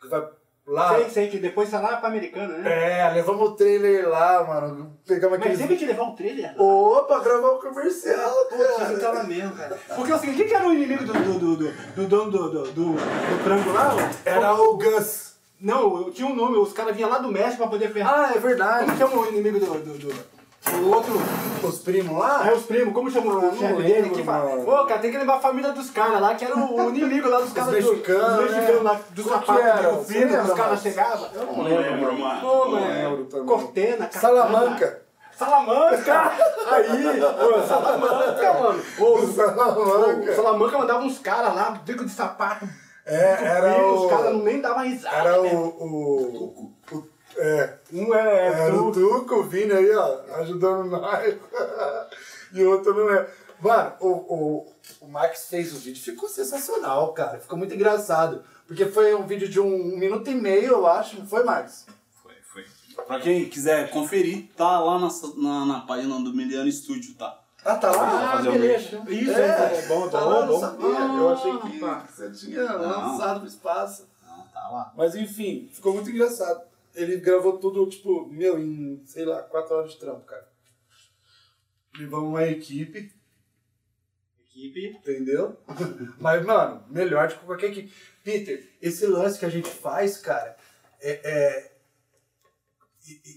Que 0.01 0.09
vai 0.09 0.29
lá. 0.69 0.95
Sei, 0.95 1.11
sei, 1.11 1.29
que 1.29 1.39
depois 1.39 1.71
tá 1.71 1.81
lá 1.81 1.97
pra 1.97 2.09
americana, 2.09 2.59
né? 2.59 3.01
É, 3.01 3.11
levamos 3.11 3.49
o 3.49 3.53
trailer 3.53 4.09
lá, 4.09 4.45
mano. 4.45 4.93
Pegamos 5.07 5.39
Mas 5.39 5.47
aquele. 5.47 5.57
sempre 5.61 5.77
que 5.77 5.87
levar 5.87 6.05
um 6.05 6.15
trailer. 6.15 6.55
Opa, 6.61 7.21
gravar 7.21 7.53
um 7.53 7.59
comercial, 7.61 8.35
Putz, 8.49 8.77
cara. 8.77 8.99
tava 8.99 9.25
mesmo, 9.25 9.53
cara. 9.53 9.79
Porque 9.97 10.13
assim, 10.13 10.33
quem 10.35 10.47
que 10.47 10.55
era 10.55 10.69
o 10.69 10.73
inimigo 10.73 11.05
do, 11.05 11.13
do, 11.13 11.39
do, 11.39 11.57
do, 11.57 11.73
do 11.97 12.07
dono 12.07 12.31
do, 12.31 12.51
do, 12.51 12.63
do, 12.73 12.93
do 12.93 12.99
frango 13.45 13.73
lá? 13.73 13.97
Era 14.25 14.55
o 14.55 14.77
Gus. 14.77 15.29
Não, 15.61 16.11
tinha 16.13 16.29
um 16.29 16.37
nome, 16.37 16.57
os 16.57 16.73
caras 16.73 16.95
vinham 16.95 17.11
lá 17.11 17.19
do 17.19 17.33
México 17.33 17.57
pra 17.57 17.67
poder 17.67 17.91
ferrar. 17.93 18.31
Ah, 18.31 18.33
é 18.37 18.39
verdade. 18.39 18.85
Como 18.85 18.97
chama 18.97 19.23
o 19.23 19.29
inimigo 19.29 19.59
do, 19.59 19.67
do, 19.67 19.99
do, 19.99 20.38
do 20.65 20.91
outro? 20.91 21.15
Os 21.63 21.79
primos 21.79 22.17
lá? 22.19 22.43
Ah, 22.47 22.53
os 22.55 22.63
primos, 22.65 22.93
como 22.95 23.11
chama 23.11 23.33
o 23.33 23.41
não 23.43 23.57
chefe 23.57 23.83
dele? 23.83 24.11
Que 24.11 24.23
fala, 24.23 24.63
pô, 24.63 24.85
cara, 24.87 25.01
tem 25.01 25.11
que 25.11 25.19
levar 25.19 25.37
a 25.37 25.41
família 25.41 25.73
dos 25.73 25.91
caras 25.91 26.21
lá, 26.21 26.35
que 26.35 26.45
era 26.45 26.57
o, 26.57 26.77
o 26.77 26.89
inimigo 26.91 27.29
lá 27.29 27.41
dos 27.41 27.53
caras 27.53 27.71
do- 27.71 27.91
mexicanos, 27.93 28.37
dos 28.37 28.51
mexicanos 28.55 28.83
né? 28.85 28.91
lá, 28.91 29.01
dos 29.11 29.27
sapatos 29.27 30.07
do 30.09 30.43
os 30.43 30.53
caras 30.55 30.83
chegavam. 30.83 31.29
Eu 31.35 31.47
não 31.47 31.63
lembro, 31.63 31.83
lembro, 31.83 32.19
mano. 32.19 32.41
Pô, 32.41 32.65
Não 32.69 32.89
lembro 32.89 33.29
mano. 33.33 33.45
Cortena, 33.47 34.07
cara. 34.07 34.21
Salamanca. 34.21 35.03
Salamanca! 35.37 36.33
Aí, 36.71 37.21
Salamanca, 37.69 38.53
mano. 38.55 38.83
Ô, 38.99 39.15
o 39.15 39.33
Salamanca. 39.33 40.35
Salamanca 40.35 40.79
mandava 40.79 41.05
uns 41.05 41.19
caras 41.19 41.55
lá, 41.55 41.71
bico 41.85 42.05
de 42.05 42.11
sapato. 42.11 42.69
É, 43.07 43.39
era 43.43 43.79
o... 43.87 44.05
Os 44.05 44.11
caras 44.11 44.35
nem 44.43 44.61
davam 44.61 44.85
risada. 44.85 45.17
Era 45.17 45.41
o... 45.41 45.47
o, 45.47 46.45
o 46.45 46.78
é, 47.39 47.79
Um 47.93 48.15
é, 48.15 48.47
era 48.67 48.75
o 48.75 48.93
tu. 48.93 49.01
Tuco, 49.21 49.37
o 49.37 49.43
Vini 49.45 49.73
aí, 49.73 49.91
ó, 49.95 50.21
ajudando 50.41 50.85
nós. 50.91 51.35
e 52.53 52.63
o 52.63 52.71
outro 52.71 52.95
não 52.95 53.13
é. 53.15 53.29
Mano, 53.61 53.93
o, 54.01 54.09
o, 54.09 54.73
o 55.01 55.09
Max 55.09 55.49
fez 55.49 55.73
o 55.73 55.79
vídeo, 55.79 56.03
ficou 56.03 56.29
sensacional, 56.29 57.13
cara. 57.13 57.39
Ficou 57.41 57.59
muito 57.59 57.75
engraçado. 57.75 58.45
Porque 58.67 58.87
foi 58.87 59.15
um 59.15 59.27
vídeo 59.27 59.49
de 59.49 59.59
um 59.59 59.97
minuto 59.97 60.31
e 60.31 60.35
meio, 60.35 60.73
eu 60.73 60.87
acho, 60.87 61.19
não 61.19 61.27
foi, 61.27 61.43
Max? 61.43 61.87
Foi, 62.23 62.35
foi. 62.53 62.65
Pra 63.07 63.19
quem 63.19 63.49
quiser 63.49 63.91
conferir, 63.91 64.51
tá 64.57 64.79
lá 64.79 64.99
na, 64.99 65.09
na, 65.37 65.65
na 65.67 65.81
página 65.81 66.17
do 66.21 66.33
Miliano 66.35 66.71
Studio, 66.71 67.15
tá? 67.15 67.41
Ah, 67.65 67.75
tá 67.77 67.91
lá? 67.91 68.35
Ah, 68.39 68.43
beleza. 68.43 69.03
Isso, 69.09 69.33
É, 69.33 69.79
é, 69.79 69.87
bom, 69.89 70.09
tá 70.09 70.21
bom, 70.21 70.29
lá, 70.29 70.41
não 70.47 70.49
bom. 70.49 70.61
sabia. 70.61 70.87
eu 70.89 71.29
achei 71.31 71.59
que 71.59 71.85
Ah, 71.85 72.05
você 72.09 72.31
tinha 72.31 72.63
Não. 72.65 72.79
lançado 73.13 73.41
pro 73.41 73.49
espaço. 73.49 74.07
Não, 74.25 74.45
tá 74.53 74.69
lá. 74.71 74.93
Mas 74.97 75.15
enfim, 75.17 75.69
ficou 75.73 75.93
muito 75.95 76.09
engraçado. 76.11 76.61
Ele 77.01 77.17
gravou 77.19 77.59
tudo, 77.59 77.89
tipo, 77.89 78.27
meu, 78.27 78.59
em, 78.59 79.03
sei 79.07 79.25
lá, 79.25 79.43
quatro 79.43 79.75
horas 79.75 79.93
de 79.93 79.99
trampo, 79.99 80.27
cara. 80.27 80.49
Levamos 81.99 82.29
uma 82.31 82.45
equipe, 82.47 83.13
Equipe. 84.41 84.87
entendeu? 84.89 85.57
Mas, 86.19 86.45
mano, 86.45 86.85
melhor 86.91 87.29
de 87.29 87.37
qualquer 87.37 87.71
equipe. 87.71 87.93
Peter, 88.25 88.69
esse 88.83 89.07
lance 89.07 89.39
que 89.39 89.45
a 89.47 89.49
gente 89.51 89.69
faz, 89.69 90.19
cara, 90.19 90.57
é, 91.01 91.21
é- 91.25 91.73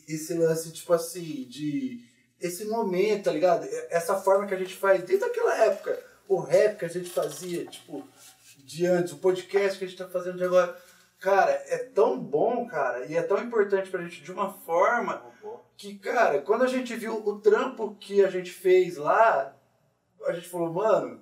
Esse 0.07 0.33
lance, 0.33 0.71
tipo 0.73 0.91
assim, 0.93 1.45
de. 1.47 2.03
Esse 2.39 2.65
momento, 2.65 3.25
tá 3.25 3.31
ligado? 3.31 3.63
É- 3.65 3.87
Essa 3.91 4.15
forma 4.19 4.45
que 4.47 4.53
a 4.53 4.57
gente 4.57 4.73
faz 4.75 5.03
desde 5.03 5.23
aquela 5.23 5.55
época. 5.65 6.03
O 6.27 6.39
rap 6.39 6.79
que 6.79 6.85
a 6.85 6.89
gente 6.89 7.09
fazia, 7.09 7.65
tipo, 7.67 8.05
de 8.57 8.85
antes, 8.85 9.13
o 9.13 9.17
podcast 9.19 9.77
que 9.77 9.85
a 9.85 9.87
gente 9.87 9.97
tá 9.97 10.07
fazendo 10.09 10.37
de 10.37 10.43
agora. 10.43 10.77
Cara, 11.21 11.51
é 11.67 11.77
tão 11.77 12.19
bom, 12.19 12.65
cara, 12.65 13.05
e 13.05 13.15
é 13.15 13.21
tão 13.21 13.37
importante 13.37 13.91
pra 13.91 14.01
gente 14.01 14.23
de 14.23 14.31
uma 14.31 14.51
forma 14.51 15.21
que, 15.77 15.99
cara, 15.99 16.41
quando 16.41 16.63
a 16.63 16.67
gente 16.67 16.95
viu 16.95 17.13
o 17.13 17.39
trampo 17.39 17.95
que 17.99 18.25
a 18.25 18.29
gente 18.29 18.51
fez 18.51 18.97
lá, 18.97 19.55
a 20.25 20.33
gente 20.33 20.49
falou, 20.49 20.73
mano, 20.73 21.21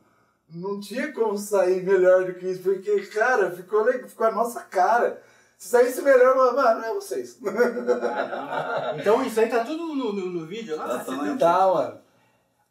não 0.50 0.80
tinha 0.80 1.12
como 1.12 1.38
sair 1.38 1.84
melhor 1.84 2.24
do 2.24 2.34
que 2.34 2.48
isso, 2.48 2.64
porque, 2.64 3.08
cara, 3.08 3.52
ficou, 3.52 3.84
legal, 3.84 4.08
ficou 4.08 4.28
a 4.28 4.32
nossa 4.32 4.62
cara. 4.62 5.22
Se 5.58 5.68
saísse 5.68 6.02
melhor, 6.02 6.34
mano, 6.34 6.80
não 6.80 6.86
é 6.86 6.94
vocês. 6.94 7.38
Então 9.02 9.22
isso 9.26 9.38
aí 9.38 9.50
tá 9.50 9.66
tudo 9.66 9.94
no, 9.94 10.14
no, 10.14 10.26
no 10.28 10.46
vídeo 10.46 10.78
lá? 10.78 10.88
Tá, 10.88 11.04
tá 11.04 11.38
tá, 11.38 11.74
mano. 11.74 12.02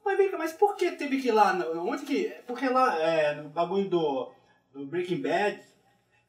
Mas 0.02 0.16
vem 0.16 0.30
cá, 0.30 0.38
mas 0.38 0.54
por 0.54 0.76
que 0.76 0.92
teve 0.92 1.20
que 1.20 1.28
ir 1.28 1.32
lá? 1.32 1.54
Onde 1.76 2.06
que. 2.06 2.34
Porque 2.46 2.66
lá, 2.70 2.98
é, 2.98 3.34
no 3.34 3.50
bagulho 3.50 3.86
do, 3.90 4.32
do 4.72 4.86
Breaking 4.86 5.20
Bad, 5.20 5.60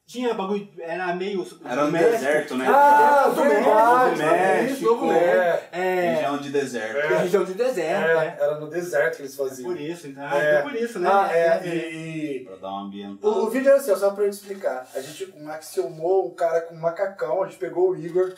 tinha 0.10 0.34
bagulho. 0.34 0.68
Era 0.80 1.14
meio. 1.16 1.46
Era 1.64 1.86
no 1.86 1.92
México. 1.92 2.12
deserto, 2.14 2.56
né? 2.58 2.66
Ah, 2.68 3.28
do 3.28 3.42
verdade, 3.44 4.18
México, 4.18 4.66
México, 4.72 4.86
Novo 4.96 5.12
é. 5.12 5.16
México. 5.16 5.68
É, 5.72 6.14
Região 6.16 6.38
de 6.40 6.50
deserto. 6.50 6.98
é. 6.98 7.18
região 7.20 7.44
de 7.46 7.54
deserto, 7.54 8.08
É, 8.08 8.26
é. 8.26 8.38
era 8.44 8.60
no 8.60 8.68
deserto 8.68 9.16
que 9.18 9.22
eles 9.22 9.36
faziam. 9.36 9.70
Por 9.70 9.80
isso, 9.80 10.08
então. 10.08 10.24
É. 10.34 10.56
É. 10.56 10.62
por 10.64 10.74
isso, 10.76 10.98
né? 10.98 11.10
Ah, 11.12 11.30
é, 11.32 11.68
e, 11.68 12.40
Pra 12.44 12.56
dar 12.56 12.70
uma 12.70 12.82
O, 12.82 12.86
ambientada. 12.88 13.28
o 13.30 13.50
vídeo 13.52 13.70
era 13.70 13.78
assim, 13.78 13.96
só 13.96 14.10
pra 14.10 14.24
eu 14.24 14.32
te 14.32 14.34
explicar. 14.34 14.88
A 14.96 15.00
gente, 15.00 15.32
filmou 15.62 16.28
um 16.28 16.34
cara 16.34 16.62
com 16.62 16.74
um 16.74 16.80
macacão, 16.80 17.44
a 17.44 17.46
gente 17.46 17.60
pegou 17.60 17.92
o 17.92 17.96
Igor, 17.96 18.34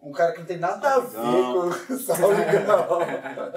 um 0.00 0.12
cara 0.12 0.30
que 0.30 0.38
não 0.38 0.46
tem 0.46 0.58
nada 0.58 0.94
a 0.94 1.00
ver 1.00 1.16
com. 1.18 1.98
Salgão. 1.98 3.00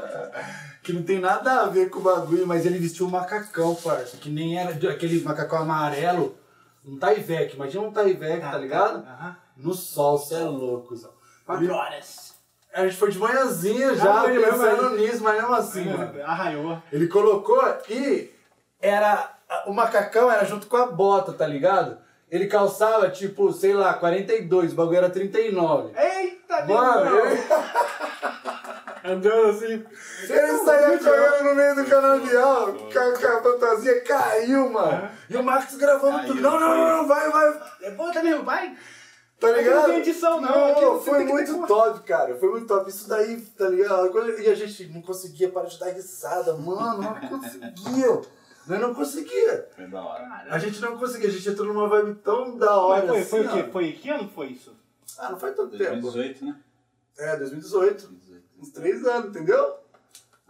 que 0.81 0.91
não 0.91 1.03
tem 1.03 1.19
nada 1.19 1.61
a 1.61 1.67
ver 1.67 1.91
com 1.91 1.99
o 1.99 2.01
bagulho, 2.01 2.47
mas 2.47 2.65
ele 2.65 2.79
vestiu 2.79 3.05
um 3.05 3.11
macacão, 3.11 3.75
parça. 3.75 4.17
Que 4.17 4.29
nem 4.31 4.57
era 4.57 4.71
aquele 4.71 5.21
macacão 5.21 5.59
amarelo. 5.59 6.40
Um 6.85 6.97
Taivec, 6.97 7.55
imagina 7.55 7.83
um 7.83 7.91
Taivec, 7.91 8.41
tá 8.41 8.57
ligado? 8.57 9.05
Aham. 9.05 9.35
No 9.57 9.73
sol, 9.73 10.17
você 10.17 10.35
é 10.35 10.39
louco, 10.43 10.95
Zão. 10.95 11.11
Quatro 11.45 11.71
horas. 11.73 12.35
A 12.73 12.83
gente 12.83 12.95
foi 12.95 13.11
de 13.11 13.19
manhãzinha 13.19 13.93
já, 13.95 14.21
manhã, 14.23 14.41
pensando 14.49 14.83
mas- 14.91 14.99
nisso, 14.99 15.23
mas 15.23 15.35
mesmo 15.35 15.53
assim, 15.53 15.85
mano. 15.85 16.23
Arraiou. 16.23 16.81
Ele 16.91 17.07
colocou 17.07 17.61
e 17.89 18.31
era. 18.81 19.33
O 19.67 19.73
macacão 19.73 20.31
era 20.31 20.45
junto 20.45 20.67
com 20.67 20.77
a 20.77 20.85
bota, 20.87 21.33
tá 21.33 21.45
ligado? 21.45 21.97
Ele 22.29 22.47
calçava 22.47 23.09
tipo, 23.09 23.51
sei 23.51 23.73
lá, 23.73 23.93
42, 23.93 24.71
o 24.71 24.75
bagulho 24.75 24.97
era 24.97 25.09
39. 25.09 25.91
Eita, 25.99 26.65
Mano, 26.65 27.19
ele, 27.19 27.41
Andando 29.03 29.49
assim. 29.49 29.83
ele 30.29 30.57
saía 30.59 30.99
correndo 30.99 31.43
no 31.43 31.55
meio 31.55 31.75
do 31.75 31.85
canavial, 31.85 32.73
com 32.73 33.27
a, 33.27 33.41
fantasia, 33.41 34.01
caiu, 34.01 34.69
mano. 34.69 35.09
E 35.29 35.35
o 35.35 35.43
Marcos 35.43 35.75
gravando 35.75 36.17
Caiu, 36.17 36.27
tudo. 36.27 36.41
Não, 36.41 36.59
não, 36.59 36.77
não, 36.77 36.97
não, 36.97 37.07
vai, 37.07 37.29
vai. 37.29 37.61
Depois 37.79 38.13
também, 38.13 38.43
vai. 38.43 38.77
Tá 39.39 39.49
ligado? 39.49 39.75
não 39.75 39.85
tem 39.85 39.99
edição, 40.01 40.39
não, 40.39 40.99
você 40.99 41.09
foi 41.09 41.25
muito 41.25 41.65
top, 41.65 42.01
cara. 42.01 42.35
Foi 42.35 42.51
muito 42.51 42.67
top. 42.67 42.87
Isso 42.87 43.09
daí, 43.09 43.41
tá 43.41 43.67
ligado? 43.69 44.11
E 44.39 44.47
a 44.47 44.53
gente 44.53 44.87
não 44.89 45.01
conseguia 45.01 45.49
parar 45.49 45.67
de 45.67 45.79
dar 45.79 45.89
risada. 45.89 46.53
Mano, 46.53 47.01
não 47.01 47.27
conseguia. 47.27 48.21
Nós 48.67 48.79
não 48.79 48.93
conseguia. 48.93 49.67
Foi 49.75 49.87
da 49.87 50.03
hora. 50.03 50.45
A 50.47 50.59
gente 50.59 50.79
não 50.79 50.95
conseguia, 50.95 51.27
a 51.27 51.31
gente 51.31 51.49
entrou 51.49 51.67
numa 51.67 51.87
vibe 51.87 52.19
tão 52.23 52.55
da 52.55 52.77
hora 52.77 53.07
Mas 53.07 53.27
foi, 53.29 53.43
foi 53.43 53.47
assim, 53.47 53.59
o 53.59 53.63
quê? 53.63 53.71
Foi 53.71 53.91
que 53.93 54.09
ano 54.09 54.29
foi 54.29 54.47
isso? 54.49 54.77
Ah, 55.17 55.31
não 55.31 55.39
faz 55.39 55.55
tanto 55.55 55.75
tempo. 55.75 56.01
2018, 56.01 56.45
né? 56.45 56.55
É, 57.17 57.35
2018. 57.37 58.11
Uns 58.61 58.69
três 58.71 59.05
anos, 59.05 59.29
entendeu? 59.29 59.75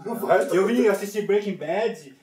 Não 0.06 0.16
vai. 0.16 0.48
Eu 0.52 0.68
vim 0.68 0.88
assistir 0.88 1.26
Breaking 1.26 1.56
Bad 1.56 2.22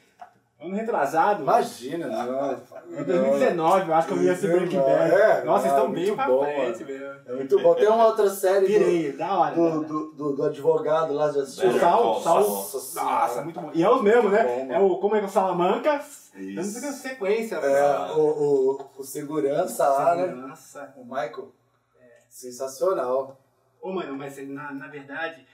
ano 0.61 0.75
retrasado. 0.75 1.43
Imagina, 1.43 2.09
não. 2.09 2.53
Em 3.01 3.05
2019, 3.05 3.89
eu 3.89 3.95
acho 3.95 4.09
que 4.09 4.15
eu 4.15 4.19
vim 4.19 4.29
assistir 4.29 4.51
Breaking 4.51 4.79
Bad. 4.79 5.15
É, 5.15 5.45
Nossa, 5.45 5.63
vocês 5.63 5.73
estão 5.73 5.93
bem 5.93 6.07
muito 6.07 6.17
pra 6.17 6.27
bom, 6.27 6.43
frente, 6.43 6.85
velho. 6.85 7.21
É 7.27 7.33
muito 7.33 7.63
bom. 7.63 7.75
Tem 7.75 7.89
uma 7.89 8.07
outra 8.07 8.29
série 8.29 8.67
Pirei, 8.67 9.13
da 9.13 9.39
hora. 9.39 9.55
do, 9.55 9.63
da 9.63 9.77
hora. 9.77 9.87
do, 9.87 10.13
do, 10.13 10.33
do 10.37 10.45
advogado 10.45 11.13
lá, 11.15 11.31
já 11.31 11.43
assistiu? 11.43 11.71
O 11.71 11.79
Sal, 11.79 12.21
Sal. 12.21 12.45
Saul. 12.45 13.05
Nossa, 13.07 13.43
muito 13.43 13.61
bom. 13.61 13.71
E 13.73 13.83
é 13.83 13.91
os 13.91 14.03
mesmos, 14.03 14.33
né? 14.33 14.45
Bom, 14.45 14.73
é 14.73 14.81
o, 14.81 14.97
como 14.97 15.15
é 15.15 15.21
que 15.21 15.27
é 15.27 15.29
o 15.29 15.33
Salamanca? 15.33 16.05
Dando 16.35 16.61
Isso. 16.61 16.93
sequência. 16.93 17.57
É, 17.57 18.13
o, 18.13 18.21
o, 18.21 18.91
o 18.99 19.05
segurança 19.05 19.89
lá, 19.89 20.17
né? 20.17 20.27
Nossa. 20.27 20.93
O 20.97 21.05
Michael. 21.05 21.53
Sensacional. 22.29 23.39
Ô, 23.81 23.93
mano, 23.93 24.17
mas 24.17 24.37
na, 24.49 24.73
na 24.73 24.89
verdade, 24.89 25.41
é, 25.41 25.45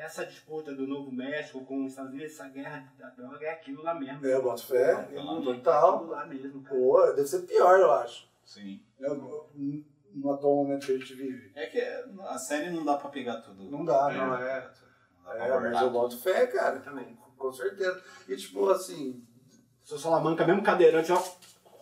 essa 0.00 0.24
disputa 0.26 0.74
do 0.74 0.86
Novo 0.86 1.10
México 1.12 1.64
com 1.64 1.84
os 1.84 1.92
Estados 1.92 2.12
Unidos, 2.12 2.32
essa 2.32 2.48
guerra 2.48 2.92
da 2.98 3.08
droga 3.10 3.46
é 3.46 3.50
aquilo 3.50 3.82
lá 3.82 3.94
mesmo. 3.94 4.26
É, 4.26 4.34
eu 4.34 4.42
boto 4.42 4.66
fé. 4.66 4.90
É 4.90 4.94
aquilo 4.94 5.42
Total. 5.42 6.04
lá 6.06 6.26
mesmo, 6.26 6.62
cara. 6.62 6.76
Pô, 6.76 7.06
deve 7.12 7.26
ser 7.26 7.40
pior, 7.42 7.78
eu 7.80 7.92
acho. 7.92 8.28
Sim. 8.44 8.80
Eu- 8.98 9.48
No 10.14 10.32
atual 10.32 10.56
momento 10.56 10.86
que 10.86 10.92
a 10.92 10.98
gente 10.98 11.14
vive. 11.14 11.52
É 11.54 11.66
que 11.66 11.78
a 11.80 12.38
série 12.38 12.70
não 12.70 12.84
dá 12.84 12.96
pra 12.96 13.10
pegar 13.10 13.36
tudo. 13.42 13.70
Não 13.70 13.84
dá, 13.84 14.08
É. 14.10 14.16
não 14.16 14.34
é. 14.34 14.70
Não 15.24 15.24
dá 15.24 15.34
pra 15.34 15.46
É, 15.46 15.60
mas 15.70 15.82
eu 15.82 15.90
boto 15.90 16.18
fé, 16.18 16.46
cara. 16.46 16.76
Eu 16.76 16.82
também. 16.82 17.16
Com 17.36 17.52
certeza. 17.52 18.02
E 18.26 18.34
tipo 18.36 18.68
assim. 18.70 19.22
Sou 19.84 19.98
Salamanca, 19.98 20.46
mesmo 20.46 20.62
cadeirante, 20.62 21.12
ó. 21.12 21.22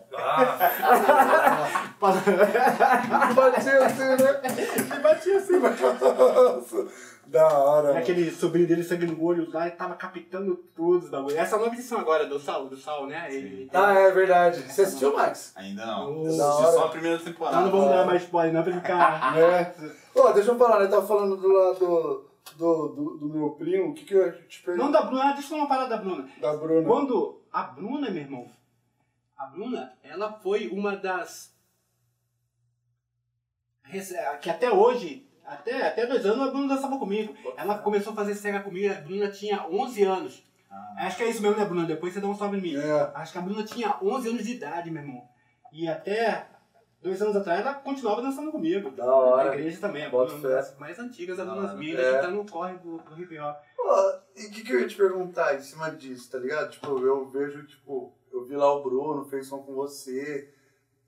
Batia 3.35 3.85
assim, 3.85 4.23
né? 4.23 4.97
Batia 5.03 5.37
assim, 5.37 5.59
Nossa, 5.59 6.87
da 7.27 7.47
hora. 7.47 7.87
E 7.87 7.87
mano. 7.89 7.99
aquele 7.99 8.31
sobrinho 8.31 8.67
dele, 8.67 8.83
sangue 8.83 9.05
no 9.05 9.23
olho 9.23 9.49
lá, 9.51 9.67
ele 9.67 9.75
tava 9.75 9.95
captando 9.95 10.55
tudo 10.75 11.03
os 11.05 11.09
bagulho. 11.09 11.37
Essa 11.37 11.55
é 11.55 11.59
a 11.59 11.61
nova 11.61 11.73
edição 11.73 11.99
agora 11.99 12.25
do 12.25 12.39
Sal, 12.39 12.67
do 12.67 12.77
Sal, 12.77 13.07
né? 13.07 13.33
Ele, 13.33 13.69
Ah, 13.73 13.93
é 13.93 14.11
verdade. 14.11 14.61
Você 14.61 14.83
assistiu, 14.83 15.15
Max? 15.15 15.53
Ainda 15.55 15.85
não. 15.85 16.21
Oh, 16.21 16.25
Eu 16.27 16.37
da 16.37 16.49
assisti 16.49 16.71
só 16.73 16.85
a 16.85 16.89
primeira 16.89 17.19
temporada. 17.19 17.57
Então 17.57 17.71
não 17.71 17.79
vamos 17.79 17.95
dar 17.95 18.05
mais 18.05 18.23
spoiler 18.23 18.53
não 18.53 18.63
pra 18.63 18.71
ele 18.71 18.81
ficar... 18.81 19.37
É. 19.37 20.19
Ô, 20.19 20.31
deixa 20.31 20.51
eu 20.51 20.57
falar, 20.57 20.79
né? 20.79 20.87
Tava 20.87 21.05
falando 21.05 21.37
do 21.37 21.47
lado 21.47 22.27
do, 22.55 22.87
do, 22.89 23.17
do 23.17 23.29
meu 23.29 23.51
primo. 23.51 23.91
O 23.91 23.93
que 23.93 24.05
que 24.05 24.13
eu 24.13 24.47
te 24.47 24.61
pergunto? 24.63 24.85
Não 24.85 24.91
da 24.91 25.03
Bruna, 25.03 25.33
deixa 25.33 25.41
eu 25.41 25.49
falar 25.49 25.61
uma 25.61 25.69
parada 25.69 25.89
da 25.89 25.97
Bruna. 25.97 26.29
Da 26.39 26.55
Bruna. 26.55 26.87
Quando 26.87 27.41
a 27.51 27.63
Bruna, 27.63 28.09
meu 28.09 28.21
irmão, 28.21 28.49
a 29.37 29.45
Bruna, 29.47 29.93
ela 30.03 30.33
foi 30.33 30.69
uma 30.69 30.95
das. 30.95 31.55
que 34.41 34.49
até 34.49 34.71
hoje, 34.71 35.26
até, 35.47 35.87
até 35.87 36.05
dois 36.05 36.25
anos, 36.25 36.47
a 36.47 36.51
Bruna 36.51 36.75
dançava 36.75 36.97
comigo. 36.99 37.33
Ela 37.55 37.79
começou 37.79 38.13
a 38.13 38.15
fazer 38.15 38.35
cega 38.35 38.59
comigo, 38.59 38.93
a 38.93 39.01
Bruna 39.01 39.29
tinha 39.29 39.65
11 39.67 40.03
anos. 40.03 40.43
Acho 40.97 41.17
que 41.17 41.23
é 41.23 41.29
isso 41.29 41.41
mesmo, 41.41 41.57
né, 41.57 41.65
Bruna? 41.65 41.85
Depois 41.85 42.13
você 42.13 42.19
dá 42.19 42.27
um 42.27 42.35
salve 42.35 42.57
em 42.57 42.61
mim. 42.61 42.75
É. 42.75 43.11
Acho 43.15 43.31
que 43.31 43.37
a 43.37 43.41
Bruna 43.41 43.63
tinha 43.63 43.95
11 44.01 44.29
anos 44.29 44.43
de 44.43 44.53
idade, 44.53 44.91
meu 44.91 45.01
irmão. 45.01 45.23
E 45.71 45.87
até 45.87 46.47
dois 47.01 47.21
anos 47.21 47.35
atrás 47.35 47.61
ela 47.61 47.73
continuava 47.75 48.21
dançando 48.21 48.51
comigo. 48.51 48.91
Da 48.91 49.05
hora. 49.05 49.49
Na 49.49 49.55
igreja 49.55 49.79
também, 49.79 50.05
a 50.05 50.09
Bruna 50.09 50.33
uma 50.33 50.49
das 50.49 50.77
mais 50.77 50.99
antigas 50.99 51.39
alunas 51.39 51.69
hora. 51.71 51.77
minhas, 51.79 51.99
É. 51.99 52.13
que 52.15 52.21
tá 52.21 52.27
no 52.29 52.45
corre 52.45 52.73
do, 52.77 52.97
do 52.97 53.21
hip 53.21 53.39
hop. 53.39 53.55
Pô, 53.75 53.93
e 54.35 54.45
o 54.47 54.51
que, 54.51 54.61
que 54.63 54.73
eu 54.73 54.81
ia 54.81 54.87
te 54.87 54.95
perguntar 54.95 55.55
em 55.55 55.61
cima 55.61 55.89
disso, 55.91 56.29
tá 56.31 56.37
ligado? 56.37 56.69
Tipo, 56.71 56.99
eu 56.99 57.29
vejo, 57.29 57.65
tipo, 57.65 58.13
eu 58.31 58.43
vi 58.45 58.55
lá 58.55 58.71
o 58.73 58.83
Bruno, 58.83 59.23
fez 59.25 59.47
som 59.47 59.59
com 59.59 59.73
você. 59.73 60.53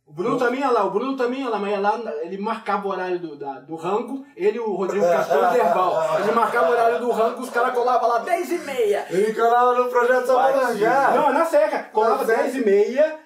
O 0.09 0.11
Bruno 0.11 0.39
também 0.39 0.59
ia 0.61 0.71
lá, 0.71 0.83
o 0.83 0.89
Bruno 0.89 1.15
também 1.15 1.41
ia 1.41 1.49
lá, 1.49 1.59
mas 1.59 1.71
ia 1.71 1.79
lá, 1.79 2.01
ele 2.23 2.37
marcava 2.39 2.87
o 2.87 2.91
horário 2.91 3.19
do, 3.19 3.35
da- 3.35 3.59
do 3.59 3.75
rango, 3.75 4.25
ele 4.35 4.57
e 4.57 4.59
o 4.59 4.73
Rodrigo 4.73 5.05
Castor 5.05 5.37
e 5.43 5.45
o 5.47 5.51
Derval. 5.51 6.19
Ele 6.21 6.31
marcava 6.31 6.67
o 6.67 6.71
horário 6.71 6.99
do 6.99 7.11
rango, 7.11 7.41
os 7.41 7.49
caras 7.51 7.73
colavam 7.75 8.09
lá 8.09 8.17
10 8.19 8.51
e 8.51 8.57
meia. 8.59 9.05
Ele 9.11 9.33
colava 9.35 9.75
no 9.75 9.87
projeto 9.89 10.25
Sabanangá. 10.25 11.11
Não, 11.15 11.31
na 11.31 11.45
seca, 11.45 11.83
colava 11.93 12.17
Na 12.17 12.25
seca. 12.25 12.41
10 12.43 12.55
e 12.55 12.65
meia, 12.65 13.19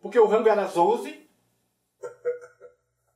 porque 0.00 0.18
o 0.18 0.26
rango 0.26 0.48
era 0.48 0.62
às 0.62 0.76
11. 0.76 1.28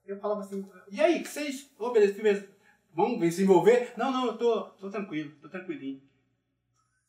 Eu 0.04 0.18
falava 0.18 0.40
assim, 0.40 0.68
e 0.90 1.00
aí, 1.00 1.20
que 1.22 1.28
vocês, 1.28 1.70
ô 1.78 1.90
beleza, 1.90 2.14
beleza, 2.14 2.48
vamos 2.92 3.34
se 3.34 3.42
envolver? 3.44 3.92
Não, 3.96 4.10
não, 4.10 4.26
eu 4.26 4.36
tô, 4.36 4.62
tô 4.80 4.90
tranquilo, 4.90 5.30
tô 5.40 5.48
tranquilinho. 5.48 6.02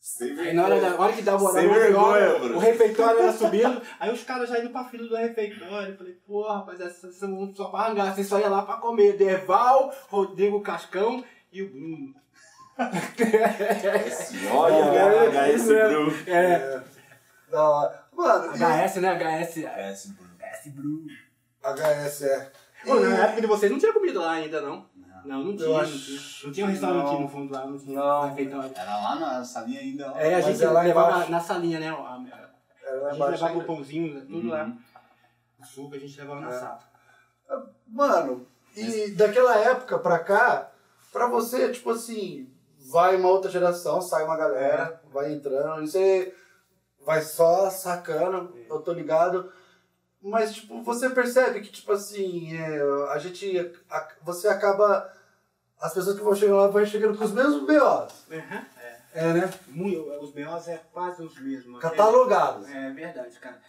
Sem 0.05 0.37
Aí 0.37 0.53
na 0.53 0.65
hora, 0.65 0.81
da, 0.81 0.99
hora 0.99 1.13
que 1.13 1.21
dava 1.21 1.41
o 1.45 1.51
Sem 1.53 1.65
horário, 1.65 1.81
vergonha, 1.81 2.35
o- 2.35 2.39
Bruno. 2.39 2.55
o 2.57 2.59
refeitório 2.59 3.21
era 3.21 3.31
subindo, 3.31 3.81
aí 3.97 4.11
os 4.13 4.21
caras 4.25 4.49
já 4.49 4.59
indo 4.59 4.69
pra 4.69 4.83
fila 4.83 5.07
do 5.07 5.15
refeitório. 5.15 5.93
Eu 5.93 5.97
falei, 5.97 6.13
pô, 6.27 6.45
rapaz, 6.45 6.77
vocês 6.79 7.15
são 7.15 7.53
só 7.55 7.69
pra 7.69 7.87
hangar, 7.89 8.13
vocês 8.13 8.27
só 8.27 8.37
iam 8.37 8.49
lá 8.51 8.63
pra 8.63 8.75
comer. 8.75 9.15
Derval, 9.15 9.93
Rodrigo 10.09 10.59
Cascão 10.61 11.23
e 11.53 11.63
o 11.63 11.69
Bruno. 11.69 12.13
Esse, 14.07 14.45
olha, 14.47 15.31
HS 15.55 15.67
Bru. 15.67 16.13
É, 16.27 16.81
Da 17.49 17.69
hora. 17.69 18.03
Mano, 18.13 18.55
e 18.55 18.59
HS, 18.59 18.95
né? 18.97 19.13
HS. 19.15 19.55
HS 19.63 20.05
Bru. 20.07 20.27
HS 20.41 20.67
Bru. 20.73 21.05
HS, 21.63 22.21
é. 22.23 22.51
Pô, 22.85 22.95
na 22.99 23.23
época 23.25 23.39
de 23.41 23.47
vocês 23.47 23.71
não 23.71 23.79
tinha 23.79 23.93
comida 23.93 24.19
lá 24.19 24.31
ainda, 24.33 24.59
não? 24.59 24.85
Não, 25.25 25.43
não 25.43 25.55
tinha, 25.55 25.69
não 25.69 25.77
acho- 25.77 25.99
tinha. 25.99 26.19
Não 26.45 26.51
tinha 26.53 26.65
um 26.65 26.69
restaurante 26.69 27.21
no 27.21 27.27
fundo 27.29 27.53
lá, 27.53 27.65
não 27.65 27.77
tinha 27.77 27.99
Não. 27.99 28.29
refeitório. 28.29 28.71
Era 28.75 28.97
lá 29.01 29.15
na 29.15 29.43
salinha 29.45 29.79
ainda. 29.79 30.11
lá. 30.11 30.21
É, 30.21 30.35
a 30.35 30.41
gente 30.41 30.63
é 30.63 30.69
lá 30.69 30.81
levava 30.81 31.09
embaixo. 31.11 31.31
na 31.31 31.39
salinha, 31.39 31.79
né? 31.79 31.89
A, 31.89 31.93
a, 31.93 31.97
a 31.97 32.93
lá 32.95 33.11
gente 33.11 33.41
levava 33.41 33.57
o 33.57 33.63
pãozinho, 33.63 34.21
tudo 34.25 34.47
lá. 34.49 34.63
Uhum. 34.65 34.77
O 35.59 35.65
suco 35.65 35.95
a 35.95 35.99
gente 35.99 36.17
levava 36.19 36.41
na 36.41 36.49
É. 36.49 36.59
sala. 36.59 36.79
Mano, 37.87 38.47
e 38.75 39.11
daquela 39.11 39.55
época 39.57 39.99
pra 39.99 40.19
cá, 40.19 40.71
pra 41.11 41.27
você, 41.27 41.69
tipo 41.71 41.91
assim, 41.91 42.49
vai 42.91 43.15
uma 43.15 43.29
outra 43.29 43.49
geração, 43.51 44.01
sai 44.01 44.23
uma 44.23 44.35
galera, 44.35 45.01
vai 45.11 45.31
entrando, 45.31 45.83
e 45.83 45.87
você 45.87 46.35
vai 47.05 47.21
só 47.21 47.69
sacando, 47.69 48.57
eu 48.69 48.79
tô 48.81 48.91
ligado. 48.93 49.51
Mas, 50.23 50.53
tipo, 50.53 50.81
você 50.83 51.09
percebe 51.09 51.59
que, 51.61 51.69
tipo 51.71 51.91
assim, 51.91 52.55
é, 52.57 52.81
a 53.11 53.17
gente. 53.17 53.71
a- 53.89 54.07
você 54.21 54.47
acaba. 54.47 55.11
As 55.81 55.93
pessoas 55.93 56.17
que 56.17 56.23
vão 56.23 56.33
chegando 56.33 56.57
lá 56.57 56.67
vão 56.67 56.85
chegando 56.85 57.17
com 57.17 57.25
os 57.25 57.33
mesmos 57.33 57.67
BOs. 57.67 58.25
Uhum. 58.31 58.61
É, 59.13 59.33
né? 59.33 59.53
Muito, 59.67 60.01
os 60.21 60.31
BOs 60.31 60.67
é 60.69 60.81
quase 60.93 61.21
os 61.21 61.37
mesmos. 61.39 61.79
Catalogados. 61.81 62.69
É, 62.69 62.87
é 62.87 62.91
verdade, 62.91 63.37
cara. 63.39 63.59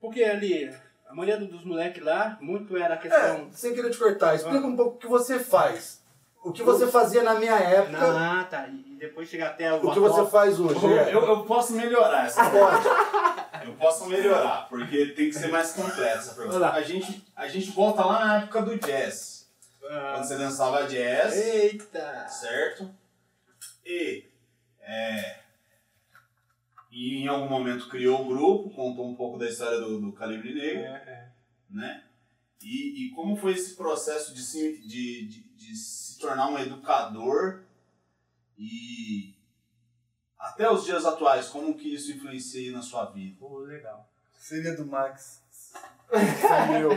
Porque 0.00 0.22
ali, 0.24 0.74
a 1.08 1.14
maioria 1.14 1.38
dos 1.46 1.64
moleques 1.64 2.02
lá, 2.02 2.36
muito 2.40 2.76
era 2.76 2.94
a 2.94 2.98
questão. 2.98 3.20
É, 3.20 3.46
sem 3.52 3.74
querer 3.74 3.90
te 3.90 3.98
cortar, 3.98 4.34
explica 4.34 4.66
um 4.66 4.76
pouco 4.76 4.96
o 4.96 4.98
que 4.98 5.06
você 5.06 5.38
faz. 5.38 6.04
O 6.42 6.52
que 6.52 6.62
você 6.62 6.86
fazia 6.86 7.22
na 7.22 7.34
minha 7.36 7.56
época, 7.58 7.98
Ah, 8.00 8.44
tá. 8.44 8.68
E 8.68 8.85
e 8.96 8.98
depois 8.98 9.28
chegar 9.28 9.48
até 9.48 9.72
o. 9.72 9.86
o 9.86 9.92
que 9.92 10.00
você 10.00 10.30
faz 10.30 10.58
hoje. 10.58 10.82
Eu, 10.82 10.98
é. 10.98 11.14
eu, 11.14 11.22
eu 11.22 11.44
posso 11.44 11.74
melhorar 11.74 12.26
essa 12.26 12.50
Pode. 12.50 13.66
Eu 13.66 13.74
posso 13.74 14.06
melhorar, 14.06 14.68
porque 14.68 15.06
tem 15.06 15.28
que 15.28 15.34
ser 15.34 15.48
mais 15.48 15.72
completa 15.72 16.18
essa 16.18 16.34
pergunta. 16.34 16.70
A 16.70 16.82
gente, 16.82 17.22
a 17.34 17.48
gente 17.48 17.70
volta 17.72 18.04
lá 18.04 18.24
na 18.24 18.36
época 18.38 18.62
do 18.62 18.78
jazz. 18.78 19.50
Ah, 19.84 20.12
Quando 20.14 20.24
você 20.28 20.36
dançava 20.36 20.86
jazz, 20.86 21.34
Eita! 21.34 22.26
certo? 22.28 22.88
E, 23.84 24.24
é, 24.80 25.40
e 26.90 27.22
em 27.22 27.28
algum 27.28 27.48
momento 27.48 27.88
criou 27.88 28.22
o 28.22 28.28
grupo, 28.28 28.70
contou 28.70 29.06
um 29.06 29.14
pouco 29.14 29.38
da 29.38 29.48
história 29.48 29.78
do, 29.78 30.00
do 30.00 30.12
Calibre 30.12 30.54
Negro, 30.54 30.84
É, 30.84 31.28
né? 31.70 32.02
E, 32.62 33.06
e 33.06 33.10
como 33.10 33.36
foi 33.36 33.52
esse 33.52 33.74
processo 33.74 34.34
de 34.34 34.42
se, 34.42 34.78
de, 34.78 35.26
de, 35.26 35.42
de 35.54 35.76
se 35.76 36.18
tornar 36.18 36.48
um 36.48 36.58
educador 36.58 37.65
e 38.58 39.34
até 40.38 40.70
os 40.70 40.84
dias 40.84 41.04
atuais, 41.04 41.48
como 41.48 41.74
que 41.76 41.94
isso 41.94 42.12
influencia 42.12 42.60
aí 42.60 42.70
na 42.70 42.82
sua 42.82 43.06
vida? 43.06 43.36
Pô, 43.38 43.58
legal. 43.60 44.08
Seria 44.38 44.74
do 44.76 44.86
Max. 44.86 45.42
Isso 46.12 46.72
meu. 46.72 46.90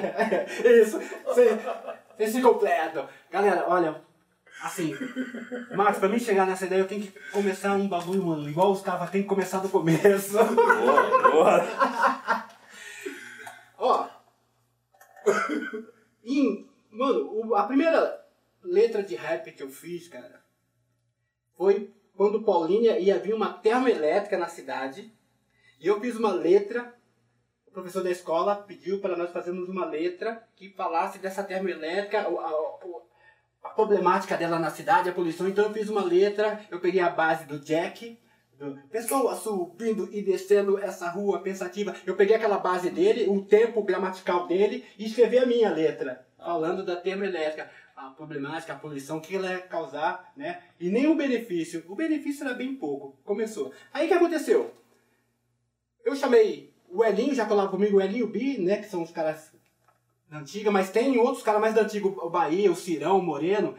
Isso, 0.83 0.99
vocês 1.25 2.31
se 2.31 2.41
completam. 2.41 3.09
Galera, 3.31 3.65
olha, 3.67 3.99
assim, 4.61 4.93
Marcos, 5.75 5.97
pra 5.99 6.09
mim 6.09 6.19
chegar 6.19 6.45
nessa 6.45 6.65
ideia 6.67 6.81
eu 6.81 6.87
tenho 6.87 7.01
que 7.01 7.19
começar 7.31 7.73
um 7.75 7.87
bagulho, 7.89 8.23
mano, 8.23 8.47
igual 8.47 8.71
os 8.71 8.81
caras 8.81 9.09
têm 9.09 9.23
que 9.23 9.27
começar 9.27 9.59
do 9.59 9.69
começo. 9.69 10.33
Boa, 10.33 11.31
boa. 11.31 12.49
Ó. 13.79 14.09
em- 16.23 16.69
mano, 16.91 17.55
a 17.55 17.63
primeira 17.63 18.25
letra 18.63 19.01
de 19.01 19.15
rap 19.15 19.51
que 19.51 19.63
eu 19.63 19.69
fiz, 19.69 20.07
cara, 20.07 20.38
foi 21.59 21.93
quando 22.15 22.41
Paulinha 22.41 22.97
ia 22.97 23.19
vir 23.19 23.33
uma 23.33 23.51
termoelétrica 23.51 24.37
na 24.37 24.47
cidade. 24.47 25.11
E 25.77 25.85
eu 25.87 25.99
fiz 25.99 26.15
uma 26.15 26.31
letra. 26.31 26.95
O 27.67 27.71
professor 27.71 28.01
da 28.01 28.09
escola 28.09 28.55
pediu 28.55 28.99
para 29.01 29.17
nós 29.17 29.29
fazermos 29.31 29.67
uma 29.67 29.85
letra 29.85 30.41
que 30.55 30.69
falasse 30.69 31.19
dessa 31.19 31.43
termoelétrica, 31.43 32.21
a, 32.21 32.29
o- 32.29 33.01
a 33.61 33.69
problemática 33.71 34.37
dela 34.37 34.57
na 34.57 34.69
cidade, 34.69 35.09
a 35.09 35.13
poluição. 35.13 35.49
Então 35.49 35.65
eu 35.65 35.73
fiz 35.73 35.89
uma 35.89 36.03
letra, 36.03 36.61
eu 36.71 36.79
peguei 36.79 37.01
a 37.01 37.09
base 37.09 37.43
do 37.45 37.59
Jack, 37.59 38.17
pessoa 38.89 39.35
subindo 39.35 40.09
e 40.13 40.21
descendo 40.21 40.77
essa 40.79 41.09
rua 41.09 41.41
pensativa. 41.41 41.93
Eu 42.05 42.15
peguei 42.15 42.35
aquela 42.37 42.57
base 42.57 42.89
dele, 42.89 43.27
o 43.29 43.43
tempo 43.45 43.83
gramatical 43.83 44.47
dele 44.47 44.85
e 44.97 45.05
escrevi 45.05 45.37
a 45.37 45.45
minha 45.45 45.69
letra, 45.69 46.25
falando 46.37 46.85
da 46.85 46.95
termoelétrica. 46.95 47.69
A 47.99 48.09
problemática, 48.11 48.73
a 48.73 48.77
poluição, 48.77 49.19
que 49.19 49.35
ela 49.35 49.51
ia 49.51 49.59
causar, 49.59 50.31
né? 50.35 50.61
E 50.79 50.89
nem 50.89 51.07
o 51.07 51.15
benefício. 51.15 51.83
O 51.89 51.95
benefício 51.95 52.45
era 52.45 52.55
bem 52.55 52.75
pouco. 52.75 53.17
Começou. 53.25 53.73
Aí 53.93 54.05
o 54.05 54.07
que 54.07 54.13
aconteceu? 54.13 54.73
Eu 56.05 56.15
chamei 56.15 56.73
o 56.89 57.03
Elinho, 57.03 57.35
já 57.35 57.45
colava 57.45 57.69
comigo, 57.69 57.97
o 57.97 58.01
Elinho 58.01 58.27
Bi, 58.27 58.57
né? 58.57 58.77
Que 58.77 58.89
são 58.89 59.03
os 59.03 59.11
caras 59.11 59.51
da 60.29 60.37
antiga, 60.37 60.71
mas 60.71 60.89
tem 60.89 61.17
outros 61.17 61.43
caras 61.43 61.59
mais 61.59 61.73
da 61.73 61.81
antiga, 61.81 62.07
o 62.07 62.29
Bahia, 62.29 62.71
o 62.71 62.75
Cirão, 62.75 63.19
o 63.19 63.21
Moreno, 63.21 63.75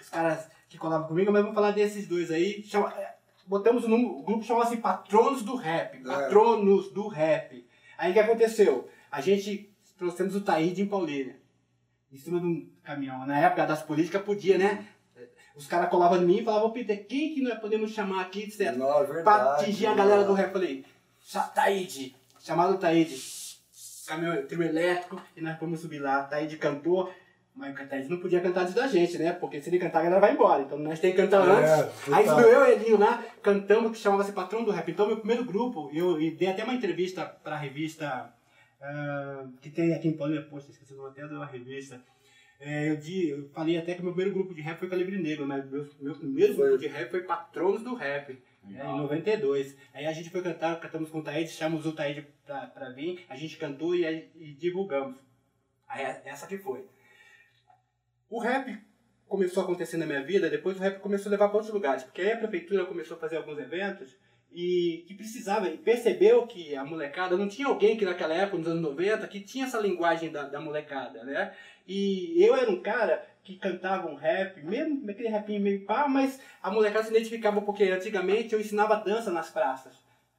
os 0.00 0.08
caras 0.08 0.48
que 0.68 0.78
colavam 0.78 1.08
comigo, 1.08 1.32
mas 1.32 1.42
vamos 1.42 1.54
falar 1.54 1.72
desses 1.72 2.06
dois 2.06 2.30
aí. 2.30 2.62
Chama, 2.62 2.92
é, 2.96 3.16
botamos 3.44 3.84
o, 3.84 3.88
número, 3.88 4.18
o 4.18 4.22
grupo 4.22 4.44
chamava 4.44 4.66
assim 4.66 4.76
Patronos 4.76 5.42
do 5.42 5.56
Rap. 5.56 5.98
Patronos 6.04 6.92
do 6.92 7.08
Rap. 7.08 7.66
Aí 7.98 8.10
o 8.10 8.14
que 8.14 8.20
aconteceu? 8.20 8.88
A 9.10 9.20
gente 9.20 9.74
trouxemos 9.98 10.36
o 10.36 10.40
Taíde 10.40 10.82
em 10.82 10.86
Paulínia. 10.86 11.42
Em 12.14 12.18
cima 12.18 12.38
de 12.38 12.46
um 12.46 12.68
caminhão. 12.84 13.26
Na 13.26 13.38
época 13.40 13.66
das 13.66 13.82
políticas 13.82 14.22
podia, 14.22 14.56
né? 14.56 14.86
Os 15.56 15.66
caras 15.66 15.88
colavam 15.90 16.22
em 16.22 16.24
mim 16.24 16.38
e 16.38 16.44
falavam, 16.44 16.70
Peter, 16.70 17.06
quem 17.06 17.34
que 17.34 17.42
nós 17.42 17.58
podemos 17.58 17.90
chamar 17.90 18.20
aqui, 18.22 18.48
certo? 18.50 18.78
Não, 18.78 18.88
é 19.02 19.04
verdade, 19.04 19.22
pra 19.24 19.54
atingir 19.54 19.86
a 19.86 19.94
galera 19.94 20.20
né? 20.22 20.26
do 20.26 20.32
rap. 20.32 20.52
Falei, 20.52 20.84
"Cha- 21.20 21.42
Taíde, 21.42 22.14
chamado 22.40 22.78
Taíde. 22.78 23.16
Caminhão, 24.06 24.46
trio 24.46 24.62
elétrico, 24.62 25.20
e 25.36 25.40
nós 25.40 25.58
fomos 25.58 25.80
subir 25.80 25.98
lá. 25.98 26.22
Taíde 26.24 26.56
cantou, 26.56 27.10
mas 27.54 27.72
o 27.78 27.86
Taíde 27.88 28.08
não 28.10 28.18
podia 28.18 28.40
cantar 28.40 28.62
antes 28.62 28.74
da 28.74 28.86
gente, 28.86 29.16
né? 29.16 29.32
Porque 29.32 29.60
se 29.62 29.70
ele 29.70 29.78
cantar, 29.78 30.00
a 30.00 30.02
galera 30.02 30.20
vai 30.20 30.32
embora. 30.34 30.62
Então 30.62 30.76
nós 30.78 31.00
temos 31.00 31.16
que 31.16 31.22
cantar 31.22 31.48
É, 31.48 31.52
antes. 31.80 32.12
Aí 32.12 32.28
subiu 32.28 32.48
eu 32.48 32.66
e 32.66 32.72
Elinho 32.72 32.98
lá, 32.98 33.22
cantamos, 33.42 33.92
que 33.92 33.98
chamava-se 33.98 34.32
Patrão 34.32 34.62
do 34.64 34.70
Rap. 34.72 34.88
Então, 34.90 35.06
meu 35.06 35.16
primeiro 35.18 35.44
grupo, 35.44 35.90
eu 35.92 36.20
e 36.20 36.30
dei 36.32 36.48
até 36.48 36.62
uma 36.64 36.74
entrevista 36.74 37.24
pra 37.42 37.56
revista 37.56 38.32
ah, 38.86 39.48
que 39.62 39.70
tem 39.70 39.94
aqui 39.94 40.08
em 40.08 40.16
Paulínia, 40.16 40.42
poxa, 40.42 40.70
esqueci 40.70 40.92
o 40.94 41.06
até 41.06 41.26
da 41.26 41.44
revista. 41.46 42.00
É, 42.60 42.90
eu, 42.90 42.96
di- 42.96 43.28
eu 43.30 43.48
falei 43.50 43.76
até 43.76 43.94
que 43.94 44.02
meu 44.02 44.12
primeiro 44.12 44.34
grupo 44.34 44.54
de 44.54 44.60
rap 44.62 44.78
foi 44.78 44.88
Calibre 44.88 45.18
Negro, 45.18 45.46
mas 45.46 45.68
meu, 45.68 45.88
meu 46.00 46.14
primeiro 46.14 46.54
Foi. 46.54 46.68
grupo 46.68 46.80
de 46.80 46.86
rap 46.88 47.10
foi 47.10 47.22
Patronos 47.22 47.82
do 47.82 47.94
Rap, 47.94 48.38
né, 48.62 48.80
em 48.84 48.96
92. 48.96 49.76
Aí 49.92 50.06
a 50.06 50.12
gente 50.12 50.30
foi 50.30 50.40
cantar, 50.42 50.78
cantamos 50.80 51.10
com 51.10 51.18
o 51.18 51.22
Taíde, 51.22 51.50
chamamos 51.50 51.84
o 51.84 51.92
Taíde 51.92 52.26
pra, 52.46 52.66
pra 52.68 52.90
vir, 52.90 53.24
a 53.28 53.36
gente 53.36 53.56
cantou 53.58 53.94
e, 53.94 54.04
e 54.36 54.54
divulgamos. 54.54 55.16
Aí 55.88 56.02
essa 56.24 56.46
que 56.46 56.56
foi. 56.56 56.86
O 58.30 58.40
rap 58.40 58.78
começou 59.26 59.62
a 59.62 59.64
acontecer 59.64 59.96
na 59.96 60.06
minha 60.06 60.22
vida, 60.24 60.48
depois 60.48 60.76
o 60.76 60.80
rap 60.80 61.00
começou 61.00 61.28
a 61.30 61.32
levar 61.32 61.48
para 61.48 61.56
outros 61.56 61.74
lugares, 61.74 62.04
porque 62.04 62.20
aí 62.22 62.32
a 62.32 62.38
prefeitura 62.38 62.86
começou 62.86 63.16
a 63.16 63.20
fazer 63.20 63.36
alguns 63.36 63.58
eventos 63.58 64.16
e 64.54 65.04
que 65.08 65.14
precisava, 65.14 65.68
e 65.68 65.76
percebeu 65.76 66.46
que 66.46 66.76
a 66.76 66.84
molecada, 66.84 67.36
não 67.36 67.48
tinha 67.48 67.66
alguém 67.66 67.96
que 67.96 68.04
naquela 68.04 68.32
época, 68.32 68.58
nos 68.58 68.68
anos 68.68 68.82
90, 68.82 69.26
que 69.26 69.40
tinha 69.40 69.64
essa 69.64 69.80
linguagem 69.80 70.30
da, 70.30 70.44
da 70.44 70.60
molecada, 70.60 71.24
né? 71.24 71.52
E 71.88 72.40
eu 72.40 72.54
era 72.54 72.70
um 72.70 72.80
cara 72.80 73.26
que 73.42 73.56
cantava 73.56 74.08
um 74.08 74.14
rap, 74.14 74.62
mesmo 74.62 75.10
aquele 75.10 75.28
rapinho 75.28 75.60
meio 75.60 75.84
pá, 75.84 76.06
mas 76.08 76.40
a 76.62 76.70
molecada 76.70 77.04
se 77.04 77.10
identificava 77.10 77.60
porque 77.60 77.82
antigamente 77.84 78.54
eu 78.54 78.60
ensinava 78.60 78.96
dança 78.96 79.30
nas 79.30 79.50
praças. 79.50 79.92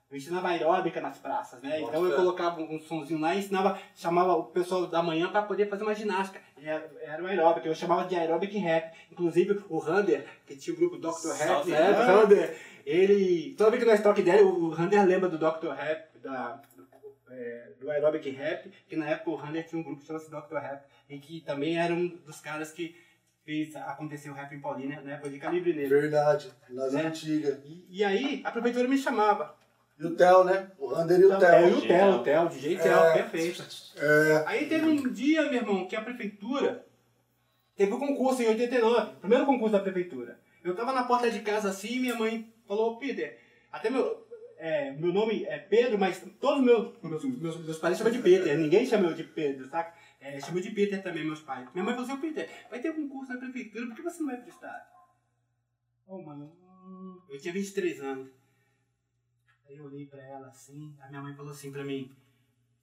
Eu 0.10 0.18
ensinava 0.18 0.48
aeróbica 0.48 1.02
nas 1.02 1.18
praças, 1.18 1.62
né? 1.62 1.80
Bota 1.80 1.98
Então 1.98 2.06
eu 2.06 2.16
colocava 2.16 2.62
um 2.62 2.80
sonzinho 2.80 3.20
lá 3.20 3.36
e 3.36 3.40
ensinava, 3.40 3.78
chamava 3.96 4.34
o 4.34 4.46
pessoal 4.46 4.88
da 4.88 5.04
manhã 5.04 5.30
para 5.30 5.42
poder 5.42 5.68
fazer 5.68 5.84
uma 5.84 5.94
ginástica. 5.94 6.40
E 6.58 6.66
Era, 6.66 6.90
era 7.02 7.24
o 7.24 7.28
aeróbica, 7.28 7.68
eu 7.68 7.76
chamava 7.76 8.08
de 8.08 8.16
aeróbica 8.16 8.56
em 8.56 8.62
rap. 8.62 8.96
Inclusive 9.12 9.62
o 9.68 9.78
Rander, 9.78 10.26
que 10.48 10.56
tinha 10.56 10.74
o 10.74 10.78
grupo 10.78 10.98
Dr. 10.98 11.34
Rap, 11.38 11.68
né? 11.68 11.92
Rander. 11.92 12.75
Ele. 12.86 13.56
Toda 13.58 13.72
vez 13.72 13.84
que 13.84 13.90
nós 13.90 14.02
toca 14.04 14.22
ideia, 14.22 14.46
o 14.46 14.70
Rander 14.70 15.04
lembra 15.06 15.28
do 15.30 15.38
Dr. 15.38 15.70
Rap, 15.70 16.18
da, 16.20 16.62
é, 17.32 17.70
do 17.80 17.90
Aerobic 17.90 18.30
Rap, 18.30 18.72
que 18.88 18.96
na 18.96 19.10
época 19.10 19.32
o 19.32 19.36
Rander 19.36 19.66
tinha 19.68 19.80
um 19.80 19.84
grupo 19.84 20.02
que 20.02 20.08
chamava-se 20.08 20.30
Dr. 20.32 20.58
Rap, 20.58 20.86
e 21.10 21.18
que 21.18 21.42
também 21.42 21.78
era 21.80 21.94
um 21.94 22.08
dos 22.08 22.40
caras 22.40 22.72
que 22.72 22.96
fez 23.44 23.76
acontecer 23.76 24.30
o 24.30 24.34
rap 24.34 24.54
em 24.56 24.60
Paulínia 24.60 25.02
na 25.02 25.14
época 25.14 25.30
de 25.30 25.38
Calibre 25.38 25.72
Negro. 25.74 25.90
Verdade, 26.02 26.52
nas 26.70 26.94
Né? 26.94 27.04
antigas. 27.06 27.60
E, 27.64 27.86
e 27.90 28.04
aí 28.04 28.42
a 28.44 28.52
prefeitura 28.52 28.88
me 28.88 28.98
chamava. 28.98 29.56
E 30.00 30.06
o 30.06 30.16
Theo, 30.16 30.44
né? 30.44 30.72
O 30.80 30.88
Rander 30.88 31.20
e 31.20 31.26
o 31.26 31.32
É, 31.34 31.36
e 31.36 31.40
Theo. 31.40 31.78
o 31.78 31.82
Theo, 31.82 32.12
o 32.16 32.24
Theo, 32.24 32.50
DJ 32.50 32.78
Theo, 32.80 32.92
É. 32.98 33.14
perfeito. 33.14 33.64
É, 33.98 34.44
Aí 34.48 34.66
teve 34.68 34.86
um 34.88 35.10
dia, 35.14 35.44
meu 35.44 35.54
irmão, 35.54 35.88
que 35.88 35.96
a 35.96 36.02
prefeitura 36.02 36.86
teve 37.76 37.94
um 37.94 38.00
concurso 38.00 38.42
em 38.42 38.48
89, 38.48 39.12
primeiro 39.22 39.46
concurso 39.46 39.74
da 39.74 39.80
prefeitura. 39.80 40.40
Eu 40.64 40.76
tava 40.76 40.92
na 40.92 41.04
porta 41.04 41.30
de 41.30 41.40
casa 41.42 41.70
assim 41.70 41.98
e 41.98 42.00
minha 42.00 42.16
mãe 42.16 42.52
falou, 42.68 42.98
Peter, 42.98 43.40
até 43.72 43.90
meu, 43.90 44.26
é, 44.58 44.92
meu 44.92 45.12
nome 45.12 45.44
é 45.46 45.60
Pedro, 45.60 45.98
mas 45.98 46.20
todos 46.40 46.64
meus, 46.64 47.02
meus, 47.02 47.24
meus, 47.24 47.58
meus 47.66 47.78
pais 47.78 47.98
chamam 47.98 48.14
de 48.14 48.20
Peter, 48.20 48.58
ninguém 48.58 48.86
chama 48.86 49.10
eu 49.10 49.14
de 49.14 49.24
Pedro, 49.24 49.68
saca? 49.68 49.96
É, 50.20 50.40
chamam 50.40 50.62
de 50.62 50.72
Peter 50.72 51.02
também, 51.04 51.26
meus 51.26 51.42
pais. 51.42 51.72
Minha 51.74 51.84
mãe 51.84 51.94
falou 51.94 52.10
assim, 52.10 52.18
"Ô, 52.18 52.22
Peter, 52.22 52.50
vai 52.70 52.80
ter 52.80 52.92
um 52.92 53.08
concurso 53.08 53.34
na 53.34 53.40
prefeitura, 53.40 53.88
por 53.88 53.96
que 53.96 54.02
você 54.02 54.20
não 54.20 54.28
vai 54.28 54.42
prestar? 54.42 54.92
Ô, 56.08 56.22
mano, 56.22 56.46
hum, 56.46 57.22
eu 57.30 57.40
tinha 57.40 57.54
23 57.54 58.02
anos. 58.02 58.32
Aí 59.68 59.78
eu 59.78 59.86
olhei 59.86 60.06
pra 60.06 60.24
ela 60.24 60.48
assim, 60.48 60.96
a 61.02 61.10
minha 61.10 61.22
mãe 61.22 61.36
falou 61.36 61.52
assim 61.52 61.72
pra 61.72 61.84
mim, 61.84 62.16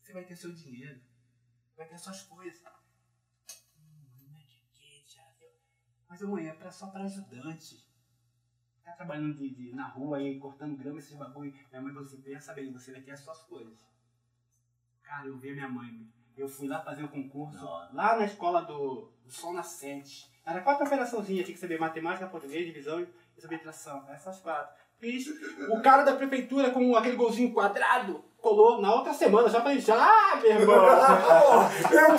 você 0.03 0.13
vai 0.13 0.25
ter 0.25 0.37
seu 0.37 0.53
dinheiro, 0.53 1.01
vai 1.77 1.87
ter 1.87 1.97
suas 1.97 2.23
coisas. 2.23 2.61
Hum, 3.79 4.35
Thiago? 5.07 5.55
Mas 6.09 6.21
mãe, 6.23 6.49
é 6.49 6.71
só 6.71 6.89
pra 6.89 7.05
ajudante. 7.05 7.92
Tá 8.85 8.93
trabalhando 8.93 9.35
de, 9.35 9.49
de- 9.51 9.75
na 9.75 9.87
rua 9.87 10.19
aí, 10.19 10.39
cortando 10.39 10.77
grama, 10.77 10.99
esses 10.99 11.17
bagulho. 11.17 11.53
Minha 11.71 11.83
mãe 11.83 11.93
falou 11.93 12.07
assim, 12.09 12.21
pensa 12.21 12.53
bem, 12.53 12.73
você 12.73 12.93
vai 12.93 13.01
ter 13.01 13.13
as 13.13 13.21
suas 13.21 13.43
coisas. 13.45 13.73
Cara, 15.03 15.27
eu 15.27 15.37
vi 15.39 15.51
a 15.51 15.55
minha 15.55 15.69
mãe. 15.69 16.07
Eu 16.37 16.49
fui 16.49 16.67
lá 16.67 16.81
fazer 16.81 17.05
o 17.05 17.09
concurso, 17.09 17.59
Da 17.59 17.71
hora. 17.71 17.91
lá 17.93 18.17
na 18.17 18.25
escola 18.25 18.63
do, 18.63 19.11
do 19.25 19.31
Sol 19.31 19.53
Nascente. 19.53 20.31
Era 20.45 20.61
quatro 20.63 20.85
operaçãozinhas, 20.87 21.45
tinha 21.45 21.55
que 21.55 21.61
saber 21.61 21.79
matemática, 21.79 22.27
português, 22.27 22.67
divisão 22.67 23.07
e 23.37 23.41
subtração. 23.41 24.05
Essas 24.11 24.41
quatro. 24.41 24.75
Fiz. 24.99 25.27
O 25.69 25.81
cara 25.83 26.03
da 26.05 26.17
prefeitura 26.17 26.71
com 26.71 26.97
aquele 26.97 27.17
golzinho 27.17 27.53
quadrado 27.53 28.25
colou 28.41 28.81
na 28.81 28.93
outra 28.93 29.13
semana, 29.15 29.49
já 29.49 29.61
falei, 29.61 29.79
já, 29.79 30.37
meu 30.43 30.51
irmão! 30.51 30.75
eu 31.93 32.19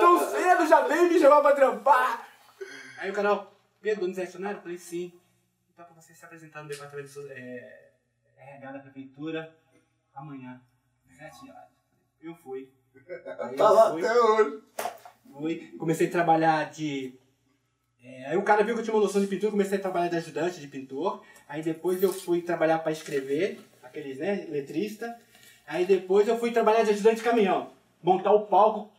Tão 0.00 0.18
cedo 0.30 0.66
já 0.66 0.80
veio 0.82 1.08
me 1.12 1.18
chamar 1.18 1.40
pra 1.42 1.52
trampar! 1.54 2.26
Aí 2.98 3.10
o 3.10 3.14
canal, 3.14 3.49
Pedro, 3.80 4.00
Donizete 4.02 4.26
Funcionário? 4.28 4.58
Eu 4.58 4.62
falei, 4.62 4.78
sim. 4.78 5.12
Então 5.72 5.84
pra 5.84 5.94
você 5.94 6.14
se 6.14 6.24
apresentar 6.24 6.62
no 6.62 6.68
departamento 6.68 7.08
de 7.08 7.32
é, 7.32 7.92
RH 8.36 8.72
da 8.72 8.78
prefeitura 8.80 9.56
amanhã, 10.14 10.60
7 11.16 11.50
horas. 11.50 11.70
Eu 12.20 12.34
fui. 12.34 12.70
Aí 13.40 13.56
Tá 13.56 13.64
eu 13.64 13.74
lá 13.74 13.92
fui. 13.92 14.04
até 14.06 14.20
hoje. 14.20 14.62
Fui, 15.32 15.76
comecei 15.78 16.08
a 16.08 16.10
trabalhar 16.10 16.70
de. 16.70 17.14
é, 18.02 18.26
aí 18.26 18.36
o 18.36 18.42
cara 18.42 18.62
viu 18.64 18.74
que 18.74 18.80
eu 18.80 18.84
tinha 18.84 18.94
uma 18.94 19.02
noção 19.02 19.20
de 19.20 19.26
pintura, 19.26 19.52
comecei 19.52 19.78
a 19.78 19.80
trabalhar 19.80 20.08
de 20.08 20.16
ajudante 20.16 20.60
de 20.60 20.66
pintor. 20.68 21.24
Aí 21.48 21.62
depois 21.62 22.02
eu 22.02 22.12
fui 22.12 22.42
trabalhar 22.42 22.80
para 22.80 22.92
escrever, 22.92 23.60
aqueles, 23.82 24.18
né, 24.18 24.46
letrista. 24.50 25.18
Aí 25.66 25.86
depois 25.86 26.26
eu 26.28 26.36
fui 26.38 26.50
trabalhar 26.52 26.82
de 26.82 26.90
ajudante 26.90 27.16
de 27.16 27.22
caminhão, 27.22 27.72
montar 28.02 28.32
o 28.32 28.46
palco 28.46 28.92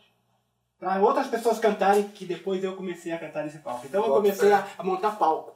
para 0.82 1.00
outras 1.00 1.28
pessoas 1.28 1.60
cantarem, 1.60 2.08
que 2.08 2.24
depois 2.24 2.62
eu 2.64 2.74
comecei 2.74 3.12
a 3.12 3.18
cantar 3.18 3.44
nesse 3.44 3.58
palco. 3.58 3.86
Então 3.86 4.04
eu 4.04 4.12
comecei 4.14 4.52
a, 4.52 4.66
a 4.76 4.82
montar 4.82 5.12
palco. 5.12 5.52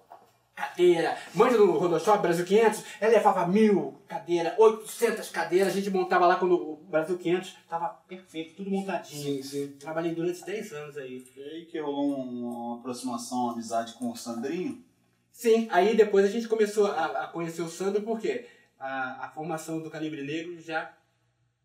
Cadeira, 0.55 1.19
manja 1.35 1.59
do 1.59 1.73
Rodoshop 1.73 2.23
Brasil 2.23 2.45
500, 2.47 2.83
ela 3.01 3.13
levava 3.13 3.47
mil 3.47 4.01
cadeiras, 4.09 4.55
800 4.57 5.29
cadeiras, 5.31 5.69
a 5.69 5.71
gente 5.73 5.91
montava 5.91 6.27
lá 6.27 6.37
quando 6.37 6.55
o 6.55 6.77
Brasil 6.89 7.19
500 7.19 7.57
tava 7.69 7.89
perfeito, 8.09 8.55
tudo 8.55 8.71
montadinho. 8.71 9.23
Sim, 9.23 9.43
sim. 9.43 9.69
Trabalhei 9.79 10.15
durante 10.15 10.43
10 10.45 10.73
anos 10.73 10.97
aí. 10.97 11.27
E 11.37 11.43
aí 11.43 11.65
que 11.67 11.79
rolou 11.81 12.19
um- 12.21 12.45
uma 12.47 12.79
aproximação, 12.79 13.37
uma 13.39 13.53
amizade 13.53 13.95
com 13.95 14.11
o 14.13 14.17
Sandrinho. 14.17 14.83
Sim, 15.33 15.67
aí 15.73 15.95
depois 15.97 16.25
a 16.25 16.29
gente 16.31 16.49
começou 16.49 16.87
a, 16.87 17.25
a 17.25 17.27
conhecer 17.27 17.61
o 17.63 17.69
Sandro 17.69 18.01
porque 18.03 18.47
a, 18.81 19.27
a 19.27 19.29
formação 19.29 19.83
do 19.83 19.91
Calibre 19.91 20.23
Negro 20.23 20.59
já 20.63 20.91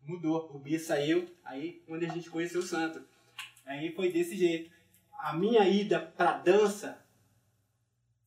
mudou. 0.06 0.50
O 0.52 0.58
Bia 0.58 0.78
saiu, 0.78 1.26
aí 1.44 1.80
quando 1.86 2.04
a 2.04 2.08
gente 2.08 2.28
conheceu 2.28 2.60
o 2.60 2.64
Sandro. 2.64 3.02
Aí 3.72 3.90
foi 3.92 4.12
desse 4.12 4.36
jeito. 4.36 4.70
A 5.18 5.32
minha 5.32 5.66
ida 5.66 5.98
pra 6.00 6.32
dança, 6.32 6.98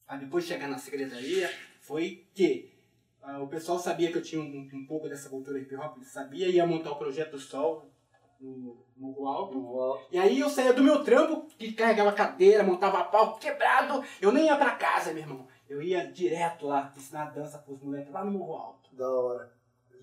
pra 0.08 0.18
depois 0.18 0.46
chegar 0.46 0.68
na 0.68 0.78
secretaria, 0.78 1.52
foi 1.82 2.26
que 2.34 2.74
ah, 3.22 3.40
o 3.40 3.48
pessoal 3.48 3.78
sabia 3.78 4.12
que 4.12 4.18
eu 4.18 4.24
tinha 4.24 4.42
um, 4.42 4.70
um 4.74 4.86
pouco 4.86 5.08
dessa 5.08 5.30
cultura 5.30 5.60
hip 5.60 5.76
hop, 5.76 6.02
sabia, 6.04 6.48
ia 6.48 6.66
montar 6.66 6.92
o 6.92 6.98
Projeto 6.98 7.38
Sol 7.38 7.92
no 8.40 8.78
Morro 8.98 9.28
Alto. 9.28 10.08
E 10.12 10.18
aí 10.18 10.40
eu 10.40 10.50
saía 10.50 10.74
do 10.74 10.84
meu 10.84 11.04
trampo, 11.04 11.48
que 11.58 11.74
carregava 11.74 12.12
cadeira, 12.12 12.64
montava 12.64 13.04
palco 13.04 13.40
quebrado. 13.40 14.04
Eu 14.20 14.32
nem 14.32 14.46
ia 14.46 14.56
pra 14.56 14.76
casa, 14.76 15.14
meu 15.14 15.24
irmão. 15.24 15.48
Eu 15.70 15.82
ia 15.82 16.12
direto 16.12 16.68
lá, 16.68 16.92
ensinar 16.96 17.32
dança 17.32 17.60
pros 17.60 17.82
moleques 17.82 18.12
lá 18.12 18.24
no 18.24 18.32
Morro 18.32 18.54
Alto. 18.54 18.96
Da 18.96 19.10
hora. 19.10 19.55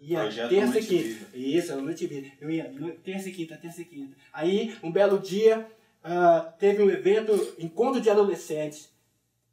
Ia 0.03 0.23
Projeto 0.23 0.49
terça 0.49 0.79
e 0.81 0.85
quinta. 0.85 1.25
Vida. 1.27 1.37
Isso, 1.37 1.73
era 1.73 1.81
noite 1.81 2.07
vida. 2.09 2.29
Eu 2.41 2.51
ia 2.51 2.73
terça 3.05 3.29
e 3.29 3.33
quinta, 3.33 3.57
terça 3.57 3.83
e 3.83 3.85
quinta. 3.85 4.17
Aí, 4.33 4.77
um 4.83 4.91
belo 4.91 5.21
dia, 5.21 5.65
ah, 6.03 6.53
teve 6.59 6.83
um 6.83 6.91
evento, 6.91 7.33
encontro 7.57 8.01
de 8.01 8.11
adolescentes, 8.11 8.93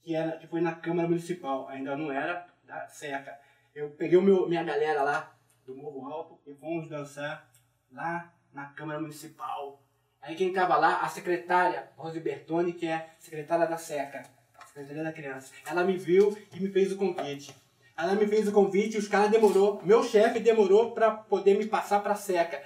que, 0.01 0.15
era, 0.15 0.37
que 0.37 0.47
foi 0.47 0.59
na 0.59 0.73
Câmara 0.73 1.07
Municipal. 1.07 1.67
Ainda 1.69 1.95
não 1.95 2.11
era 2.11 2.47
da 2.63 2.87
seca. 2.87 3.39
Eu 3.75 3.91
peguei 3.91 4.17
o 4.17 4.23
meu, 4.23 4.49
minha 4.49 4.63
galera 4.63 5.03
lá 5.03 5.37
do 5.67 5.75
Morro 5.75 6.11
Alto 6.11 6.39
e 6.47 6.53
fomos 6.55 6.89
dançar 6.89 7.47
lá 7.91 8.33
na 8.51 8.65
Câmara 8.65 8.99
Municipal. 8.99 9.79
Aí 10.19 10.35
quem 10.35 10.51
tava 10.51 10.77
lá, 10.77 11.01
a 11.01 11.07
secretária, 11.07 11.89
Rose 11.95 12.19
Bertoni, 12.19 12.73
que 12.73 12.87
é 12.87 13.11
secretária 13.19 13.67
da 13.67 13.77
SECA, 13.77 14.23
Secretaria 14.65 15.03
da 15.03 15.13
Criança, 15.13 15.53
ela 15.65 15.83
me 15.83 15.97
viu 15.97 16.35
e 16.53 16.59
me 16.59 16.69
fez 16.69 16.91
o 16.91 16.97
convite. 16.97 17.55
Ela 17.99 18.15
me 18.15 18.25
fez 18.25 18.47
o 18.47 18.53
convite, 18.53 18.97
os 18.97 19.09
caras 19.09 19.29
demorou, 19.29 19.81
meu 19.83 20.01
chefe 20.03 20.39
demorou 20.39 20.93
para 20.93 21.11
poder 21.11 21.57
me 21.57 21.67
passar 21.67 21.99
para 21.99 22.15
SECA. 22.15 22.63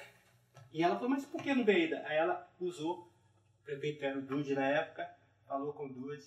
E 0.72 0.84
ela 0.84 0.94
falou, 0.94 1.10
mas 1.10 1.26
por 1.26 1.42
que 1.42 1.56
não 1.56 1.66
veio 1.66 1.86
ainda? 1.86 2.08
Aí 2.08 2.18
ela 2.18 2.48
usou, 2.60 3.12
o 3.60 3.64
prefeito 3.64 4.06
era 4.06 4.20
o 4.20 4.22
Dude 4.22 4.54
na 4.54 4.68
época, 4.68 5.10
falou 5.48 5.74
com 5.74 5.88
o 5.88 5.90
Dude. 5.92 6.24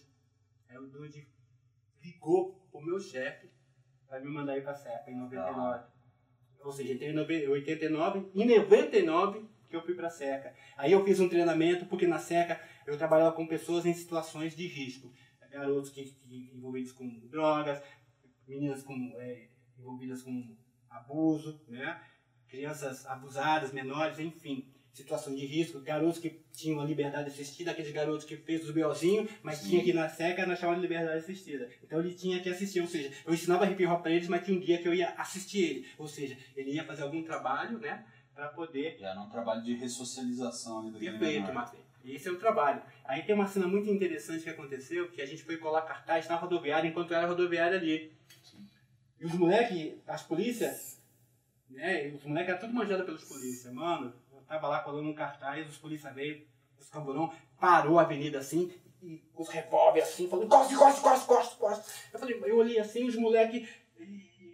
Aí 0.68 0.76
o 0.76 0.88
Dude 0.88 1.24
ligou 2.02 2.60
pro 2.72 2.80
meu 2.80 2.98
chefe 2.98 3.48
para 4.08 4.18
me 4.18 4.28
mandar 4.28 4.58
ir 4.58 4.62
pra 4.62 4.74
SECA 4.74 5.08
em 5.08 5.16
99. 5.16 5.84
Ou 6.64 6.72
seja, 6.72 6.94
entrei 6.94 7.10
em 7.10 7.48
89, 7.48 8.30
em 8.34 8.44
99 8.44 9.48
que 9.68 9.76
eu 9.76 9.82
fui 9.82 9.94
pra 9.94 10.10
SECA. 10.10 10.52
Aí 10.76 10.90
eu 10.90 11.04
fiz 11.04 11.20
um 11.20 11.28
treinamento, 11.28 11.86
porque 11.86 12.08
na 12.08 12.18
SECA 12.18 12.60
eu 12.84 12.98
trabalhava 12.98 13.36
com 13.36 13.46
pessoas 13.46 13.86
em 13.86 13.94
situações 13.94 14.56
de 14.56 14.66
risco. 14.66 15.12
Garotos 15.50 15.90
que, 15.90 16.04
que 16.04 16.50
envolvidos 16.54 16.92
com 16.92 17.08
drogas, 17.28 17.80
meninas 18.46 18.82
com, 18.82 18.94
é, 19.16 19.48
envolvidas 19.78 20.22
com 20.22 20.56
abuso, 20.90 21.60
né? 21.68 22.00
crianças 22.48 23.06
abusadas, 23.06 23.72
menores, 23.72 24.18
enfim, 24.18 24.66
situações 24.92 25.38
de 25.38 25.46
risco, 25.46 25.80
garotos 25.80 26.18
que 26.18 26.30
tinham 26.52 26.80
a 26.80 26.84
liberdade 26.84 27.28
assistida, 27.28 27.70
aqueles 27.70 27.92
garotos 27.92 28.24
que 28.24 28.36
fez 28.36 28.64
os 28.64 28.70
BOzinhos, 28.70 29.30
mas 29.42 29.62
tinha 29.62 29.82
que 29.82 29.90
ir 29.90 29.94
na 29.94 30.08
seca 30.08 30.46
nós 30.46 30.58
chamamos 30.58 30.80
de 30.80 30.88
liberdade 30.88 31.18
assistida. 31.18 31.68
Então 31.82 32.00
ele 32.00 32.14
tinha 32.14 32.40
que 32.40 32.48
assistir, 32.48 32.80
ou 32.80 32.86
seja, 32.86 33.12
eu 33.26 33.34
ensinava 33.34 33.70
hip 33.70 33.84
hop 33.84 34.00
para 34.00 34.12
eles, 34.12 34.28
mas 34.28 34.44
tinha 34.44 34.56
um 34.56 34.60
dia 34.60 34.78
que 34.78 34.88
eu 34.88 34.94
ia 34.94 35.10
assistir 35.10 35.64
ele, 35.64 35.88
ou 35.98 36.08
seja, 36.08 36.38
ele 36.56 36.70
ia 36.70 36.84
fazer 36.84 37.02
algum 37.02 37.22
trabalho, 37.22 37.78
né, 37.78 38.06
para 38.34 38.48
poder 38.48 38.96
Já 38.98 39.10
era 39.10 39.20
um 39.20 39.28
trabalho 39.28 39.62
de 39.62 39.74
ressocialização 39.74 40.80
ali 40.80 40.90
daquele 40.92 41.18
Perfeito. 41.18 41.52
Matei. 41.52 41.80
Esse 42.04 42.28
é 42.28 42.30
o 42.30 42.38
trabalho. 42.38 42.80
Aí 43.04 43.22
tem 43.22 43.34
uma 43.34 43.48
cena 43.48 43.66
muito 43.66 43.90
interessante 43.90 44.44
que 44.44 44.50
aconteceu, 44.50 45.10
que 45.10 45.20
a 45.20 45.26
gente 45.26 45.42
foi 45.42 45.56
colar 45.56 45.82
cartaz 45.82 46.28
na 46.28 46.36
rodoviária 46.36 46.88
enquanto 46.88 47.12
era 47.12 47.26
rodoviária 47.26 47.76
ali. 47.76 48.12
E 49.18 49.24
os 49.24 49.32
moleques, 49.32 49.94
as 50.06 50.22
polícias, 50.22 51.02
né, 51.70 52.08
os 52.08 52.24
moleques 52.24 52.50
eram 52.50 52.60
tudo 52.60 52.74
manjados 52.74 53.06
pelos 53.06 53.24
polícias. 53.24 53.72
Mano, 53.72 54.12
eu 54.32 54.40
tava 54.42 54.68
lá 54.68 54.80
colando 54.80 55.08
um 55.08 55.14
cartaz, 55.14 55.68
os 55.68 55.78
polícias 55.78 56.14
veio, 56.14 56.46
os 56.78 56.88
camburão, 56.88 57.32
parou 57.58 57.98
a 57.98 58.02
avenida 58.02 58.38
assim, 58.38 58.72
e 59.02 59.22
os 59.34 59.48
revólver 59.48 60.02
assim, 60.02 60.28
falando, 60.28 60.46
encosta, 60.46 60.72
encosta, 60.72 61.00
encosta, 61.00 61.24
encosta, 61.24 61.54
encosta. 61.54 61.92
Eu 62.12 62.18
falei, 62.18 62.42
eu 62.44 62.56
olhei 62.56 62.78
assim, 62.78 63.06
os 63.08 63.16
moleques 63.16 63.68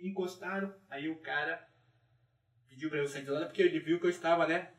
encostaram, 0.03 0.73
aí 0.89 1.09
o 1.09 1.17
cara 1.17 1.67
pediu 2.69 2.89
pra 2.89 2.99
eu 2.99 3.09
sair 3.09 3.25
de 3.25 3.31
lá, 3.31 3.45
porque 3.47 3.63
ele 3.63 3.81
viu 3.81 3.99
que 3.99 4.07
eu 4.07 4.11
estava, 4.11 4.47
né, 4.47 4.71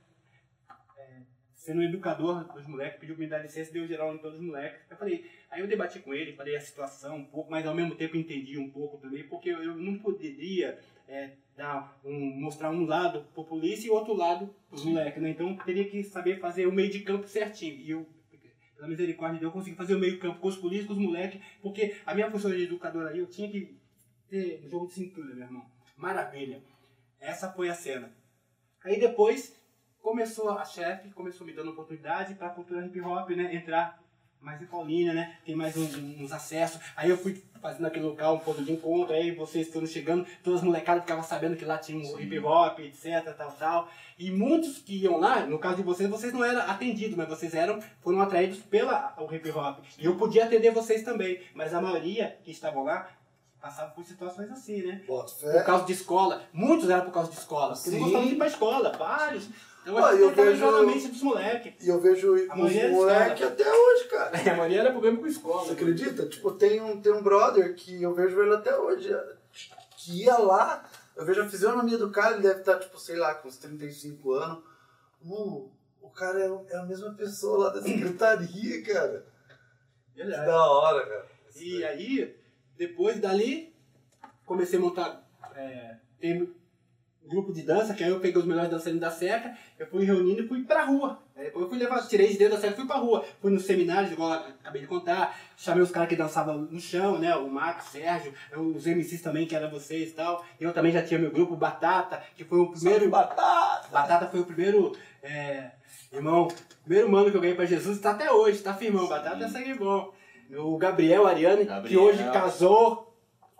sendo 1.63 1.79
um 1.79 1.83
educador 1.83 2.43
dos 2.53 2.67
moleques, 2.67 2.99
pediu 2.99 3.15
pra 3.15 3.23
me 3.23 3.29
dar 3.29 3.37
licença, 3.37 3.71
deu 3.71 3.87
geral 3.87 4.13
em 4.13 4.17
todos 4.17 4.37
os 4.37 4.45
moleques. 4.45 4.81
Eu 4.89 4.97
falei, 4.97 5.25
aí 5.49 5.61
eu 5.61 5.67
debati 5.67 5.99
com 5.99 6.13
ele, 6.13 6.33
falei 6.33 6.57
a 6.57 6.59
situação 6.59 7.15
um 7.15 7.25
pouco, 7.25 7.49
mas 7.49 7.65
ao 7.65 7.73
mesmo 7.73 7.95
tempo 7.95 8.17
entendi 8.17 8.57
um 8.57 8.69
pouco 8.69 8.97
também, 8.97 9.23
porque 9.29 9.47
eu, 9.47 9.73
não 9.73 9.97
poderia 9.97 10.77
é, 11.07 11.29
dar 11.55 11.97
um, 12.03 12.41
mostrar 12.41 12.69
um 12.69 12.85
lado 12.85 13.25
pro 13.33 13.45
polícia 13.45 13.87
e 13.87 13.89
outro 13.89 14.13
lado 14.13 14.53
pros 14.67 14.83
moleques, 14.83 15.23
né? 15.23 15.29
Então 15.29 15.51
eu 15.51 15.57
teria 15.63 15.89
que 15.89 16.03
saber 16.03 16.37
fazer 16.37 16.67
o 16.67 16.71
meio 16.71 16.89
de 16.89 16.99
campo 16.99 17.25
certinho. 17.29 17.79
E 17.79 17.91
eu, 17.91 18.05
pela 18.75 18.89
misericórdia 18.89 19.35
de 19.35 19.39
Deus, 19.39 19.49
eu 19.49 19.57
consegui 19.57 19.77
fazer 19.77 19.95
o 19.95 19.99
meio 19.99 20.19
campo 20.19 20.41
com 20.41 20.49
os 20.49 20.57
polícias, 20.57 20.87
com 20.87 20.93
os 20.93 20.99
moleques, 20.99 21.39
porque 21.61 21.95
a 22.05 22.13
minha 22.13 22.29
função 22.29 22.51
de 22.51 22.63
educador 22.63 23.07
aí, 23.07 23.19
eu 23.19 23.27
tinha 23.27 23.49
que 23.49 23.79
ter 24.27 24.61
um 24.65 24.69
jogo 24.69 24.87
de 24.87 24.95
cintura, 24.95 25.33
meu 25.33 25.45
irmão. 25.45 25.65
Maravilha. 25.95 26.61
Essa 27.21 27.49
foi 27.53 27.69
a 27.69 27.73
cena. 27.73 28.11
Aí 28.83 28.99
depois 28.99 29.62
começou 30.07 30.49
a 30.49 30.65
chefe, 30.65 31.09
começou 31.11 31.47
me 31.47 31.53
dando 31.53 31.71
oportunidade 31.71 32.35
para 32.35 32.47
a 32.47 32.49
cultura 32.51 32.85
hip 32.85 32.99
hop, 33.01 33.29
né, 33.29 33.55
entrar 33.55 33.97
mais 34.41 34.61
em 34.61 34.65
Paulínia, 34.65 35.13
né, 35.13 35.37
tem 35.45 35.55
mais 35.55 35.77
um- 35.77 36.21
uns 36.21 36.33
acessos. 36.33 36.81
Aí 36.97 37.09
eu 37.09 37.17
fui 37.17 37.41
fazendo 37.61 37.85
aquele 37.85 38.03
local 38.03 38.35
um 38.35 38.39
ponto 38.39 38.61
de 38.61 38.73
encontro, 38.73 39.13
aí 39.13 39.31
vocês 39.33 39.69
foram 39.71 39.87
chegando, 39.87 40.27
todas 40.43 40.59
as 40.59 40.65
molecadas 40.65 41.03
ficavam 41.03 41.23
sabendo 41.23 41.55
que 41.55 41.63
lá 41.63 41.77
tinha 41.77 41.97
um 41.97 42.19
hip 42.19 42.37
hop, 42.39 42.79
etc, 42.79 43.33
tal, 43.37 43.51
tal. 43.53 43.87
E 44.19 44.29
muitos 44.29 44.79
que 44.79 44.97
iam 44.97 45.17
lá, 45.17 45.45
no 45.45 45.57
caso 45.57 45.77
de 45.77 45.83
vocês, 45.83 46.09
vocês 46.09 46.33
não 46.33 46.43
eram 46.43 46.59
atendidos, 46.69 47.15
mas 47.15 47.29
vocês 47.29 47.53
eram, 47.53 47.79
foram 48.01 48.19
atraídos 48.21 48.59
pela 48.59 49.15
o 49.17 49.33
hip 49.33 49.49
hop. 49.51 49.79
E 49.97 50.03
eu 50.03 50.17
podia 50.17 50.43
atender 50.43 50.71
vocês 50.71 51.03
também, 51.03 51.41
mas 51.55 51.73
a 51.73 51.79
maioria 51.81 52.37
que 52.43 52.51
estavam 52.51 52.83
lá 52.83 53.09
passava 53.61 53.91
por 53.91 54.03
situações 54.03 54.51
assim, 54.51 54.81
né? 54.85 55.01
Por 55.53 55.63
causa 55.65 55.85
de 55.85 55.93
escola. 55.93 56.43
Muitos 56.51 56.89
eram 56.89 57.05
por 57.05 57.13
causa 57.13 57.31
de 57.31 57.37
escola. 57.37 57.75
Porque 57.75 57.91
não 57.91 57.99
gostavam 57.99 58.27
de 58.27 58.33
ir 58.33 58.37
pra 58.37 58.47
escola, 58.47 58.91
vários. 58.97 59.47
Então 59.83 59.95
Pô, 59.95 60.05
acho 60.05 60.17
eu 60.17 60.29
que 60.29 60.41
vejo- 60.41 60.71
na 60.71 60.83
mente 60.83 61.07
dos 61.09 61.21
moleques. 61.21 61.85
E 61.85 61.89
eu 61.89 61.99
vejo 61.99 62.33
A 62.49 62.57
os 62.57 62.73
é 62.73 62.89
moleques 62.89 63.45
até 63.45 63.69
hoje, 63.69 64.05
cara. 64.05 64.31
A 64.53 64.55
maioria 64.55 64.79
era 64.79 64.91
problema 64.91 65.17
com 65.17 65.27
escola. 65.27 65.65
Você 65.65 65.73
acredita? 65.73 66.25
Tipo, 66.25 66.51
tem 66.53 66.81
um, 66.81 67.01
tem 67.01 67.11
um 67.11 67.21
brother 67.21 67.75
que 67.75 68.01
eu 68.01 68.13
vejo 68.15 68.41
ele 68.41 68.55
até 68.55 68.77
hoje, 68.77 69.13
que 69.97 70.23
ia 70.23 70.37
lá, 70.37 70.89
eu 71.17 71.25
vejo 71.25 71.41
a 71.41 71.49
fisionomia 71.49 71.97
do 71.97 72.09
cara, 72.11 72.33
ele 72.35 72.43
deve 72.43 72.59
estar, 72.61 72.79
tipo, 72.79 72.97
sei 72.97 73.17
lá, 73.17 73.35
com 73.35 73.49
uns 73.49 73.57
35 73.57 74.31
anos. 74.31 74.63
Uh, 75.21 75.69
o 76.01 76.09
cara 76.09 76.39
é, 76.39 76.73
é 76.73 76.77
a 76.77 76.83
mesma 76.83 77.13
pessoa 77.13 77.65
lá 77.65 77.69
da 77.69 77.81
secretaria, 77.81 78.83
cara. 78.83 79.25
Que 80.13 80.23
Verdade. 80.23 80.45
da 80.45 80.65
hora, 80.65 81.05
cara. 81.05 81.25
E 81.57 81.83
aí, 81.83 82.35
depois 82.77 83.19
dali, 83.19 83.75
comecei 84.45 84.79
a 84.79 84.81
montar. 84.81 85.29
É, 85.55 85.97
tem 86.19 86.53
grupo 87.27 87.53
de 87.53 87.61
dança, 87.63 87.93
que 87.93 88.03
aí 88.03 88.09
eu 88.09 88.19
peguei 88.19 88.39
os 88.39 88.45
melhores 88.45 88.69
dançarinos 88.69 89.01
da 89.01 89.11
seca, 89.11 89.55
eu 89.79 89.87
fui 89.87 90.03
reunindo 90.05 90.43
e 90.43 90.47
fui 90.47 90.63
pra 90.63 90.85
rua. 90.85 91.19
Aí 91.35 91.45
Depois 91.45 91.63
eu 91.63 91.69
fui 91.69 91.79
levar, 91.79 92.07
tirei 92.07 92.29
de 92.29 92.37
dentro 92.37 92.55
da 92.55 92.61
seca 92.61 92.73
e 92.73 92.75
fui 92.75 92.85
pra 92.85 92.97
rua. 92.97 93.25
Fui 93.41 93.51
nos 93.51 93.65
seminários, 93.65 94.11
igual 94.11 94.31
acabei 94.31 94.81
de 94.81 94.87
contar, 94.87 95.37
chamei 95.57 95.81
os 95.81 95.91
caras 95.91 96.09
que 96.09 96.15
dançavam 96.15 96.57
no 96.57 96.79
chão, 96.79 97.17
né? 97.17 97.35
O 97.35 97.49
Marcos, 97.49 97.87
Sérgio, 97.87 98.33
os 98.55 98.85
MCs 98.85 99.21
também, 99.21 99.47
que 99.47 99.55
eram 99.55 99.69
vocês 99.69 100.09
e 100.09 100.13
tal. 100.13 100.43
Eu 100.59 100.73
também 100.73 100.91
já 100.91 101.01
tinha 101.01 101.19
meu 101.19 101.31
grupo 101.31 101.55
Batata, 101.55 102.21
que 102.35 102.43
foi 102.43 102.59
o 102.59 102.71
primeiro. 102.71 103.09
Batata! 103.09 103.87
Batata 103.89 104.27
foi 104.27 104.41
o 104.41 104.45
primeiro. 104.45 104.95
É, 105.21 105.71
irmão, 106.11 106.47
primeiro 106.83 107.09
mano 107.09 107.31
que 107.31 107.37
eu 107.37 107.41
ganhei 107.41 107.55
pra 107.55 107.65
Jesus, 107.65 107.99
tá 107.99 108.11
até 108.11 108.31
hoje, 108.31 108.59
tá 108.59 108.73
firmão. 108.73 109.07
Batata 109.07 109.43
é 109.43 109.47
sangue 109.47 109.73
bom. 109.73 110.13
O 110.55 110.77
Gabriel 110.77 111.25
Ariane, 111.25 111.61
que 111.61 111.65
Gabriel. 111.65 112.01
hoje 112.01 112.23
casou. 112.31 113.11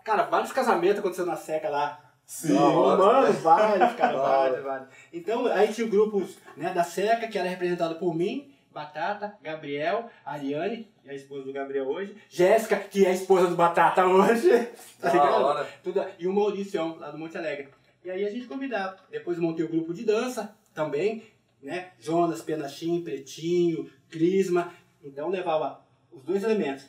Cara, 0.04 0.24
vários 0.24 0.52
casamentos 0.52 0.98
aconteceram 0.98 1.30
na 1.30 1.36
seca 1.36 1.68
lá. 1.70 2.03
Sim. 2.26 2.54
Não, 2.54 2.96
mano, 2.96 3.32
vários, 3.34 3.92
cara, 3.96 4.16
vários, 4.18 4.62
vários. 4.64 4.88
Então, 5.12 5.46
aí 5.46 5.72
tinha 5.72 5.86
o 5.86 5.90
grupo 5.90 6.26
né, 6.56 6.72
da 6.72 6.82
seca, 6.84 7.28
que 7.28 7.38
era 7.38 7.48
representado 7.48 7.96
por 7.96 8.14
mim, 8.14 8.50
Batata, 8.72 9.36
Gabriel, 9.42 10.10
Ariane, 10.24 10.88
que 11.02 11.08
é 11.08 11.12
a 11.12 11.14
esposa 11.14 11.44
do 11.44 11.52
Gabriel 11.52 11.86
hoje, 11.86 12.16
Jéssica, 12.28 12.76
que 12.76 13.04
é 13.04 13.10
a 13.10 13.14
esposa 13.14 13.46
do 13.46 13.54
Batata 13.56 14.04
hoje. 14.06 14.50
Tá 15.00 15.12
ligado? 15.12 15.66
Tudo, 15.82 16.04
e 16.18 16.26
o 16.26 16.32
Mauricião, 16.32 16.96
lá 16.98 17.10
do 17.10 17.18
Monte 17.18 17.36
Alegre. 17.36 17.68
E 18.02 18.10
aí 18.10 18.24
a 18.24 18.30
gente 18.30 18.46
convidava. 18.46 18.96
Depois 19.10 19.38
montei 19.38 19.64
o 19.64 19.68
grupo 19.68 19.92
de 19.92 20.02
dança 20.02 20.56
também, 20.74 21.22
né? 21.62 21.90
Jonas, 22.00 22.40
Penachim, 22.40 23.02
Pretinho, 23.02 23.90
Crisma. 24.10 24.72
Então 25.02 25.28
levava 25.28 25.80
os 26.10 26.22
dois 26.22 26.42
elementos. 26.42 26.86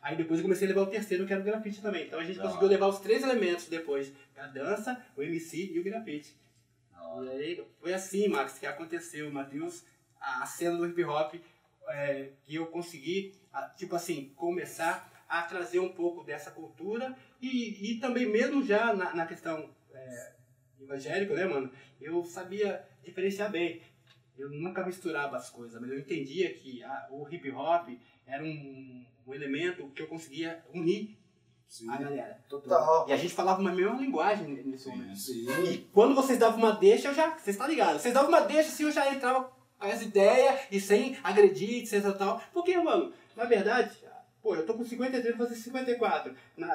Aí 0.00 0.16
depois 0.16 0.40
eu 0.40 0.44
comecei 0.44 0.66
a 0.66 0.70
levar 0.70 0.82
o 0.82 0.86
terceiro, 0.86 1.26
que 1.26 1.32
era 1.32 1.42
o 1.42 1.44
grafite 1.44 1.82
também. 1.82 2.06
Então 2.06 2.18
a 2.18 2.24
gente 2.24 2.36
Da 2.38 2.44
conseguiu 2.44 2.66
hora. 2.68 2.72
levar 2.74 2.86
os 2.88 2.98
três 3.00 3.22
elementos 3.22 3.68
depois. 3.68 4.12
A 4.38 4.46
dança, 4.46 5.04
o 5.16 5.22
MC 5.22 5.72
e 5.72 5.78
o 5.78 5.84
grafite. 5.84 6.34
E 7.24 7.28
aí 7.28 7.64
foi 7.80 7.94
assim, 7.94 8.28
Max, 8.28 8.58
que 8.58 8.66
aconteceu, 8.66 9.30
Matheus, 9.30 9.84
a 10.20 10.44
cena 10.46 10.76
do 10.76 10.86
hip 10.86 11.02
hop, 11.04 11.34
é, 11.88 12.30
que 12.44 12.56
eu 12.56 12.66
consegui, 12.66 13.34
tipo 13.76 13.94
assim, 13.96 14.32
começar 14.36 15.10
a 15.28 15.42
trazer 15.42 15.78
um 15.78 15.92
pouco 15.92 16.24
dessa 16.24 16.50
cultura 16.50 17.16
e, 17.40 17.92
e 17.92 18.00
também 18.00 18.26
mesmo 18.26 18.64
já 18.64 18.94
na, 18.94 19.14
na 19.14 19.26
questão 19.26 19.70
é, 19.92 20.32
evangélica, 20.80 21.34
né, 21.34 21.44
mano, 21.44 21.70
eu 22.00 22.24
sabia 22.24 22.84
diferenciar 23.04 23.50
bem. 23.50 23.80
Eu 24.36 24.50
nunca 24.50 24.84
misturava 24.86 25.36
as 25.36 25.50
coisas, 25.50 25.80
mas 25.80 25.90
eu 25.90 25.98
entendia 25.98 26.52
que 26.54 26.82
a- 26.84 27.08
o 27.10 27.28
hip 27.28 27.50
hop 27.50 27.88
era 28.26 28.42
um, 28.44 29.04
um 29.26 29.34
elemento 29.34 29.88
que 29.90 30.02
eu 30.02 30.06
conseguia 30.06 30.62
unir 30.72 31.16
a 31.88 31.96
galera. 31.96 32.38
Total. 32.48 33.06
E 33.08 33.12
a 33.12 33.16
gente 33.16 33.34
falava 33.34 33.60
uma 33.60 33.72
mesma 33.72 34.00
linguagem 34.00 34.48
nesse 34.64 34.88
momento. 34.88 35.16
Sim. 35.16 35.46
E 35.64 35.78
quando 35.92 36.14
vocês 36.14 36.38
davam 36.38 36.58
uma 36.58 36.72
deixa, 36.72 37.08
eu 37.08 37.14
já. 37.14 37.30
Vocês 37.30 37.54
estão 37.54 37.68
ligados? 37.68 38.02
Vocês 38.02 38.14
davam 38.14 38.30
uma 38.30 38.40
deixa 38.40 38.70
assim, 38.70 38.84
eu 38.84 38.92
já 38.92 39.12
entrava 39.12 39.44
com 39.78 39.86
as 39.86 40.02
ideias 40.02 40.60
e 40.70 40.80
sem 40.80 41.18
agredir, 41.22 41.82
etc 41.82 42.16
tal. 42.16 42.40
Porque, 42.52 42.76
mano, 42.78 43.12
na 43.36 43.44
verdade, 43.44 43.96
pô, 44.42 44.54
eu 44.54 44.64
tô 44.64 44.74
com 44.74 44.84
53, 44.84 45.36
vou 45.36 45.46
fazer 45.46 45.60
54. 45.60 46.34
Na, 46.56 46.74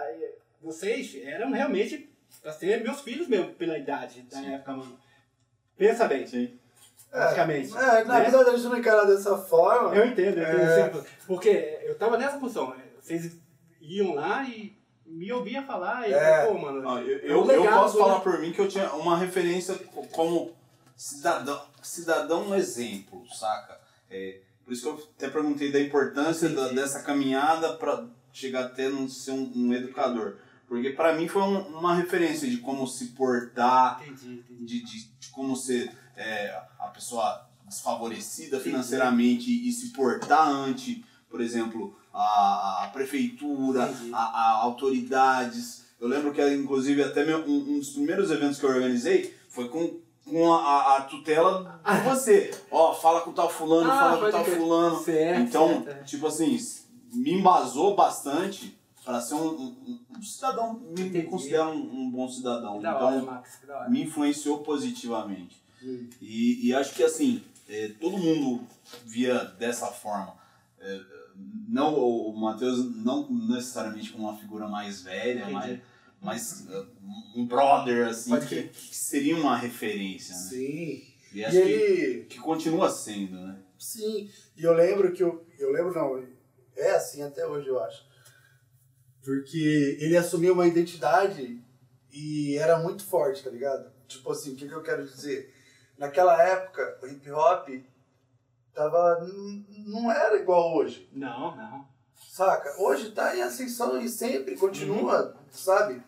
vocês 0.61 1.15
eram 1.23 1.51
realmente 1.51 2.09
pra 2.41 2.51
ser 2.51 2.83
meus 2.83 3.01
filhos 3.01 3.27
mesmo, 3.27 3.53
pela 3.53 3.77
idade 3.77 4.21
da 4.23 4.37
Sim. 4.37 4.53
época, 4.53 4.73
mano. 4.73 4.99
Pensa 5.75 6.07
bem, 6.07 6.25
Sim. 6.27 6.57
praticamente. 7.09 7.75
É, 7.75 8.03
na 8.03 8.19
né? 8.19 8.21
verdade 8.21 8.49
a 8.49 8.55
gente 8.55 8.69
não 8.69 8.77
encarar 8.77 9.05
dessa 9.05 9.37
forma. 9.37 9.95
Eu 9.95 10.05
entendo, 10.05 10.37
eu 10.37 10.43
entendo. 10.43 10.99
É. 10.99 11.05
Porque 11.25 11.79
eu 11.83 11.97
tava 11.97 12.17
nessa 12.17 12.39
função. 12.39 12.75
Vocês 12.99 13.37
iam 13.81 14.13
lá 14.13 14.43
e 14.43 14.77
me 15.13 15.31
ouviam 15.31 15.63
falar 15.65 16.09
e, 16.09 16.13
É. 16.13 16.45
pô, 16.45 16.57
mano. 16.57 16.81
Ó, 16.87 16.99
eu, 16.99 17.17
é 17.19 17.21
eu, 17.25 17.29
eu 17.29 17.43
legado, 17.45 17.81
posso 17.81 17.97
né? 17.97 18.03
falar 18.03 18.19
por 18.21 18.39
mim 18.39 18.51
que 18.51 18.59
eu 18.59 18.67
tinha 18.67 18.91
uma 18.93 19.17
referência 19.17 19.75
como 20.11 20.51
cidadão, 20.95 21.61
cidadão 21.81 22.55
exemplo, 22.55 23.23
saca? 23.33 23.79
É, 24.09 24.39
por 24.63 24.73
isso 24.73 24.83
que 24.83 24.89
eu 24.89 25.07
até 25.17 25.29
perguntei 25.29 25.71
da 25.71 25.79
importância 25.79 26.49
da- 26.49 26.69
dessa 26.69 27.01
caminhada 27.03 27.73
para 27.73 28.05
chegar 28.31 28.65
até 28.65 28.89
não 28.89 29.07
ser 29.07 29.31
um, 29.31 29.51
um 29.55 29.73
educador. 29.73 30.37
Porque 30.67 30.89
para 30.91 31.13
mim 31.13 31.27
foi 31.27 31.41
um- 31.41 31.77
uma 31.79 31.93
referência 31.95 32.49
de 32.49 32.57
como 32.57 32.87
se 32.87 33.07
portar, 33.07 34.01
Entendi, 34.03 34.33
entendi. 34.49 34.65
de, 34.65 34.83
de, 34.85 35.05
de 35.19 35.27
como 35.29 35.55
ser 35.55 35.91
é, 36.15 36.49
a 36.79 36.87
pessoa 36.87 37.47
desfavorecida 37.65 38.59
financeiramente 38.59 39.49
e 39.67 39.71
se 39.71 39.89
portar 39.91 40.47
ante, 40.47 41.03
por 41.29 41.41
exemplo, 41.41 41.97
a, 42.13 42.83
a 42.83 42.87
prefeitura, 42.93 43.91
a, 44.13 44.17
a 44.17 44.49
autoridades. 44.63 45.83
Eu 45.99 46.07
lembro 46.07 46.33
que, 46.33 46.41
inclusive, 46.53 47.01
até 47.03 47.25
meu- 47.25 47.39
um, 47.47 47.75
um 47.75 47.79
dos 47.79 47.89
primeiros 47.91 48.29
eventos 48.31 48.59
que 48.59 48.65
eu 48.65 48.69
organizei 48.69 49.35
foi 49.49 49.69
com, 49.69 49.99
com 50.25 50.53
a, 50.53 50.97
a- 50.97 51.01
tutela 51.01 51.79
de 51.85 52.09
você. 52.09 52.51
Ó, 52.69 52.93
fala 52.93 53.21
com 53.21 53.31
tal 53.31 53.49
fulano, 53.49 53.89
Ah, 53.89 53.97
fala 53.99 54.25
com 54.25 54.31
tal 54.31 54.43
crer. 54.43 54.57
fulano. 54.57 55.03
Certo, 55.03 55.39
então, 55.41 55.67
certo, 55.83 55.89
é. 55.89 56.03
tipo 56.03 56.27
assim, 56.27 56.59
me 57.13 57.33
embasou 57.33 57.95
bastante 57.95 58.77
para 59.05 59.19
ser 59.21 59.35
um, 59.35 59.47
um- 59.47 59.99
um 60.17 60.21
cidadão, 60.21 60.73
me 60.75 61.03
Entendi. 61.03 61.23
considero 61.27 61.69
um, 61.69 62.01
um 62.01 62.11
bom 62.11 62.27
cidadão. 62.29 62.73
Que 62.79 62.87
então, 62.87 62.95
hora, 63.05 63.21
Max, 63.21 63.59
me 63.89 64.03
influenciou 64.03 64.59
positivamente. 64.59 65.61
Hum. 65.81 66.09
E, 66.21 66.67
e 66.67 66.73
acho 66.73 66.93
que 66.95 67.03
assim, 67.03 67.43
é, 67.67 67.91
todo 67.99 68.17
mundo 68.17 68.61
via 69.05 69.39
dessa 69.59 69.87
forma. 69.87 70.33
É, 70.79 71.01
não 71.67 71.95
o 71.95 72.35
Matheus 72.39 72.95
não 72.95 73.29
necessariamente 73.29 74.11
como 74.11 74.27
uma 74.29 74.37
figura 74.37 74.67
mais 74.67 75.01
velha, 75.01 75.47
mas, 76.21 76.67
é, 76.69 76.85
um 77.35 77.45
brother 77.45 78.07
assim 78.07 78.39
que, 78.39 78.63
que 78.69 78.95
seria 78.95 79.35
uma 79.35 79.57
referência, 79.57 80.33
né? 80.35 80.41
Sim. 80.41 81.13
E 81.33 81.39
E 81.39 81.45
acho 81.45 81.57
que, 81.57 81.63
ele. 81.63 82.23
que 82.25 82.39
continua 82.39 82.89
sendo, 82.89 83.35
né? 83.35 83.59
Sim. 83.77 84.29
E 84.55 84.63
eu 84.63 84.73
lembro 84.73 85.11
que 85.11 85.23
eu. 85.23 85.45
Eu 85.59 85.71
lembro 85.71 85.93
não. 85.93 86.25
É 86.75 86.91
assim 86.91 87.21
até 87.23 87.45
hoje, 87.45 87.67
eu 87.67 87.81
acho. 87.83 88.05
Porque 89.23 89.97
ele 89.99 90.15
assumiu 90.15 90.53
uma 90.53 90.67
identidade 90.67 91.61
e 92.11 92.55
era 92.57 92.79
muito 92.79 93.03
forte, 93.03 93.43
tá 93.43 93.49
ligado? 93.49 93.91
Tipo 94.07 94.31
assim, 94.31 94.53
o 94.53 94.55
que, 94.55 94.67
que 94.67 94.73
eu 94.73 94.83
quero 94.83 95.05
dizer? 95.05 95.53
Naquela 95.97 96.41
época, 96.41 96.99
o 97.01 97.07
hip 97.07 97.29
hop 97.31 97.69
tava. 98.73 99.27
não 99.85 100.11
era 100.11 100.35
igual 100.37 100.75
hoje. 100.75 101.09
Não, 101.13 101.55
não. 101.55 101.87
Saca? 102.29 102.75
Hoje 102.81 103.11
tá 103.11 103.35
em 103.35 103.41
ascensão 103.41 103.99
e 104.01 104.09
sempre 104.09 104.55
continua, 104.57 105.35
sabe? 105.51 106.01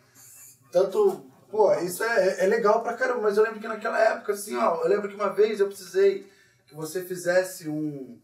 Tanto. 0.72 1.26
Pô, 1.50 1.74
isso 1.76 2.04
é, 2.04 2.44
é 2.44 2.48
legal 2.48 2.82
pra 2.82 2.94
caramba, 2.96 3.22
mas 3.22 3.38
eu 3.38 3.44
lembro 3.44 3.60
que 3.60 3.68
naquela 3.68 4.00
época, 4.00 4.34
assim, 4.34 4.58
ó, 4.58 4.82
eu 4.82 4.90
lembro 4.90 5.08
que 5.08 5.16
uma 5.16 5.30
vez 5.30 5.60
eu 5.60 5.68
precisei 5.68 6.28
que 6.68 6.76
você 6.76 7.04
fizesse 7.04 7.70
um. 7.70 8.20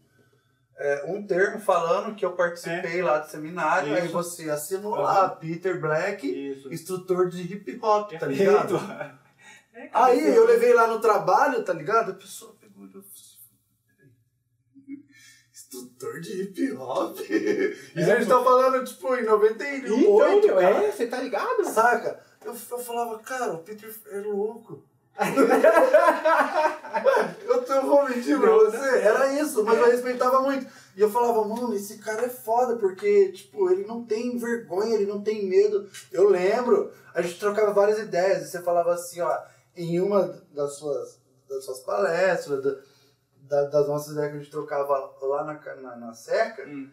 é, 0.76 1.04
um 1.06 1.24
termo 1.24 1.60
falando 1.60 2.14
que 2.16 2.24
eu 2.24 2.32
participei 2.32 3.00
lá 3.00 3.18
do 3.20 3.30
seminário, 3.30 3.94
aí 3.94 4.04
Isso. 4.04 4.12
você 4.12 4.50
assinou 4.50 4.96
lá, 4.96 5.28
Peter 5.28 5.80
Black, 5.80 6.26
Isso. 6.26 6.72
instrutor 6.74 7.28
de 7.30 7.40
hip 7.40 7.78
hop, 7.80 8.12
tá 8.18 8.26
ligado? 8.26 8.78
É, 9.74 9.88
Aí 9.90 10.36
eu 10.36 10.44
levei 10.44 10.74
lá 10.74 10.86
no 10.86 11.00
trabalho, 11.00 11.64
tá 11.64 11.72
ligado? 11.72 12.10
A 12.10 12.14
pessoa 12.14 12.54
Instrutor 15.72 16.20
de 16.20 16.42
hip 16.42 16.72
hop. 16.76 17.18
E 17.30 17.74
a 17.96 18.16
gente 18.16 18.28
tá 18.28 18.42
falando, 18.44 18.84
tipo, 18.84 19.14
em 19.16 19.24
98, 19.24 20.44
Então, 20.44 20.60
é, 20.60 20.90
você 20.92 21.06
tá 21.06 21.18
ligado? 21.20 21.64
Saca? 21.64 22.20
Eu, 22.44 22.52
eu 22.52 22.78
falava, 22.78 23.18
cara, 23.20 23.54
o 23.54 23.58
Peter 23.58 23.90
é 24.10 24.20
louco. 24.20 24.84
Eu, 27.46 27.62
eu 27.62 27.86
vou 27.86 28.08
mentir 28.08 28.38
pra 28.40 28.50
você, 28.50 28.76
era 29.00 29.32
isso, 29.40 29.62
mas 29.64 29.78
eu 29.78 29.86
respeitava 29.86 30.40
muito. 30.42 30.66
E 30.96 31.00
eu 31.00 31.10
falava, 31.10 31.44
mano, 31.44 31.74
esse 31.74 31.98
cara 31.98 32.22
é 32.26 32.28
foda, 32.28 32.76
porque, 32.76 33.32
tipo, 33.32 33.70
ele 33.70 33.84
não 33.86 34.04
tem 34.04 34.36
vergonha, 34.38 34.94
ele 34.94 35.06
não 35.06 35.22
tem 35.22 35.46
medo. 35.46 35.88
Eu 36.10 36.28
lembro, 36.28 36.90
a 37.14 37.22
gente 37.22 37.38
trocava 37.38 37.72
várias 37.72 37.98
ideias, 37.98 38.42
e 38.42 38.48
você 38.50 38.60
falava 38.62 38.92
assim, 38.94 39.20
ó, 39.20 39.38
em 39.76 40.00
uma 40.00 40.42
das 40.52 40.74
suas, 40.76 41.18
das 41.48 41.64
suas 41.64 41.80
palestras, 41.80 42.62
da- 42.62 42.76
da- 43.52 43.68
das 43.68 43.86
nossas 43.86 44.12
ideias 44.12 44.30
que 44.30 44.36
a 44.38 44.40
gente 44.40 44.50
trocava 44.50 45.14
lá 45.20 45.44
na, 45.44 45.74
na, 45.76 45.96
na 45.96 46.14
seca, 46.14 46.64
Hum. 46.66 46.90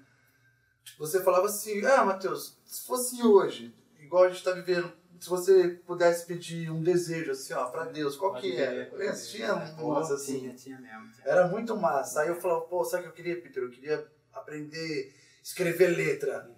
você 0.97 1.23
falava 1.23 1.45
assim, 1.45 1.83
ah, 1.85 2.03
Matheus, 2.03 2.57
se 2.65 2.85
fosse 2.85 3.23
hoje, 3.25 3.73
igual 4.01 4.25
a 4.25 4.29
gente 4.29 4.43
tá 4.43 4.51
vivendo, 4.51 4.91
se 5.19 5.29
você 5.29 5.69
pudesse 5.85 6.25
pedir 6.25 6.69
um 6.69 6.81
desejo, 6.83 7.31
assim, 7.31 7.53
ó, 7.53 7.65
pra 7.65 7.85
Deus, 7.85 8.15
qual 8.17 8.33
Pode 8.33 8.41
que 8.51 8.57
é? 8.57 8.85
pode 8.85 8.95
crer. 9.03 9.15
Tinha 9.25 9.55
Pô, 9.77 9.91
umas 9.91 10.11
assim. 10.11 10.39
Tinha, 10.39 10.53
tinha 10.53 10.79
mesmo. 10.79 11.11
tinha. 11.13 11.27
Era 11.27 11.47
muito 11.47 11.75
massa. 11.77 12.21
Aí 12.21 12.27
eu 12.29 12.35
falava, 12.35 12.61
pô, 12.61 12.83
sabe 12.83 13.01
o 13.01 13.03
que 13.03 13.09
eu 13.09 13.13
queria, 13.23 13.41
Peter? 13.41 13.63
Eu 13.63 13.69
queria 13.71 14.07
aprender 14.33 15.13
a 15.39 15.41
escrever 15.43 15.87
letra. 15.95 16.49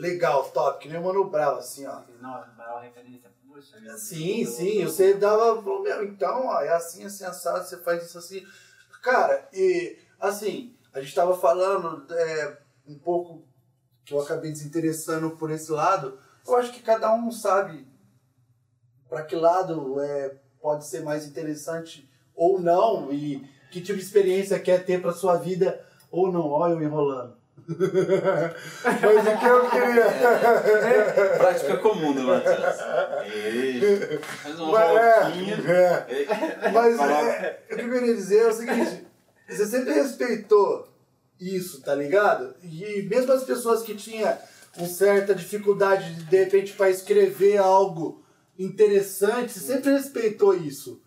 Legal, 0.00 0.50
top, 0.50 0.80
que 0.82 0.88
nem 0.88 0.98
o 0.98 1.04
Mano 1.04 1.30
Brown, 1.30 1.56
assim, 1.58 1.86
ó. 1.86 2.02
Nossa, 2.20 2.52
maior 2.56 2.82
referência. 2.82 3.30
Puxa. 3.46 3.96
Sim, 3.96 4.44
sim, 4.44 4.84
você 4.84 5.14
dava, 5.14 5.62
falou, 5.62 5.82
meu, 5.82 6.04
então, 6.04 6.46
ó, 6.46 6.60
é 6.60 6.68
assim, 6.74 7.04
assim, 7.04 7.24
assado, 7.24 7.64
você 7.66 7.76
faz 7.78 8.04
isso 8.04 8.18
assim. 8.18 8.44
Cara, 9.06 9.48
e 9.52 9.96
assim, 10.18 10.74
a 10.92 11.00
gente 11.00 11.14
tava 11.14 11.38
falando 11.38 12.12
é, 12.12 12.58
um 12.88 12.98
pouco 12.98 13.46
que 14.04 14.12
eu 14.12 14.20
acabei 14.20 14.50
desinteressando 14.50 15.36
por 15.36 15.48
esse 15.52 15.70
lado. 15.70 16.18
Eu 16.44 16.56
acho 16.56 16.72
que 16.72 16.82
cada 16.82 17.14
um 17.14 17.30
sabe 17.30 17.86
para 19.08 19.22
que 19.22 19.36
lado 19.36 20.00
é, 20.00 20.34
pode 20.60 20.88
ser 20.88 21.04
mais 21.04 21.24
interessante 21.24 22.10
ou 22.34 22.60
não 22.60 23.12
e 23.12 23.48
que 23.70 23.80
tipo 23.80 23.96
de 23.96 24.04
experiência 24.04 24.58
quer 24.58 24.84
ter 24.84 25.00
para 25.00 25.12
sua 25.12 25.36
vida 25.36 25.86
ou 26.10 26.32
não. 26.32 26.48
Olha 26.48 26.72
eu 26.72 26.82
enrolando. 26.82 27.36
Mas 27.66 29.26
o 29.26 29.38
que 29.38 29.46
eu 29.46 29.70
queria. 29.70 30.04
Prática 31.38 31.76
comum 31.78 32.12
do 32.12 32.22
Matheus. 32.22 32.76
Faz 34.42 34.60
uma 34.60 34.72
Mas, 34.72 34.96
é, 35.68 36.06
Ei, 36.08 36.26
Mas 36.72 36.98
é, 37.00 37.60
o 37.72 37.76
que 37.76 37.82
eu 37.82 37.90
queria 37.90 38.14
dizer 38.14 38.42
é 38.42 38.46
o 38.48 38.52
seguinte: 38.52 39.06
você 39.48 39.66
sempre 39.66 39.94
respeitou 39.94 40.88
isso, 41.40 41.82
tá 41.82 41.94
ligado? 41.94 42.54
E 42.62 43.02
mesmo 43.10 43.32
as 43.32 43.44
pessoas 43.44 43.82
que 43.82 43.94
tinham 43.94 44.36
uma 44.76 44.86
certa 44.86 45.34
dificuldade 45.34 46.14
de, 46.14 46.24
de 46.24 46.36
repente 46.44 46.72
para 46.74 46.90
escrever 46.90 47.58
algo 47.58 48.22
interessante, 48.58 49.52
você 49.52 49.60
sempre 49.60 49.92
respeitou 49.92 50.54
isso. 50.54 51.02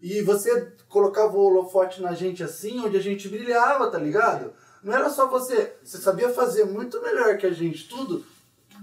E 0.00 0.20
você 0.22 0.72
colocava 0.88 1.36
o 1.36 1.44
holofote 1.44 2.02
na 2.02 2.14
gente 2.14 2.42
assim, 2.42 2.78
onde 2.80 2.96
a 2.96 3.00
gente 3.00 3.28
brilhava, 3.28 3.90
tá 3.90 3.98
ligado? 3.98 4.52
Não 4.84 4.92
era 4.94 5.08
só 5.10 5.26
você, 5.28 5.74
você 5.82 5.96
sabia 5.98 6.28
fazer 6.28 6.64
muito 6.64 7.00
melhor 7.02 7.36
que 7.38 7.46
a 7.46 7.52
gente, 7.52 7.88
tudo, 7.88 8.24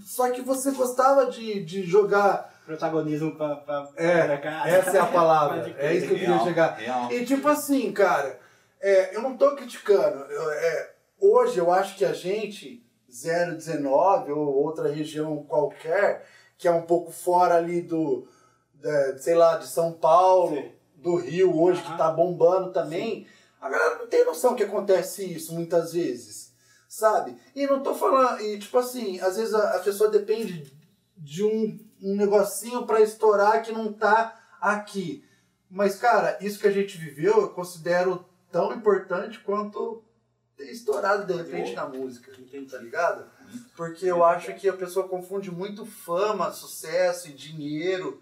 só 0.03 0.29
que 0.31 0.41
você 0.41 0.71
gostava 0.71 1.27
de, 1.27 1.63
de 1.63 1.83
jogar 1.83 2.49
Protagonismo 2.65 3.35
pra, 3.35 3.55
pra, 3.57 3.89
é, 3.95 4.25
pra 4.25 4.37
cá. 4.39 4.67
essa 4.67 4.97
é 4.97 4.99
a 4.99 5.05
palavra. 5.05 5.75
É 5.77 5.93
isso 5.93 6.07
que 6.07 6.13
eu 6.13 6.17
queria 6.19 6.35
Real, 6.35 6.45
chegar. 6.45 6.75
real. 6.77 7.11
E 7.11 7.25
tipo 7.25 7.47
assim, 7.47 7.91
cara, 7.91 8.39
é, 8.79 9.15
eu 9.15 9.21
não 9.21 9.35
tô 9.37 9.55
criticando. 9.55 10.25
eu- 10.31 10.51
é, 10.51 10.91
hoje 11.19 11.57
eu 11.59 11.71
acho 11.71 11.95
que 11.97 12.05
a 12.05 12.13
gente, 12.13 12.83
019 13.09 14.31
ou 14.31 14.53
outra 14.63 14.89
região 14.89 15.43
qualquer, 15.43 16.25
que 16.57 16.67
é 16.67 16.71
um 16.71 16.83
pouco 16.83 17.11
fora 17.11 17.55
ali 17.57 17.81
do, 17.81 18.27
da- 18.75 19.17
sei 19.17 19.35
lá, 19.35 19.57
de 19.57 19.67
São 19.67 19.91
Paulo, 19.91 20.55
Sim. 20.55 20.71
do 20.95 21.15
Rio 21.17 21.59
hoje, 21.59 21.81
que 21.81 21.87
Aham. 21.89 21.97
tá 21.97 22.09
bombando 22.11 22.71
também, 22.71 23.27
a 23.61 23.69
galera 23.69 23.99
não 23.99 24.07
tem 24.07 24.25
noção 24.25 24.55
que 24.55 24.63
acontece 24.63 25.23
isso 25.23 25.53
muitas 25.53 25.93
vezes. 25.93 26.51
Sabe? 26.89 27.37
E 27.55 27.67
não 27.67 27.83
tô 27.83 27.93
falando. 27.93 28.41
E 28.41 28.57
tipo 28.57 28.77
assim, 28.77 29.19
às 29.19 29.37
vezes 29.37 29.53
a, 29.53 29.77
a 29.77 29.79
pessoa 29.79 30.09
depende 30.09 30.75
de 31.15 31.43
um, 31.43 31.79
um 32.01 32.15
negocinho 32.15 32.85
pra 32.85 32.99
estourar 32.99 33.61
que 33.63 33.71
não 33.71 33.93
tá 33.93 34.37
aqui. 34.59 35.23
Mas, 35.69 35.95
cara, 35.95 36.37
isso 36.41 36.59
que 36.59 36.67
a 36.67 36.71
gente 36.71 36.97
viveu 36.97 37.39
eu 37.39 37.49
considero 37.49 38.25
tão 38.51 38.73
importante 38.73 39.39
quanto 39.39 40.03
ter 40.57 40.69
estourado 40.69 41.25
de 41.25 41.33
repente 41.33 41.73
na 41.73 41.87
música. 41.87 42.31
Entendi. 42.37 42.69
Tá 42.69 42.79
ligado? 42.79 43.25
Porque 43.77 44.05
eu 44.05 44.23
acho 44.25 44.53
que 44.55 44.67
a 44.67 44.73
pessoa 44.73 45.07
confunde 45.07 45.51
muito 45.51 45.85
fama, 45.85 46.51
sucesso 46.51 47.29
e 47.29 47.33
dinheiro 47.33 48.21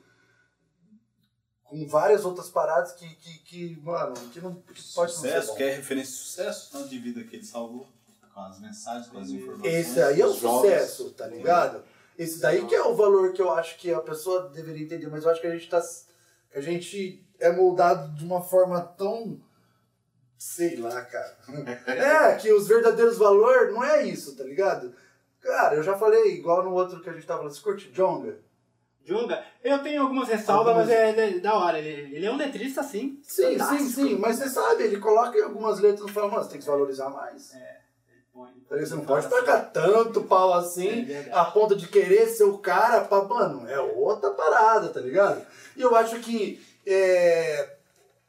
com 1.70 1.88
várias 1.88 2.26
outras 2.26 2.49
paradas 2.49 2.93
que, 2.93 3.07
que, 3.15 3.39
que 3.39 3.82
mano, 3.84 4.15
que 4.34 4.41
não 4.41 4.55
que 4.55 4.82
pode 4.93 5.13
não 5.13 5.22
ser 5.22 5.28
Sucesso, 5.30 5.47
bom. 5.49 5.55
quer 5.55 5.76
referência 5.76 6.11
de 6.11 6.20
sucesso? 6.20 6.78
Não 6.78 6.88
de 6.88 6.97
vida 6.99 7.24
que 7.24 7.36
ele 7.36 7.45
salvou. 7.45 7.88
Com 8.34 8.41
as 8.41 8.59
mensagens, 8.59 9.07
com 9.07 9.20
as 9.20 9.30
informações. 9.30 9.74
Esse 9.74 10.01
aí 10.01 10.22
é 10.22 10.26
o 10.26 10.30
os 10.30 10.38
jogos. 10.38 10.61
sucesso, 10.61 11.11
tá 11.11 11.28
ligado? 11.28 11.84
Esse 12.17 12.39
daí 12.39 12.65
que 12.65 12.76
é 12.76 12.82
o 12.82 12.95
valor 12.95 13.34
que 13.34 13.41
eu 13.41 13.51
acho 13.51 13.78
que 13.78 13.93
a 13.93 14.01
pessoa 14.01 14.49
deveria 14.49 14.84
entender, 14.84 15.07
mas 15.07 15.24
eu 15.24 15.32
acho 15.32 15.41
que 15.41 15.47
a 15.47 15.51
gente 15.51 15.70
tá. 15.70 15.82
que 16.51 16.57
a 16.57 16.61
gente 16.61 17.26
é 17.39 17.51
moldado 17.51 18.13
de 18.15 18.26
uma 18.26 18.41
forma 18.41 18.82
tão. 18.82 19.39
sei 20.38 20.78
lá, 20.78 21.01
cara. 21.03 21.38
É, 21.86 22.36
que 22.36 22.51
os 22.51 22.67
verdadeiros 22.67 23.17
valores 23.17 23.74
não 23.74 23.84
é 23.84 24.03
isso, 24.03 24.36
tá 24.36 24.43
ligado? 24.43 24.93
Cara, 25.41 25.76
eu 25.76 25.84
já 25.84 25.97
falei, 25.97 26.36
igual 26.36 26.63
no 26.63 26.74
outro 26.74 27.01
que 27.01 27.09
a 27.09 27.13
gente 27.13 27.26
tava 27.26 27.39
falando, 27.39 27.55
você 27.55 27.61
curte 27.61 27.91
Jonga? 27.91 28.38
Jonga, 29.05 29.43
eu 29.63 29.79
tenho 29.81 30.01
algumas 30.03 30.27
ressalvas, 30.27 30.67
Algumas. 30.67 30.87
mas 30.87 30.95
é, 31.17 31.37
é 31.37 31.39
da 31.39 31.55
hora. 31.55 31.79
Ele, 31.79 32.15
ele 32.15 32.25
é 32.25 32.31
um 32.31 32.35
letrista, 32.37 32.83
sim. 32.83 33.19
Sim, 33.23 33.57
sim, 33.57 33.89
sim. 33.89 34.15
Mas 34.19 34.35
você 34.37 34.49
sabe, 34.49 34.83
ele 34.83 34.97
coloca 34.99 35.37
em 35.37 35.41
algumas 35.43 35.79
letras 35.79 36.09
e 36.09 36.13
fala, 36.13 36.27
mano, 36.27 36.43
você 36.43 36.49
tem 36.49 36.57
que 36.59 36.63
se 36.63 36.69
valorizar 36.69 37.09
mais. 37.09 37.51
Põe- 38.31 38.53
Você 38.85 38.93
não 38.95 39.05
pode 39.05 39.27
pagar 39.27 39.71
tanto 39.71 40.21
pau 40.23 40.53
É 40.55 40.59
assim, 40.59 41.03
verdade. 41.05 41.29
a 41.31 41.45
ponto 41.45 41.75
de 41.75 41.87
querer 41.87 42.27
ser 42.27 42.43
o 42.43 42.59
cara 42.59 43.01
pra, 43.01 43.23
mano, 43.23 43.67
é 43.67 43.79
outra 43.79 44.29
parada, 44.31 44.89
tá 44.89 44.99
ligado? 44.99 45.41
E 45.75 45.81
eu 45.81 45.95
acho 45.95 46.19
que 46.19 46.61
é, 46.85 47.75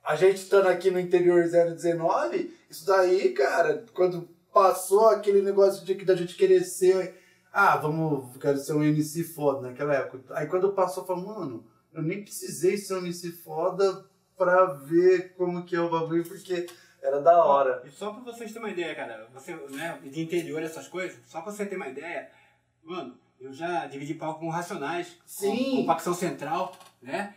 a 0.03 0.17
gente 0.17 0.37
estando 0.39 0.67
aqui 0.69 0.91
no 0.91 0.99
interior 0.99 1.43
019, 1.45 2.57
isso 2.71 2.87
daí, 2.87 3.29
cara, 3.35 3.85
quando 3.93 4.27
passou 4.53 5.09
aquele 5.11 5.43
negócio 5.43 5.85
de 5.85 5.95
que 5.95 6.05
da 6.05 6.17
gente 6.17 6.35
querer 6.35 6.65
ser, 6.65 7.20
ah, 7.53 7.77
vamos, 7.77 8.37
quero 8.37 8.59
ser 8.59 8.75
um 8.75 8.83
MC 8.83 9.25
foda 9.25 9.69
naquela 9.69 9.95
época. 9.95 10.23
Aí 10.35 10.47
quando 10.47 10.73
passou, 10.73 11.03
eu 11.03 11.07
falei, 11.07 11.25
mano, 11.25 11.65
eu 11.93 12.03
nem 12.03 12.23
precisei 12.23 12.77
ser 12.77 12.95
um 12.95 12.99
MC 12.99 13.33
foda 13.33 14.05
pra 14.37 14.67
ver 14.67 15.35
como 15.35 15.65
que 15.65 15.77
é 15.77 15.81
o 15.81 15.91
bagulho, 15.91 16.27
porque 16.27 16.67
era 17.03 17.21
da 17.21 17.45
hora. 17.45 17.83
E 17.85 17.91
só 17.91 18.13
pra 18.13 18.23
vocês 18.23 18.53
terem 18.53 18.67
uma 18.67 18.73
ideia, 18.73 18.95
cara, 18.95 19.29
você, 19.35 19.55
né, 19.71 19.99
de 20.03 20.21
interior, 20.21 20.63
essas 20.63 20.89
coisas, 20.89 21.19
só 21.27 21.41
pra 21.41 21.53
você 21.53 21.67
ter 21.67 21.77
uma 21.77 21.89
ideia, 21.89 22.31
mano, 22.83 23.17
eu 23.41 23.53
já 23.53 23.87
dividi 23.87 24.15
palco 24.15 24.41
com 24.41 24.51
Racionais, 24.51 25.17
Sim. 25.25 25.57
com, 25.57 25.77
com 25.77 25.87
Facção 25.87 26.15
Central, 26.15 26.73
né? 27.03 27.35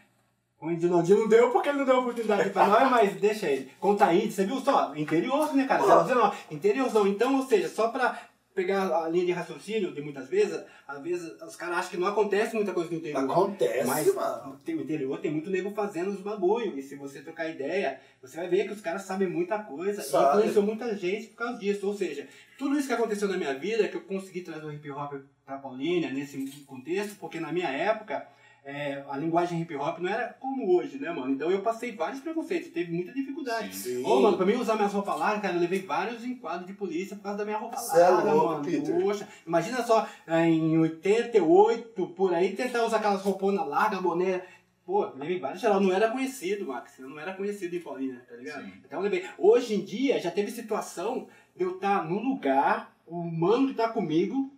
Com 0.58 0.68
o 0.68 0.72
Indinondinho 0.72 1.20
não 1.20 1.28
deu 1.28 1.52
porque 1.52 1.70
ele 1.70 1.80
não 1.80 1.86
deu 1.86 2.00
oportunidade 2.00 2.50
pra 2.52 2.68
nós, 2.68 2.90
mas 2.90 3.16
deixa 3.20 3.48
ele. 3.48 3.70
Com 3.80 3.92
o 3.92 3.98
Taíde, 3.98 4.32
você 4.32 4.46
viu 4.46 4.62
só? 4.62 4.96
Interior, 4.96 5.54
né, 5.54 5.68
cara? 5.68 5.84
Ó. 5.84 6.04
019. 6.04 6.38
Interiorzão. 6.52 7.06
Então, 7.06 7.36
ou 7.36 7.46
seja, 7.46 7.68
só 7.68 7.90
pra 7.90 8.18
pegar 8.54 9.04
a 9.04 9.10
linha 9.10 9.26
de 9.26 9.32
raciocínio 9.32 9.94
de 9.94 10.02
muitas 10.02 10.30
vezes, 10.30 10.64
às 10.88 11.02
vezes 11.02 11.42
os 11.42 11.56
caras 11.56 11.78
acham 11.78 11.92
que 11.92 11.98
não 11.98 12.08
acontece 12.08 12.56
muita 12.56 12.74
coisa 12.74 12.90
no 12.92 12.98
interior. 12.98 13.24
Acontece, 13.24 13.88
Mas 13.88 14.14
mano. 14.14 14.60
tem, 14.64 14.76
o 14.76 14.82
interior 14.82 15.20
tem 15.20 15.32
muito 15.32 15.50
nego 15.50 15.72
fazendo 15.72 16.12
os 16.12 16.22
bagulho. 16.22 16.78
E 16.78 16.82
se 16.82 16.96
você 16.96 17.22
trocar 17.22 17.50
ideia, 17.50 18.00
você 18.22 18.38
vai 18.38 18.48
ver 18.48 18.66
que 18.66 18.74
os 18.74 18.82
caras 18.82 19.04
sabem 19.04 19.28
muita 19.28 19.60
coisa. 19.60 20.02
E 20.02 20.04
Sabe. 20.04 20.38
influenciou 20.40 20.64
muita 20.66 20.96
gente 20.96 21.28
por 21.28 21.38
causa 21.38 21.60
disso. 21.60 21.88
Ou 21.88 21.94
seja, 21.96 22.28
tudo 22.58 22.78
isso 22.78 22.88
que 22.88 22.94
aconteceu 22.94 23.28
na 23.28 23.38
minha 23.38 23.54
vida, 23.58 23.88
que 23.88 23.96
eu 23.98 24.02
consegui 24.02 24.42
trazer 24.42 24.66
o 24.66 24.72
hip 24.72 24.90
hop 24.92 25.14
pra 25.46 25.58
Paulínia, 25.58 26.12
nesse 26.12 26.38
contexto, 26.66 27.16
porque 27.20 27.40
na 27.40 27.52
minha 27.52 27.70
época. 27.70 28.28
É, 28.66 29.04
a 29.10 29.18
linguagem 29.18 29.62
hip 29.62 29.76
hop 29.76 30.00
não 30.00 30.10
era 30.10 30.34
como 30.40 30.74
hoje, 30.74 30.98
né, 30.98 31.12
mano? 31.12 31.34
Então 31.34 31.52
eu 31.52 31.62
passei 31.62 31.92
vários 31.92 32.22
preconceitos, 32.22 32.72
teve 32.72 32.94
muita 32.94 33.12
dificuldade. 33.12 33.76
Sim. 33.76 34.04
Ô, 34.06 34.22
mano, 34.22 34.38
pra 34.38 34.46
mim 34.46 34.54
usar 34.54 34.76
minhas 34.76 34.94
roupas 34.94 35.20
largas, 35.20 35.42
cara, 35.42 35.56
eu 35.56 35.60
levei 35.60 35.82
vários 35.82 36.24
enquadros 36.24 36.66
de 36.66 36.74
polícia 36.74 37.18
por 37.18 37.24
causa 37.24 37.40
da 37.40 37.46
minha 37.46 37.58
roupa 37.58 37.76
Cê 37.76 38.00
é 38.00 38.08
larga, 38.08 38.32
louco, 38.32 38.48
mano. 38.54 38.66
Peter. 38.66 39.02
Poxa, 39.02 39.28
imagina 39.46 39.84
só, 39.84 40.08
eh, 40.26 40.48
em 40.48 40.78
88, 40.78 42.08
por 42.08 42.34
aí, 42.34 42.56
tentar 42.56 42.86
usar 42.86 42.98
aquelas 42.98 43.22
rouponas 43.22 43.68
largas, 43.68 44.02
boné. 44.02 44.44
Pô, 44.86 45.12
levei 45.16 45.40
vários 45.40 45.62
geral, 45.62 45.82
não 45.82 45.94
era 45.94 46.10
conhecido, 46.10 46.66
Max. 46.66 47.00
Eu 47.00 47.10
não 47.10 47.20
era 47.20 47.34
conhecido 47.34 47.76
em 47.76 47.82
Paulínia, 47.82 48.26
tá 48.30 48.36
ligado? 48.36 48.64
Sim. 48.64 48.74
Então 48.86 49.00
eu 49.00 49.04
levei. 49.04 49.26
Hoje 49.38 49.76
em 49.76 49.84
dia, 49.84 50.22
já 50.22 50.32
teve 50.32 50.52
situação 50.52 51.28
de 51.56 51.64
eu 51.64 51.76
estar 51.76 52.06
num 52.06 52.22
lugar, 52.22 52.96
o 53.06 53.24
mano 53.24 53.68
que 53.68 53.74
tá 53.74 53.90
comigo, 53.90 54.54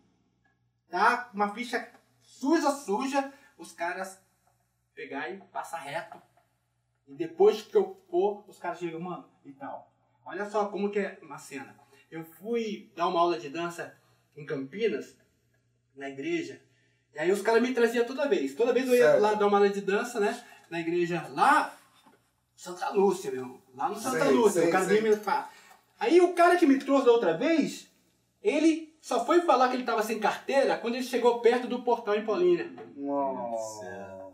tá 0.89 1.17
com 1.17 1.35
uma 1.35 1.53
ficha 1.53 1.87
suja, 2.21 2.69
suja, 2.71 3.31
os 3.57 3.71
caras 3.71 4.19
pegar 4.93 5.29
e 5.29 5.37
passar 5.51 5.77
reto. 5.79 6.21
E 7.07 7.13
depois 7.15 7.61
que 7.61 7.75
eu 7.75 8.01
for, 8.09 8.43
os 8.47 8.57
caras 8.57 8.79
chegam, 8.79 8.99
mano, 8.99 9.29
e 9.43 9.51
tal. 9.53 9.91
Olha 10.25 10.49
só 10.49 10.65
como 10.69 10.89
que 10.89 10.99
é 10.99 11.19
uma 11.21 11.37
cena. 11.37 11.75
Eu 12.09 12.23
fui 12.23 12.91
dar 12.95 13.07
uma 13.07 13.19
aula 13.19 13.37
de 13.39 13.49
dança 13.49 13.95
em 14.35 14.45
Campinas, 14.45 15.15
na 15.95 16.09
igreja, 16.09 16.61
e 17.13 17.19
aí 17.19 17.31
os 17.31 17.41
caras 17.41 17.61
me 17.61 17.73
traziam 17.73 18.05
toda 18.05 18.27
vez. 18.27 18.53
Toda 18.55 18.73
vez 18.73 18.87
eu 18.87 18.95
ia 18.95 19.03
Certo. 19.05 19.21
lá 19.21 19.33
dar 19.35 19.47
uma 19.47 19.57
aula 19.57 19.69
de 19.69 19.79
dança, 19.81 20.19
né? 20.19 20.43
Na 20.69 20.79
igreja 20.81 21.25
lá, 21.29 21.77
Santa 22.55 22.89
Lúcia, 22.89 23.31
meu. 23.31 23.61
Lá 23.73 23.87
no 23.89 23.95
Santa 23.95 24.25
Sei, 24.25 24.33
Lúcia. 24.33 24.61
sei, 24.61 24.69
o 24.69 24.71
cara 24.71 24.85
sei. 24.85 25.01
me. 25.01 25.09
Aí 25.99 26.19
o 26.21 26.33
cara 26.33 26.57
que 26.57 26.65
me 26.65 26.77
trouxe 26.79 27.05
da 27.05 27.11
outra 27.11 27.37
vez, 27.37 27.89
ele 28.41 28.94
só 29.05 29.23
foi 29.23 29.41
falar 29.41 29.69
que 29.69 29.75
ele 29.75 29.83
tava 29.83 30.01
sem 30.01 30.19
carteira 30.19 30.79
quando 30.79 30.95
ele 30.95 31.03
chegou 31.03 31.39
perto 31.39 31.67
do 31.67 31.83
portão 31.83 32.15
em 32.15 32.25
Paulínia. 32.25 32.67
Nossa. 32.97 34.33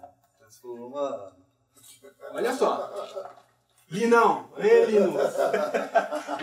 Olha 2.32 2.54
só. 2.54 2.90
Linão, 3.90 4.50
ei 4.56 4.86
Lino. 4.86 5.12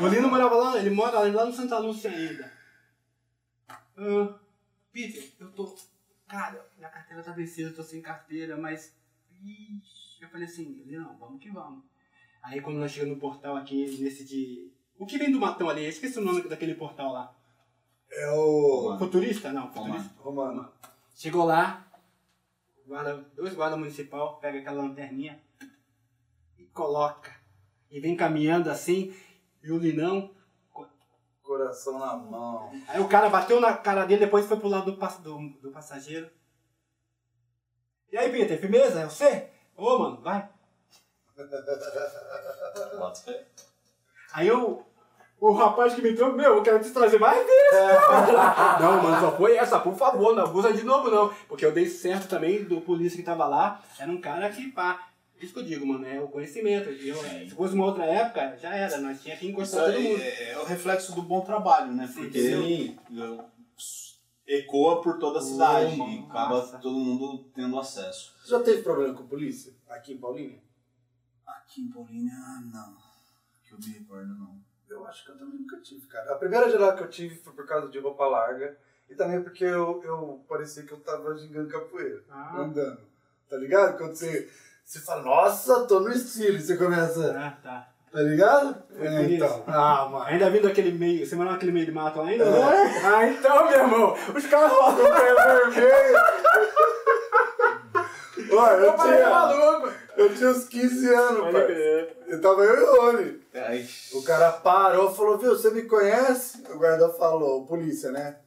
O 0.03 0.09
Lino 0.09 0.29
morava 0.29 0.57
lá, 0.57 0.77
ele 0.77 0.91
mora 0.91 1.21
lá 1.21 1.47
no 1.47 1.55
Santa 1.55 1.79
Lúcia 1.79 2.11
ainda. 2.11 2.53
Ah, 3.97 4.39
Peter, 4.93 5.33
eu 5.41 5.51
tô. 5.53 5.75
Cara, 6.29 6.69
minha 6.77 6.91
carteira 6.91 7.23
tá 7.23 7.33
vencida, 7.33 7.71
eu 7.71 7.75
tô 7.75 7.83
sem 7.83 8.03
carteira, 8.03 8.59
mas. 8.59 8.95
Ixi, 9.43 10.21
eu 10.21 10.29
falei 10.29 10.47
assim, 10.47 10.83
Linão, 10.85 11.17
vamos 11.19 11.41
que 11.41 11.51
vamos. 11.51 11.83
Aí 12.43 12.61
quando 12.61 12.77
nós 12.77 12.93
chegamos 12.93 13.15
no 13.15 13.21
portal 13.21 13.57
aqui, 13.57 13.87
nesse 14.03 14.23
de. 14.23 14.71
O 14.99 15.07
que 15.07 15.17
vem 15.17 15.33
do 15.33 15.41
matão 15.41 15.71
ali? 15.71 15.85
Eu 15.85 15.89
esqueci 15.89 16.19
o 16.19 16.23
nome 16.23 16.47
daquele 16.47 16.75
portal 16.75 17.11
lá. 17.11 17.38
É 18.11 18.31
o. 18.31 18.97
Futurista? 18.99 19.53
Não, 19.53 19.71
futurista. 19.73 20.11
Romano. 20.19 20.73
Chegou 21.15 21.45
lá, 21.45 21.85
guarda, 22.87 23.25
dois 23.35 23.55
guardas 23.55 23.79
municipal, 23.79 24.39
pega 24.39 24.59
aquela 24.61 24.83
lanterninha 24.83 25.41
e 26.57 26.65
coloca. 26.67 27.33
E 27.91 28.01
vem 28.01 28.17
caminhando 28.17 28.71
assim, 28.71 29.15
e 29.63 29.71
o 29.73 29.79
Linão. 29.79 30.35
Coração 31.43 31.99
na 31.99 32.15
mão. 32.15 32.71
Aí 32.89 33.01
o 33.01 33.09
cara 33.09 33.31
bateu 33.31 33.59
na 33.59 33.75
cara 33.75 34.05
dele, 34.05 34.27
depois 34.27 34.45
foi 34.47 34.59
pro 34.59 34.69
lado 34.69 34.93
do, 34.93 34.99
pass- 34.99 35.19
do, 35.21 35.49
do 35.63 35.71
passageiro. 35.73 36.31
E 38.13 38.19
aí, 38.19 38.31
Peter, 38.31 38.61
firmeza? 38.61 39.01
É 39.01 39.05
você? 39.07 39.51
Ô, 39.75 39.99
mano, 39.99 40.21
vai. 40.21 40.47
Aí 44.33 44.51
o, 44.51 44.85
o 45.41 45.53
rapaz 45.53 45.95
que 45.95 46.03
me 46.03 46.15
trouxe, 46.15 46.37
meu, 46.37 46.57
eu 46.57 46.63
quero 46.63 46.81
te 46.83 46.91
trazer 46.91 47.19
mais 47.19 47.37
vezes. 47.39 47.73
não, 48.81 49.03
mano, 49.03 49.21
só 49.21 49.37
foi 49.37 49.57
essa, 49.57 49.79
por 49.79 49.95
favor, 49.97 50.35
não 50.35 50.45
abusa 50.45 50.73
de 50.73 50.83
novo 50.83 51.11
não. 51.11 51.33
Porque 51.49 51.65
eu 51.65 51.73
dei 51.73 51.87
certo 51.87 52.29
também 52.29 52.65
do 52.65 52.81
polícia 52.81 53.17
que 53.17 53.23
tava 53.25 53.47
lá, 53.47 53.83
era 53.99 54.11
um 54.11 54.21
cara 54.21 54.51
que, 54.51 54.69
pá, 54.73 55.09
isso 55.41 55.53
que 55.53 55.61
eu 55.61 55.65
digo, 55.65 55.87
mano, 55.87 56.05
é 56.07 56.21
o 56.21 56.29
conhecimento. 56.29 56.89
Eu, 56.91 57.17
se 57.17 57.51
fosse 57.51 57.75
uma 57.75 57.87
outra 57.87 58.05
época, 58.05 58.57
já 58.61 58.75
era, 58.75 58.99
nós 58.99 59.23
tinha 59.23 59.37
que 59.37 59.47
encostar 59.47 59.85
todo 59.87 60.01
mundo. 60.01 60.21
é, 60.21 60.51
é 60.53 60.59
o 60.59 60.65
reflexo 60.65 61.15
do 61.15 61.23
bom 61.23 61.41
trabalho, 61.43 61.93
né? 61.93 62.11
Porque 62.13 62.41
sim. 62.41 62.99
eu- 63.15 63.45
ecoa 64.47 65.03
por 65.03 65.19
toda 65.19 65.39
a 65.39 65.43
cidade 65.43 65.95
e 65.95 66.19
acaba 66.21 66.57
massa. 66.57 66.79
todo 66.79 66.99
mundo 66.99 67.45
tendo 67.55 67.79
acesso. 67.79 68.35
Você 68.43 68.51
já 68.51 68.61
teve 68.61 68.83
problema 68.83 69.15
com 69.15 69.27
polícia? 69.27 69.75
Aqui 69.91 70.15
em 70.15 70.19
Paulínia? 70.19 70.59
Aqui 71.47 71.83
em 71.83 71.91
Paulínia, 71.91 72.33
não. 72.73 72.97
Que 73.63 73.75
eu 73.75 73.79
me 73.79 73.99
recordo, 73.99 74.35
não. 74.35 74.59
Eu 74.91 75.07
acho 75.07 75.25
que 75.25 75.31
eu 75.33 75.37
também 75.39 75.59
nunca 75.61 75.77
tive, 75.79 76.07
cara. 76.07 76.33
A 76.33 76.37
primeira 76.37 76.69
geral 76.71 76.95
que 76.97 77.03
eu 77.03 77.09
tive 77.09 77.37
foi 77.37 77.53
por 77.53 77.67
causa 77.67 77.89
de 77.89 77.99
roupa 77.99 78.27
larga. 78.27 78.77
E 79.11 79.15
também 79.15 79.43
porque 79.43 79.65
eu, 79.65 80.01
eu 80.05 80.45
parecia 80.49 80.83
que 80.83 80.93
eu 80.93 81.01
tava 81.01 81.37
gingando 81.37 81.69
capoeira. 81.71 82.23
Ah. 82.31 82.61
Andando. 82.61 83.01
Tá 83.49 83.57
ligado? 83.57 83.97
Quando 83.97 84.15
você, 84.15 84.49
você 84.85 84.99
fala, 85.01 85.23
nossa, 85.23 85.87
tô 85.87 86.01
no 86.01 86.11
estilo. 86.11 86.59
Você 86.61 86.77
começa, 86.77 87.33
Ah, 87.39 87.57
tá. 87.63 87.89
tá 88.13 88.21
ligado? 88.23 88.83
É, 88.97 89.23
então. 89.25 89.65
Ah, 89.67 90.09
mano. 90.11 90.25
Ainda 90.25 90.51
vindo 90.51 90.69
aquele 90.69 90.93
meio, 90.93 91.27
você 91.27 91.35
morava 91.37 91.55
naquele 91.55 91.73
meio 91.73 91.87
de 91.87 91.93
mato 91.93 92.19
lá 92.19 92.29
ainda? 92.29 92.45
Ah, 93.05 93.27
então, 93.27 93.69
meu 93.69 93.79
irmão, 93.79 94.15
os 94.35 94.47
caras 94.47 94.73
falam 94.73 94.97
Com 94.97 95.03
o 95.03 95.15
pé 95.15 95.35
vermelho. 95.35 96.19
Olha, 98.51 98.77
eu 98.77 98.85
eu 98.87 98.97
tinha, 98.97 99.31
maluco. 99.31 99.93
eu 100.17 100.35
tinha 100.35 100.51
uns 100.51 100.65
15 100.69 101.15
anos, 101.15 101.53
pai. 101.53 102.17
Eu 102.27 102.41
tava 102.41 102.63
eu 102.65 102.77
e 102.79 102.83
o 102.83 103.01
Rony. 103.03 103.41
Ai, 103.67 103.89
O 104.13 104.23
cara 104.23 104.53
parou 104.53 105.11
e 105.11 105.15
falou, 105.17 105.39
viu, 105.39 105.57
você 105.57 105.71
me 105.71 105.83
conhece? 105.83 106.63
O 106.71 106.79
guarda 106.79 107.09
falou, 107.15 107.67
polícia, 107.67 108.11
né? 108.11 108.39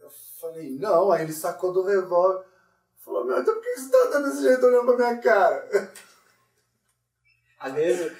Eu 0.00 0.08
falei, 0.40 0.70
não. 0.78 1.10
Aí 1.12 1.22
ele 1.22 1.32
sacou 1.32 1.72
do 1.72 1.82
revólver. 1.84 2.44
Falou, 3.04 3.24
meu, 3.24 3.38
então 3.40 3.54
por 3.54 3.62
que 3.62 3.76
você 3.76 3.90
tá 3.90 3.98
andando 4.08 4.28
desse 4.30 4.42
jeito 4.42 4.64
olhando 4.66 4.86
pra 4.86 4.96
minha 4.96 5.16
cara? 5.18 5.90
Às 7.58 7.72
vezes, 7.74 8.12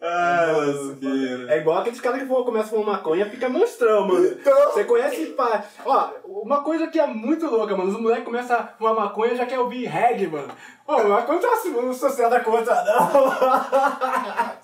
lasqueira. 0.00 1.52
é 1.54 1.58
igual 1.58 1.78
aqueles 1.78 2.00
caras 2.00 2.20
que 2.20 2.26
for- 2.26 2.44
começam 2.44 2.78
a 2.78 2.80
fumar 2.82 2.96
maconha 2.98 3.30
fica 3.30 3.48
monstrão, 3.48 4.06
mano. 4.06 4.26
Então- 4.26 4.72
Você 4.72 4.84
conhece, 4.84 5.26
pá. 5.26 5.64
Ó, 5.84 6.10
uma 6.24 6.62
coisa 6.62 6.86
que 6.88 7.00
é 7.00 7.06
muito 7.06 7.46
louca, 7.46 7.76
mano. 7.76 7.90
Os 7.90 7.98
moleques 8.00 8.24
começam 8.24 8.56
a 8.58 8.66
fumar 8.66 8.94
maconha 8.94 9.32
e 9.32 9.36
já 9.36 9.46
quer 9.46 9.58
ouvir 9.58 9.86
reggae, 9.86 10.26
mano. 10.26 10.54
Ô, 10.86 11.02
maconha 11.04 11.40
não 11.40 11.90
é 11.90 11.94
sociedade 11.94 12.44
contra, 12.44 12.84
não. 12.84 13.10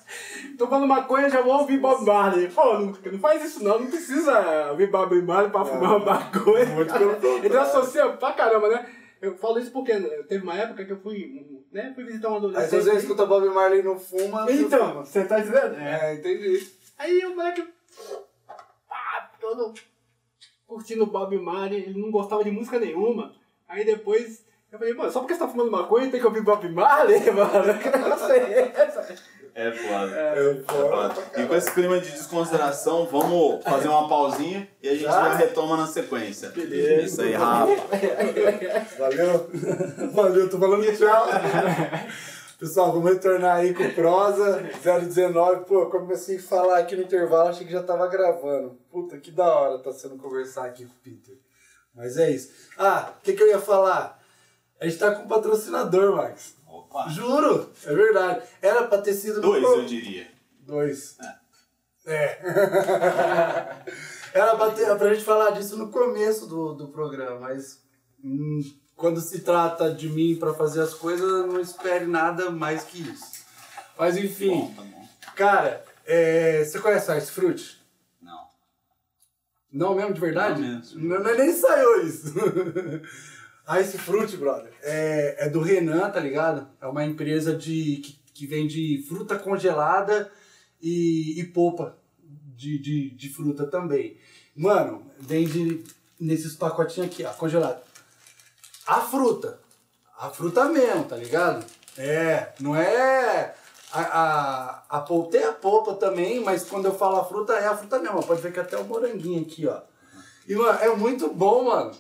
Tô 0.57 0.67
falando 0.67 0.87
maconha, 0.89 1.29
já 1.31 1.41
vou 1.43 1.61
ouvir 1.61 1.79
Bob 1.79 2.05
Marley. 2.05 2.49
Pô, 2.49 2.79
não, 2.79 2.93
não 2.93 3.19
faz 3.19 3.45
isso 3.45 3.63
não, 3.63 3.79
não 3.81 3.87
precisa 3.89 4.71
ouvir 4.71 4.91
Bob 4.91 5.21
Marley 5.23 5.51
pra 5.51 5.65
fumar 5.65 5.99
maconha. 6.05 6.67
Muito 6.67 6.93
pelo 6.93 7.15
contrário. 7.15 7.47
Então 7.47 7.63
associa 7.63 8.09
pra 8.11 8.33
caramba, 8.33 8.69
né? 8.69 8.87
Eu 9.21 9.37
falo 9.37 9.59
isso 9.59 9.71
porque 9.71 9.93
teve 10.29 10.43
uma 10.43 10.57
época 10.57 10.85
que 10.85 10.93
eu 10.93 10.99
fui, 11.01 11.63
né, 11.71 11.93
fui 11.95 12.03
visitar 12.03 12.29
um 12.29 12.33
Aí 12.33 12.37
adolescente. 12.39 12.71
se 12.71 12.91
você 12.91 12.97
escuta 12.97 13.25
Bob 13.25 13.49
Marley 13.51 13.79
e 13.81 13.83
não 13.85 13.97
fuma, 13.99 14.51
Então, 14.51 15.05
você 15.05 15.25
tá 15.25 15.39
dizendo? 15.39 15.77
É, 15.77 16.15
entendi. 16.15 16.69
Aí 16.99 17.25
o 17.25 17.37
moleque, 17.37 17.65
pá, 18.89 19.31
todo 19.41 19.75
curtindo 20.67 21.07
Bob 21.07 21.39
Marley, 21.39 21.83
ele 21.85 22.01
não 22.01 22.11
gostava 22.11 22.43
de 22.43 22.51
música 22.51 22.79
nenhuma. 22.81 23.33
Aí 23.69 23.85
depois 23.85 24.45
Eu 24.73 24.79
falei, 24.79 24.95
mano, 24.95 25.13
só 25.13 25.21
porque 25.21 25.35
você 25.35 25.41
tá 25.41 25.47
fumando 25.49 25.71
maconha 25.71 26.11
tem 26.11 26.19
que 26.19 26.27
ouvir 26.27 26.43
Bob 26.43 26.69
Marley, 26.71 27.21
mano? 27.31 27.67
Negócio 27.75 28.33
é 28.33 28.73
esse? 28.73 29.23
É 29.55 29.71
foda. 29.71 30.15
Eu, 30.35 30.63
pô, 30.65 30.75
Foda. 30.75 31.15
E 31.37 31.47
com 31.47 31.55
esse 31.55 31.71
clima 31.73 32.01
de 32.01 32.11
desconsideração, 32.11 33.07
vamos 33.07 33.63
fazer 33.63 33.89
uma 33.89 34.09
pausinha 34.09 34.67
e 34.83 34.89
a 34.89 34.93
gente 34.93 35.03
Já? 35.03 35.11
já 35.11 35.35
retoma 35.35 35.77
na 35.77 35.87
sequência. 35.87 36.49
Beleza. 36.49 37.03
Isso 37.03 37.23
aí, 37.23 37.33
Rafa. 37.33 37.73
Valeu. 38.99 39.51
Valeu, 40.13 40.51
tô 40.51 40.59
falando 40.59 40.97
tchau. 40.97 41.27
Pessoal, 42.59 42.93
vamos 42.93 43.11
retornar 43.11 43.57
aí 43.57 43.75
com 43.75 43.91
prosa 43.91 44.63
019. 44.83 45.65
Pô, 45.65 45.81
eu 45.81 45.91
comecei 45.91 46.37
a 46.39 46.43
falar 46.43 46.79
aqui 46.79 46.95
no 46.95 47.03
intervalo, 47.03 47.49
achei 47.49 47.67
que 47.67 47.73
já 47.73 47.83
tava 47.83 48.07
gravando. 48.07 48.79
Puta, 48.91 49.19
que 49.19 49.33
da 49.33 49.53
hora 49.53 49.79
tá 49.81 49.93
sendo 49.93 50.17
conversar 50.17 50.67
aqui 50.67 50.85
com 50.85 50.93
o 50.93 51.03
Peter. 51.03 51.37
Mas 51.95 52.17
é 52.17 52.31
isso. 52.31 52.53
Ah, 52.79 53.13
o 53.19 53.21
que, 53.21 53.33
que 53.33 53.43
eu 53.43 53.49
ia 53.49 53.59
falar? 53.59 54.23
A 54.81 54.87
gente 54.87 54.99
tá 54.99 55.15
com 55.15 55.25
um 55.25 55.29
patrocinador, 55.29 56.17
Max. 56.17 56.55
Opa. 56.93 57.09
Juro, 57.09 57.71
é 57.87 57.95
verdade. 57.95 58.43
Era 58.61 58.87
pra 58.87 59.01
ter 59.01 59.15
sido 59.15 59.41
Dois, 59.41 59.63
eu 59.63 59.87
diria. 59.87 60.29
Dois. 60.61 61.17
É. 62.05 62.39
Era 64.35 64.57
pra, 64.57 64.71
ter, 64.71 64.97
pra 64.99 65.15
gente 65.15 65.25
falar 65.25 65.51
disso 65.51 65.77
no 65.77 65.91
começo 65.91 66.47
do, 66.47 66.75
do 66.75 66.89
programa, 66.89 67.39
mas 67.41 67.83
hum, 68.23 68.61
quando 68.97 69.21
se 69.21 69.41
trata 69.41 69.93
de 69.93 70.09
mim 70.09 70.37
pra 70.37 70.53
fazer 70.55 70.81
as 70.83 70.95
coisas, 70.95 71.29
não 71.47 71.61
espere 71.61 72.07
nada 72.07 72.51
mais 72.51 72.83
que 72.85 73.03
isso. 73.03 73.43
Mas 73.99 74.17
enfim, 74.17 74.51
Bom, 74.51 74.75
tá 74.75 74.83
bom. 74.83 75.09
cara, 75.37 75.85
é, 76.07 76.65
você 76.65 76.79
conhece 76.81 77.11
a 77.11 77.19
Ice 77.19 77.31
Fruit? 77.31 77.81
Não. 78.21 78.47
Não 79.71 79.95
mesmo, 79.95 80.15
de 80.15 80.21
verdade? 80.21 80.61
Não 80.61 80.69
mesmo. 80.77 81.01
Não, 81.01 81.23
não- 81.23 81.37
nem 81.37 81.53
saiu 81.53 82.07
isso. 82.07 82.33
Ice 83.81 83.99
Fruit, 83.99 84.37
brother, 84.37 84.73
é, 84.83 85.47
é 85.47 85.49
do 85.49 85.61
Renan, 85.61 86.11
tá 86.11 86.21
ligado? 86.21 86.69
É 86.81 86.87
uma 86.87 87.05
empresa 87.05 87.55
de, 87.57 87.97
que, 87.97 88.19
que 88.35 88.47
vende 88.47 89.05
fruta 89.09 89.39
congelada 89.39 90.31
e, 90.81 91.41
e 91.41 91.45
polpa 91.45 91.97
de, 92.57 92.79
de, 92.79 93.11
de 93.11 93.29
fruta 93.29 93.67
também. 93.67 94.17
Mano, 94.55 95.11
vende 95.19 95.85
nesses 96.19 96.55
pacotinhos 96.55 97.11
aqui, 97.11 97.25
ó, 97.25 97.33
congelado. 97.33 97.83
A 98.87 99.01
fruta. 99.01 99.61
A 100.19 100.31
fruta 100.31 100.67
mesmo, 100.67 101.05
tá 101.05 101.17
ligado? 101.17 101.65
É, 101.97 102.53
não 102.61 102.77
é. 102.77 103.55
A, 103.93 104.01
a, 104.01 104.85
a 104.89 105.01
polpa 105.01 105.31
tem 105.31 105.45
a 105.45 105.53
polpa 105.53 105.95
também, 105.95 106.41
mas 106.41 106.65
quando 106.65 106.87
eu 106.87 106.95
falo 106.95 107.17
a 107.17 107.25
fruta, 107.25 107.53
é 107.55 107.67
a 107.67 107.77
fruta 107.77 107.99
mesmo. 107.99 108.23
Pode 108.23 108.41
ver 108.41 108.53
que 108.53 108.61
até 108.61 108.77
o 108.77 108.85
moranguinho 108.85 109.43
aqui, 109.43 109.67
ó. 109.67 109.81
E, 110.49 110.55
mano, 110.55 110.79
é 110.81 110.95
muito 110.97 111.33
bom, 111.33 111.65
mano. 111.65 111.93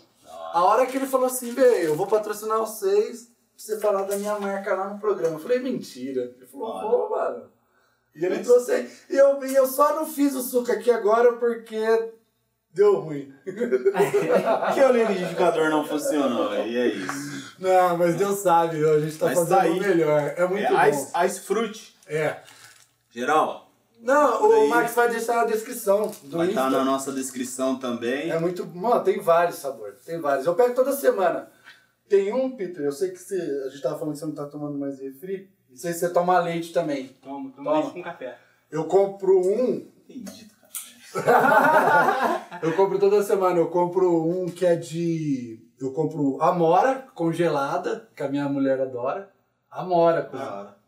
A 0.53 0.64
hora 0.64 0.86
que 0.86 0.96
ele 0.96 1.07
falou 1.07 1.26
assim, 1.26 1.53
velho, 1.53 1.88
eu 1.88 1.94
vou 1.96 2.07
patrocinar 2.07 2.59
vocês 2.59 3.22
pra 3.24 3.30
você 3.57 3.80
falar 3.80 4.03
da 4.03 4.16
minha 4.16 4.38
marca 4.38 4.74
lá 4.74 4.88
no 4.90 4.98
programa. 5.00 5.36
Eu 5.36 5.40
falei, 5.40 5.59
mentira. 5.59 6.34
Ele 6.36 6.46
falou, 6.46 6.80
pô, 6.80 7.11
mano. 7.16 7.50
E 8.14 8.24
ele 8.24 8.40
trouxe 8.40 8.72
aí. 8.72 8.90
E 9.09 9.16
eu, 9.16 9.42
e 9.44 9.55
eu 9.55 9.66
só 9.66 9.94
não 9.94 10.07
fiz 10.07 10.34
o 10.34 10.42
suco 10.42 10.70
aqui 10.70 10.90
agora 10.90 11.32
porque 11.34 12.12
deu 12.72 13.00
ruim. 13.00 13.32
Porque 13.44 14.80
o 14.82 14.92
liquidificador 14.92 15.70
não 15.70 15.84
funcionou, 15.86 16.55
e 16.55 16.76
é 16.76 16.86
isso. 16.86 17.55
Não, 17.59 17.96
mas 17.98 18.16
Deus 18.16 18.38
sabe, 18.38 18.82
a 18.84 18.98
gente 19.00 19.18
tá 19.18 19.26
Mas 19.26 19.38
fazendo 19.38 19.59
tá 19.59 19.66
o 19.66 19.80
melhor. 19.80 20.34
É 20.36 20.46
muito 20.46 20.64
É 20.64 20.70
bom. 20.70 20.88
ice, 20.88 21.12
ice 21.26 21.40
Fruit. 21.40 21.96
É. 22.07 22.40
Geral, 23.11 23.70
Não, 24.03 24.48
o 24.48 24.53
aí. 24.53 24.68
Max 24.68 24.94
vai 24.94 25.09
deixar 25.09 25.36
na 25.36 25.44
descrição 25.44 26.11
do 26.24 26.36
vai 26.36 26.48
estar 26.48 26.66
Insta. 26.66 26.78
na 26.78 26.84
nossa 26.84 27.12
descrição 27.12 27.78
também. 27.78 28.30
É 28.30 28.38
muito. 28.38 28.66
Mano, 28.66 29.03
tem 29.05 29.20
vários 29.20 29.57
sabores. 29.59 30.05
Tem 30.05 30.20
vários. 30.20 30.44
Eu 30.44 30.55
pego 30.55 30.74
toda 30.74 30.92
semana. 30.92 31.48
Tem 32.09 32.32
um, 32.32 32.50
Peter, 32.57 32.82
eu 32.84 32.92
sei 32.92 33.11
que 33.11 33.16
você. 33.18 33.36
A 33.64 33.68
gente 33.70 33.80
tava 33.80 33.98
falando 33.98 34.14
que 34.14 34.18
você 34.18 34.26
não 34.26 34.34
tá 34.34 34.46
tomando 34.46 34.76
mais 34.78 34.98
refri. 34.98 35.50
Não 35.70 35.76
sei 35.76 35.92
se 35.92 36.00
você 36.00 36.11
toma 36.11 36.38
leite 36.40 36.72
também. 36.72 37.16
Toma, 37.22 37.50
toma 37.53 37.70
Toma. 37.70 37.76
leite 37.80 37.92
com 37.94 38.03
café. 38.03 38.36
Eu 38.70 38.84
compro 38.84 39.38
um. 39.40 39.88
Entendi, 40.09 40.46
cara. 40.46 40.62
Eu 42.62 42.74
compro 42.76 42.98
toda 42.98 43.22
semana. 43.22 43.59
Eu 43.59 43.68
compro 43.68 44.26
um 44.28 44.46
que 44.46 44.66
é 44.66 44.74
de. 44.76 45.61
Eu 45.80 45.92
compro 45.92 46.40
amora 46.42 47.07
congelada, 47.14 48.09
que 48.16 48.22
a 48.22 48.28
minha 48.28 48.48
mulher 48.48 48.80
adora. 48.80 49.30
Amora, 49.70 50.22
coisa. 50.22 50.44
Hora. 50.44 50.81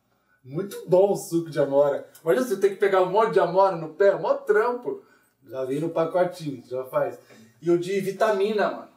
Muito 0.44 0.84
bom 0.86 1.12
o 1.12 1.16
suco 1.16 1.48
de 1.48 1.58
amora. 1.58 2.06
Imagina 2.22 2.46
você 2.46 2.56
tem 2.58 2.70
que 2.70 2.76
pegar 2.76 3.02
um 3.02 3.10
monte 3.10 3.32
de 3.32 3.40
amora 3.40 3.76
no 3.76 3.90
pé, 3.94 4.14
mó 4.18 4.34
trampo. 4.34 5.02
Já 5.46 5.64
vem 5.64 5.80
no 5.80 5.88
pacotinho, 5.88 6.62
já 6.66 6.84
faz. 6.84 7.18
E 7.62 7.70
o 7.70 7.78
de 7.78 7.98
vitamina, 8.00 8.70
mano. 8.70 8.88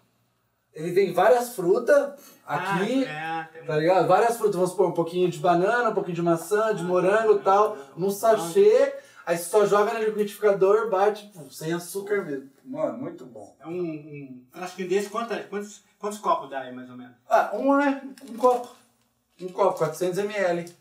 Ele 0.73 0.93
tem 0.93 1.11
várias 1.13 1.55
frutas 1.55 2.13
aqui, 2.45 3.05
Ah, 3.05 3.47
é, 3.49 3.57
tem 3.57 3.65
tá 3.65 3.77
ligado? 3.77 4.07
Várias 4.07 4.37
frutas, 4.37 4.55
vamos 4.55 4.71
supor, 4.71 4.87
um 4.89 4.93
pouquinho 4.93 5.29
de 5.29 5.39
banana, 5.39 5.89
um 5.89 5.93
pouquinho 5.93 6.15
de 6.15 6.21
maçã, 6.21 6.75
de 6.75 6.83
morango 6.83 7.37
e 7.37 7.39
tal, 7.39 7.77
num 7.95 8.11
sachê. 8.11 8.93
Aí 9.25 9.37
você 9.37 9.45
só 9.45 9.65
joga 9.65 9.93
no 9.93 9.99
liquidificador, 9.99 10.89
bate, 10.89 11.31
pô, 11.33 11.49
sem 11.49 11.73
açúcar 11.73 12.23
mesmo. 12.23 12.49
Mano, 12.63 12.97
muito 12.97 13.25
bom. 13.25 13.55
É 13.59 13.67
um, 13.67 13.71
um 13.71 14.43
frasquinho 14.51 14.87
desse, 14.87 15.09
quantos, 15.09 15.37
quantos, 15.49 15.83
quantos 15.97 16.19
copos 16.19 16.49
dá 16.49 16.59
aí, 16.59 16.73
mais 16.73 16.89
ou 16.89 16.95
menos? 16.95 17.15
Ah, 17.29 17.51
um 17.53 17.81
é 17.81 18.01
um 18.29 18.37
copo. 18.37 18.69
Um 19.41 19.49
copo, 19.49 19.79
400 19.79 20.19
ml. 20.19 20.71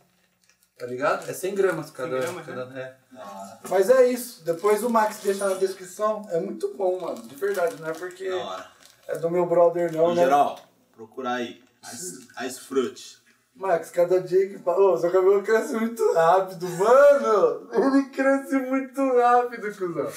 Tá 0.78 0.84
ligado? 0.86 1.28
É 1.28 1.32
100 1.32 1.54
gramas 1.54 1.90
cada. 1.90 2.20
100 2.20 2.20
gramas, 2.20 2.46
cada 2.46 2.78
é. 2.80 2.96
Da 3.10 3.24
hora. 3.24 3.60
Mas 3.70 3.88
é 3.88 4.06
isso. 4.08 4.44
Depois 4.44 4.82
o 4.84 4.90
Max 4.90 5.20
deixa 5.22 5.48
na 5.48 5.54
descrição. 5.54 6.28
É 6.30 6.38
muito 6.38 6.74
bom, 6.74 7.00
mano. 7.00 7.22
De 7.22 7.34
verdade, 7.34 7.80
não 7.80 7.88
é 7.88 7.92
porque 7.94 8.28
é 9.08 9.18
do 9.18 9.30
meu 9.30 9.46
brother, 9.46 9.92
não, 9.92 10.12
Em 10.12 10.16
né? 10.16 10.24
geral, 10.24 10.60
procura 10.92 11.34
aí. 11.34 11.62
Ice, 11.92 12.28
ice 12.44 12.60
Fruit. 12.60 13.22
Max, 13.54 13.90
cada 13.90 14.20
dia 14.20 14.50
que 14.50 14.58
passa. 14.58 14.78
Ô, 14.80 14.96
seu 14.98 15.10
cabelo 15.10 15.42
cresce 15.42 15.72
muito 15.74 16.12
rápido, 16.12 16.68
mano! 16.68 17.70
Ele 17.72 18.10
cresce 18.10 18.58
muito 18.58 19.00
rápido, 19.16 19.74
cuzão. 19.74 20.12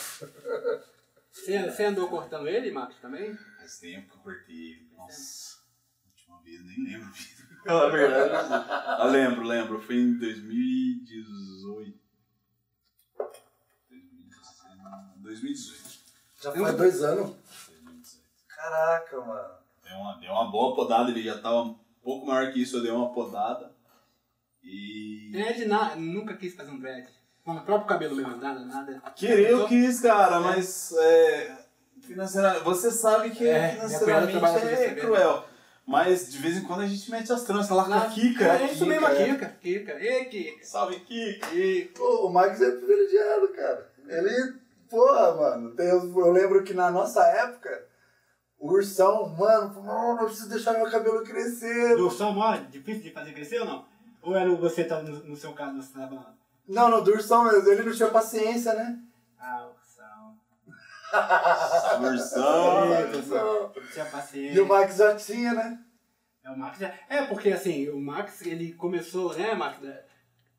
Você, 1.32 1.72
você 1.72 1.86
andou 1.86 2.10
cortando 2.10 2.50
ele, 2.50 2.70
Marcos, 2.72 2.98
também? 3.02 3.38
Faz 3.58 3.80
tempo 3.80 4.10
que 4.10 4.18
eu 4.18 4.22
cortei 4.22 4.56
ele. 4.56 4.90
Nossa, 4.98 5.60
última 6.06 6.42
vez, 6.42 6.66
nem 6.66 6.84
lembro. 6.84 7.10
Pela 7.70 7.92
verdade. 7.92 9.04
Eu 9.04 9.12
lembro, 9.12 9.44
lembro. 9.44 9.80
Foi 9.80 9.96
em 9.96 10.18
2018. 10.18 12.00
2018. 15.18 15.80
Já 16.42 16.52
faz 16.52 16.76
dois 16.76 17.04
anos? 17.04 17.36
2018. 17.68 18.24
Caraca, 18.48 19.22
mano. 19.22 19.50
Deu 19.84 19.98
uma, 19.98 20.18
deu 20.18 20.32
uma 20.32 20.50
boa 20.50 20.76
podada, 20.76 21.12
ele 21.12 21.22
já 21.22 21.38
tava 21.38 21.62
um 21.62 21.80
pouco 22.02 22.26
maior 22.26 22.52
que 22.52 22.60
isso, 22.60 22.78
eu 22.78 22.82
dei 22.82 22.92
uma 22.92 23.14
podada. 23.14 23.72
E. 24.64 25.30
Dread 25.32 25.66
na, 25.66 25.96
nunca 25.96 26.36
quis 26.36 26.56
fazer 26.56 26.72
um 26.72 26.80
dread. 26.80 27.08
Com 27.46 27.52
o 27.52 27.62
próprio 27.62 27.88
cabelo 27.88 28.16
mesmo, 28.16 28.36
nada, 28.38 28.62
nada. 28.62 29.00
Querer 29.16 29.52
eu 29.52 29.68
quis, 29.68 30.00
cara, 30.02 30.40
mas 30.40 30.92
é, 30.94 31.66
financeiramente, 32.02 32.64
você 32.64 32.90
sabe 32.90 33.30
que 33.30 33.48
É, 33.48 33.74
financeiramente 33.74 34.38
é 34.44 34.86
é 34.86 34.96
cruel. 34.96 35.46
Mas 35.90 36.32
de 36.32 36.38
vez 36.38 36.56
em 36.56 36.62
quando 36.62 36.82
a 36.82 36.88
gente 36.88 37.10
mete 37.10 37.34
as 37.34 37.44
tranças 37.44 37.76
lá 37.76 37.84
com 37.84 37.94
a 37.96 38.06
Kika. 38.06 38.46
É 38.46 38.72
isso 38.72 38.86
mesmo, 38.86 39.08
Kika, 39.08 39.16
a. 39.24 39.26
Kika. 39.26 39.46
Kika. 39.60 40.00
Ei, 40.00 40.26
Kika. 40.26 40.64
Salve 40.64 41.00
Kika! 41.00 41.48
E 41.52 41.86
Pô, 41.96 42.28
o 42.28 42.32
Max 42.32 42.62
é 42.62 42.70
privilegiado, 42.70 43.48
cara. 43.48 43.92
Ele, 44.08 44.54
porra, 44.88 45.36
mano. 45.36 45.74
eu 45.80 46.32
lembro 46.32 46.64
que 46.64 46.76
na 46.76 46.92
nossa 46.92 47.24
época, 47.24 47.88
o 48.60 48.72
ursão, 48.72 49.30
mano, 49.30 49.74
falou, 49.74 49.88
não, 49.88 50.16
não 50.16 50.26
preciso 50.26 50.50
deixar 50.50 50.74
meu 50.74 50.92
cabelo 50.92 51.24
crescer. 51.24 51.98
do 51.98 52.12
som 52.12 52.34
mó 52.34 52.56
difícil 52.70 53.02
de 53.02 53.12
fazer 53.12 53.34
crescer 53.34 53.60
ou 53.62 53.66
não? 53.66 53.86
Ou 54.22 54.36
era 54.36 54.48
você 54.56 54.84
tá 54.84 55.02
no, 55.02 55.24
no 55.24 55.36
seu 55.36 55.54
caso, 55.54 55.82
você 55.82 55.92
tava? 55.92 56.36
Não, 56.68 56.88
no 56.92 57.02
do 57.02 57.14
ursão 57.14 57.46
mesmo, 57.46 57.68
ele 57.68 57.82
não 57.82 57.96
tinha 57.96 58.10
paciência, 58.10 58.76
né? 58.76 59.00
Ah. 59.40 59.70
Tinha 63.94 64.06
paciência. 64.06 64.58
E 64.58 64.60
o 64.60 64.68
Max 64.68 64.96
já 64.98 65.16
tinha, 65.16 65.54
né? 65.54 65.80
É, 66.44 66.50
o 66.50 66.58
Max 66.58 66.80
já- 66.80 66.94
é, 67.10 67.24
porque 67.24 67.52
assim, 67.52 67.90
o 67.90 68.00
Max, 68.00 68.42
ele 68.46 68.74
começou, 68.74 69.36
né, 69.36 69.54
Max, 69.54 69.80
né, 69.82 70.00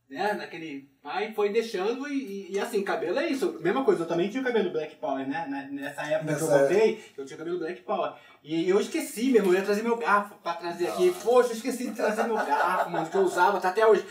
né, 0.08 0.32
naquele 0.34 0.90
pai, 1.02 1.32
foi 1.34 1.50
deixando 1.50 2.06
e, 2.08 2.48
e, 2.50 2.52
e, 2.54 2.60
assim, 2.60 2.82
cabelo 2.82 3.18
é 3.18 3.26
isso. 3.28 3.58
Mesma 3.60 3.84
coisa, 3.84 4.02
eu 4.02 4.06
também 4.08 4.28
tinha 4.28 4.42
o 4.42 4.46
cabelo 4.46 4.70
Black 4.70 4.96
Power, 4.96 5.26
né, 5.26 5.68
nessa 5.70 6.02
época 6.02 6.34
que 6.36 6.42
eu 6.42 6.48
Nessa 6.48 6.58
voltei, 6.58 7.04
eu 7.16 7.24
tinha 7.24 7.36
o 7.36 7.38
cabelo 7.38 7.58
Black 7.58 7.80
Power. 7.82 8.12
E 8.42 8.68
eu 8.68 8.80
esqueci, 8.80 9.26
meu 9.26 9.36
irmão, 9.36 9.52
eu 9.52 9.58
ia 9.58 9.64
trazer 9.64 9.82
meu 9.82 9.96
garfo 9.96 10.34
pra 10.42 10.54
trazer 10.54 10.88
aqui. 10.88 11.14
Poxa, 11.22 11.50
eu 11.50 11.56
esqueci 11.56 11.88
de 11.90 11.94
trazer 11.96 12.24
meu 12.24 12.34
garfo, 12.36 12.90
mano, 12.90 13.08
que 13.08 13.16
eu 13.16 13.22
usava, 13.22 13.60
tá 13.60 13.68
até 13.68 13.86
hoje. 13.86 14.04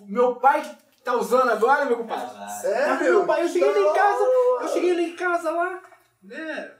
Meu 0.00 0.36
pai 0.36 0.62
tá 1.06 1.16
usando 1.16 1.48
agora, 1.50 1.84
meu 1.84 1.98
compadre. 1.98 2.50
Sério? 2.60 3.00
Meu 3.00 3.26
pai, 3.26 3.44
eu 3.44 3.48
cheguei 3.48 3.70
lá 3.70 3.78
em 3.78 3.94
casa, 3.94 4.24
eu 4.24 4.68
cheguei 4.68 4.94
lá 4.94 5.00
em 5.02 5.16
casa 5.16 5.50
lá, 5.52 5.82
né? 6.20 6.74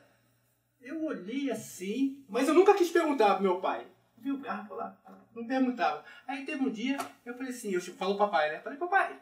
Eu 0.80 1.04
olhei 1.04 1.48
assim, 1.50 2.24
mas 2.28 2.48
eu 2.48 2.54
nunca 2.54 2.74
quis 2.74 2.90
perguntar 2.90 3.34
pro 3.34 3.44
meu 3.44 3.60
pai. 3.60 3.86
Viu 4.18 4.34
o 4.34 4.38
garfo 4.38 4.74
lá? 4.74 4.98
Não 5.32 5.46
perguntava. 5.46 6.04
Aí 6.26 6.44
teve 6.44 6.60
um 6.60 6.70
dia, 6.70 6.96
eu 7.24 7.34
falei 7.34 7.50
assim, 7.50 7.72
eu 7.72 7.80
falo 7.80 8.16
pro 8.16 8.26
papai, 8.26 8.50
né? 8.50 8.60
Falei, 8.60 8.78
papai, 8.78 9.16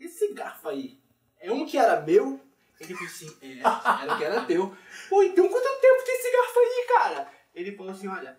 esse 0.00 0.32
garfo 0.32 0.70
aí 0.70 0.98
é 1.38 1.52
um 1.52 1.66
que 1.66 1.76
era 1.76 2.00
meu? 2.00 2.40
Ele 2.80 2.94
falou 2.94 3.08
assim, 3.08 3.36
é, 3.42 3.58
era 3.58 4.14
o 4.14 4.18
que 4.18 4.24
era 4.24 4.44
teu. 4.46 4.74
Pô, 5.10 5.22
então 5.22 5.48
quanto 5.48 5.80
tempo 5.80 6.04
tem 6.04 6.14
esse 6.14 6.32
garfo 6.32 6.58
aí, 6.58 6.86
cara? 6.88 7.32
Ele 7.54 7.76
falou 7.76 7.92
assim, 7.92 8.08
olha, 8.08 8.38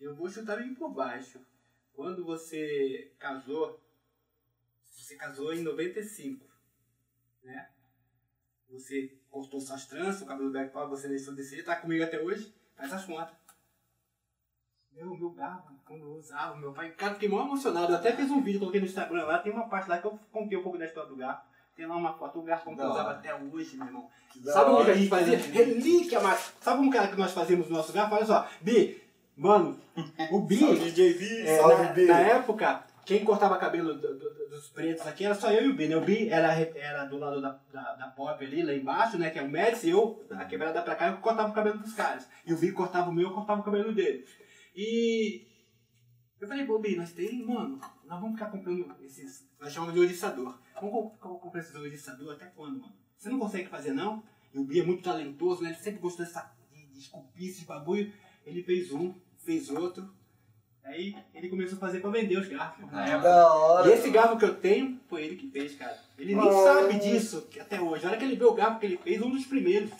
eu 0.00 0.16
vou 0.16 0.28
chutar 0.28 0.56
bem 0.56 0.74
por 0.74 0.90
baixo. 0.90 1.40
Quando 1.94 2.24
você 2.24 3.12
casou, 3.20 3.80
você 5.04 5.16
casou 5.16 5.52
em 5.52 5.62
95, 5.62 6.46
né? 7.42 7.68
Você 8.70 9.12
cortou 9.30 9.60
suas 9.60 9.84
tranças, 9.84 10.22
o 10.22 10.26
cabelo 10.26 10.50
back 10.50 10.72
power, 10.72 10.88
você 10.88 11.08
deixou 11.08 11.34
descer, 11.34 11.64
tá 11.64 11.76
comigo 11.76 12.02
até 12.02 12.20
hoje, 12.20 12.52
faz 12.74 12.92
as 12.92 13.04
contas. 13.04 13.34
Meu, 14.92 15.14
meu 15.16 15.30
garfo, 15.30 15.74
quando 15.84 16.02
eu 16.02 16.14
usava, 16.14 16.56
meu 16.56 16.72
pai, 16.72 16.90
cara, 16.92 17.14
fiquei 17.14 17.28
mal 17.28 17.44
emocionado. 17.44 17.92
Eu 17.92 17.98
até 17.98 18.16
fiz 18.16 18.30
um 18.30 18.42
vídeo, 18.42 18.60
coloquei 18.60 18.80
no 18.80 18.86
Instagram 18.86 19.24
lá, 19.24 19.38
tem 19.38 19.52
uma 19.52 19.68
parte 19.68 19.88
lá 19.90 19.98
que 19.98 20.06
eu 20.06 20.18
contei 20.32 20.56
um 20.56 20.62
pouco 20.62 20.78
da 20.78 20.86
história 20.86 21.10
do 21.10 21.16
garfo. 21.16 21.44
Tem 21.76 21.86
lá 21.86 21.96
uma 21.96 22.16
foto, 22.16 22.38
o 22.38 22.42
garfo 22.42 22.74
que 22.74 22.80
eu 22.80 22.86
usava 22.86 23.10
até 23.10 23.34
hoje, 23.34 23.76
meu 23.76 23.86
irmão. 23.86 24.08
Sabe 24.44 24.70
hora. 24.70 24.84
que 24.84 24.90
a 24.92 24.94
gente 24.94 25.08
fazia? 25.08 25.36
Relíquia, 25.36 26.20
mas 26.20 26.54
sabe 26.60 26.78
como 26.78 26.90
que 26.90 26.96
era 26.96 27.08
que 27.08 27.16
nós 27.16 27.32
fazíamos 27.32 27.68
no 27.68 27.76
nosso 27.76 27.92
garfo? 27.92 28.14
Olha 28.14 28.24
só, 28.24 28.48
Bi, 28.60 29.02
mano, 29.36 29.78
o 30.30 30.40
Bi, 30.40 30.62
é, 31.44 31.58
Salve, 31.58 31.82
na, 31.82 31.92
Bi. 31.92 32.06
na 32.06 32.20
época, 32.20 32.86
quem 33.04 33.24
cortava 33.24 33.56
cabelo 33.58 33.94
do- 33.94 34.18
do- 34.18 34.48
dos 34.48 34.68
pretos 34.70 35.06
aqui 35.06 35.24
era 35.24 35.34
só 35.34 35.50
eu 35.52 35.66
e 35.66 35.70
o 35.70 35.74
Bi, 35.74 35.88
né? 35.88 35.96
O 35.96 36.00
Bi 36.00 36.28
era, 36.28 36.52
era 36.54 37.04
do 37.04 37.18
lado 37.18 37.40
da, 37.40 37.50
da, 37.72 37.94
da 37.94 38.08
pop 38.08 38.44
ali, 38.44 38.62
lá 38.62 38.72
embaixo, 38.74 39.18
né? 39.18 39.30
Que 39.30 39.38
é 39.38 39.42
o 39.42 39.48
Médici, 39.50 39.88
e 39.88 39.90
eu, 39.90 40.24
a 40.30 40.44
quebrada 40.44 40.80
pra 40.82 40.94
cá, 40.96 41.08
eu 41.08 41.18
cortava 41.18 41.50
o 41.50 41.54
cabelo 41.54 41.78
dos 41.78 41.92
caras. 41.94 42.28
E 42.46 42.52
o 42.52 42.58
Bi 42.58 42.72
cortava 42.72 43.10
o 43.10 43.12
meu, 43.12 43.28
eu 43.28 43.34
cortava 43.34 43.60
o 43.60 43.64
cabelo 43.64 43.92
dele. 43.94 44.24
E 44.74 45.46
eu 46.40 46.48
falei, 46.48 46.64
pô, 46.66 46.78
Bi, 46.78 46.96
nós 46.96 47.12
tem, 47.12 47.44
mano, 47.44 47.80
nós 48.04 48.20
vamos 48.20 48.38
ficar 48.38 48.50
comprando 48.50 48.94
esses. 49.02 49.48
Nós 49.60 49.72
chamamos 49.72 49.94
de 49.94 50.00
oriçador. 50.00 50.58
Vamos 50.74 50.90
co- 50.92 51.10
co- 51.20 51.38
comprar 51.38 51.60
esses 51.60 51.74
oriçador 51.74 52.34
até 52.34 52.46
quando, 52.46 52.80
mano? 52.80 52.94
Você 53.16 53.28
não 53.28 53.38
consegue 53.38 53.68
fazer, 53.68 53.92
não? 53.92 54.22
E 54.52 54.58
o 54.58 54.64
Bi 54.64 54.80
é 54.80 54.84
muito 54.84 55.02
talentoso, 55.02 55.62
né? 55.62 55.70
Ele 55.70 55.78
sempre 55.78 56.00
gostou 56.00 56.24
dessa, 56.24 56.52
de, 56.72 56.86
de 56.86 56.98
esculpir 56.98 57.48
esses 57.48 57.64
bagulho. 57.64 58.12
Ele 58.44 58.62
fez 58.62 58.92
um, 58.92 59.14
fez 59.38 59.70
outro. 59.70 60.12
Aí 60.84 61.16
ele 61.34 61.48
começou 61.48 61.76
a 61.78 61.80
fazer 61.80 62.00
pra 62.00 62.10
vender 62.10 62.36
os 62.38 62.46
garfos. 62.48 62.90
na 62.92 63.04
época. 63.06 63.22
Da 63.22 63.54
hora. 63.54 63.88
E 63.88 63.92
esse 63.94 64.10
garfo 64.10 64.36
que 64.36 64.44
eu 64.44 64.54
tenho, 64.54 65.00
foi 65.08 65.24
ele 65.24 65.36
que 65.36 65.50
fez, 65.50 65.74
cara. 65.76 65.96
Ele 66.18 66.34
nem 66.36 66.48
Ah. 66.48 66.52
sabe 66.52 66.98
disso 66.98 67.42
que 67.50 67.58
até 67.58 67.80
hoje. 67.80 68.04
A 68.04 68.08
hora 68.10 68.18
que 68.18 68.24
ele 68.24 68.36
vê 68.36 68.44
o 68.44 68.52
garfo 68.54 68.78
que 68.80 68.86
ele 68.86 68.98
fez, 68.98 69.20
um 69.22 69.30
dos 69.30 69.46
primeiros. 69.46 69.90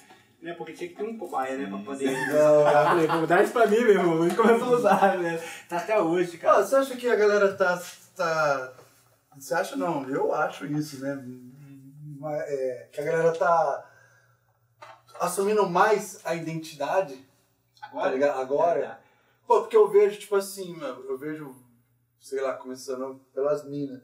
Né? 0.42 0.52
Porque 0.52 0.74
tinha 0.74 0.90
que 0.90 0.94
ter 0.94 1.02
um 1.04 1.16
cobaia, 1.16 1.56
né? 1.56 1.66
Pra 1.66 1.78
poder 1.78 2.10
usar 2.10 2.52
o 2.52 2.64
garfo. 2.64 2.78
Eu 2.78 2.84
falei, 2.84 3.06
vou 3.06 3.26
dar 3.26 3.42
isso 3.42 3.52
pra 3.54 3.66
mim, 3.66 3.80
meu 3.80 3.90
irmão. 3.92 4.26
Ele 4.26 4.34
começou 4.36 4.74
a 4.74 4.76
usar, 4.76 5.18
né? 5.18 5.42
Tá 5.68 5.78
até 5.78 5.98
hoje, 5.98 6.36
Ah, 6.36 6.40
cara. 6.40 6.62
você 6.62 6.76
acha 6.76 6.96
que 6.96 7.08
a 7.08 7.16
galera 7.16 7.54
tá, 7.54 7.82
tá. 8.14 8.72
Você 9.38 9.54
acha 9.54 9.74
não? 9.76 10.06
Eu 10.08 10.34
acho 10.34 10.66
isso, 10.66 11.00
né? 11.02 11.24
É, 12.46 12.88
que 12.92 13.00
a 13.00 13.04
galera 13.04 13.32
tá 13.32 13.90
assumindo 15.20 15.68
mais 15.68 16.20
a 16.24 16.34
identidade, 16.34 17.16
tá 17.92 18.08
ligado? 18.10 18.38
Agora. 18.40 19.02
Pô, 19.46 19.60
porque 19.60 19.76
eu 19.76 19.88
vejo, 19.88 20.18
tipo 20.18 20.36
assim, 20.36 20.76
meu, 20.76 21.04
eu 21.08 21.18
vejo, 21.18 21.54
sei 22.20 22.40
lá, 22.40 22.54
começando 22.54 23.20
pelas 23.32 23.64
minas. 23.64 24.02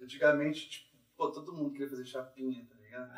Antigamente, 0.00 0.68
tipo, 0.68 0.96
pô, 1.16 1.30
todo 1.30 1.52
mundo 1.52 1.70
queria 1.70 1.88
fazer 1.88 2.04
chapinha, 2.04 2.66
tá 2.68 2.76
ligado? 2.82 3.10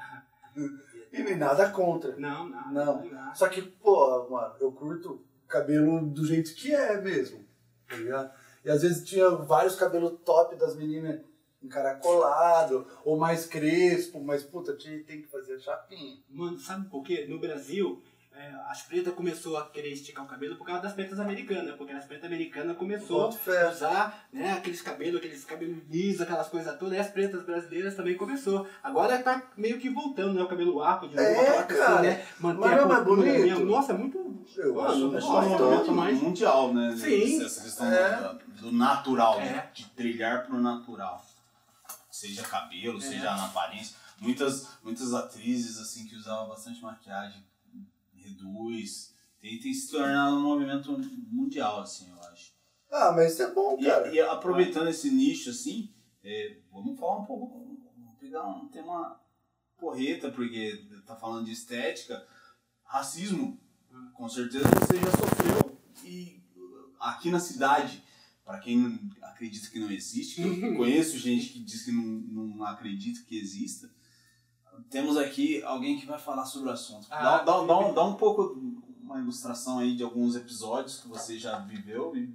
E 1.13 1.23
nem 1.23 1.37
nada 1.37 1.71
contra. 1.71 2.17
Não, 2.17 2.49
não. 2.49 2.73
Não. 2.73 3.05
não. 3.05 3.35
Só 3.35 3.49
que, 3.49 3.63
pô, 3.63 4.29
mano, 4.29 4.55
eu 4.61 4.73
curto 4.73 5.25
cabelo 5.47 6.05
do 6.05 6.27
jeito 6.27 6.55
que 6.55 6.75
é 6.75 7.01
mesmo, 7.01 7.45
tá 7.89 7.97
ligado? 7.97 8.33
E 8.65 8.71
às 8.71 8.83
vezes 8.83 9.09
tinha 9.09 9.29
vários 9.31 9.77
cabelos 9.77 10.19
top 10.25 10.57
das 10.57 10.75
meninas 10.75 11.21
encaracolado, 11.63 12.87
ou 13.05 13.17
mais 13.17 13.47
crespo, 13.47 14.21
mas 14.21 14.43
puta, 14.43 14.77
tem 14.77 15.23
que 15.23 15.29
fazer 15.29 15.55
a 15.55 15.59
chapinha. 15.59 16.19
Mano, 16.29 16.59
sabe 16.59 16.89
por 16.89 17.03
quê? 17.03 17.27
No 17.29 17.39
Brasil, 17.39 18.03
é, 18.37 18.53
as 18.69 18.83
pretas 18.83 19.15
começou 19.15 19.57
a 19.57 19.67
querer 19.71 19.93
esticar 19.93 20.25
o 20.25 20.29
cabelo 20.29 20.57
por 20.57 20.67
causa 20.67 20.83
das 20.83 20.93
pretas 20.93 21.19
americanas, 21.19 21.75
porque 21.77 21.93
as 21.93 22.05
pretas 22.05 22.27
americanas 22.27 22.77
começou 22.77 23.31
a 23.31 23.71
usar 23.71 24.27
né, 24.33 24.53
aqueles 24.53 24.83
cabelos, 24.83 25.17
aqueles 25.19 25.45
cabelos 25.45 25.79
lisos, 25.91 26.21
aquelas 26.21 26.49
coisas 26.49 26.79
todas, 26.79 26.95
e 26.95 27.01
as 27.01 27.09
pretas 27.09 27.43
brasileiras 27.45 27.95
também 27.97 28.15
começou. 28.17 28.67
Agora 28.83 29.23
tá 29.23 29.43
meio 29.57 29.79
que 29.79 29.89
voltando, 29.89 30.35
né? 30.35 30.43
O 30.43 30.49
cabelo 30.49 30.83
arco 30.83 31.09
de 31.09 31.17
novo, 31.17 31.27
É, 31.29 31.63
cara. 31.65 32.03
né? 32.03 32.27
Manter 32.39 32.61
Mas 32.61 32.73
a 32.73 32.77
não 32.77 32.83
é 32.83 32.87
mais 32.87 33.05
cultura 33.05 33.33
bonito? 33.33 33.47
mesmo. 33.49 33.65
Nossa, 33.65 33.93
é 33.93 33.97
muito. 33.97 34.45
Eu 34.57 34.75
Mano, 34.75 34.89
acho- 35.17 35.27
nossa, 35.27 35.27
é 35.27 35.31
um 35.41 35.49
muito 35.49 35.63
movimento 35.65 35.93
mais. 35.93 36.21
mundial, 36.23 36.75
né? 36.75 36.95
Sim. 36.97 37.43
Essa 37.45 37.63
questão 37.63 37.87
É. 37.93 38.35
do, 38.61 38.71
natural, 38.71 39.41
É. 39.41 39.45
né? 39.45 39.71
De 39.75 39.87
trilhar 39.91 40.47
pro 40.47 40.61
natural. 40.61 41.25
Seja 42.11 42.43
cabelo, 42.43 42.99
É. 42.99 43.01
seja 43.01 43.25
na 43.35 43.47
aparência. 43.47 43.97
Muitas, 44.21 44.69
muitas 44.83 45.13
atrizes, 45.13 45.79
assim, 45.79 46.07
que 46.07 46.17
usavam 46.17 46.49
bastante 46.49 46.81
maquiagem, 46.83 47.45
reduz. 48.27 49.15
Tem, 49.41 49.59
tem 49.59 49.73
se 49.73 49.91
tornado 49.91 50.37
um 50.37 50.43
movimento 50.43 50.99
mundial, 51.31 51.81
assim, 51.81 52.11
eu 52.11 52.21
acho. 52.31 52.53
Ah, 52.91 53.13
mas 53.13 53.33
isso 53.33 53.43
é 53.43 53.53
bom, 53.53 53.79
cara. 53.79 54.09
E, 54.09 54.17
e 54.17 54.21
aproveitando 54.21 54.89
esse 54.89 55.11
nicho, 55.11 55.51
assim, 55.51 55.93
é, 56.23 56.59
vamos 56.73 56.99
falar 56.99 57.21
um 57.21 57.25
pouco, 57.25 57.79
vamos 57.97 58.19
pegar 58.19 58.47
um 58.47 58.69
tema 58.69 59.21
porreta, 59.79 60.31
porque 60.31 60.85
tá 61.07 61.15
falando 61.17 61.45
de 61.45 61.53
estética, 61.53 62.27
racismo, 62.85 63.61
com 64.15 64.29
certeza 64.29 64.65
você 64.69 64.99
já 64.99 65.11
sofreu. 65.11 65.79
E 66.05 66.43
aqui 66.99 67.31
na 67.31 67.41
cidade, 67.41 68.03
para 68.45 68.59
quem 68.59 69.11
acredita 69.23 69.69
que 69.71 69.79
não 69.79 69.91
existe, 69.91 70.41
eu 70.41 70.75
conheço 70.77 71.19
gente 71.19 71.51
que 71.51 71.61
diz 71.61 71.85
que 71.85 71.93
não, 71.93 72.03
não 72.57 72.65
acredita 72.65 73.23
que 73.27 73.39
exista, 73.39 73.93
temos 74.91 75.17
aqui 75.17 75.63
alguém 75.63 75.99
que 75.99 76.07
vai 76.07 76.19
falar 76.19 76.45
sobre 76.45 76.69
o 76.69 76.73
assunto. 76.73 77.07
Ah, 77.11 77.23
dá, 77.23 77.43
dá, 77.43 77.65
dá, 77.65 77.79
um, 77.79 77.95
dá 77.95 78.05
um 78.05 78.15
pouco, 78.15 78.57
uma 79.03 79.19
ilustração 79.19 79.79
aí 79.79 79.97
de 79.97 80.03
alguns 80.03 80.37
episódios 80.37 81.01
que 81.01 81.09
você 81.09 81.39
já 81.39 81.59
viveu 81.59 82.17
e 82.17 82.35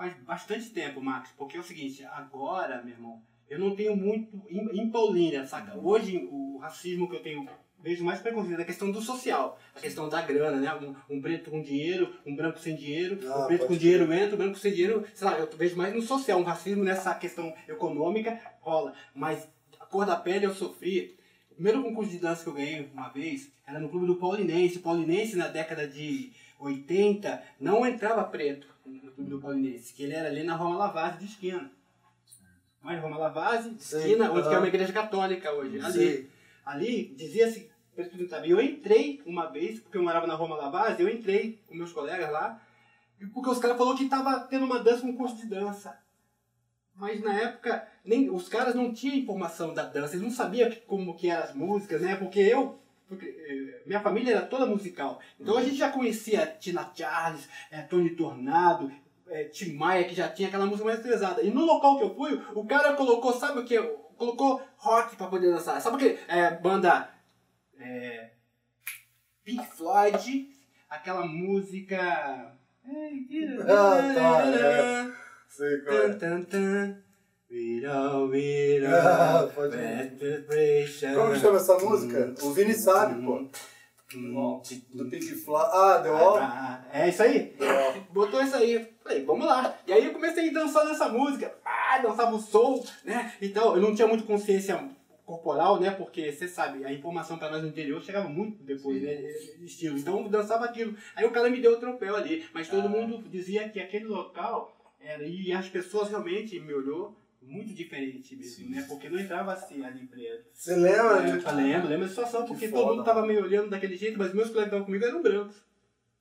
Faz 0.00 0.16
bastante 0.22 0.70
tempo, 0.70 0.98
Max, 0.98 1.28
porque 1.36 1.58
é 1.58 1.60
o 1.60 1.62
seguinte, 1.62 2.02
agora, 2.06 2.82
meu 2.82 2.94
irmão, 2.94 3.22
eu 3.50 3.58
não 3.58 3.76
tenho 3.76 3.94
muito 3.94 4.90
Paulínia, 4.90 5.46
saca? 5.46 5.78
Hoje 5.78 6.26
o 6.32 6.56
racismo 6.56 7.06
que 7.06 7.16
eu 7.16 7.22
tenho, 7.22 7.46
vejo 7.82 8.02
mais 8.02 8.18
preconceito 8.18 8.60
é 8.60 8.62
a 8.62 8.64
questão 8.64 8.90
do 8.90 9.02
social, 9.02 9.58
a 9.76 9.78
questão 9.80 10.08
da 10.08 10.22
grana, 10.22 10.56
né? 10.56 10.74
Um, 10.74 11.16
um 11.16 11.20
preto 11.20 11.50
com 11.50 11.60
dinheiro, 11.60 12.14
um 12.24 12.34
branco 12.34 12.58
sem 12.58 12.76
dinheiro, 12.76 13.20
Ah, 13.30 13.44
o 13.44 13.46
preto 13.46 13.66
com 13.66 13.76
dinheiro 13.76 14.10
entra, 14.10 14.36
o 14.36 14.38
branco 14.38 14.56
sem 14.56 14.72
dinheiro, 14.72 15.06
sei 15.12 15.26
lá, 15.28 15.38
eu 15.38 15.46
vejo 15.54 15.76
mais 15.76 15.94
no 15.94 16.00
social, 16.00 16.40
um 16.40 16.44
racismo 16.44 16.82
nessa 16.82 17.14
questão 17.14 17.52
econômica 17.68 18.40
rola, 18.62 18.94
mas 19.14 19.46
cor 19.90 20.06
da 20.06 20.16
pele 20.16 20.46
eu 20.46 20.54
sofri. 20.54 21.16
O 21.50 21.54
primeiro 21.54 21.82
concurso 21.82 22.10
de 22.10 22.18
dança 22.18 22.42
que 22.42 22.48
eu 22.48 22.54
ganhei 22.54 22.88
uma 22.94 23.08
vez 23.08 23.52
era 23.66 23.78
no 23.78 23.88
clube 23.88 24.06
do 24.06 24.16
Paulinense. 24.16 24.78
O 24.78 24.82
Paulinense, 24.82 25.36
na 25.36 25.48
década 25.48 25.86
de 25.86 26.32
80, 26.58 27.42
não 27.60 27.86
entrava 27.86 28.24
preto 28.24 28.66
no 28.86 29.10
clube 29.12 29.30
do 29.30 29.40
Paulinense, 29.40 29.92
que 29.92 30.02
ele 30.02 30.14
era 30.14 30.28
ali 30.28 30.42
na 30.42 30.56
Roma 30.56 30.78
Lavazzi 30.78 31.18
de 31.18 31.24
esquina. 31.26 31.70
Mas 32.82 33.00
Roma 33.02 33.18
Lavazzi, 33.18 33.70
de 33.70 33.82
Sei, 33.82 34.00
esquina, 34.00 34.32
onde 34.32 34.48
que 34.48 34.54
é 34.54 34.58
uma 34.58 34.68
igreja 34.68 34.92
católica 34.92 35.52
hoje. 35.52 35.78
Ali, 35.80 35.92
Sei. 35.92 36.30
ali 36.64 37.14
dizia-se, 37.14 37.70
preto. 37.94 38.16
Eu 38.44 38.60
entrei 38.60 39.20
uma 39.26 39.46
vez, 39.46 39.80
porque 39.80 39.98
eu 39.98 40.02
morava 40.02 40.26
na 40.26 40.34
Roma 40.34 40.56
Lavazzi, 40.56 41.02
eu 41.02 41.08
entrei 41.08 41.60
com 41.66 41.74
meus 41.74 41.92
colegas 41.92 42.30
lá, 42.32 42.58
porque 43.34 43.50
os 43.50 43.58
caras 43.58 43.76
falaram 43.76 43.98
que 43.98 44.08
tava 44.08 44.40
tendo 44.40 44.64
uma 44.64 44.78
dança, 44.78 45.04
um 45.04 45.14
curso 45.14 45.36
de 45.36 45.46
dança. 45.46 45.98
Mas 47.00 47.20
na 47.22 47.34
época, 47.34 47.88
nem, 48.04 48.28
os 48.30 48.46
caras 48.48 48.74
não 48.74 48.92
tinham 48.92 49.16
informação 49.16 49.72
da 49.72 49.84
dança, 49.84 50.12
eles 50.14 50.22
não 50.22 50.30
sabiam 50.30 50.70
que- 50.70 50.80
como 50.80 51.16
que 51.16 51.30
eram 51.30 51.44
as 51.44 51.54
músicas, 51.54 52.02
né? 52.02 52.14
Porque 52.14 52.38
eu, 52.40 52.78
porque, 53.08 53.26
eh, 53.26 53.82
minha 53.86 54.00
família 54.00 54.32
era 54.36 54.46
toda 54.46 54.66
musical. 54.66 55.18
Então 55.40 55.56
a 55.56 55.62
gente 55.62 55.76
já 55.76 55.90
conhecia 55.90 56.46
Tina 56.46 56.92
Charles, 56.94 57.48
eh, 57.70 57.80
Tony 57.82 58.10
Tornado, 58.10 58.92
eh, 59.28 59.44
Tim 59.44 59.72
Maia, 59.72 60.04
que 60.04 60.14
já 60.14 60.28
tinha 60.28 60.48
aquela 60.48 60.66
música 60.66 60.84
mais 60.84 61.00
pesada. 61.00 61.42
E 61.42 61.50
no 61.50 61.64
local 61.64 61.96
que 61.96 62.04
eu 62.04 62.14
fui, 62.14 62.40
o 62.54 62.66
cara 62.66 62.92
colocou, 62.92 63.32
sabe 63.32 63.60
o 63.60 63.64
que? 63.64 63.80
Colocou 64.18 64.60
rock 64.76 65.16
pra 65.16 65.26
poder 65.28 65.50
dançar. 65.50 65.80
Sabe 65.80 65.96
o 65.96 65.98
que? 65.98 66.18
É, 66.28 66.50
banda 66.50 67.08
é, 67.78 68.30
Pink 69.42 69.66
Floyd, 69.68 70.50
aquela 70.88 71.24
música. 71.26 72.52
Ah, 73.62 74.14
tá, 74.14 74.46
é. 74.46 75.19
Sei 75.50 75.80
qual 75.80 75.96
Tan, 75.96 76.10
é. 76.10 76.14
tan, 76.14 76.42
tan. 76.44 77.02
We 77.50 77.80
don't. 77.80 78.86
Ah, 78.86 79.48
pode 79.54 79.76
ir. 79.76 81.14
Como 81.16 81.34
chama 81.36 81.56
essa 81.56 81.76
música? 81.78 82.34
O 82.42 82.52
Vini 82.52 82.72
sabe, 82.74 83.20
pô. 83.24 83.48
Hum, 84.14 84.60
Do 84.94 85.08
Pink 85.08 85.26
Floyd. 85.34 85.68
Ah, 85.72 86.02
Wall? 86.06 86.36
ah, 86.38 86.84
É 86.92 87.08
isso 87.08 87.22
aí? 87.22 87.56
Botou 88.12 88.42
isso 88.42 88.54
aí. 88.56 88.88
Falei, 89.02 89.24
vamos 89.24 89.46
lá. 89.46 89.76
E 89.86 89.92
aí 89.92 90.04
eu 90.04 90.12
comecei 90.12 90.48
a 90.48 90.52
dançar 90.52 90.84
nessa 90.84 91.08
música. 91.08 91.52
Ah, 91.64 91.98
dançava 91.98 92.34
o 92.34 92.40
soul, 92.40 92.84
né? 93.04 93.32
Então, 93.42 93.74
eu 93.74 93.82
não 93.82 93.94
tinha 93.94 94.06
muito 94.08 94.24
consciência 94.24 94.88
corporal, 95.24 95.80
né? 95.80 95.90
Porque 95.92 96.32
você 96.32 96.48
sabe, 96.48 96.84
a 96.84 96.92
informação 96.92 97.38
pra 97.38 97.50
nós 97.50 97.62
no 97.62 97.68
interior 97.68 98.02
chegava 98.02 98.28
muito 98.28 98.62
depois, 98.64 99.00
né? 99.02 99.14
Estilo. 99.62 99.96
Então 99.98 100.22
eu 100.22 100.28
dançava 100.28 100.64
aquilo. 100.64 100.96
Aí 101.14 101.24
o 101.24 101.30
cara 101.30 101.48
me 101.50 101.60
deu 101.60 101.72
o 101.72 101.80
troféu 101.80 102.16
ali. 102.16 102.44
Mas 102.52 102.68
todo 102.68 102.88
mundo 102.88 103.28
dizia 103.28 103.68
que 103.68 103.78
aquele 103.80 104.06
local 104.06 104.76
era. 105.00 105.24
E 105.24 105.52
as 105.52 105.68
pessoas 105.68 106.10
realmente 106.10 106.58
me 106.60 106.72
olhou 106.72 107.16
muito 107.42 107.72
diferente 107.72 108.36
mesmo, 108.36 108.66
Sim. 108.66 108.70
né? 108.70 108.84
Porque 108.88 109.08
não 109.08 109.18
entrava 109.18 109.52
assim 109.52 109.84
ali 109.84 110.06
preto. 110.06 110.46
Você 110.52 110.76
lembra? 110.76 111.26
É, 111.26 111.30
eu 111.30 111.56
lembro, 111.56 111.88
lembro 111.88 112.06
da 112.06 112.08
situação, 112.08 112.42
Que 112.42 112.48
porque 112.48 112.68
foda, 112.68 112.82
todo 112.82 112.96
mundo 112.96 113.04
tava 113.04 113.26
me 113.26 113.36
olhando 113.36 113.70
daquele 113.70 113.96
jeito, 113.96 114.18
mas 114.18 114.34
meus 114.34 114.48
colegas 114.48 114.70
que 114.70 114.76
estavam 114.76 114.84
comigo 114.84 115.04
eram 115.04 115.22
brancos. 115.22 115.56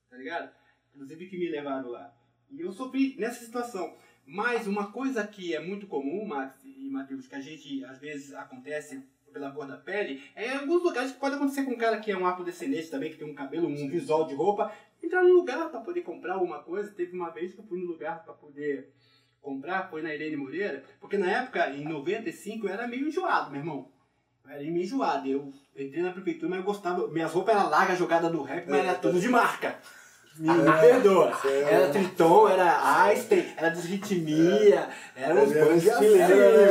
Tá 0.10 0.18
ligado? 0.18 0.60
inclusive 1.00 1.28
que 1.28 1.38
me 1.38 1.50
levaram 1.50 1.90
lá. 1.90 2.14
E 2.52 2.60
eu 2.60 2.72
sofri 2.72 3.16
nessa 3.18 3.46
situação. 3.46 3.96
Mas 4.26 4.68
uma 4.68 4.92
coisa 4.92 5.26
que 5.26 5.56
é 5.56 5.60
muito 5.60 5.88
comum, 5.88 6.26
Max 6.26 6.64
e 6.66 6.90
Matheus, 6.90 7.26
que 7.26 7.36
a 7.36 7.42
gente 7.42 7.84
às 7.86 8.00
vezes 8.00 8.34
acontece 8.34 9.02
pela 9.32 9.52
cor 9.52 9.68
da 9.68 9.78
pele, 9.78 10.22
é 10.36 10.48
em 10.48 10.58
alguns 10.58 10.84
lugares 10.84 11.12
que 11.12 11.20
pode 11.20 11.36
acontecer 11.36 11.64
com 11.64 11.72
um 11.72 11.78
cara 11.78 12.00
que 12.00 12.12
é 12.12 12.18
um 12.18 12.26
afrodescendente 12.26 12.90
também, 12.90 13.12
que 13.12 13.18
tem 13.18 13.30
um 13.30 13.36
cabelo, 13.36 13.68
um 13.68 13.88
visual 13.88 14.26
de 14.26 14.34
roupa, 14.34 14.72
entrar 15.02 15.24
num 15.24 15.34
lugar 15.34 15.70
para 15.70 15.82
poder 15.82 16.02
comprar 16.02 16.34
alguma 16.34 16.60
coisa. 16.60 16.92
Teve 16.92 17.16
uma 17.16 17.30
vez 17.30 17.54
que 17.54 17.60
eu 17.60 17.66
fui 17.66 17.80
no 17.80 17.88
lugar 17.88 18.24
para 18.24 18.34
poder 18.34 18.92
comprar, 19.42 19.90
foi 19.90 20.02
na 20.02 20.14
Irene 20.14 20.36
Moreira, 20.36 20.84
porque 21.00 21.18
na 21.18 21.30
época, 21.30 21.70
em 21.70 21.86
95, 21.86 22.68
eu 22.68 22.74
era 22.74 22.88
meio 22.88 23.08
enjoado, 23.08 23.52
meu 23.52 23.62
irmão. 23.62 23.92
Eu 24.46 24.52
era 24.52 24.64
meio 24.64 24.84
enjoado. 24.84 25.28
Eu 25.28 25.54
entrei 25.78 26.04
na 26.04 26.12
prefeitura, 26.12 26.50
mas 26.50 26.60
eu 26.60 26.66
gostava. 26.66 27.08
Minhas 27.08 27.32
roupas 27.32 27.56
eram 27.56 27.70
largas, 27.70 27.98
jogadas 27.98 28.32
no 28.32 28.44
rap, 28.44 28.68
mas 28.68 28.86
era 28.86 28.96
tudo 28.96 29.20
de 29.20 29.30
marca. 29.30 29.78
Me, 30.38 30.54
me 30.54 30.72
perdoa. 30.72 31.34
Era 31.70 31.90
Triton, 31.90 32.48
era 32.48 33.04
Einstein, 33.04 33.46
era 33.58 33.70
Desritmia, 33.72 34.88
era 35.14 35.36
uns 35.36 35.52
bandos 35.52 35.88
assim, 35.90 36.18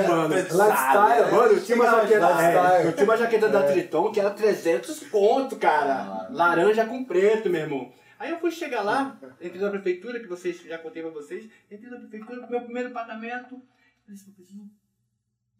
mano. 0.08 0.34
Lifestyle. 0.34 1.32
Mano, 1.32 1.52
eu 1.52 1.62
tinha 1.62 1.76
uma 1.76 1.90
jaqueta, 1.90 2.42
é, 2.42 2.86
eu 2.86 2.92
tinha 2.94 3.04
uma 3.04 3.16
jaqueta 3.18 3.48
da 3.50 3.62
Triton 3.64 4.10
que 4.10 4.20
era 4.20 4.30
300 4.30 5.00
pontos, 5.04 5.58
cara. 5.58 6.28
Laranja 6.30 6.86
com 6.86 7.04
preto, 7.04 7.50
meu 7.50 7.60
irmão. 7.60 7.92
Aí 8.18 8.30
eu 8.30 8.40
fui 8.40 8.50
chegar 8.50 8.82
lá, 8.82 9.16
entrei 9.40 9.60
na 9.60 9.70
prefeitura, 9.70 10.18
que 10.18 10.26
vocês 10.26 10.60
já 10.62 10.78
contei 10.78 11.02
pra 11.02 11.10
vocês, 11.12 11.48
entrei 11.70 11.90
na 11.90 11.98
prefeitura 11.98 12.40
com 12.40 12.50
meu 12.50 12.62
primeiro 12.62 12.90
pagamento. 12.90 13.62
Falei 14.04 14.14
assim, 14.20 14.32
preciso. 14.32 14.68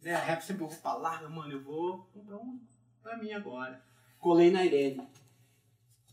Né, 0.02 0.14
a 0.14 0.18
rap 0.18 0.43
sempre 0.43 0.64
roupa 0.64 0.94
larga, 0.94 1.28
mano, 1.28 1.52
eu 1.52 1.60
vou 1.60 2.09
comprar 2.12 2.36
um 2.36 2.60
pra 3.02 3.16
mim 3.16 3.32
agora. 3.32 3.80
Colei 4.18 4.51
na 4.51 4.64
Irene. 4.64 5.06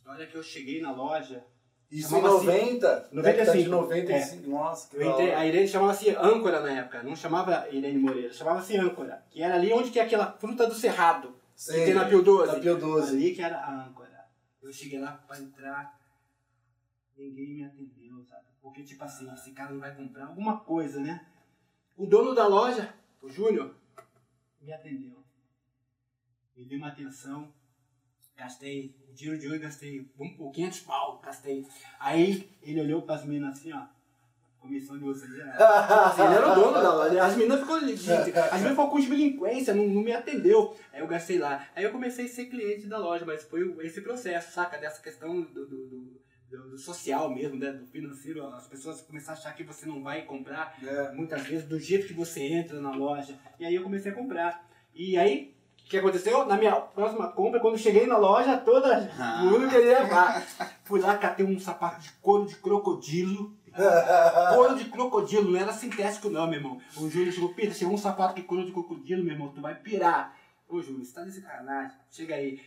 Olha 0.06 0.28
que 0.28 0.36
eu 0.36 0.44
cheguei 0.44 0.82
na 0.82 0.92
loja, 0.92 1.44
Isso 1.90 2.08
em 2.08 2.22
Chamava 2.22 2.38
assim, 2.38 2.46
90? 2.46 3.10
95. 3.12 3.22
Década 3.22 3.58
de 3.58 3.70
95. 3.70 4.50
Nossa, 4.50 4.90
que 4.90 4.96
eu 4.98 5.12
entrei, 5.12 5.34
a 5.34 5.46
Irene 5.46 5.68
chamava-se 5.68 6.10
Âncora 6.12 6.60
na 6.60 6.72
época, 6.72 7.02
não 7.02 7.16
chamava 7.16 7.68
Irene 7.72 7.98
Moreira, 7.98 8.32
chamava-se 8.32 8.78
Âncora, 8.78 9.26
que 9.32 9.42
era 9.42 9.56
ali 9.56 9.74
onde 9.74 9.90
que 9.90 10.00
é 10.00 10.04
aquela 10.04 10.32
fruta 10.34 10.68
do 10.68 10.76
cerrado, 10.76 11.30
que 11.56 11.62
Sei, 11.64 11.86
tem 11.86 11.94
na 11.96 12.06
Pio 12.06 12.22
12. 12.22 12.54
Na 12.54 12.60
Pio 12.60 12.78
12. 12.78 13.16
Ali 13.16 13.34
que 13.34 13.42
era 13.42 13.58
a 13.58 13.86
Âncora. 13.86 14.26
Eu 14.62 14.74
cheguei 14.74 15.00
lá 15.00 15.12
pra 15.28 15.40
entrar, 15.40 15.95
ninguém 17.18 17.56
me 17.56 17.64
atendeu, 17.64 18.24
sabe? 18.24 18.46
Porque, 18.62 18.84
tipo 18.84 19.04
assim, 19.04 19.32
esse 19.34 19.52
cara 19.52 19.72
não 19.72 19.80
vai 19.80 19.96
comprar 19.96 20.28
alguma 20.28 20.60
coisa, 20.60 21.00
né? 21.00 21.26
O 21.96 22.06
dono 22.06 22.34
da 22.34 22.48
loja, 22.48 22.94
o 23.22 23.30
Júnior, 23.30 23.74
me 24.62 24.74
atendeu. 24.74 25.24
Me 26.56 26.66
deu 26.66 26.78
uma 26.78 26.90
atenção, 26.90 27.54
gastei, 28.36 28.96
o 29.10 29.14
dinheiro 29.14 29.40
de 29.40 29.48
hoje 29.48 29.60
gastei 29.60 30.12
um 30.20 30.36
por 30.36 30.52
500 30.52 30.80
pau, 30.82 31.20
gastei. 31.24 31.66
Aí 32.00 32.50
ele 32.62 32.82
olhou 32.82 33.02
pras 33.02 33.24
meninas 33.24 33.58
assim, 33.58 33.72
ó. 33.72 33.86
Comissão 34.60 34.98
de 34.98 35.04
vocês 35.04 35.32
já 35.32 35.44
era. 35.44 36.08
Assim, 36.10 36.24
ele 36.24 36.34
era 36.34 36.52
o 36.52 36.56
dono 36.56 36.74
da 36.74 36.96
loja. 36.96 37.24
As 37.24 37.36
meninas 37.38 37.60
ficou, 37.60 37.76
as 37.78 37.84
meninas 37.84 38.70
ficou 38.70 38.90
com 38.90 39.00
delinquência, 39.00 39.76
não, 39.76 39.88
não 39.88 40.02
me 40.02 40.12
atendeu. 40.12 40.76
Aí 40.92 41.02
eu 41.02 41.08
gastei 41.08 41.38
lá. 41.38 41.70
Aí 41.76 41.84
eu 41.84 41.92
comecei 41.92 42.26
a 42.26 42.28
ser 42.28 42.48
cliente 42.48 42.88
da 42.88 42.98
loja, 42.98 43.24
mas 43.28 43.44
foi 43.44 43.62
esse 43.86 44.02
processo, 44.02 44.52
saca? 44.52 44.80
Dessa 44.80 45.00
questão 45.04 45.40
do, 45.40 45.68
do, 45.68 45.88
do, 45.88 46.22
do- 46.50 46.70
do 46.72 46.78
social 46.78 47.30
mesmo, 47.34 47.58
né? 47.58 47.72
do 47.72 47.86
financeiro. 47.88 48.46
As 48.48 48.68
pessoas 48.68 49.02
começaram 49.02 49.38
a 49.38 49.42
achar 49.42 49.54
que 49.56 49.64
você 49.64 49.86
não 49.86 50.02
vai 50.04 50.22
comprar 50.24 50.76
É. 50.84 51.12
muitas 51.14 51.44
vezes 51.44 51.68
do 51.68 51.80
jeito 51.80 52.08
que 52.08 52.14
você 52.14 52.42
entra 52.42 52.80
na 52.80 52.92
loja. 52.96 53.38
E 53.60 53.66
aí 53.66 53.76
eu 53.76 53.84
comecei 53.84 54.12
a 54.12 54.16
comprar. 54.16 54.66
E 54.94 55.18
aí, 55.18 55.54
o 55.86 55.90
que 55.90 55.98
aconteceu? 55.98 56.46
Na 56.46 56.58
minha 56.58 56.76
próxima 56.76 57.32
compra, 57.32 57.60
quando 57.60 57.78
cheguei 57.78 58.08
na 58.08 58.18
loja, 58.18 58.58
toda 58.58 59.10
o 59.42 59.46
mundo 59.46 59.70
queria 59.70 60.00
levar. 60.04 60.42
Fui 60.86 61.00
lá, 61.00 61.18
catei 61.18 61.46
um 61.46 61.60
sapato 61.60 62.02
de 62.02 62.12
couro 62.22 62.46
de 62.48 62.56
crocodilo. 62.56 63.56
Couro 64.56 64.76
de 64.78 64.86
crocodilo, 64.86 65.52
não 65.52 65.60
era 65.60 65.74
sintético 65.74 66.30
não, 66.30 66.48
meu 66.48 66.60
irmão. 66.60 66.82
O 66.98 67.10
Júlio 67.10 67.32
chegou, 67.32 67.54
Peter, 67.54 67.74
chegou 67.74 67.94
um 67.94 67.98
sapato 67.98 68.36
de 68.36 68.44
couro 68.44 68.66
de 68.66 68.72
crocodilo, 68.72 69.24
meu 69.24 69.34
irmão, 69.34 69.50
tu 69.50 69.62
vai 69.62 69.76
pirar. 69.76 70.36
Ô 70.68 70.82
Júlio, 70.82 71.04
você 71.04 71.14
tá 71.14 71.24
de 71.24 71.32
sacanagem. 71.34 71.96
Chega 72.10 72.36
aí. 72.36 72.60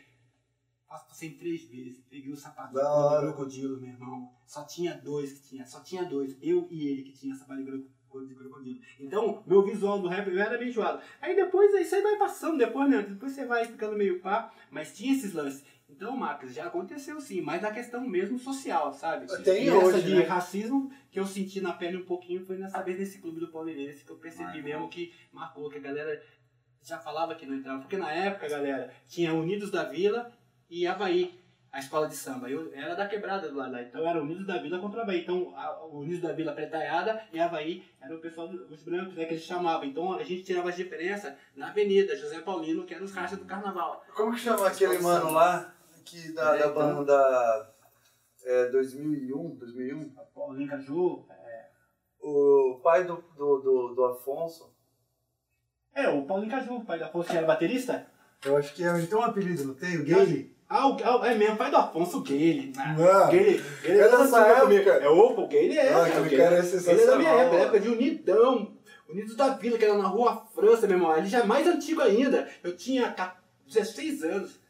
Em 1.21 1.35
três 1.35 1.65
vezes. 1.65 2.01
Peguei 2.09 2.33
o 2.33 2.37
sapato 2.37 2.79
hora. 2.79 3.27
crocodilo, 3.27 3.81
meu 3.81 3.91
irmão. 3.91 4.33
Só 4.47 4.65
tinha 4.65 4.95
dois 4.95 5.33
que 5.33 5.49
tinha, 5.49 5.67
só 5.67 5.81
tinha 5.81 6.05
dois. 6.05 6.37
Eu 6.41 6.67
e 6.71 6.89
ele 6.89 7.03
que 7.03 7.13
tinha 7.13 7.35
sapato 7.35 7.63
de 7.63 8.35
crocodilo. 8.35 8.81
Então, 8.99 9.43
meu 9.47 9.63
visual 9.63 10.01
do 10.01 10.09
rap 10.09 10.29
era 10.37 10.57
meio 10.57 10.71
enjoado. 10.71 11.03
Aí 11.21 11.35
depois, 11.35 11.75
aí 11.75 11.85
você 11.85 12.01
vai 12.01 12.17
passando, 12.17 12.57
depois, 12.57 12.89
né? 12.89 13.03
Depois 13.03 13.33
você 13.33 13.45
vai 13.45 13.65
ficando 13.65 13.97
meio 13.97 14.21
pá. 14.21 14.53
Mas 14.71 14.97
tinha 14.97 15.13
esses 15.13 15.33
lances. 15.33 15.65
Então, 15.89 16.17
Marcos, 16.17 16.53
já 16.53 16.67
aconteceu 16.67 17.19
sim, 17.21 17.41
mas 17.41 17.63
na 17.63 17.71
questão 17.71 18.07
mesmo 18.07 18.39
social, 18.39 18.93
sabe? 18.93 19.27
Tem 19.43 19.65
e 19.65 19.69
essa 19.69 19.87
hoje, 19.87 20.03
de 20.03 20.15
né? 20.15 20.23
racismo 20.23 20.93
que 21.11 21.19
eu 21.19 21.27
senti 21.27 21.61
na 21.61 21.73
pele 21.73 21.97
um 21.97 22.05
pouquinho 22.05 22.45
foi 22.45 22.59
nessa 22.59 22.83
vez 22.83 22.99
nesse 22.99 23.19
clube 23.19 23.41
do 23.41 23.49
Palmeirense 23.49 24.05
que 24.05 24.13
eu 24.13 24.17
percebi 24.17 24.63
mesmo 24.63 24.89
que 24.89 25.13
marcou, 25.33 25.71
que 25.71 25.79
a 25.79 25.81
galera 25.81 26.23
já 26.83 26.99
falava 26.99 27.35
que 27.35 27.47
não 27.47 27.57
entrava. 27.57 27.81
Porque 27.81 27.97
na 27.97 28.13
época, 28.13 28.49
galera, 28.49 28.93
tinha 29.09 29.33
Unidos 29.33 29.71
da 29.71 29.85
Vila 29.85 30.31
e 30.71 30.87
Havaí, 30.87 31.39
a 31.73 31.79
escola 31.79 32.09
de 32.09 32.17
samba. 32.17 32.49
Eu 32.51 32.73
era 32.73 32.95
da 32.95 33.07
quebrada 33.07 33.49
do 33.49 33.57
lado 33.57 33.73
lá, 33.73 33.83
então 33.83 34.07
era 34.09 34.21
Unidos 34.23 34.47
da 34.47 34.59
Vila 34.59 34.79
contra 34.79 35.03
Havaí. 35.03 35.23
Então, 35.23 35.55
a, 35.57 35.85
o 35.85 36.01
Unidos 36.01 36.21
da 36.23 36.33
Vila 36.33 36.53
pretaiada 36.53 37.23
e 37.33 37.39
Havaí 37.39 37.85
era 38.01 38.15
o 38.15 38.21
pessoal 38.21 38.49
dos 38.49 38.83
brancos, 38.83 39.15
né, 39.15 39.25
que 39.27 39.35
eles 39.35 39.45
chamavam. 39.45 39.87
Então, 39.87 40.13
a 40.15 40.23
gente 40.25 40.45
tirava 40.45 40.69
as 40.71 40.77
diferenças 40.77 41.35
na 41.55 41.69
Avenida 41.69 42.17
José 42.17 42.41
Paulino, 42.41 42.85
que 42.87 42.95
eram 42.95 43.05
os 43.05 43.13
rachas 43.15 43.39
do 43.39 43.45
carnaval. 43.45 44.05
Como 44.15 44.33
que 44.33 44.41
chama 44.41 44.67
aquele 44.67 44.99
mano 44.99 45.31
lá? 45.33 45.75
Que 46.05 46.33
da, 46.33 46.55
É, 46.57 46.59
da 46.61 46.67
então. 46.69 46.75
banda 46.75 47.75
é, 48.45 48.67
2001, 48.71 49.57
2001? 49.57 50.11
Paulinho 50.35 50.69
Caju, 50.71 51.27
é, 51.29 51.67
O 52.21 52.81
pai 52.83 53.05
do, 53.05 53.17
do, 53.37 53.59
do, 53.59 53.95
do 53.95 54.05
Afonso. 54.07 54.75
é, 55.95 56.09
o 56.09 56.25
Paulinho 56.25 56.51
Caju, 56.51 56.77
o 56.77 56.85
pai 56.85 56.99
da 56.99 57.07
Afonso, 57.07 57.29
que 57.29 57.37
era 57.37 57.47
baterista. 57.47 58.07
Eu 58.45 58.57
acho 58.57 58.73
que 58.75 58.85
é, 58.85 58.89
ele 58.97 59.07
tem 59.07 59.19
um 59.19 59.23
apelido, 59.23 59.65
não 59.65 59.75
tem? 59.75 59.99
O 59.99 60.05
Gayle? 60.05 60.57
Ah, 60.69 60.87
o, 60.89 60.97
ah, 61.23 61.29
é 61.31 61.35
mesmo, 61.35 61.57
pai 61.57 61.71
do 61.71 61.77
Afonso 61.79 62.23
Gale. 62.23 62.73
Ah, 62.77 62.93
Não. 62.93 62.97
Gale, 63.31 63.65
Gale 63.83 63.99
É 64.01 64.09
dessa 64.09 64.23
antigo 64.23 64.73
época. 64.75 64.91
É, 65.05 65.09
o 65.09 65.47
Gale 65.49 65.79
é. 65.79 65.95
Ah, 65.95 66.09
é, 66.09 66.13
aquele 66.19 66.37
cara 66.37 66.57
é 66.57 66.59
Ele 66.61 66.67
é 66.69 67.07
da 67.07 67.17
minha 67.17 67.31
sensacional, 67.31 67.39
época, 67.39 67.57
época 67.63 67.81
de 67.81 67.89
Unidão. 67.89 68.77
Unidos 69.09 69.35
da 69.35 69.49
Vila, 69.55 69.79
que 69.79 69.85
era 69.87 69.97
na 69.97 70.07
rua 70.07 70.45
França, 70.55 70.87
meu 70.87 70.99
irmão. 70.99 71.17
Ele 71.17 71.27
já 71.27 71.39
é 71.41 71.45
mais 71.45 71.67
antigo 71.67 72.03
ainda. 72.03 72.47
Eu 72.63 72.77
tinha 72.77 73.11
ca- 73.13 73.39
16 73.67 74.23
anos. 74.23 74.61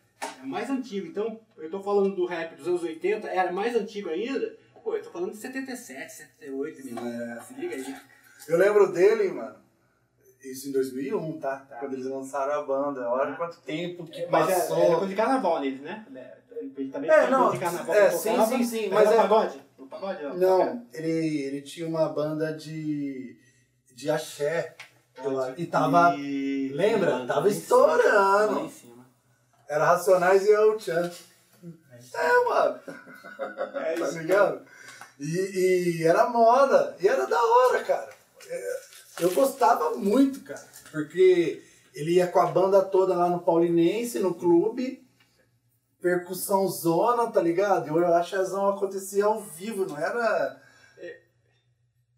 É 0.40 0.46
mais 0.46 0.70
antigo. 0.70 1.08
Então, 1.08 1.40
eu 1.56 1.68
tô 1.68 1.80
falando 1.82 2.14
do 2.14 2.24
rap 2.26 2.54
dos 2.54 2.68
anos 2.68 2.82
80, 2.84 3.26
era 3.28 3.50
mais 3.50 3.74
antigo 3.74 4.08
ainda. 4.08 4.54
Pô, 4.84 4.94
eu 4.94 5.02
tô 5.02 5.10
falando 5.10 5.32
de 5.32 5.38
77, 5.38 6.12
78, 6.12 6.76
meu 6.84 6.86
irmão. 6.86 7.36
É. 7.36 7.40
Se 7.40 7.54
liga 7.54 7.74
aí. 7.74 7.96
Eu 8.48 8.58
lembro 8.58 8.92
dele, 8.92 9.32
mano. 9.32 9.56
Isso 10.42 10.68
em 10.68 10.72
2001, 10.72 11.38
tá? 11.40 11.56
Tá. 11.68 11.76
Quando 11.76 11.94
eles 11.94 12.06
lançaram 12.06 12.60
a 12.60 12.62
banda. 12.64 13.08
Olha 13.10 13.34
quanto 13.36 13.60
tempo 13.60 14.06
que 14.06 14.26
Mas 14.28 14.48
é, 14.48 14.54
passou. 14.54 14.78
era 14.78 14.90
coisa 14.94 15.06
de 15.08 15.14
carnaval 15.16 15.60
neles, 15.60 15.80
né? 15.80 16.06
Ele 16.76 16.90
também 16.90 17.10
É, 17.10 17.18
tinha 17.26 17.30
não, 17.30 17.50
de 17.50 17.58
carnaval 17.58 17.94
é, 17.94 18.10
sim, 18.10 18.30
tocava. 18.30 18.46
sim, 18.48 18.64
sim, 18.64 18.88
mas 18.88 19.10
é- 19.10 19.16
pagode? 19.16 19.62
O 19.78 19.86
pagode? 19.86 20.24
ó, 20.26 20.34
Não, 20.34 20.86
ele, 20.92 21.38
ele 21.42 21.62
tinha 21.62 21.86
uma 21.88 22.08
banda 22.08 22.52
de, 22.52 23.36
de 23.94 24.10
axé. 24.10 24.76
E 25.56 25.66
tava. 25.66 26.14
E- 26.16 26.68
Lembra? 26.72 27.10
Mano, 27.10 27.26
Tava 27.26 27.48
estourando. 27.48 28.60
Em 28.60 28.68
cima. 28.68 29.04
Era 29.68 29.84
Racionais 29.86 30.46
e 30.46 30.52
El 30.52 30.78
Chan. 30.78 31.10
É, 32.14 32.44
mano. 32.44 32.80
É 33.74 33.94
Tá 33.98 34.04
isso. 34.08 34.18
ligado? 34.18 34.62
E, 35.18 35.98
e 35.98 36.04
era 36.04 36.28
moda. 36.28 36.96
E 37.00 37.08
era 37.08 37.26
da 37.26 37.42
hora, 37.42 37.82
cara. 37.82 38.08
É, 38.48 38.80
Eu 39.20 39.32
gostava 39.34 39.96
muito, 39.96 40.40
cara. 40.42 40.64
Porque 40.90 41.62
ele 41.94 42.12
ia 42.14 42.26
com 42.26 42.38
a 42.40 42.46
banda 42.46 42.82
toda 42.84 43.14
lá 43.14 43.28
no 43.28 43.40
Paulinense, 43.40 44.18
no 44.20 44.34
clube. 44.34 45.06
Percussão 46.00 46.68
zona, 46.68 47.26
tá 47.30 47.40
ligado? 47.42 47.88
E 47.88 47.90
o 47.90 47.98
Achazão 48.14 48.68
acontecia 48.68 49.24
ao 49.24 49.40
vivo, 49.40 49.84
não 49.84 49.98
era. 49.98 50.62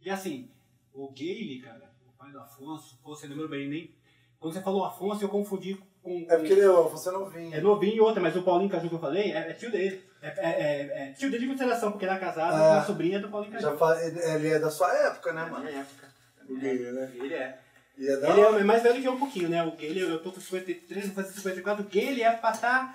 E 0.03 0.11
assim, 0.11 0.51
o 0.95 1.09
Gale, 1.09 1.61
cara, 1.63 1.91
o 2.07 2.13
pai 2.19 2.31
do 2.31 2.41
Afonso, 2.41 2.99
pô, 3.03 3.15
você 3.15 3.27
lembrou 3.27 3.49
bem, 3.49 3.69
nem. 3.69 3.95
Quando 4.39 4.55
você 4.55 4.61
falou 4.63 4.85
Afonso, 4.85 5.23
eu 5.25 5.29
confundi 5.29 5.79
com. 6.03 6.27
É 6.29 6.37
porque 6.37 6.53
ele 6.53 6.67
você 6.69 7.11
não 7.11 7.29
vinha. 7.29 7.57
É 7.57 7.61
novinho 7.61 7.97
e 7.97 8.01
outra, 8.01 8.21
mas 8.23 8.35
o 8.37 8.43
Paulinho 8.43 8.71
Caju 8.71 8.89
que 8.89 8.95
eu 8.95 8.99
falei 8.99 9.33
é, 9.33 9.51
é 9.51 9.53
tio 9.55 9.71
dele. 9.71 10.03
É, 10.23 10.29
é, 10.29 10.51
é- 10.51 11.09
é 11.11 11.13
tio 11.13 11.31
dele 11.31 11.45
de 11.45 11.53
consideração, 11.53 11.91
porque 11.91 12.05
ele 12.05 12.13
era 12.13 12.21
casado 12.21 12.55
Ah. 12.55 12.59
com 12.59 12.81
a 12.81 12.85
sobrinha 12.85 13.19
do 13.21 13.29
Paulinho 13.31 13.53
Caju. 13.53 13.65
Já 13.65 13.77
fa... 13.77 13.99
Ele 14.03 14.49
é 14.49 14.59
da 14.59 14.71
sua 14.71 14.91
época, 15.07 15.33
né, 15.33 15.43
É 15.43 15.45
da 15.45 15.51
mano? 15.51 15.65
minha 15.65 15.81
época. 15.81 16.10
O 16.51 16.57
Gale, 16.57 16.93
né? 16.93 17.13
Ele 17.15 17.35
é. 17.35 17.59
E 17.97 18.09
é 18.09 18.17
da 18.17 18.31
Ele 18.31 18.41
é 18.41 18.65
mais 18.65 18.83
velho 18.83 19.01
que 19.01 19.07
eu 19.07 19.13
um 19.13 19.19
pouquinho, 19.19 19.49
né? 19.49 19.63
O 19.63 19.73
Gale, 19.73 20.01
eu 20.01 20.23
tô 20.23 20.33
com 20.33 20.41
53, 20.41 21.07
vou 21.07 21.15
fazer 21.15 21.35
54. 21.35 21.85
O 21.85 21.89
Gale 21.89 22.23
é 22.23 22.33
pra 22.33 22.51
estar. 22.51 22.95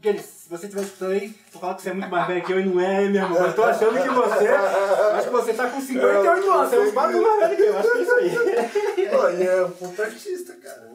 Gale, 0.00 0.20
se 0.20 0.48
você 0.48 0.66
estiver 0.66 0.84
escutando 0.84 1.12
aí, 1.12 1.34
vou 1.50 1.60
falar 1.60 1.74
que 1.74 1.82
você 1.82 1.90
é 1.90 1.92
muito 1.92 2.08
mais 2.08 2.26
velho 2.28 2.44
que 2.44 2.52
eu 2.52 2.60
e 2.60 2.66
não 2.66 2.80
é, 2.80 3.08
meu 3.08 3.22
irmão. 3.22 3.44
Eu 3.44 3.52
tô 3.52 3.64
achando 3.64 4.00
que 4.00 4.08
você. 4.08 4.48
Acho 4.48 5.26
que 5.26 5.32
você 5.32 5.54
tá 5.54 5.70
com 5.70 5.80
58 5.80 6.50
anos, 6.50 6.70
você 6.70 6.76
é 6.76 6.80
uns 6.80 6.92
4 6.92 7.22
mais 7.22 7.40
velho 7.40 7.56
que 7.56 7.62
eu, 7.62 7.78
acho 7.78 7.92
que 7.92 7.98
é 7.98 8.02
isso 8.02 8.14
aí. 8.14 9.08
Pô, 9.10 9.28
e 9.30 9.42
é 9.42 9.64
um 9.64 9.70
puta 9.72 10.02
artista, 10.04 10.54
cara. 10.54 10.88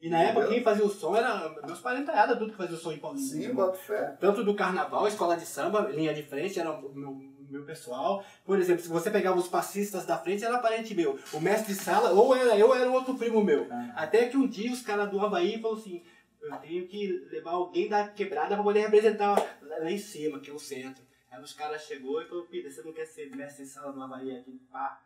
E 0.00 0.08
na 0.08 0.22
época 0.22 0.48
quem 0.48 0.62
fazia 0.62 0.84
o 0.84 0.90
som 0.90 1.16
era 1.16 1.52
meus 1.64 1.80
parentaiados, 1.80 2.36
adultos 2.36 2.56
que 2.56 2.62
faziam 2.62 2.78
o 2.78 2.80
som 2.80 2.92
em 2.92 2.98
Paulínia. 2.98 3.48
Sim, 3.48 3.54
bota 3.54 3.78
fé. 3.78 4.16
Tanto 4.20 4.44
do 4.44 4.54
carnaval, 4.54 5.06
escola 5.06 5.36
de 5.36 5.46
samba, 5.46 5.88
linha 5.90 6.14
de 6.14 6.22
frente, 6.22 6.58
era 6.58 6.70
o 6.70 6.94
meu, 6.94 7.16
meu 7.50 7.64
pessoal. 7.64 8.24
Por 8.44 8.58
exemplo, 8.58 8.82
se 8.82 8.88
você 8.88 9.10
pegava 9.10 9.38
os 9.38 9.48
passistas 9.48 10.06
da 10.06 10.18
frente, 10.18 10.44
era 10.44 10.58
parente 10.58 10.94
meu. 10.94 11.18
O 11.32 11.40
mestre 11.40 11.74
de 11.74 11.80
sala, 11.80 12.12
ou 12.12 12.34
era 12.34 12.56
eu, 12.56 12.68
ou 12.68 12.74
era 12.74 12.90
outro 12.90 13.14
primo 13.14 13.42
meu. 13.42 13.66
Até 13.94 14.28
que 14.28 14.36
um 14.36 14.46
dia 14.46 14.72
os 14.72 14.82
caras 14.82 15.10
do 15.10 15.20
Havaí 15.20 15.60
falaram 15.60 15.80
assim, 15.80 16.02
eu 16.40 16.56
tenho 16.58 16.86
que 16.86 17.08
levar 17.30 17.52
alguém 17.52 17.88
da 17.88 18.08
quebrada 18.08 18.54
pra 18.54 18.62
poder 18.62 18.80
representar 18.80 19.36
lá 19.62 19.90
em 19.90 19.98
cima, 19.98 20.40
que 20.40 20.50
é 20.50 20.54
o 20.54 20.58
centro. 20.58 21.04
Aí 21.30 21.42
os 21.42 21.52
caras 21.52 21.82
chegou 21.82 22.22
e 22.22 22.26
falou, 22.26 22.46
Pida, 22.46 22.70
você 22.70 22.82
não 22.82 22.92
quer 22.92 23.06
ser 23.06 23.34
mestre 23.34 23.64
de 23.64 23.70
sala 23.70 23.92
no 23.92 24.02
Havaí 24.02 24.36
aqui? 24.36 24.60
Pá. 24.70 25.02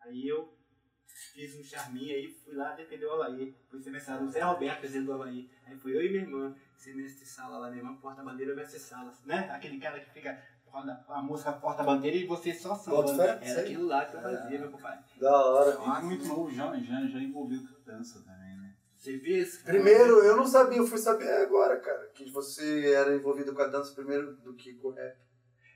Aí 0.00 0.26
eu 0.26 0.52
fiz 1.32 1.54
um 1.58 1.62
charminho 1.62 2.14
aí, 2.14 2.28
fui 2.28 2.54
lá 2.54 2.72
defender 2.72 3.06
o 3.06 3.12
Havaí. 3.12 3.54
Fui 3.70 3.80
ser 3.80 3.90
mestrado 3.90 4.24
no 4.24 4.30
Zé 4.30 4.40
Roberto, 4.40 4.80
presidente 4.80 5.06
do 5.06 5.12
Havaí. 5.12 5.48
Aí 5.66 5.76
fui 5.76 5.96
eu 5.96 6.04
e 6.04 6.10
minha 6.10 6.22
irmã, 6.22 6.54
ser 6.76 6.94
mestre 6.94 7.24
de 7.24 7.30
sala 7.30 7.58
lá, 7.58 7.70
minha 7.70 7.82
irmã 7.82 7.94
porta-bandeira, 7.96 8.54
mestre 8.54 8.78
de 8.78 8.84
sala, 8.84 9.14
né? 9.24 9.48
Aquele 9.52 9.78
cara 9.78 10.00
que 10.00 10.10
fica 10.10 10.42
roda 10.72 11.04
a 11.06 11.22
música 11.22 11.52
porta-bandeira 11.52 12.16
e 12.16 12.26
você 12.26 12.54
só 12.54 12.74
samba. 12.74 13.06
fé, 13.14 13.28
Era 13.42 13.44
sei. 13.44 13.64
aquilo 13.64 13.86
lá 13.86 14.06
que 14.06 14.16
eu 14.16 14.22
fazia, 14.22 14.58
meu 14.58 14.70
pai. 14.70 14.98
Da 15.20 15.46
hora. 15.46 15.78
E 16.00 16.04
muito 16.04 16.26
novo 16.26 16.50
já, 16.50 16.74
já, 16.78 17.06
já 17.06 17.18
envolvido 17.18 17.68
com 17.68 17.82
dança 17.84 18.20
também, 18.20 18.56
né? 18.56 18.74
Você 18.96 19.16
vê 19.18 19.38
esse 19.40 19.62
Primeiro, 19.62 20.20
eu 20.24 20.36
não 20.36 20.46
sabia, 20.46 20.78
eu 20.78 20.86
fui 20.86 20.98
saber 20.98 21.28
agora, 21.42 21.78
cara, 21.78 22.08
que 22.14 22.30
você 22.30 22.92
era 22.94 23.14
envolvido 23.14 23.54
com 23.54 23.60
a 23.60 23.66
dança 23.66 23.94
primeiro 23.94 24.34
do 24.36 24.54
que 24.54 24.74
com 24.74 24.88
o 24.88 24.92
rap. 24.92 25.16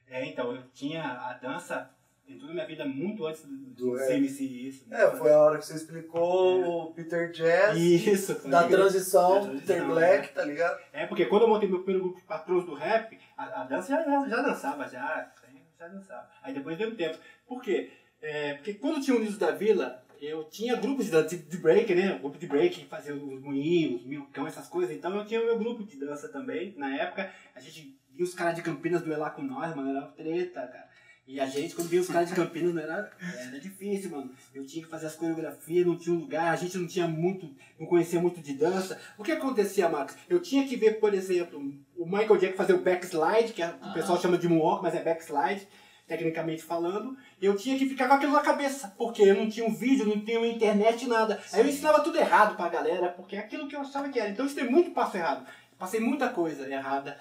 É, 0.09 0.25
então, 0.25 0.55
eu 0.55 0.63
tinha 0.73 1.03
a 1.03 1.35
dança 1.35 1.91
em 2.29 2.39
toda 2.39 2.51
a 2.51 2.55
minha 2.55 2.67
vida 2.67 2.85
muito 2.85 3.25
antes 3.27 3.43
do, 3.45 3.93
Do. 3.93 3.99
CMC 3.99 4.45
isso. 4.45 4.89
né? 4.89 5.03
É, 5.05 5.11
foi 5.13 5.33
a 5.33 5.39
hora 5.39 5.59
que 5.59 5.67
você 5.67 5.75
explicou 5.75 6.89
o 6.89 6.93
Peter 6.93 7.31
Jazz, 7.31 7.77
Isso. 7.79 8.49
da 8.49 8.67
transição, 8.67 9.35
da 9.35 9.41
transição, 9.41 9.59
Peter 9.61 9.87
Black, 9.87 10.35
tá 10.35 10.45
ligado? 10.45 10.81
É, 10.93 11.07
porque 11.07 11.27
quando 11.27 11.43
eu 11.43 11.49
montei 11.49 11.69
meu 11.69 11.79
primeiro 11.83 12.05
grupo 12.05 12.21
de 12.21 12.27
patrões 12.27 12.65
do 12.65 12.75
rap, 12.75 13.17
a, 13.37 13.63
a 13.63 13.65
dança 13.65 13.89
já, 13.89 14.03
já, 14.03 14.29
já 14.29 14.43
dançava, 14.43 14.89
já, 14.89 15.33
já 15.79 15.89
dançava. 15.89 16.29
Aí 16.43 16.55
depois 16.55 16.79
deu 16.79 16.89
um 16.89 16.97
tempo. 16.97 17.19
Por 17.47 17.63
quê? 17.63 17.91
É, 18.21 18.55
porque 18.55 18.75
quando 18.75 19.01
tinha 19.01 19.15
o 19.15 19.21
Unidos 19.21 19.39
da 19.39 19.51
Vila, 19.51 20.05
eu 20.21 20.45
tinha 20.45 20.77
grupos 20.77 21.07
de, 21.07 21.11
dança, 21.11 21.37
de, 21.37 21.59
break, 21.59 21.95
né? 21.95 22.19
Grupo 22.19 22.39
de 22.39 22.47
break, 22.47 22.87
fazia 22.87 23.15
os 23.15 23.41
moinhos, 23.41 24.01
os 24.01 24.07
milcão, 24.07 24.47
essas 24.47 24.69
coisas. 24.69 24.97
Então 24.97 25.15
eu 25.15 25.27
tinha 25.27 25.41
o 25.41 25.45
meu 25.45 25.59
grupo 25.59 25.85
de 25.85 25.99
dança 25.99 26.29
também. 26.29 26.75
Na 26.77 26.95
época, 26.97 27.31
a 27.55 27.61
gente 27.61 27.99
via 28.11 28.25
os 28.25 28.35
caras 28.35 28.55
de 28.55 28.63
Campinas 28.63 29.03
duelar 29.03 29.35
com 29.35 29.43
nós, 29.43 29.75
mano, 29.77 29.91
era 29.91 29.99
uma 30.01 30.13
treta, 30.13 30.67
cara. 30.67 30.86
E 31.27 31.41
a 31.41 31.47
gente, 31.47 31.75
quando 31.75 31.89
via 31.89 32.01
os 32.01 32.07
caras 32.09 32.29
de 32.29 32.37
Campinas, 32.37 32.73
não 32.73 32.81
era, 32.83 33.11
era 33.49 33.59
difícil, 33.59 34.11
mano. 34.11 34.31
Eu 34.55 34.65
tinha 34.65 34.85
que 34.85 34.89
fazer 34.91 35.07
as 35.07 35.17
coreografias, 35.17 35.85
não 35.85 35.97
tinha 35.97 36.15
um 36.15 36.21
lugar, 36.21 36.53
a 36.53 36.57
gente 36.57 36.79
não 36.79 36.87
tinha 36.87 37.09
muito, 37.09 37.51
não 37.81 37.87
conhecia 37.87 38.21
muito 38.21 38.41
de 38.41 38.55
dança. 38.55 38.97
O 39.19 39.25
que 39.25 39.33
acontecia, 39.33 39.89
Max? 39.89 40.17
Eu 40.29 40.41
tinha 40.41 40.65
que 40.67 40.77
ver, 40.77 41.01
por 41.01 41.13
exemplo, 41.13 41.59
o 41.97 42.07
Michael 42.07 42.37
Jackson 42.37 42.57
fazer 42.57 42.75
o 42.75 42.83
backslide, 42.83 43.53
que 43.53 43.61
é- 43.61 43.75
o 43.91 43.93
pessoal 43.93 44.21
chama 44.21 44.39
de 44.39 44.49
moonwalk, 44.49 44.85
mas 44.85 44.95
é 44.95 45.03
backslide, 45.03 45.67
tecnicamente 46.07 46.63
falando. 46.63 47.17
Eu 47.43 47.57
tinha 47.57 47.77
que 47.77 47.89
ficar 47.89 48.07
com 48.07 48.15
aquilo 48.15 48.33
na 48.33 48.41
cabeça, 48.41 48.95
porque 48.97 49.23
eu 49.23 49.35
não 49.35 49.49
tinha 49.49 49.67
um 49.67 49.75
vídeo, 49.75 50.07
não 50.07 50.25
tinha 50.25 50.39
uma 50.39 50.47
internet, 50.47 51.09
nada. 51.09 51.41
Aí 51.53 51.61
eu 51.61 51.67
ensinava 51.67 52.05
tudo 52.05 52.17
errado 52.19 52.57
pra 52.57 52.69
galera, 52.69 53.09
porque 53.09 53.35
é 53.35 53.41
aquilo 53.41 53.67
que 53.67 53.75
eu 53.75 53.81
achava 53.81 54.09
que 54.09 54.21
era. 54.21 54.29
Então 54.31 54.47
isso 54.47 54.55
tem 54.55 54.71
muito 54.71 54.93
passo 54.93 55.17
errado. 55.17 55.45
Passei 55.77 55.99
muita 55.99 56.29
coisa 56.29 56.71
errada, 56.71 57.19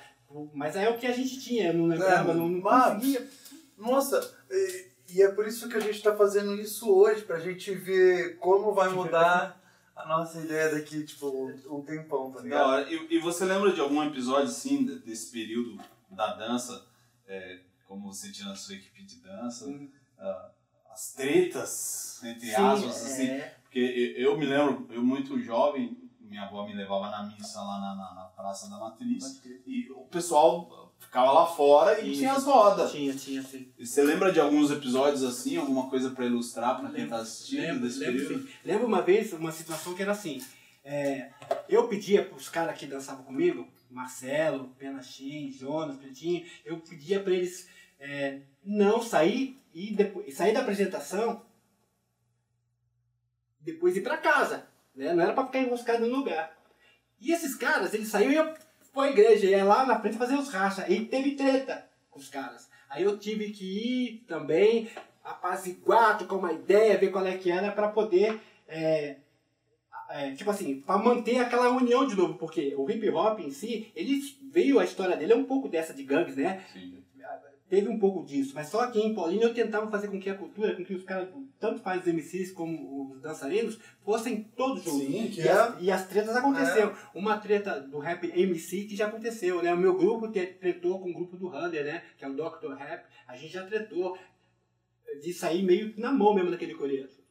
mas 0.54 0.78
aí 0.78 0.86
é 0.86 0.90
o 0.92 0.98
que 0.98 1.08
a 1.08 1.12
gente 1.12 1.40
tinha, 1.40 1.70
eu 1.70 1.74
não 1.74 1.88
lembrava, 1.88 2.32
É, 2.32 2.36
não, 2.36 2.48
não 2.48 2.62
conseguia. 2.62 3.28
Nossa, 3.78 4.36
e, 4.50 4.92
e 5.10 5.22
é 5.22 5.32
por 5.32 5.48
isso 5.48 5.68
que 5.70 5.78
a 5.78 5.80
gente 5.80 6.02
tá 6.02 6.16
fazendo 6.16 6.54
isso 6.56 6.90
hoje, 6.94 7.24
pra 7.24 7.40
gente 7.40 7.74
ver 7.74 8.38
como 8.40 8.74
vai 8.74 8.90
mudar 8.90 9.62
a 9.96 10.08
nossa 10.08 10.40
ideia 10.40 10.72
daqui, 10.72 11.04
tipo, 11.06 11.28
um 11.70 11.82
tempão, 11.84 12.30
tá 12.32 12.38
Da 12.40 12.44
ligado? 12.44 12.68
hora. 12.70 12.94
E, 12.94 13.16
e 13.16 13.20
você 13.20 13.46
lembra 13.46 13.72
de 13.74 13.80
algum 13.82 14.04
episódio, 14.04 14.50
assim, 14.50 14.84
de- 14.86 15.00
desse 15.00 15.32
período 15.32 15.78
da 16.12 16.34
dança? 16.36 16.86
é, 17.28 17.60
como 17.88 18.12
você 18.14 18.32
tinha 18.32 18.48
na 18.50 18.56
sua 18.56 18.76
equipe 18.76 19.04
de 19.04 19.16
dança? 19.22 19.66
Hum. 19.68 19.90
ah, 20.20 20.52
as 20.92 21.14
tretas, 21.14 22.22
entre 22.24 22.48
Sim, 22.48 22.56
aspas, 22.56 23.04
assim. 23.06 23.24
é. 23.28 23.56
Porque 23.64 23.80
eu, 24.18 24.32
eu 24.32 24.38
me 24.38 24.46
lembro, 24.46 24.88
eu 24.92 25.04
muito 25.04 25.40
jovem, 25.40 25.98
minha 26.22 26.44
avó 26.44 26.66
me 26.68 26.74
levava 26.76 27.10
na 27.10 27.24
missa 27.24 27.60
lá 27.62 27.80
na, 27.80 27.96
na, 27.96 28.14
na 28.14 28.24
Praça 28.36 28.70
da 28.70 28.78
Matriz. 28.78 29.42
E 29.66 29.90
o 29.92 30.06
pessoal 30.06 30.94
ficava 31.06 31.32
lá 31.32 31.46
fora 31.48 32.00
e 32.02 32.10
Isso. 32.12 32.20
tinha 32.20 32.34
as 32.34 32.44
rodas. 32.44 32.92
Tinha, 32.92 33.14
tinha, 33.14 33.42
sim. 33.44 33.72
E 33.78 33.86
você 33.86 34.04
lembra 34.04 34.32
de 34.32 34.40
alguns 34.40 34.70
episódios 34.72 35.24
assim, 35.24 35.58
alguma 35.58 35.90
coisa 35.90 36.10
pra 36.12 36.26
ilustrar 36.26 36.80
pra 36.80 36.90
quem 36.92 37.08
tá 37.08 37.18
assistindo 37.18 37.62
Lembro, 37.62 37.82
desse 37.82 38.00
lembro, 38.00 38.22
período? 38.26 38.44
sim. 38.48 38.54
Lembro 38.64 38.88
uma 38.88 39.02
vez 39.02 39.34
uma 39.34 39.52
situação 39.52 39.94
que 39.94 40.02
era 40.02 40.12
assim. 40.12 40.44
é, 40.84 41.32
eu 41.70 41.88
pedia 41.88 42.24
pros 42.24 42.50
caras 42.50 42.78
que 42.78 42.86
dançavam 42.86 43.24
comigo, 43.24 43.68
Marcelo, 43.90 44.70
Pena 44.78 45.02
X, 45.02 45.56
Jonas, 45.56 45.98
Pretinho, 45.98 46.46
eu 46.64 46.78
pedia 46.80 47.20
pra 47.20 47.34
eles 47.34 47.68
é, 48.00 48.42
não 48.64 49.02
sair 49.02 49.60
e 49.74 49.94
depois 49.94 50.36
sair 50.36 50.54
da 50.54 50.62
apresentação 50.62 51.44
depois 53.60 53.96
ir 53.98 54.02
pra 54.02 54.18
casa. 54.18 54.68
Né? 54.96 55.14
Não 55.14 55.24
era 55.24 55.34
pra 55.34 55.46
ficar 55.46 55.60
enroscado 55.60 56.06
no 56.06 56.18
lugar. 56.18 56.56
E 57.20 57.32
esses 57.32 57.56
caras, 57.56 57.94
eles 57.94 58.10
saíam 58.10 58.32
e 58.32 58.36
iam 58.36 58.54
pra 58.96 59.12
igreja, 59.12 59.46
ia 59.46 59.64
lá 59.64 59.86
na 59.86 60.00
frente 60.00 60.18
fazer 60.18 60.36
os 60.36 60.50
rachas. 60.50 60.90
E 60.90 61.02
teve 61.02 61.32
treta 61.32 61.86
com 62.10 62.18
os 62.18 62.30
caras. 62.30 62.70
Aí 62.90 63.04
eu 63.04 63.18
tive 63.18 63.52
que 63.52 63.66
ir 63.66 64.26
também, 64.26 64.90
apaziguar, 65.24 66.18
trocar 66.18 66.36
uma 66.36 66.54
ideia, 66.54 66.98
ver 66.98 67.12
qual 67.12 67.28
é 67.28 67.38
que 67.38 67.52
era 67.52 67.72
pra 67.72 67.90
poder, 67.90 68.40
é, 68.68 69.18
é, 70.10 70.32
tipo 70.32 70.50
assim, 70.50 70.80
pra 70.82 70.98
manter 70.98 71.40
aquela 71.40 71.70
união 71.72 72.08
de 72.08 72.16
novo, 72.16 72.36
porque 72.36 72.74
o 72.78 72.90
hip 72.90 73.10
hop 73.10 73.40
em 73.40 73.52
si, 73.52 73.92
ele 73.96 74.22
veio, 74.52 74.80
a 74.80 74.86
história 74.86 75.18
dele 75.18 75.34
é 75.34 75.36
um 75.36 75.44
pouco 75.44 75.68
dessa 75.68 75.94
de 75.94 76.04
gangues, 76.04 76.38
né? 76.38 76.64
Sim. 76.72 77.04
Teve 77.68 77.90
um 77.90 77.98
pouco 77.98 78.24
disso, 78.24 78.54
mas 78.54 78.68
só 78.68 78.82
aqui 78.82 79.00
em 79.00 79.16
Paulínia 79.16 79.46
eu 79.48 79.54
tentava 79.54 79.90
fazer 79.90 80.08
com 80.08 80.20
que 80.20 80.30
a 80.30 80.36
cultura, 80.36 80.76
com 80.76 80.86
que 80.86 80.94
os 80.94 81.04
caras, 81.04 81.30
tanto 81.60 81.82
faz 81.82 82.02
os 82.02 82.08
MCs 82.14 82.52
como 82.52 83.14
os 83.14 83.22
dançarinos, 83.22 83.80
fossem 84.04 84.44
todos 84.56 84.84
juntos. 84.84 85.08
Sim, 85.08 85.30
que 85.32 85.42
e, 85.42 85.48
é- 85.48 85.52
as, 85.52 85.82
e 85.82 85.92
as 85.92 86.08
tretas 86.08 86.36
aconteceram. 86.36 86.94
Uma 87.16 87.38
treta 87.40 87.82
do 87.82 87.98
rap 87.98 88.24
MC 88.36 88.84
que 88.84 88.96
já 88.96 89.08
aconteceu, 89.08 89.64
né? 89.64 89.74
O 89.74 89.78
meu 89.78 89.98
grupo 89.98 90.28
tretou 90.28 91.00
com 91.00 91.10
o 91.10 91.14
grupo 91.14 91.36
do 91.38 91.48
Hunter, 91.48 91.84
né? 91.86 92.04
Que 92.20 92.24
é 92.24 92.30
o 92.30 92.36
Dr. 92.36 92.74
Rap. 92.78 93.04
A 93.28 93.36
gente 93.36 93.54
já 93.54 93.66
tretou 93.66 94.16
de 95.24 95.34
sair 95.34 95.64
meio 95.64 95.92
na 95.98 96.12
mão 96.12 96.36
mesmo 96.36 96.52
daquele 96.52 96.76
coreto. 96.76 97.25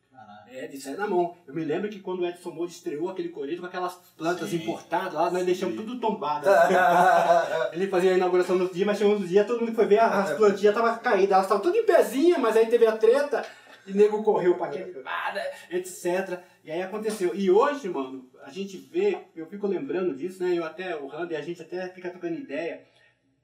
É, 0.57 0.69
de 0.69 0.81
sair 0.81 0.97
na 0.97 1.09
mão. 1.09 1.37
Eu 1.49 1.53
me 1.55 1.65
lembro 1.65 1.89
que 1.91 1.99
quando 1.99 2.21
o 2.21 2.27
Edson 2.27 2.51
Moura 2.53 2.71
estreou 2.71 3.09
aquele 3.09 3.31
coreto 3.31 3.61
com 3.61 3.67
aquelas 3.67 3.95
plantas 4.17 4.51
Sim. 4.51 4.57
importadas 4.57 5.13
lá, 5.13 5.29
nós 5.29 5.45
deixamos 5.45 5.75
Sim. 5.77 5.85
tudo 5.85 5.99
tombado. 5.99 6.47
Ele 7.73 7.89
fazia 7.89 8.13
a 8.13 8.17
inauguração 8.17 8.57
no 8.57 8.73
dia, 8.73 8.87
mas 8.87 8.99
chegou 8.99 9.19
no 9.19 9.27
dia, 9.27 9.45
todo 9.45 9.61
mundo 9.61 9.75
foi 9.75 9.87
ver, 9.87 9.99
as 9.99 10.33
plantinhas 10.35 10.77
estavam 10.77 10.97
caídas, 10.99 11.33
elas 11.33 11.45
estavam 11.47 11.63
tudo 11.63 11.77
em 11.77 11.85
pezinha, 11.85 12.39
mas 12.39 12.57
aí 12.57 12.67
teve 12.67 12.87
a 12.87 12.97
treta, 12.97 13.45
e 13.85 13.91
o 13.93 13.97
nego 13.97 14.23
correu 14.23 14.55
pra 14.57 14.67
aquele 14.67 14.93
lado, 15.03 15.41
etc. 15.71 16.39
E 16.65 16.71
aí 16.71 16.83
aconteceu. 16.83 17.35
E 17.35 17.51
hoje, 17.51 17.89
mano, 17.89 18.31
a 18.45 18.51
gente 18.51 18.77
vê, 18.77 19.19
eu 19.35 19.47
fico 19.47 19.67
lembrando 19.67 20.15
disso, 20.15 20.43
né? 20.43 20.55
Eu 20.57 20.65
até, 20.65 20.95
o 20.97 21.07
Randy, 21.09 21.35
a 21.35 21.43
gente 21.43 21.61
até 21.63 21.89
fica 21.89 22.11
trocando 22.11 22.35
ideia 22.39 22.81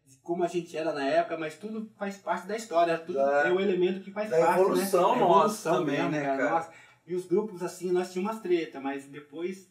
de 0.06 0.16
como 0.22 0.42
a 0.44 0.48
gente 0.48 0.76
era 0.76 0.92
na 0.92 1.04
época, 1.04 1.36
mas 1.36 1.54
tudo 1.56 1.90
faz 1.98 2.16
parte 2.16 2.46
da 2.46 2.56
história, 2.56 2.96
tudo 2.98 3.14
Da- 3.18 3.48
é 3.48 3.50
o 3.52 3.60
elemento 3.60 4.00
que 4.00 4.10
faz 4.10 4.30
da 4.30 4.38
parte, 4.38 4.60
evolução 4.60 5.12
né? 5.14 5.20
nossa 5.20 5.70
também, 5.72 5.96
mesmo, 5.96 6.10
né, 6.12 6.24
cara? 6.24 6.50
Nossa. 6.50 6.70
E 7.10 7.14
os 7.14 7.26
grupos, 7.26 7.62
assim, 7.62 7.90
nós 7.90 8.12
tínhamos 8.12 8.32
umas 8.34 8.42
treta, 8.42 8.80
mas 8.80 9.06
depois, 9.06 9.68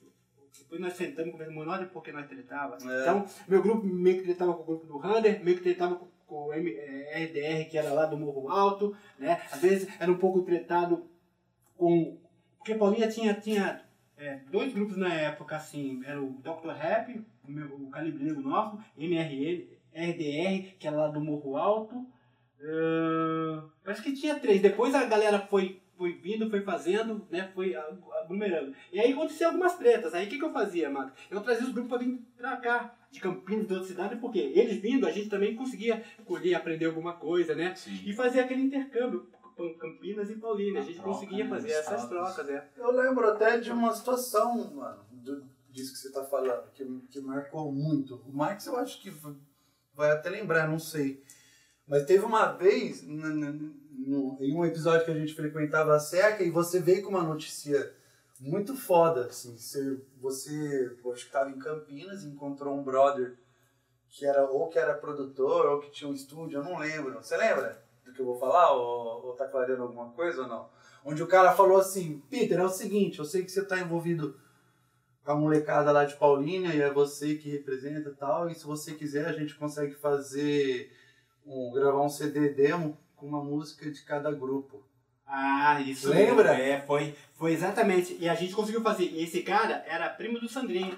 depois 0.58 0.82
nós 0.82 0.94
sentamos 0.94 1.32
conversamos, 1.32 1.66
não 1.66 1.74
olha 1.74 1.86
porque 1.86 2.12
nós 2.12 2.28
tretava. 2.28 2.76
É. 2.82 3.02
Então, 3.02 3.26
meu 3.48 3.62
grupo 3.62 3.86
meio 3.86 4.18
que 4.18 4.24
tretava 4.26 4.54
com 4.54 4.62
o 4.64 4.66
grupo 4.66 4.86
do 4.86 4.98
Hunter, 4.98 5.44
meio 5.44 5.56
que 5.58 5.64
tretava 5.64 5.96
com, 5.96 6.08
com 6.28 6.48
o 6.48 6.54
M- 6.54 6.74
eh, 6.76 7.24
RDR, 7.24 7.70
que 7.70 7.78
era 7.78 7.94
lá 7.94 8.06
do 8.06 8.18
Morro 8.18 8.50
Alto, 8.50 8.96
né? 9.18 9.42
Às 9.52 9.62
vezes 9.62 9.88
era 10.00 10.12
um 10.12 10.18
pouco 10.18 10.42
tretado 10.42 11.08
com... 11.78 12.18
Porque 12.58 12.76
Paulinha 12.76 13.08
tinha, 13.08 13.34
tinha 13.36 13.84
eh, 14.18 14.42
dois 14.52 14.74
grupos 14.74 14.98
na 14.98 15.14
época, 15.14 15.56
assim, 15.56 16.02
era 16.06 16.22
o 16.22 16.34
Dr. 16.42 16.72
Rap, 16.78 17.26
o, 17.48 17.52
meu, 17.52 17.68
o 17.68 17.90
Calibre 17.90 18.22
Negro 18.26 18.42
nosso, 18.42 18.78
MRL, 18.98 19.66
RDR, 19.94 20.76
que 20.78 20.86
era 20.88 20.98
lá 20.98 21.08
do 21.08 21.22
Morro 21.22 21.56
Alto, 21.56 22.06
eh, 22.60 23.62
parece 23.84 24.04
que 24.04 24.14
tinha 24.14 24.38
três. 24.38 24.62
Depois 24.62 24.94
a 24.94 25.06
galera 25.06 25.40
foi, 25.40 25.82
foi 26.00 26.14
vindo, 26.14 26.50
foi 26.50 26.62
fazendo, 26.62 27.28
né? 27.30 27.52
Foi 27.54 27.76
ag- 27.76 28.00
aglomerando. 28.24 28.74
E 28.92 29.00
aí 29.02 29.12
aconteceu 29.12 29.50
algumas 29.50 29.76
tretas. 29.78 30.14
Aí 30.14 30.26
o 30.26 30.30
que, 30.30 30.38
que 30.40 30.46
eu 30.46 30.54
fazia, 30.54 30.90
Marco? 30.90 31.12
Eu 31.30 31.42
trazia 31.42 31.68
os 31.68 31.74
grupos 31.74 31.90
para 31.90 31.98
vir 32.06 32.18
pra 32.38 32.56
cá, 32.56 32.96
de 33.12 33.20
Campinas, 33.20 33.68
de 33.68 33.74
outra 33.74 33.88
cidade, 33.90 34.16
porque 34.16 34.40
eles 34.40 34.82
vindo, 34.82 35.06
a 35.06 35.12
gente 35.12 35.28
também 35.28 35.56
conseguia 35.58 36.02
colher, 36.24 36.56
aprender 36.56 36.86
alguma 36.86 37.14
coisa, 37.14 37.54
né? 37.54 37.76
Sim. 37.76 38.00
E 38.06 38.14
fazer 38.14 38.40
aquele 38.40 38.62
intercâmbio. 38.62 39.28
Campinas 39.78 40.30
e 40.30 40.36
Paulínia. 40.38 40.80
A 40.80 40.84
gente 40.86 40.96
Troca, 41.02 41.10
conseguia 41.12 41.44
né, 41.44 41.50
fazer 41.50 41.72
essas 41.72 42.08
trocas, 42.08 42.48
é. 42.50 42.66
Eu 42.78 42.92
lembro 42.92 43.28
até 43.28 43.60
de 43.60 43.70
uma 43.70 43.94
situação, 43.94 44.74
mano, 44.74 45.04
do- 45.12 45.44
disso 45.70 45.92
que 45.92 46.00
você 46.00 46.14
tá 46.14 46.24
falando, 46.24 46.72
que, 46.72 46.86
que 47.12 47.20
marcou 47.20 47.70
muito. 47.70 48.16
O 48.26 48.32
Max 48.32 48.66
eu 48.68 48.78
acho 48.78 49.02
que 49.02 49.12
vai 49.94 50.12
até 50.12 50.30
lembrar, 50.30 50.66
não 50.66 50.80
sei. 50.80 51.22
Mas 51.86 52.06
teve 52.06 52.24
uma 52.24 52.54
vez, 52.54 53.04
em 54.14 54.56
um 54.56 54.66
episódio 54.66 55.06
que 55.06 55.12
a 55.12 55.18
gente 55.18 55.34
frequentava 55.34 55.96
a 55.96 56.00
SECA, 56.00 56.44
e 56.44 56.50
você 56.50 56.80
veio 56.80 57.04
com 57.04 57.10
uma 57.10 57.24
notícia 57.24 57.94
muito 58.40 58.76
foda, 58.76 59.26
assim. 59.26 59.58
Você, 59.58 60.02
você 60.20 60.96
acho 61.12 61.26
que 61.26 61.32
tava 61.32 61.50
em 61.50 61.60
Campinas, 61.60 62.24
encontrou 62.24 62.78
um 62.78 62.84
brother 62.84 63.38
que 64.08 64.26
era 64.26 64.50
ou 64.50 64.68
que 64.70 64.80
era 64.80 64.94
produtor 64.94 65.68
ou 65.68 65.80
que 65.80 65.92
tinha 65.92 66.10
um 66.10 66.14
estúdio, 66.14 66.60
eu 66.60 66.64
não 66.64 66.80
lembro. 66.80 67.22
Você 67.22 67.38
lembra 67.38 67.84
do 68.04 68.14
que 68.14 68.20
eu 68.20 68.26
vou 68.26 68.40
falar? 68.40 68.72
Ou, 68.72 69.28
ou 69.28 69.34
tá 69.34 69.48
clareando 69.48 69.84
alguma 69.84 70.10
coisa 70.12 70.44
ou 70.44 70.48
não? 70.48 70.70
Onde 71.06 71.22
o 71.22 71.28
cara 71.28 71.52
falou 71.52 71.78
assim, 71.78 72.22
Peter, 72.30 72.60
é 72.60 72.64
o 72.64 72.70
seguinte, 72.70 73.20
eu 73.20 73.26
sei 73.26 73.44
que 73.44 73.52
você 73.52 73.64
tá 73.64 73.80
envolvido 73.80 74.40
com 75.24 75.32
a 75.32 75.36
molecada 75.36 75.92
lá 75.92 76.06
de 76.06 76.16
Paulínia 76.16 76.74
e 76.74 76.82
é 76.82 76.92
você 76.92 77.36
que 77.36 77.50
representa 77.50 78.10
e 78.10 78.16
tal, 78.16 78.50
e 78.50 78.56
se 78.56 78.66
você 78.66 78.94
quiser 78.94 79.28
a 79.28 79.34
gente 79.34 79.56
consegue 79.56 79.94
fazer, 79.96 80.92
um, 81.46 81.72
gravar 81.72 82.02
um 82.02 82.10
CD 82.10 82.50
demo 82.50 82.98
com 83.20 83.28
uma 83.28 83.44
música 83.44 83.90
de 83.90 84.02
cada 84.02 84.32
grupo. 84.32 84.82
Ah, 85.28 85.80
isso 85.82 86.10
Lembra? 86.10 86.54
É, 86.54 86.82
foi, 86.82 87.14
foi 87.36 87.52
exatamente. 87.52 88.18
E 88.20 88.28
a 88.28 88.34
gente 88.34 88.54
conseguiu 88.54 88.82
fazer. 88.82 89.06
E 89.06 89.24
esse 89.24 89.42
cara 89.44 89.84
era 89.88 90.10
primo 90.10 90.40
do 90.40 90.50
Sandrinho. 90.50 90.98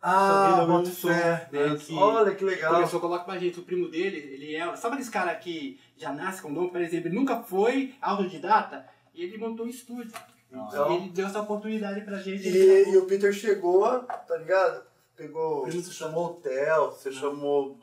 Ah, 0.00 0.64
boto 0.66 0.88
Wilson, 0.88 1.08
fé. 1.08 1.48
né, 1.50 1.76
que 1.76 1.94
Olha 1.94 2.34
que 2.34 2.44
legal. 2.44 2.74
Começou 2.74 2.98
a 2.98 3.00
colocar 3.00 3.24
pra 3.24 3.38
gente. 3.38 3.58
O 3.58 3.64
primo 3.64 3.88
dele, 3.88 4.16
ele 4.16 4.54
é. 4.54 4.76
Sabe 4.76 5.00
esse 5.00 5.10
cara 5.10 5.34
que 5.34 5.78
já 5.96 6.12
nasce 6.12 6.40
com 6.40 6.52
dom? 6.52 6.68
Por 6.68 6.80
exemplo, 6.80 7.08
ele 7.08 7.16
nunca 7.16 7.42
foi 7.42 7.94
autodidata 8.00 8.86
e 9.12 9.22
ele 9.22 9.36
montou 9.36 9.66
um 9.66 9.68
estúdio. 9.68 10.12
Então- 10.50 10.92
e 10.92 10.96
ele 10.96 11.08
deu 11.10 11.26
essa 11.26 11.40
oportunidade 11.40 12.00
pra 12.02 12.18
gente. 12.18 12.48
E, 12.48 12.88
e 12.88 12.96
o 12.96 13.06
Peter 13.06 13.32
chegou, 13.32 14.00
tá 14.04 14.36
ligado? 14.38 14.86
Pegou, 15.16 15.64
você 15.64 15.90
chamou 15.90 16.26
o 16.26 16.34
Theo, 16.34 16.92
você 16.92 17.10
chamou... 17.10 17.78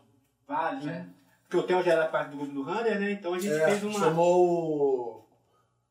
Vale, 0.48 0.86
né? 0.86 1.10
Porque 1.62 1.74
o 1.74 1.78
Theo 1.78 1.84
já 1.84 1.94
era 1.94 2.08
parte 2.08 2.32
do 2.32 2.38
grupo 2.38 2.52
do 2.54 2.64
Runner, 2.64 3.00
né? 3.00 3.12
Então 3.12 3.34
a 3.34 3.40
gente 3.40 3.54
é, 3.54 3.66
fez 3.66 3.84
uma. 3.84 4.00
Chamou 4.00 4.48
o, 4.50 5.26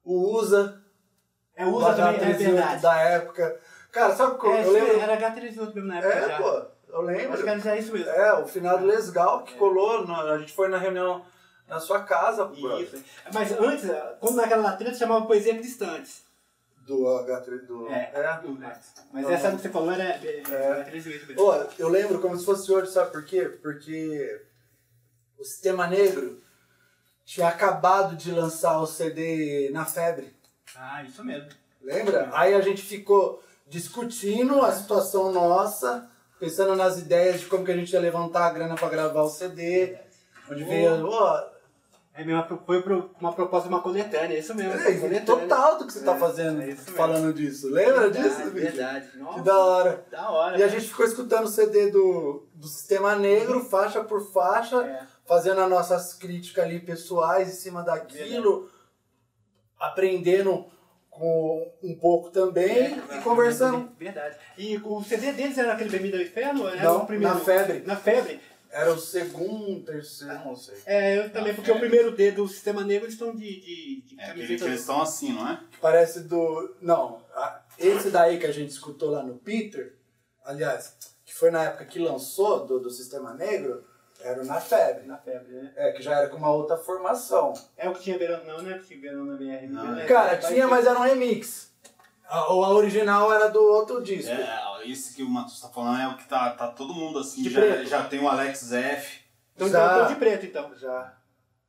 o 0.04 0.36
USA, 0.38 0.80
É, 1.54 1.64
usa 1.66 1.94
também, 1.94 2.20
é 2.20 2.34
H308 2.34 2.36
verdade. 2.38 2.82
da 2.82 2.96
época. 3.00 3.60
Cara, 3.92 4.14
sabe 4.16 4.38
como 4.38 4.54
É, 4.54 4.64
eu 4.66 4.72
lembro? 4.72 5.00
era 5.00 5.16
H308 5.16 5.74
mesmo 5.74 5.82
na 5.88 5.98
época 5.98 6.14
É, 6.14 6.28
já. 6.28 6.36
pô, 6.38 6.48
eu 6.48 6.96
Acho 6.98 7.02
lembro. 7.02 7.42
que 7.42 7.48
era 7.48 7.60
já 7.60 7.76
isso 7.76 7.92
mesmo. 7.92 8.10
É, 8.10 8.32
o 8.40 8.46
finado 8.46 8.84
Lesgal 8.86 9.44
que 9.44 9.54
colou, 9.54 10.06
no- 10.06 10.14
a 10.14 10.38
gente 10.38 10.52
foi 10.52 10.68
na 10.68 10.78
reunião 10.78 11.24
na 11.68 11.78
sua 11.78 12.02
casa, 12.02 12.46
pô. 12.46 12.76
Isso. 12.78 13.02
Mas 13.32 13.52
antes, 13.52 13.88
quando 14.20 14.36
naquela 14.36 14.62
latrina 14.62 14.92
chamava 14.94 15.26
Poesia 15.26 15.54
Cristantes. 15.56 16.22
Do 16.86 17.04
H3 17.04 17.64
do. 17.66 17.88
É. 17.88 18.10
é. 18.12 18.40
Mas 19.12 19.24
Tá 19.26 19.32
essa 19.32 19.50
que 19.52 19.58
você 19.62 19.68
falou 19.68 19.92
era 19.92 20.02
é, 20.02 20.42
É. 20.50 20.84
H308 20.90 21.04
mesmo. 21.28 21.34
Pô, 21.36 21.54
eu 21.78 21.88
lembro 21.88 22.18
como 22.20 22.36
se 22.36 22.44
fosse 22.44 22.72
hoje, 22.72 22.90
sabe 22.90 23.12
por 23.12 23.24
quê? 23.24 23.42
Porque 23.62 24.42
o 25.38 25.44
Sistema 25.44 25.86
Negro 25.86 26.40
tinha 27.24 27.48
acabado 27.48 28.16
de 28.16 28.30
lançar 28.32 28.78
o 28.80 28.86
CD 28.86 29.70
na 29.72 29.84
febre. 29.84 30.34
Ah, 30.76 31.02
isso 31.02 31.24
mesmo. 31.24 31.48
Lembra? 31.82 32.30
Aí 32.32 32.54
a 32.54 32.60
gente 32.60 32.82
ficou 32.82 33.42
discutindo 33.66 34.60
a 34.62 34.72
situação 34.72 35.32
nossa, 35.32 36.08
pensando 36.38 36.76
nas 36.76 36.98
ideias 36.98 37.40
de 37.40 37.46
como 37.46 37.64
que 37.64 37.72
a 37.72 37.76
gente 37.76 37.92
ia 37.92 38.00
levantar 38.00 38.46
a 38.46 38.50
grana 38.52 38.74
pra 38.74 38.88
gravar 38.88 39.22
o 39.22 39.28
CD. 39.30 39.96
Onde 40.50 40.64
veio, 40.64 41.06
ó, 41.08 41.42
É 42.14 42.22
mesmo, 42.24 42.44
foi 42.66 42.82
uma 43.20 43.32
proposta 43.32 43.68
de 43.68 43.74
uma 43.74 43.80
coletânea, 43.82 44.36
é 44.36 44.40
isso 44.40 44.54
mesmo. 44.54 44.72
é, 44.74 44.84
coletânea. 44.98 45.24
total 45.24 45.78
do 45.78 45.86
que 45.86 45.92
você 45.94 46.04
tá 46.04 46.14
É, 46.14 46.18
fazendo, 46.18 46.60
é 46.62 46.74
falando 46.76 47.32
disso. 47.32 47.68
Lembra 47.70 48.10
Verdade, 48.10 48.28
disso? 48.28 48.50
Verdade. 48.50 49.08
Nossa, 49.18 49.38
Que 49.38 49.44
da 49.46 49.58
hora. 49.58 50.04
Da 50.10 50.30
hora. 50.30 50.58
E 50.58 50.62
a 50.62 50.68
gente 50.68 50.88
ficou 50.88 51.06
escutando 51.06 51.44
o 51.46 51.48
CD 51.48 51.90
do, 51.90 52.46
do 52.54 52.68
Sistema 52.68 53.16
Negro, 53.16 53.64
faixa 53.64 54.04
por 54.04 54.20
faixa, 54.30 54.84
É. 54.84 55.06
fazendo 55.26 55.60
as 55.60 55.70
nossas 55.70 56.14
críticas 56.14 56.64
ali 56.64 56.80
pessoais 56.80 57.48
em 57.48 57.52
cima 57.52 57.82
daquilo, 57.82 58.70
aprendendo 59.78 60.66
com 61.10 61.70
um 61.82 61.94
pouco 61.98 62.30
também 62.30 62.70
É, 63.10 63.18
e 63.18 63.22
conversando. 63.22 63.90
Verdade. 63.98 64.36
E 64.56 64.78
o 64.78 65.02
CD 65.04 65.32
deles 65.32 65.58
era 65.58 65.74
aquele 65.74 65.90
Bebida 65.90 66.16
do 66.16 66.22
Inferno? 66.22 66.66
Era 66.68 66.82
Não, 66.84 67.02
o 67.02 67.06
primeiro? 67.06 67.34
na 67.34 67.40
Febre. 67.40 67.82
Na 67.86 67.96
Febre. 67.96 68.40
Era 68.70 68.90
o 68.90 68.98
segundo, 68.98 69.84
terceiro, 69.84 70.34
não 70.46 70.56
sei. 70.56 70.78
É, 70.86 71.18
eu 71.18 71.30
também, 71.30 71.54
porque 71.54 71.70
o 71.70 71.78
primeiro 71.78 72.16
D 72.16 72.30
do 72.32 72.48
Sistema 72.48 72.82
Negro 72.82 73.04
eles 73.04 73.12
estão 73.12 73.36
de, 73.36 73.60
de, 73.60 74.00
de 74.06 74.16
É 74.18 74.28
camiseta. 74.28 74.64
que 74.64 74.70
eles 74.70 74.80
estão 74.80 75.02
assim, 75.02 75.34
não 75.34 75.46
é? 75.46 75.60
Parece 75.78 76.20
do. 76.20 76.74
Não, 76.80 77.22
a- 77.34 77.60
esse 77.78 78.08
daí 78.08 78.38
que 78.38 78.46
a 78.46 78.52
gente 78.52 78.70
escutou 78.70 79.10
lá 79.10 79.22
no 79.22 79.36
Peter, 79.36 79.94
aliás, 80.42 80.96
que 81.22 81.34
foi 81.34 81.50
na 81.50 81.64
época 81.64 81.84
que 81.84 81.98
lançou 81.98 82.64
do, 82.66 82.80
do 82.80 82.88
Sistema 82.90 83.34
Negro, 83.34 83.84
era 84.24 84.42
o 84.42 84.46
Na 84.46 84.60
Febre. 84.60 85.06
Na 85.06 85.18
Febre, 85.18 85.52
né? 85.52 85.72
É, 85.76 85.92
que 85.92 86.02
já 86.02 86.18
era 86.18 86.28
com 86.28 86.36
uma 86.36 86.50
outra 86.52 86.76
formação. 86.76 87.52
É 87.76 87.88
o 87.88 87.92
que 87.92 88.02
tinha 88.02 88.18
verão, 88.18 88.44
não, 88.44 88.62
né? 88.62 88.80
Tinha 88.86 89.00
verão 89.00 89.24
na 89.24 89.36
BR. 89.36 89.66
Não, 89.68 89.92
né? 89.92 90.06
Cara, 90.06 90.40
Vai 90.40 90.52
tinha, 90.52 90.66
mas 90.66 90.86
era 90.86 90.98
um 90.98 91.02
remix. 91.02 91.72
A, 92.28 92.52
ou 92.52 92.64
a 92.64 92.70
original 92.70 93.32
era 93.32 93.48
do 93.48 93.62
outro 93.62 94.02
disco. 94.02 94.30
É, 94.30 94.88
esse 94.88 95.14
que 95.14 95.22
o 95.22 95.28
Matheus 95.28 95.60
tá 95.60 95.68
falando 95.68 96.00
é 96.00 96.08
o 96.08 96.16
que 96.16 96.28
tá, 96.28 96.50
tá 96.50 96.68
todo 96.68 96.94
mundo 96.94 97.18
assim. 97.18 97.42
De 97.42 97.50
Já, 97.50 97.60
preto. 97.60 97.88
já 97.88 98.04
tem 98.04 98.20
o 98.20 98.28
Alex 98.28 98.72
F. 98.72 99.20
Então, 99.54 99.68
Já. 99.68 99.84
então, 99.84 99.96
então 99.96 100.08
de 100.08 100.14
preto, 100.16 100.46
então. 100.46 100.74
Já. 100.76 101.14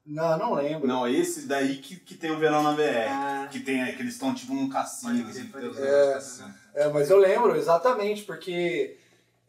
Não, 0.06 0.38
não 0.38 0.54
lembro. 0.54 0.88
Não, 0.88 1.08
esse 1.08 1.48
daí 1.48 1.78
que, 1.78 1.96
que 1.96 2.16
tem 2.16 2.32
o 2.32 2.38
verão 2.38 2.62
na 2.62 2.74
BR. 2.74 3.08
Ah. 3.10 3.48
Que, 3.50 3.60
tem, 3.60 3.86
que 3.96 4.02
eles 4.02 4.14
estão 4.14 4.34
tipo 4.34 4.54
num 4.54 4.70
cassino, 4.70 5.28
assim, 5.30 5.48
crer. 5.48 6.16
assim. 6.16 6.44
É, 6.74 6.88
mas 6.90 7.10
eu 7.10 7.18
lembro, 7.18 7.56
exatamente, 7.56 8.24
porque 8.24 8.98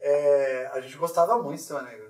é, 0.01 0.71
a 0.73 0.81
gente 0.81 0.97
gostava 0.97 1.37
muito 1.43 1.57
do 1.57 1.59
Sistema 1.59 1.83
Negro. 1.83 2.04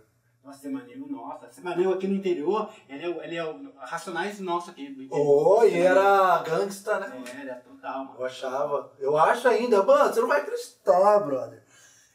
Nossa, 0.45 0.59
Semanego, 0.59 1.11
nossa. 1.11 1.51
Semanego 1.51 1.93
aqui 1.95 2.07
no 2.07 2.15
interior, 2.15 2.71
ele 2.89 3.05
é, 3.05 3.09
o- 3.09 3.23
ele 3.23 3.37
é 3.37 3.45
o 3.45 3.73
Racionais 3.79 4.39
nosso 4.41 4.71
aqui 4.71 4.91
do 4.93 5.03
interior. 5.03 5.59
Oh, 5.59 5.65
e 5.65 5.79
era 5.79 6.43
gangsta, 6.43 7.01
né? 7.01 7.23
É, 7.35 7.49
é 7.49 7.55
total, 7.55 8.05
mano. 8.05 8.17
Eu 8.19 8.25
achava. 8.27 8.93
Eu 8.99 9.17
acho 9.17 9.49
ainda. 9.49 9.83
Mano, 9.83 10.13
você 10.13 10.21
não 10.21 10.29
vai 10.29 10.41
acreditar, 10.43 11.21
brother. 11.21 11.63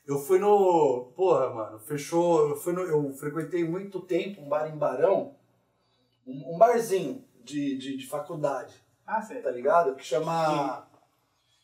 Eu 0.06 0.20
fui 0.20 0.38
no. 0.40 1.12
Porra, 1.16 1.50
mano, 1.50 1.80
fechou. 1.80 2.50
Eu, 2.50 2.56
fui 2.56 2.74
no, 2.74 2.82
eu 2.82 3.12
frequentei 3.14 3.64
muito 3.64 4.00
tempo 4.02 4.42
um 4.42 4.50
bar 4.50 4.68
em 4.68 4.78
Barão. 4.78 5.36
Um, 6.28 6.54
um 6.56 6.58
barzinho 6.60 7.26
de, 7.44 7.78
de, 7.78 7.98
de 7.98 8.08
faculdade, 8.08 8.76
Ah, 9.08 9.16
tá 9.16 9.22
sério. 9.24 9.50
ligado? 9.52 9.96
Que 9.96 10.04
chama. 10.04 10.88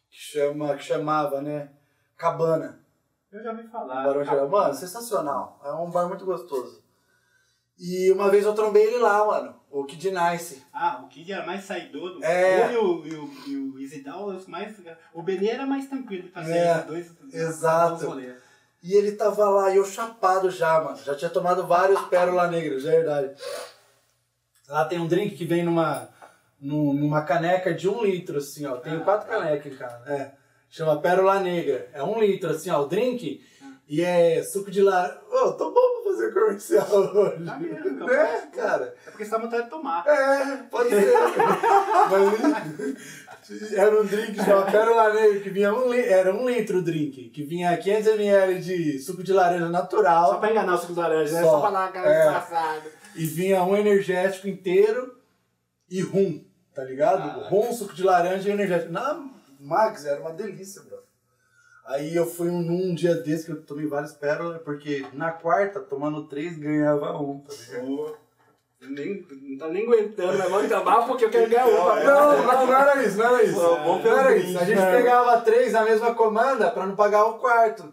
Que 0.09 0.17
chama. 0.17 0.75
Que 0.75 0.83
chamava, 0.83 1.41
né? 1.41 1.69
Cabana. 2.17 2.83
Eu 3.35 3.43
já 3.43 3.51
ouvi 3.51 3.63
Um 3.63 3.69
falar. 3.69 4.03
Barão 4.03 4.23
Geral. 4.23 4.49
Mano, 4.49 4.73
sensacional. 4.73 5.59
É 5.63 5.71
um 5.73 5.89
bar 5.91 6.07
muito 6.07 6.23
gostoso. 6.25 6.83
E 7.77 8.09
uma 8.11 8.29
vez 8.29 8.45
eu 8.45 8.53
trombei 8.55 8.83
ele 8.83 8.97
lá, 8.99 9.25
mano. 9.25 9.55
O 9.69 9.83
Kid 9.83 10.09
Nice. 10.09 10.63
Ah, 10.71 11.01
o 11.03 11.07
Kid 11.09 11.29
era 11.33 11.45
mais 11.45 11.65
saidoso. 11.65 12.23
É. 12.23 12.65
Ele 12.67 12.73
e 12.73 12.77
o, 12.77 13.05
e 13.05 13.15
o, 13.15 13.29
e 13.47 13.57
o 13.57 13.79
Isidal, 13.79 14.27
os 14.27 14.47
mais. 14.47 14.73
O 15.13 15.21
Benê 15.21 15.49
era 15.49 15.65
mais 15.65 15.87
tranquilo 15.87 16.23
de 16.23 16.29
fazer 16.31 16.55
É, 16.55 16.81
dois. 16.83 17.11
exato. 17.33 18.05
rolês. 18.07 18.41
E 18.81 18.93
ele 18.93 19.13
tava 19.13 19.49
lá 19.49 19.71
e 19.71 19.77
eu 19.77 19.83
chapado 19.85 20.49
já, 20.49 20.79
mano. 20.81 20.95
Já 20.97 21.15
tinha 21.15 21.29
tomado 21.29 21.65
vários 21.67 21.99
pérola 22.03 22.47
negras, 22.47 22.83
de 22.83 22.87
verdade. 22.89 23.35
Lá 24.69 24.85
tem 24.85 24.99
um 24.99 25.07
drink 25.07 25.35
que 25.35 25.43
vem 25.43 25.63
numa, 25.63 26.07
num- 26.61 26.93
numa 26.93 27.23
caneca 27.23 27.73
de 27.73 27.89
um 27.89 28.01
litro, 28.03 28.37
assim, 28.37 28.65
ó. 28.65 28.77
Tenho 28.77 29.03
quatro 29.03 29.27
canecas 29.27 29.73
em 29.73 29.75
casa. 29.75 30.09
É. 30.09 30.31
Chama 30.69 30.99
pérola 31.01 31.39
negra. 31.39 31.87
É 31.93 32.03
um 32.03 32.19
litro, 32.19 32.49
assim, 32.49 32.69
ó, 32.69 32.81
o 32.81 32.87
drink. 32.87 33.41
E 33.87 34.01
é 34.01 34.41
suco 34.43 34.71
de 34.71 34.81
laranja. 34.81 35.19
Ô, 35.31 35.51
tô 35.53 35.71
bom 35.71 36.01
pra 36.01 36.11
fazer 36.11 36.33
comercial 36.33 36.87
hoje. 36.91 37.45
Tá 37.45 37.57
mesmo, 37.59 37.99
né, 38.07 38.49
cara? 38.55 38.95
É 39.05 39.11
porque 39.11 39.23
você 39.25 39.29
tá 39.31 39.37
vontade 39.37 39.63
de 39.65 39.69
tomar. 39.69 40.03
É, 40.07 40.57
pode 40.71 40.89
ser. 40.89 41.13
Mas 42.09 43.73
era 43.73 44.01
um 44.01 44.05
drink 44.05 44.35
chamado 44.43 44.71
Pérola 44.71 45.13
Negra, 45.13 45.39
que 45.39 45.49
vinha 45.51 45.71
um, 45.73 45.93
era 45.93 46.33
um 46.33 46.49
litro 46.49 46.79
o 46.79 46.81
drink, 46.81 47.29
que 47.29 47.43
vinha 47.43 47.77
500ml 47.77 48.59
de 48.59 48.99
suco 48.99 49.23
de 49.23 49.31
laranja 49.31 49.69
natural. 49.69 50.29
Só 50.31 50.37
pra 50.39 50.51
enganar 50.51 50.73
o 50.73 50.77
suco 50.79 50.93
de 50.93 50.99
laranja, 50.99 51.33
né? 51.33 51.41
Só. 51.43 51.61
Só 51.61 51.69
pra 51.69 51.85
aquela 51.85 52.07
É. 52.07 52.23
disfarçada. 52.23 52.81
E 53.15 53.25
vinha 53.25 53.63
um 53.63 53.75
energético 53.77 54.47
inteiro 54.47 55.15
e 55.89 56.01
rum, 56.01 56.43
tá 56.73 56.83
ligado? 56.83 57.41
Rum, 57.49 57.71
suco 57.71 57.93
de 57.93 58.03
laranja 58.03 58.49
e 58.49 58.51
energético. 58.51 58.91
Na 58.91 59.13
Max 59.65 60.05
era 60.05 60.21
uma 60.21 60.31
delícia, 60.31 60.81
bro. 60.83 60.99
Aí 61.85 62.15
eu 62.15 62.25
fui 62.25 62.49
um, 62.49 62.61
num 62.61 62.95
dia 62.95 63.15
desse 63.15 63.45
que 63.45 63.51
eu 63.51 63.61
tomei 63.61 63.85
vários 63.85 64.13
pérolas, 64.13 64.61
porque 64.63 65.05
na 65.13 65.31
quarta, 65.31 65.79
tomando 65.79 66.27
três, 66.27 66.57
ganhava 66.57 67.17
um, 67.19 67.39
tá 67.39 67.53
ligado? 67.53 68.17
Nem, 68.81 69.25
não 69.41 69.57
tá 69.57 69.67
nem 69.69 69.83
aguentando, 69.87 70.37
mas 70.37 70.49
vamos 70.49 70.69
tomar 70.69 71.07
porque 71.07 71.25
eu 71.25 71.29
quero 71.29 71.49
ganhar 71.49 71.65
uma. 71.67 71.95
Não, 72.03 72.43
não, 72.43 72.67
não 72.67 72.73
era 72.75 73.03
isso, 73.03 73.17
não 73.17 73.25
era 73.25 73.43
isso. 73.43 73.55
Não 74.09 74.17
era 74.19 74.35
isso. 74.37 74.59
A 74.59 74.63
gente 74.65 74.77
né? 74.79 74.91
pegava 74.97 75.41
três 75.41 75.73
na 75.73 75.83
mesma 75.83 76.13
comanda 76.13 76.69
pra 76.69 76.85
não 76.85 76.95
pagar 76.95 77.25
o 77.25 77.39
quarto. 77.39 77.91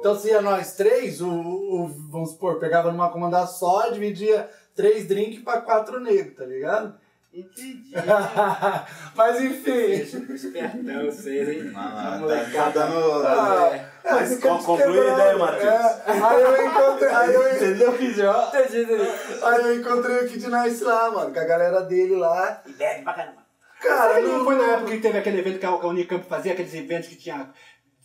Então 0.00 0.14
se 0.18 0.28
ia 0.28 0.42
nós 0.42 0.74
três, 0.74 1.20
o, 1.20 1.28
o- 1.30 1.88
vamos 2.10 2.30
supor, 2.32 2.58
pegava 2.58 2.92
numa 2.92 3.10
comanda 3.10 3.46
só, 3.46 3.88
dividia 3.90 4.48
três 4.74 5.08
drinks 5.08 5.42
pra 5.42 5.60
quatro 5.62 5.98
negros, 5.98 6.36
tá 6.36 6.44
ligado? 6.44 6.94
Entendi. 7.38 7.92
Mas 9.14 9.40
enfim. 9.42 10.32
Espertão 10.34 11.04
vocês, 11.06 11.48
hein? 11.48 11.72
Ah, 11.74 12.16
A 12.16 12.26
tá, 12.26 12.44
tá 12.52 12.68
dando. 12.70 13.26
Ah, 13.26 13.70
É. 13.72 13.88
Mas 14.10 14.38
con- 14.40 14.58
conclui 14.62 14.98
a 15.00 15.02
quebrando. 15.02 15.12
ideia, 15.20 15.38
Matheus. 15.38 15.62
É, 15.64 16.02
aí 16.06 16.42
eu 16.42 16.66
encontrei. 16.66 17.08
Aí 17.10 17.34
eu, 17.34 17.54
Entendeu 17.56 17.92
que 17.98 18.14
já? 18.14 18.50
aí 18.52 19.60
eu 19.62 19.80
encontrei 19.80 20.16
o 20.24 20.28
Kid 20.28 20.46
Nice 20.48 20.84
lá, 20.84 21.10
mano, 21.10 21.32
com 21.32 21.40
a 21.40 21.44
galera 21.44 21.80
dele 21.82 22.16
lá. 22.16 22.62
E 22.66 22.72
bebe 22.72 23.02
pra 23.02 23.12
caramba. 23.14 23.46
Cara, 23.82 24.20
não 24.20 24.38
não 24.38 24.44
foi 24.44 24.54
na 24.56 24.64
época 24.74 24.90
que 24.90 24.98
teve 25.00 25.18
aquele 25.18 25.38
evento 25.38 25.58
que 25.60 25.66
a 25.66 25.78
que 25.78 25.86
a 25.86 25.88
Unicamp 25.88 26.26
fazia, 26.26 26.52
aqueles 26.52 26.74
eventos 26.74 27.08
que 27.08 27.16
tinha. 27.16 27.50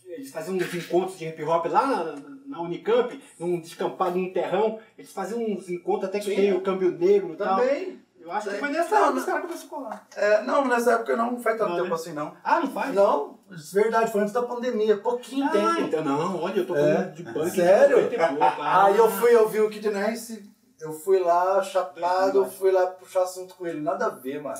Eles 0.06 0.30
faziam 0.30 0.56
uns 0.56 0.72
encontros 0.74 1.18
de 1.18 1.24
hip 1.26 1.42
hop 1.42 1.66
lá 1.66 1.86
na, 1.86 2.16
na 2.46 2.60
Unicamp, 2.60 3.20
num 3.40 3.58
descampado, 3.60 4.16
num 4.16 4.32
terrão. 4.32 4.78
Eles 4.96 5.10
faziam 5.12 5.40
uns 5.42 5.68
encontros 5.68 6.08
até 6.08 6.20
que 6.20 6.26
Sim. 6.26 6.36
tem 6.36 6.52
o 6.52 6.60
câmbio 6.60 6.92
negro 6.92 7.32
e 7.32 7.36
tal. 7.36 7.58
Também. 7.58 8.03
Eu 8.24 8.32
acho 8.32 8.48
que 8.48 8.56
foi 8.56 8.68
nessa 8.70 8.90
Não, 8.90 9.02
época 9.08 9.12
que 9.12 9.18
os 9.20 9.24
caras 9.26 9.42
começaram 9.42 9.66
a 9.66 9.68
colar. 9.68 10.06
É, 10.16 10.42
não, 10.44 10.64
nessa 10.66 10.92
época 10.92 11.14
não 11.16 11.38
faz 11.42 11.58
tanto 11.58 11.68
Não, 11.70 11.76
tempo 11.76 11.88
né? 11.90 11.94
assim, 11.94 12.12
não. 12.14 12.34
Ah, 12.42 12.60
não 12.60 12.70
faz? 12.70 12.94
Não, 12.94 13.38
de 13.50 13.74
verdade, 13.74 14.10
foi 14.10 14.20
antes 14.22 14.32
da 14.32 14.42
pandemia, 14.42 14.96
pouquinho 14.96 15.44
Ah, 15.46 15.50
tempo. 15.50 15.80
então 15.82 16.02
não, 16.02 16.42
olha, 16.42 16.58
eu 16.60 16.66
tô 16.66 16.74
É. 16.74 16.78
falando 16.94 17.12
de 17.12 17.22
punk. 17.22 17.50
de 17.50 17.56
Sério? 17.56 17.96
90 18.02 18.14
e 18.14 18.18
pouco, 18.38 18.42
ah. 18.62 18.84
Aí 18.86 18.96
eu 18.96 19.10
fui, 19.10 19.34
eu 19.34 19.46
vi 19.48 19.60
o 19.60 19.68
Kid 19.68 19.90
Nice, 19.90 20.50
eu 20.80 20.92
fui 20.94 21.18
lá 21.18 21.62
chapado, 21.62 22.38
eu 22.38 22.50
fui 22.50 22.70
lá 22.72 22.86
puxar 22.86 23.24
assunto 23.24 23.54
com 23.56 23.66
ele. 23.66 23.80
Nada 23.82 24.06
a 24.06 24.10
ver, 24.10 24.40
mano. 24.42 24.56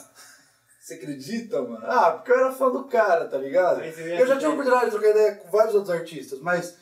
Você 0.78 0.94
acredita, 0.94 1.62
mano? 1.62 1.82
Ah, 1.86 2.10
porque 2.10 2.30
eu 2.30 2.38
era 2.38 2.52
fã 2.52 2.70
do 2.70 2.84
cara, 2.84 3.24
tá 3.26 3.38
ligado? 3.38 3.82
Eu 3.82 4.26
já 4.26 4.34
tive 4.34 4.46
a 4.46 4.50
oportunidade 4.50 4.84
de 4.84 4.90
trocar 4.90 5.08
ideia 5.08 5.36
com 5.36 5.50
vários 5.50 5.74
outros 5.74 5.90
artistas, 5.94 6.38
mas 6.40 6.76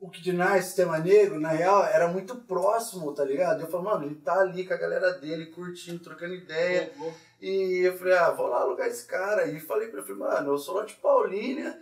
o 0.00 0.10
Kid 0.10 0.32
Nice, 0.32 0.64
Sistema 0.66 0.98
Negro, 0.98 1.40
na 1.40 1.48
real, 1.48 1.84
era 1.84 2.08
muito 2.08 2.34
próximo, 2.36 3.12
tá 3.14 3.24
ligado? 3.24 3.62
Eu 3.62 3.66
falei, 3.68 3.86
mano, 3.86 4.04
ele 4.06 4.16
tá 4.16 4.40
ali 4.40 4.66
com 4.66 4.74
a 4.74 4.76
galera 4.76 5.12
dele, 5.12 5.46
curtindo, 5.46 6.02
trocando 6.02 6.34
ideia. 6.34 6.92
Vou- 6.96 7.14
E 7.40 7.86
eu 7.86 7.96
falei, 7.96 8.14
ah, 8.14 8.30
vou 8.30 8.46
lá 8.48 8.60
alugar 8.60 8.86
esse 8.88 9.06
cara. 9.06 9.46
E 9.46 9.58
falei 9.60 9.88
pra 9.88 9.98
ele, 10.00 10.06
falei, 10.06 10.22
mano, 10.34 10.52
eu 10.52 10.58
sou 10.58 10.74
lá 10.76 10.84
de 10.84 10.94
Paulínia 10.94 11.78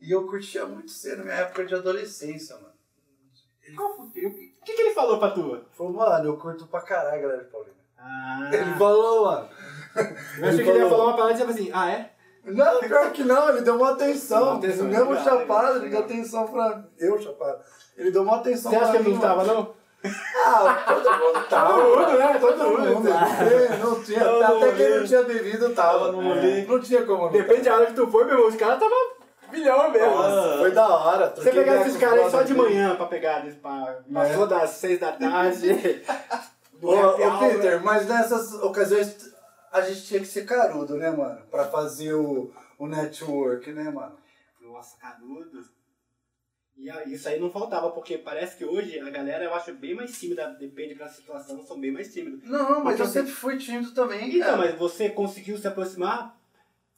e 0.00 0.10
eu 0.10 0.26
curtia 0.26 0.66
muito 0.66 0.90
cedo 0.90 1.18
na 1.18 1.24
minha 1.24 1.36
época 1.36 1.64
de 1.64 1.74
adolescência, 1.74 2.56
mano. 2.56 2.72
Foi? 3.76 4.06
O 4.26 4.64
que, 4.64 4.74
que 4.74 4.80
ele 4.82 4.94
falou 4.94 5.18
pra 5.18 5.30
tu? 5.30 5.54
Ele 5.54 5.64
falou, 5.72 5.92
mano, 5.92 6.26
eu 6.26 6.36
curto 6.36 6.66
pra 6.66 6.80
caralho 6.82 7.18
a 7.18 7.22
galera 7.22 7.44
de 7.44 7.50
Paulínia. 7.50 7.74
Ah, 7.98 8.50
Ele 8.52 8.74
falou, 8.78 9.24
mano. 9.26 9.48
eu 10.38 10.48
achei 10.48 10.64
que 10.64 10.70
ele 10.70 10.78
ia 10.80 10.88
falar 10.90 11.04
uma 11.04 11.12
palavra 11.16 11.32
e 11.32 11.36
dizia 11.36 11.50
assim, 11.50 11.70
ah, 11.72 11.90
é? 11.90 12.11
Não, 12.44 12.80
pior 12.80 13.10
que 13.12 13.22
não, 13.22 13.48
ele 13.50 13.60
deu 13.62 13.76
uma 13.76 13.92
atenção. 13.92 14.42
Uma 14.42 14.58
atenção, 14.58 14.86
mesmo 14.86 15.10
legal, 15.10 15.24
chapado, 15.24 15.78
ele 15.78 15.88
deu 15.90 16.00
atenção 16.00 16.46
pra. 16.48 16.84
Eu 16.98 17.20
chapado. 17.20 17.58
Ele 17.96 18.10
deu 18.10 18.22
uma 18.22 18.36
atenção 18.36 18.70
Você 18.70 18.76
acha 18.76 18.90
pra 18.90 19.00
que 19.00 19.06
ele 19.06 19.14
não 19.14 19.20
tava, 19.20 19.44
não? 19.44 19.74
Ah, 20.04 20.84
todo 20.88 21.10
mundo 21.12 21.46
tava. 21.48 21.72
Todo 21.72 21.96
mundo, 21.98 22.18
né? 22.18 22.38
Todo 22.40 22.64
mundo. 22.64 23.08
É, 23.08 23.76
Não 23.76 24.02
tinha, 24.02 24.20
Todo 24.24 24.42
até 24.42 24.54
mundo. 24.66 24.76
quem 24.76 24.90
não 24.98 25.06
tinha 25.06 25.22
bebido 25.22 25.70
tava. 25.70 26.10
No 26.12 26.20
rolê. 26.20 26.64
Não 26.64 26.80
tinha 26.80 27.06
como. 27.06 27.24
não 27.24 27.30
Depende 27.30 27.62
da 27.62 27.74
hora 27.76 27.86
que 27.86 27.94
tu 27.94 28.06
foi, 28.08 28.24
meu 28.24 28.34
irmão, 28.34 28.48
os 28.48 28.56
caras 28.56 28.80
tava 28.80 28.94
milhão 29.52 29.90
mesmo. 29.90 30.10
Nossa, 30.10 30.58
foi 30.58 30.70
da 30.72 30.88
hora. 30.88 31.32
Você 31.36 31.52
pegar 31.52 31.76
esses 31.82 31.96
caras 31.96 32.24
aí 32.24 32.30
só 32.30 32.42
de 32.42 32.54
manhã 32.54 32.96
pra 32.96 33.06
pegar 33.06 33.40
eles 33.40 33.54
pra... 33.56 33.98
Passou 34.12 34.46
das 34.46 34.70
seis 34.70 34.98
da 34.98 35.12
tarde. 35.12 36.02
Ô, 36.82 36.90
ô 36.90 37.38
Peter, 37.38 37.80
mas 37.84 38.08
nessas 38.08 38.54
ocasiões 38.54 39.31
a 39.72 39.80
gente 39.82 40.02
tinha 40.06 40.20
que 40.20 40.26
ser 40.26 40.44
carudo, 40.44 40.96
né, 40.96 41.10
mano? 41.10 41.40
Pra 41.50 41.64
fazer 41.64 42.12
o, 42.14 42.52
o 42.78 42.86
network, 42.86 43.72
né, 43.72 43.84
mano? 43.90 44.16
Nossa, 44.60 44.96
canudo. 44.98 45.64
E 46.76 46.88
isso 47.14 47.28
aí 47.28 47.38
não 47.38 47.50
faltava, 47.50 47.90
porque 47.90 48.18
parece 48.18 48.56
que 48.56 48.64
hoje 48.64 48.98
a 48.98 49.08
galera 49.10 49.44
eu 49.44 49.54
acho 49.54 49.72
bem 49.74 49.94
mais 49.94 50.18
tímida, 50.18 50.48
depende 50.58 50.94
da 50.94 51.06
situação, 51.08 51.62
são 51.64 51.78
bem 51.78 51.92
mais 51.92 52.12
tímidos. 52.12 52.42
Não, 52.48 52.82
mas 52.82 52.96
Porque 52.96 53.02
eu 53.02 53.06
você- 53.06 53.12
sempre 53.20 53.32
fui 53.32 53.56
tímido 53.58 53.92
também, 53.92 54.28
Então, 54.36 54.40
cara. 54.46 54.56
mas 54.56 54.78
você 54.78 55.08
conseguiu 55.10 55.56
se 55.58 55.68
aproximar? 55.68 56.36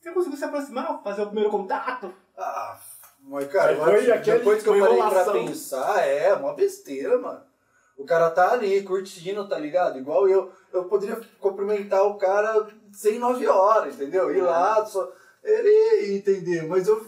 Você 0.00 0.12
conseguiu 0.12 0.38
se 0.38 0.44
aproximar, 0.44 1.02
fazer 1.02 1.22
o 1.22 1.26
primeiro 1.26 1.50
contato? 1.50 2.14
Ah, 2.38 2.78
mas 3.20 3.46
cara, 3.48 3.72
eu 3.72 3.84
foi 3.84 4.10
aquele- 4.12 4.38
depois 4.38 4.62
que 4.62 4.68
eu 4.68 4.78
parei 4.78 4.96
pra 4.98 5.32
pensar, 5.32 6.06
é 6.06 6.32
uma 6.34 6.54
besteira, 6.54 7.18
mano. 7.18 7.42
O 7.96 8.04
cara 8.04 8.30
tá 8.30 8.52
ali, 8.52 8.82
curtindo, 8.82 9.48
tá 9.48 9.58
ligado? 9.58 9.98
Igual 9.98 10.28
eu, 10.28 10.52
eu 10.74 10.84
poderia 10.84 11.20
cumprimentar 11.40 12.04
o 12.04 12.16
cara 12.18 12.66
sem 12.92 13.18
nove 13.18 13.46
horas, 13.46 13.94
entendeu? 13.94 14.34
Ir 14.34 14.42
lá, 14.42 14.84
só... 14.84 15.10
ele 15.42 15.68
ia 15.70 16.16
entender, 16.16 16.66
mas 16.66 16.86
eu 16.88 17.04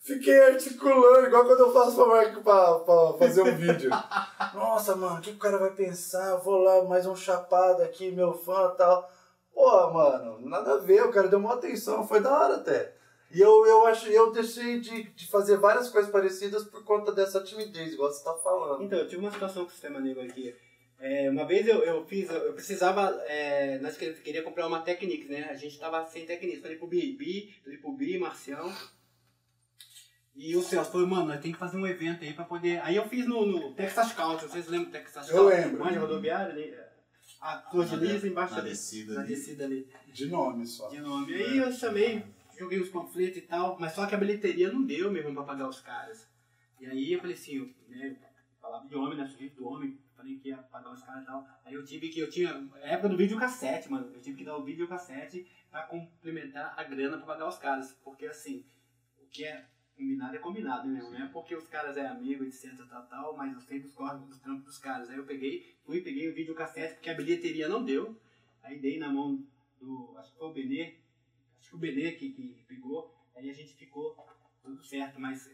fiquei 0.00 0.38
articulando, 0.40 1.26
igual 1.26 1.44
quando 1.44 1.60
eu 1.60 1.72
faço 1.72 1.94
pra, 1.96 2.06
marca- 2.06 2.40
pra, 2.40 2.78
pra 2.80 3.12
fazer 3.18 3.42
um 3.42 3.54
vídeo. 3.56 3.90
Nossa, 4.54 4.94
mano, 4.96 5.18
o 5.18 5.20
que 5.20 5.30
o 5.30 5.38
cara 5.38 5.58
vai 5.58 5.70
pensar? 5.70 6.30
Eu 6.30 6.40
vou 6.40 6.58
lá, 6.58 6.84
mais 6.84 7.06
um 7.06 7.16
chapado 7.16 7.82
aqui, 7.82 8.10
meu 8.10 8.32
fã 8.34 8.70
e 8.74 8.76
tal. 8.76 9.10
Pô, 9.54 9.90
mano, 9.90 10.40
nada 10.48 10.74
a 10.74 10.78
ver, 10.78 11.04
o 11.04 11.12
cara 11.12 11.28
deu 11.28 11.38
uma 11.38 11.54
atenção, 11.54 12.06
foi 12.06 12.20
da 12.20 12.32
hora 12.38 12.56
até. 12.56 12.94
E 13.30 13.40
eu, 13.40 13.66
eu 13.66 13.86
acho, 13.86 14.08
eu 14.08 14.30
deixei 14.32 14.80
de, 14.80 15.04
de 15.12 15.28
fazer 15.30 15.56
várias 15.56 15.88
coisas 15.90 16.10
parecidas 16.10 16.62
por 16.64 16.84
conta 16.84 17.10
dessa 17.12 17.42
timidez, 17.42 17.92
igual 17.92 18.12
você 18.12 18.22
tá 18.22 18.32
falando. 18.34 18.82
Então, 18.84 18.98
eu 18.98 19.08
tive 19.08 19.22
uma 19.22 19.30
situação 19.30 19.62
com 19.64 19.68
o 19.68 19.72
sistema 19.72 19.98
negro 20.00 20.22
aqui. 20.22 20.54
É, 20.98 21.28
uma 21.28 21.44
vez 21.44 21.66
eu, 21.66 21.82
eu 21.84 22.04
fiz, 22.06 22.30
eu 22.30 22.52
precisava, 22.54 23.10
é, 23.26 23.78
nós 23.80 23.96
queríamos- 23.96 24.22
queria 24.22 24.42
comprar 24.42 24.66
uma 24.66 24.80
Technics, 24.80 25.28
né? 25.28 25.44
A 25.50 25.54
gente 25.54 25.78
tava 25.78 26.04
sem 26.06 26.24
Technics. 26.24 26.60
Falei 26.62 26.76
pro 26.78 26.86
Bibi, 26.86 27.54
falei 27.62 27.78
pro 27.78 27.92
Bi, 27.92 28.18
Marcião. 28.18 28.72
E 30.36 30.56
o 30.56 30.62
Celso 30.62 30.90
falou, 30.90 31.06
mano, 31.06 31.26
nós 31.26 31.40
temos 31.40 31.56
que 31.56 31.60
fazer 31.64 31.76
um 31.76 31.86
evento 31.86 32.24
aí 32.24 32.32
pra 32.32 32.44
poder. 32.44 32.80
Aí 32.82 32.96
eu 32.96 33.08
fiz 33.08 33.26
no, 33.26 33.46
no 33.46 33.72
Texas 33.74 34.12
Country, 34.12 34.48
vocês 34.48 34.66
lembram 34.66 34.90
do 34.90 34.92
Texas 34.92 35.28
Eu 35.28 35.44
Country? 35.48 35.56
lembro. 35.62 35.84
Manja 35.84 36.00
rodoviária 36.00 36.52
ali. 36.52 36.74
A 37.40 37.58
Flor 37.70 37.84
de 37.86 37.96
Lis 37.96 38.24
embaixo 38.24 38.54
Na 38.54 38.60
ali. 38.60 38.70
descida 38.70 39.14
Na 39.14 39.20
ali. 39.20 39.28
descida 39.28 39.64
ali 39.64 39.88
De 40.12 40.26
nome 40.26 40.66
só. 40.66 40.88
de 40.88 40.98
nome. 41.00 41.34
Aí 41.34 41.58
eu 41.58 41.70
chamei, 41.72 42.24
joguei 42.58 42.80
os 42.80 42.88
panfletos 42.88 43.36
e 43.38 43.42
tal, 43.42 43.76
mas 43.78 43.92
só 43.92 44.06
que 44.06 44.14
a 44.14 44.18
bilheteria 44.18 44.72
não 44.72 44.82
deu 44.84 45.10
mesmo 45.12 45.32
pra 45.34 45.42
pagar 45.44 45.68
os 45.68 45.80
caras. 45.80 46.26
E 46.80 46.86
aí 46.86 47.12
eu 47.12 47.20
falei 47.20 47.34
assim, 47.36 47.58
eu, 47.58 47.70
né, 47.88 48.16
falava 48.60 48.88
de 48.88 48.94
homem, 48.96 49.16
né, 49.18 49.26
sujeito 49.26 49.56
do 49.56 49.68
homem, 49.68 49.98
falei 50.24 50.38
que 50.38 50.48
ia 50.48 50.56
pagar 50.56 50.92
os 50.92 51.02
caras 51.02 51.22
e 51.22 51.26
tal. 51.26 51.46
Aí 51.64 51.74
eu 51.74 51.84
tive 51.84 52.08
que, 52.08 52.20
eu 52.20 52.30
tinha, 52.30 52.50
época 52.82 53.10
do 53.10 53.16
videocassete, 53.16 53.90
mano, 53.90 54.10
eu 54.14 54.20
tive 54.20 54.38
que 54.38 54.44
dar 54.44 54.56
o 54.56 54.64
videocassete 54.64 55.46
pra 55.70 55.82
complementar 55.82 56.74
a 56.76 56.82
grana 56.82 57.18
pra 57.18 57.26
pagar 57.26 57.48
os 57.48 57.58
caras. 57.58 57.92
Porque 58.02 58.26
assim, 58.26 58.64
o 59.20 59.26
que 59.26 59.44
é 59.44 59.66
combinado 59.94 60.34
é 60.34 60.38
combinado, 60.38 60.88
né? 60.88 61.00
Não 61.00 61.14
é 61.14 61.28
porque 61.28 61.54
os 61.54 61.68
caras 61.68 61.96
é 61.96 62.06
amigo, 62.06 62.42
etc, 62.44 62.74
tal, 62.88 63.06
tal, 63.06 63.36
mas 63.36 63.52
eu 63.52 63.60
sei 63.60 63.80
dos 63.80 63.92
corpos 63.92 64.26
dos 64.28 64.40
trampos 64.40 64.64
dos 64.64 64.78
caras. 64.78 65.10
Aí 65.10 65.18
eu 65.18 65.26
peguei, 65.26 65.76
fui, 65.84 66.00
peguei 66.00 66.28
o 66.28 66.34
videocassete, 66.34 66.94
porque 66.94 67.10
a 67.10 67.14
bilheteria 67.14 67.68
não 67.68 67.84
deu. 67.84 68.18
Aí 68.62 68.78
dei 68.78 68.98
na 68.98 69.10
mão 69.10 69.46
do. 69.78 70.16
Acho 70.18 70.32
que 70.32 70.38
foi 70.38 70.48
o 70.48 70.52
Benê. 70.52 70.96
Acho 71.60 71.70
que 71.70 71.76
o 71.76 71.78
Benê 71.78 72.12
que, 72.12 72.30
que 72.30 72.64
pegou. 72.66 73.14
Aí 73.36 73.50
a 73.50 73.54
gente 73.54 73.74
ficou 73.74 74.16
tudo 74.62 74.82
certo, 74.82 75.20
mas 75.20 75.50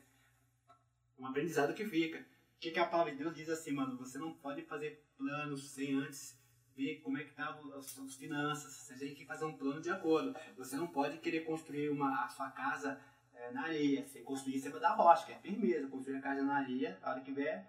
um 1.18 1.26
aprendizado 1.26 1.74
que 1.74 1.84
fica. 1.84 2.24
O 2.61 2.62
que, 2.62 2.73
que 2.73 2.78
a 2.78 2.85
palavra 2.85 3.12
de 3.12 3.16
Deus 3.16 3.35
diz 3.35 3.49
assim, 3.49 3.73
mano? 3.73 3.97
Você 3.97 4.19
não 4.19 4.35
pode 4.35 4.61
fazer 4.61 5.03
planos 5.16 5.70
sem 5.70 5.95
antes 5.95 6.39
ver 6.77 6.97
como 6.97 7.16
é 7.16 7.24
que 7.24 7.32
tá 7.32 7.59
as 7.74 7.87
suas 7.87 8.16
finanças. 8.16 8.70
Você 8.74 8.99
tem 8.99 9.15
que 9.15 9.24
fazer 9.24 9.47
um 9.47 9.57
plano 9.57 9.81
de 9.81 9.89
acordo. 9.89 10.37
Você 10.59 10.77
não 10.77 10.87
pode 10.87 11.16
querer 11.20 11.47
construir 11.47 11.89
uma, 11.89 12.23
a 12.23 12.28
sua 12.28 12.51
casa 12.51 13.01
eh, 13.32 13.51
na 13.53 13.62
areia. 13.62 14.07
Você 14.07 14.20
construir 14.20 14.57
em 14.57 14.61
cima 14.61 14.78
da 14.78 14.95
rocha, 14.95 15.24
que 15.24 15.32
é 15.32 15.37
firmeza. 15.37 15.89
Construir 15.89 16.16
a 16.19 16.20
casa 16.20 16.43
na 16.43 16.57
areia, 16.57 16.99
a 17.03 17.12
hora 17.12 17.23
que 17.23 17.32
vier, 17.32 17.66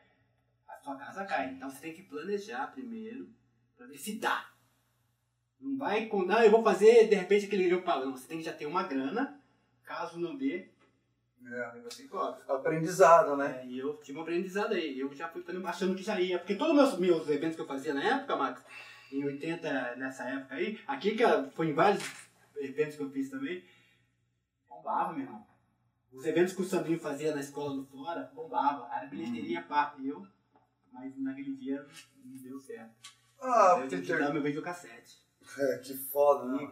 a 0.67 0.75
sua 0.79 0.97
casa 0.97 1.23
cai. 1.23 1.51
Então 1.51 1.69
você 1.69 1.79
tem 1.79 1.93
que 1.93 2.03
planejar 2.03 2.67
primeiro 2.73 3.29
pra 3.77 3.87
ver 3.87 3.97
se 3.97 4.19
dá. 4.19 4.51
Não 5.57 5.77
vai 5.77 6.07
com. 6.07 6.25
Não, 6.25 6.43
eu 6.43 6.51
vou 6.51 6.65
fazer 6.65 7.07
de 7.07 7.15
repente 7.15 7.45
aquele 7.45 7.69
jogo 7.69 7.85
padrão. 7.85 8.11
Você 8.11 8.27
tem 8.27 8.39
que 8.39 8.43
já 8.43 8.51
ter 8.51 8.65
uma 8.65 8.83
grana. 8.83 9.41
Caso 9.85 10.19
não 10.19 10.35
dê, 10.35 10.69
É. 11.45 12.07
cobra. 12.07 12.41
Aprendizado, 12.47 13.35
né? 13.35 13.61
É, 13.61 13.65
e 13.65 13.79
eu 13.79 13.97
tive 13.97 14.17
um 14.17 14.21
aprendizado 14.21 14.73
aí. 14.73 14.99
Eu 14.99 15.13
já 15.13 15.27
fui 15.27 15.43
achando 15.65 15.95
que 15.95 16.03
já 16.03 16.19
ia. 16.19 16.39
Porque 16.39 16.55
todos 16.55 16.71
os 16.71 16.99
meus, 16.99 16.99
meus 16.99 17.29
eventos 17.29 17.55
que 17.55 17.61
eu 17.61 17.67
fazia 17.67 17.93
na 17.93 18.03
época, 18.03 18.35
Max, 18.35 18.63
em 19.11 19.23
80, 19.23 19.95
nessa 19.95 20.23
época 20.23 20.55
aí, 20.55 20.79
aqui 20.87 21.15
que 21.15 21.23
foi 21.53 21.69
em 21.69 21.73
vários 21.73 22.03
eventos 22.57 22.95
que 22.95 23.03
eu 23.03 23.09
fiz 23.09 23.29
também, 23.29 23.63
bombava, 24.69 25.13
meu 25.13 25.23
irmão. 25.23 25.45
Os 26.11 26.25
eventos 26.25 26.53
que 26.53 26.61
o 26.61 26.65
Sandrinho 26.65 26.99
fazia 26.99 27.33
na 27.33 27.39
escola 27.39 27.75
do 27.75 27.85
Fora, 27.85 28.31
bombava. 28.33 28.89
Era 28.93 29.07
bilheteria 29.07 29.61
pá. 29.63 29.95
Eu, 30.03 30.25
mas 30.91 31.17
naquele 31.17 31.55
dia 31.55 31.85
não 32.23 32.37
deu 32.37 32.59
certo. 32.59 32.91
Ah, 33.41 33.77
eu 33.81 33.87
tive 33.87 34.03
que 34.03 34.15
dar 34.15 34.33
meu 34.33 34.43
videocassete. 34.43 35.21
É, 35.57 35.77
que 35.79 35.95
foda, 35.95 36.45
né? 36.45 36.71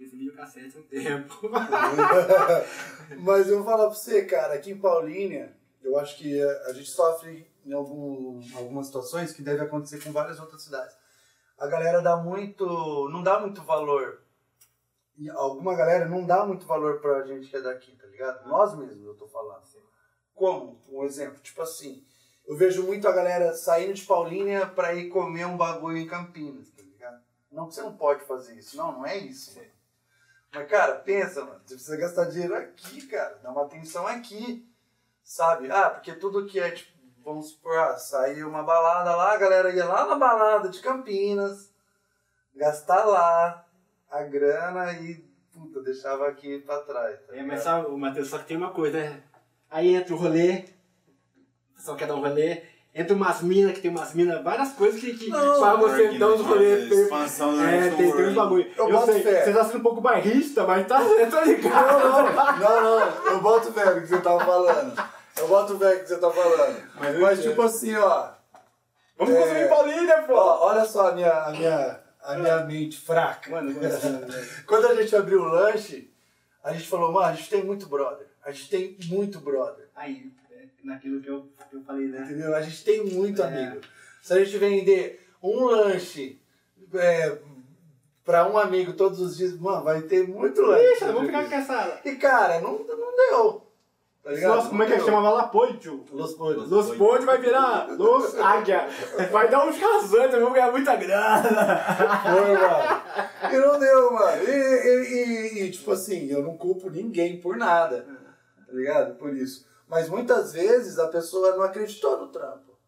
Esse 0.00 0.16
videocassete 0.16 0.78
um 0.78 0.82
tempo. 0.82 1.50
Mas 3.20 3.48
eu 3.48 3.56
vou 3.56 3.66
falar 3.66 3.86
pra 3.86 3.94
você, 3.94 4.24
cara, 4.24 4.54
aqui 4.54 4.70
em 4.70 4.80
Paulínia, 4.80 5.54
eu 5.82 5.98
acho 5.98 6.16
que 6.16 6.42
a 6.42 6.72
gente 6.72 6.88
sofre 6.88 7.46
em 7.66 7.72
algum, 7.72 8.40
algumas 8.56 8.86
situações 8.86 9.32
que 9.32 9.42
deve 9.42 9.62
acontecer 9.62 10.02
com 10.02 10.10
várias 10.10 10.40
outras 10.40 10.62
cidades. 10.62 10.96
A 11.58 11.66
galera 11.66 12.00
dá 12.00 12.16
muito. 12.16 12.64
não 13.10 13.22
dá 13.22 13.38
muito 13.40 13.62
valor. 13.62 14.22
E 15.18 15.28
alguma 15.28 15.76
galera 15.76 16.08
não 16.08 16.24
dá 16.24 16.46
muito 16.46 16.66
valor 16.66 16.98
pra 17.00 17.26
gente 17.26 17.50
que 17.50 17.56
é 17.56 17.60
daqui, 17.60 17.94
tá 17.94 18.06
ligado? 18.06 18.48
Nós 18.48 18.74
mesmos, 18.74 19.04
eu 19.04 19.14
tô 19.14 19.28
falando. 19.28 19.62
Como? 20.34 20.80
Um 20.88 21.04
exemplo, 21.04 21.38
tipo 21.42 21.60
assim, 21.60 22.02
eu 22.46 22.56
vejo 22.56 22.84
muito 22.84 23.06
a 23.06 23.12
galera 23.12 23.52
saindo 23.52 23.92
de 23.92 24.02
Paulínia 24.06 24.66
pra 24.66 24.94
ir 24.94 25.10
comer 25.10 25.44
um 25.44 25.58
bagulho 25.58 25.98
em 25.98 26.06
Campinas, 26.06 26.70
tá 26.70 26.82
ligado? 26.82 27.22
Não 27.52 27.68
que 27.68 27.74
você 27.74 27.82
não 27.82 27.94
pode 27.94 28.24
fazer 28.24 28.54
isso. 28.54 28.78
Não, 28.78 28.92
não 28.92 29.06
é 29.06 29.18
isso. 29.18 29.60
Mas, 30.52 30.68
cara, 30.68 30.96
pensa, 30.96 31.44
mano. 31.44 31.60
Você 31.64 31.74
precisa 31.74 31.96
gastar 31.96 32.24
dinheiro 32.24 32.54
aqui, 32.56 33.06
cara. 33.06 33.38
Dá 33.42 33.50
uma 33.50 33.64
atenção 33.64 34.06
aqui. 34.06 34.68
Sabe? 35.22 35.70
Ah, 35.70 35.90
porque 35.90 36.12
tudo 36.14 36.46
que 36.46 36.58
é, 36.58 36.70
tipo, 36.72 36.90
vamos 37.24 37.50
supor, 37.50 37.78
ah, 37.78 37.96
saiu 37.96 38.48
uma 38.48 38.62
balada 38.62 39.14
lá, 39.14 39.32
a 39.32 39.36
galera 39.36 39.70
ia 39.70 39.84
lá 39.84 40.06
na 40.06 40.16
balada 40.16 40.68
de 40.68 40.80
Campinas, 40.80 41.72
gastar 42.54 43.04
lá 43.04 43.64
a 44.10 44.22
grana 44.22 44.92
e 44.94 45.24
puta, 45.52 45.82
deixava 45.82 46.26
aqui 46.28 46.58
pra 46.60 46.80
trás. 46.80 47.20
tá 47.26 47.36
É, 47.36 47.42
mas 47.42 47.62
sabe, 47.62 47.88
Matheus, 47.90 48.28
só 48.28 48.38
que 48.38 48.46
tem 48.46 48.56
uma 48.56 48.72
coisa, 48.72 48.98
né? 48.98 49.22
Aí 49.70 49.94
entra 49.94 50.14
o 50.14 50.18
rolê, 50.18 50.64
o 51.70 51.74
pessoal 51.76 51.96
quer 51.96 52.08
dar 52.08 52.16
um 52.16 52.20
rolê, 52.20 52.64
entra 53.00 53.14
umas 53.16 53.40
minas, 53.42 53.72
que 53.72 53.80
tem 53.80 53.90
umas 53.90 54.12
minas, 54.14 54.42
várias 54.42 54.72
coisas 54.72 55.00
que, 55.00 55.14
que 55.16 55.30
pra 55.30 55.74
você 55.76 56.18
dar 56.18 56.28
uns 56.28 56.40
né? 56.40 56.46
rolê. 56.48 56.88
Tem, 56.88 57.02
Expansão 57.02 57.54
do 57.54 57.62
é, 57.62 57.90
tem, 57.90 58.12
tem 58.12 58.26
uns 58.28 58.34
bagulho. 58.34 58.70
Eu 58.76 58.86
Eu, 58.88 58.92
boto 58.92 59.12
sei, 59.12 59.22
fé. 59.22 59.44
você 59.44 59.52
tá 59.52 59.64
sendo 59.64 59.78
um 59.78 59.82
pouco 59.82 60.00
bairrista, 60.00 60.64
mas 60.66 60.86
tá, 60.86 61.02
eu 61.02 61.28
tô 61.30 61.40
ligado. 61.42 61.98
Não, 62.00 62.22
não, 62.60 62.60
não, 62.60 63.00
não, 63.24 63.26
eu 63.32 63.40
boto 63.40 63.70
velho 63.72 63.98
o 63.98 64.00
que 64.02 64.06
você 64.08 64.20
tava 64.20 64.44
falando. 64.44 65.02
Eu 65.38 65.48
boto 65.48 65.78
velho 65.78 65.96
o 65.98 66.02
que 66.02 66.08
você 66.08 66.16
tá 66.18 66.30
falando. 66.30 66.82
Mas 66.98 67.18
Mas, 67.18 67.42
tipo 67.42 67.62
assim, 67.62 67.96
ó. 67.96 68.28
Vamos 69.18 69.34
É. 69.34 69.40
consumir 69.42 69.68
Paulínia, 69.68 70.22
pô! 70.22 70.34
Ó, 70.34 70.68
olha 70.68 70.84
só 70.84 71.08
a 71.08 71.12
minha, 71.12 71.30
a 71.32 71.50
minha, 71.50 72.00
a 72.22 72.34
minha 72.36 72.64
mente 72.64 72.98
fraca. 72.98 73.50
Mano, 73.50 73.72
mano, 73.74 74.26
Quando 74.66 74.86
a 74.88 74.94
gente 74.94 75.14
abriu 75.14 75.40
o 75.42 75.44
lanche, 75.48 76.10
a 76.64 76.72
gente 76.72 76.88
falou, 76.88 77.12
mano, 77.12 77.26
a 77.26 77.32
gente 77.32 77.48
tem 77.50 77.62
muito 77.64 77.86
brother. 77.86 78.26
A 78.44 78.50
gente 78.50 78.68
tem 78.70 78.96
muito 79.08 79.38
brother. 79.40 79.88
aí, 79.94 80.30
é, 80.39 80.39
naquilo 80.84 81.20
que 81.20 81.28
eu, 81.28 81.48
que 81.68 81.76
eu 81.76 81.82
falei, 81.82 82.08
né? 82.08 82.22
Entendeu? 82.24 82.54
A 82.54 82.60
gente 82.62 82.84
tem 82.84 83.04
muito 83.04 83.42
É. 83.42 83.46
amigo. 83.46 83.80
Se 84.22 84.32
a 84.32 84.44
gente 84.44 84.56
vender 84.58 85.26
um 85.42 85.64
lanche 85.64 86.40
é, 86.94 87.38
pra 88.24 88.46
um 88.48 88.56
amigo 88.58 88.92
todos 88.92 89.20
os 89.20 89.36
dias, 89.36 89.58
mano, 89.58 89.82
vai 89.84 90.02
ter 90.02 90.26
muito 90.26 90.60
lanche. 90.62 90.92
Ixi, 90.94 91.04
vamos 91.06 91.26
ficar 91.26 91.48
com 91.48 91.54
essa. 91.54 92.00
E 92.04 92.14
cara, 92.16 92.60
não, 92.60 92.78
não 92.78 93.16
deu. 93.16 93.66
Tá 94.22 94.32
ligado? 94.32 94.56
Nossa, 94.56 94.68
como 94.68 94.82
é 94.82 94.86
que 94.86 94.92
ele 94.92 95.00
chamava 95.02 95.30
lá? 95.30 95.44
Podio. 95.48 96.04
Los 96.12 96.34
Polos. 96.34 96.68
Los 96.70 96.94
Ponte 96.94 97.24
vai 97.24 97.38
virar 97.38 97.88
Los 97.96 98.34
Águia. 98.38 98.86
Vai 99.32 99.48
dar 99.48 99.66
uns 99.66 99.78
casantes, 99.78 100.38
vamos 100.38 100.52
ganhar 100.52 100.70
muita 100.70 100.94
grana. 100.94 101.42
Foi, 102.22 102.52
mano. 102.52 103.02
E 103.50 103.56
não 103.56 103.78
deu, 103.78 104.12
mano. 104.12 104.42
E, 104.42 104.50
e- 104.50 105.12
e- 105.62 105.62
e, 105.62 105.70
tipo 105.70 105.90
assim, 105.92 106.30
eu 106.30 106.42
não 106.42 106.54
culpo 106.58 106.90
ninguém 106.90 107.40
por 107.40 107.56
nada. 107.56 108.06
Tá 108.66 108.72
ligado? 108.74 109.14
Por 109.14 109.34
isso. 109.34 109.66
Mas 109.90 110.08
muitas 110.08 110.52
vezes 110.52 111.00
a 111.00 111.08
pessoa 111.08 111.56
não 111.56 111.64
acreditou 111.64 112.16
no 112.16 112.28
trampo. 112.28 112.78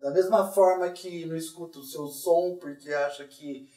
Da 0.00 0.10
mesma 0.10 0.50
forma 0.50 0.90
que 0.90 1.24
não 1.24 1.36
escuta 1.36 1.78
o 1.78 1.84
seu 1.84 2.08
som 2.08 2.56
porque 2.60 2.92
acha 2.92 3.24
que 3.24 3.68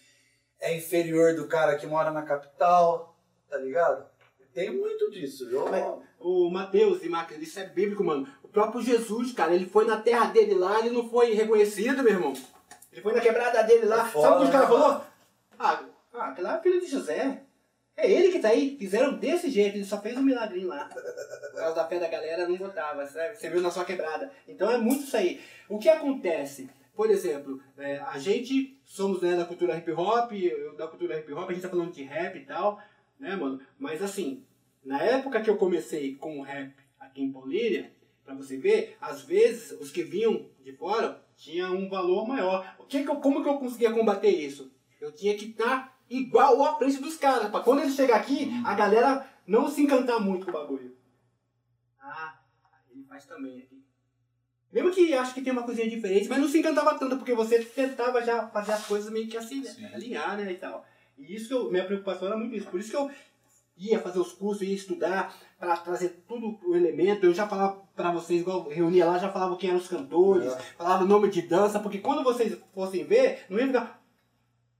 é 0.59 0.75
inferior 0.75 1.35
do 1.35 1.47
cara 1.47 1.77
que 1.77 1.85
mora 1.85 2.09
na 2.09 2.23
capital. 2.23 3.15
Tá 3.47 3.57
ligado? 3.57 4.03
Tem 4.51 4.75
muito 4.75 5.11
disso. 5.11 5.47
Mas- 5.69 6.09
O 6.19 6.49
Mateus 6.49 7.03
e 7.03 7.07
Marcos, 7.07 7.37
isso 7.37 7.59
é 7.59 7.65
bíblico, 7.67 8.03
mano. 8.03 8.27
O 8.43 8.47
próprio 8.47 8.81
Jesus, 8.81 9.31
cara, 9.31 9.53
ele 9.53 9.69
foi 9.69 9.85
na 9.85 10.01
terra 10.01 10.25
dele 10.31 10.55
lá, 10.55 10.79
ele 10.79 10.89
não 10.89 11.07
foi 11.07 11.33
reconhecido, 11.33 12.01
meu 12.03 12.13
irmão. 12.13 12.33
Ele 12.91 13.01
foi 13.01 13.13
na 13.13 13.21
quebrada 13.21 13.61
dele 13.63 13.85
lá. 13.85 14.07
É 14.07 14.09
foda, 14.11 14.27
Sabe 14.27 14.35
o 14.35 14.39
que 14.39 14.43
os 14.45 14.49
né, 14.49 14.53
caras 14.53 14.69
mano? 14.69 14.83
falaram? 14.83 15.05
Ah, 15.59 15.85
ah, 16.13 16.25
aquele 16.31 16.47
lá 16.47 16.57
é 16.57 16.61
filho 16.61 16.81
de 16.81 16.87
José. 16.87 17.43
É 17.99 18.09
ele 18.09 18.31
que 18.31 18.39
tá 18.39 18.49
aí. 18.49 18.77
Fizeram 18.77 19.17
desse 19.17 19.49
jeito, 19.49 19.75
ele 19.75 19.85
só 19.85 20.01
fez 20.01 20.17
um 20.17 20.21
milagrinho 20.21 20.69
lá. 20.69 20.85
Por 20.85 21.59
causa 21.59 21.75
da 21.75 21.85
fé 21.85 21.99
da 21.99 22.07
galera, 22.07 22.47
não 22.47 22.55
votava, 22.55 23.05
sabe? 23.05 23.35
Você 23.35 23.49
viu 23.49 23.61
na 23.61 23.69
sua 23.69 23.83
quebrada. 23.83 24.31
Então 24.47 24.71
é 24.71 24.77
muito 24.77 25.03
isso 25.03 25.17
aí. 25.17 25.41
O 25.67 25.77
que 25.77 25.89
acontece? 25.89 26.69
Por 26.95 27.09
exemplo, 27.09 27.61
é, 27.77 27.97
a 27.97 28.17
gente 28.17 28.77
somos 28.85 29.21
né, 29.21 29.35
da 29.35 29.45
cultura 29.45 29.77
hip 29.77 29.91
hop, 29.91 30.31
eu 30.33 30.75
da 30.75 30.87
cultura 30.87 31.19
hip 31.19 31.31
hop, 31.33 31.49
a 31.49 31.53
gente 31.53 31.61
tá 31.61 31.69
falando 31.69 31.91
de 31.91 32.03
rap 32.03 32.37
e 32.37 32.45
tal, 32.45 32.81
né, 33.19 33.35
mano? 33.35 33.59
Mas 33.77 34.01
assim, 34.01 34.43
na 34.83 35.01
época 35.01 35.41
que 35.41 35.49
eu 35.49 35.57
comecei 35.57 36.15
com 36.15 36.39
o 36.39 36.41
rap 36.41 36.73
aqui 36.99 37.21
em 37.21 37.31
Paulínia, 37.31 37.91
pra 38.25 38.33
você 38.35 38.57
ver, 38.57 38.97
às 38.99 39.21
vezes 39.23 39.71
os 39.79 39.91
que 39.91 40.03
vinham 40.03 40.49
de 40.61 40.73
fora 40.73 41.21
tinham 41.35 41.75
um 41.75 41.89
valor 41.89 42.27
maior. 42.27 42.75
O 42.77 42.83
que 42.83 43.03
que 43.03 43.09
eu, 43.09 43.17
como 43.17 43.43
que 43.43 43.49
eu 43.49 43.57
conseguia 43.57 43.91
combater 43.91 44.29
isso? 44.29 44.71
Eu 44.99 45.11
tinha 45.11 45.35
que 45.35 45.45
estar 45.45 45.98
igual 46.09 46.63
à 46.63 46.75
frente 46.77 46.97
dos 47.01 47.15
caras, 47.17 47.49
pra 47.49 47.59
quando 47.61 47.81
eles 47.81 47.95
chegar 47.95 48.17
aqui, 48.17 48.51
a 48.65 48.73
galera 48.73 49.25
não 49.45 49.69
se 49.69 49.81
encantar 49.81 50.19
muito 50.19 50.45
com 50.45 50.51
o 50.51 50.53
bagulho. 50.53 50.95
Ah, 52.01 52.39
ele 52.91 53.03
faz 53.03 53.25
também 53.25 53.59
aqui. 53.59 53.83
Mesmo 54.71 54.91
que 54.91 55.13
acho 55.13 55.33
que 55.33 55.41
tem 55.41 55.51
uma 55.51 55.63
coisinha 55.63 55.89
diferente, 55.89 56.29
mas 56.29 56.39
não 56.39 56.47
se 56.47 56.59
encantava 56.59 56.97
tanto, 56.97 57.17
porque 57.17 57.33
você 57.33 57.63
tentava 57.63 58.23
já 58.23 58.47
fazer 58.49 58.73
as 58.73 58.85
coisas 58.85 59.11
meio 59.11 59.27
que 59.27 59.35
assim, 59.37 59.61
né? 59.61 59.69
Sim. 59.69 59.85
Alinhar, 59.85 60.37
né, 60.37 60.51
e 60.51 60.55
tal. 60.57 60.85
E 61.17 61.35
isso 61.35 61.47
que 61.47 61.53
eu, 61.53 61.71
minha 61.71 61.85
preocupação 61.85 62.27
era 62.27 62.37
muito 62.37 62.55
isso. 62.55 62.67
Por 62.67 62.79
isso 62.79 62.91
que 62.91 62.95
eu 62.95 63.09
ia 63.75 63.99
fazer 63.99 64.19
os 64.19 64.33
cursos, 64.33 64.61
ia 64.67 64.75
estudar, 64.75 65.33
para 65.57 65.75
trazer 65.77 66.23
tudo 66.27 66.59
o 66.67 66.75
elemento. 66.75 67.25
Eu 67.25 67.33
já 67.33 67.47
falava 67.47 67.81
para 67.95 68.11
vocês, 68.11 68.41
igual 68.41 68.65
eu 68.65 68.69
reunia 68.75 69.05
lá, 69.05 69.17
já 69.17 69.31
falava 69.31 69.55
quem 69.57 69.69
eram 69.69 69.79
os 69.79 69.87
cantores, 69.87 70.53
É. 70.53 70.59
falava 70.77 71.03
o 71.03 71.07
nome 71.07 71.29
de 71.29 71.41
dança, 71.41 71.79
porque 71.79 71.97
quando 71.97 72.23
vocês 72.23 72.55
fossem 72.73 73.03
ver, 73.05 73.45
não 73.49 73.57
ia 73.57 73.67
ficar. 73.67 73.98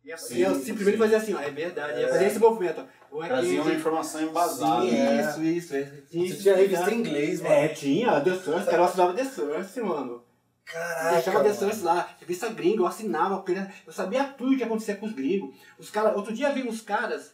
Ia, 0.03 0.17
Sim, 0.17 0.37
ia 0.37 0.55
simplesmente 0.55 0.93
sim. 0.95 1.03
fazer 1.03 1.15
assim, 1.15 1.33
ó, 1.33 1.39
é 1.41 1.51
verdade, 1.51 1.99
ia 1.99 2.05
É. 2.07 2.09
fazer 2.09 2.25
esse 2.27 2.39
movimento. 2.39 2.87
ó. 3.11 3.23
É 3.23 3.27
Trazia 3.27 3.61
uma 3.61 3.73
informação 3.73 4.21
embasada. 4.21 4.81
Sim, 4.85 4.91
né? 4.91 5.17
É. 5.17 5.21
Isso, 5.29 5.43
isso. 5.43 5.75
é. 5.75 5.83
Você 5.83 6.35
tinha 6.37 6.55
revista 6.55 6.91
em 6.91 6.99
inglês, 6.99 7.41
mano. 7.41 7.53
É, 7.53 7.67
tinha, 7.69 8.21
The 8.21 8.35
Source, 8.35 8.65
cara, 8.65 8.77
eu 8.77 8.83
assinava 8.85 9.13
The 9.13 9.25
Source, 9.25 9.81
mano. 9.81 10.23
Caraca. 10.65 11.11
Deixava 11.13 11.43
The. 11.43 11.53
Source 11.53 11.81
lá, 11.83 12.09
revista 12.19 12.49
gringa, 12.49 12.81
eu 12.81 12.87
assinava, 12.87 13.37
porque 13.41 13.59
eu 13.85 13.91
sabia 13.93 14.23
tudo 14.25 14.53
o 14.53 14.57
que 14.57 14.63
acontecia 14.63 14.95
com 14.95 15.05
os 15.07 15.13
gringos. 15.13 15.55
Os 15.77 15.89
cara, 15.89 16.15
outro 16.15 16.33
dia 16.33 16.51
veio 16.51 16.67
uns 16.69 16.81
caras 16.81 17.33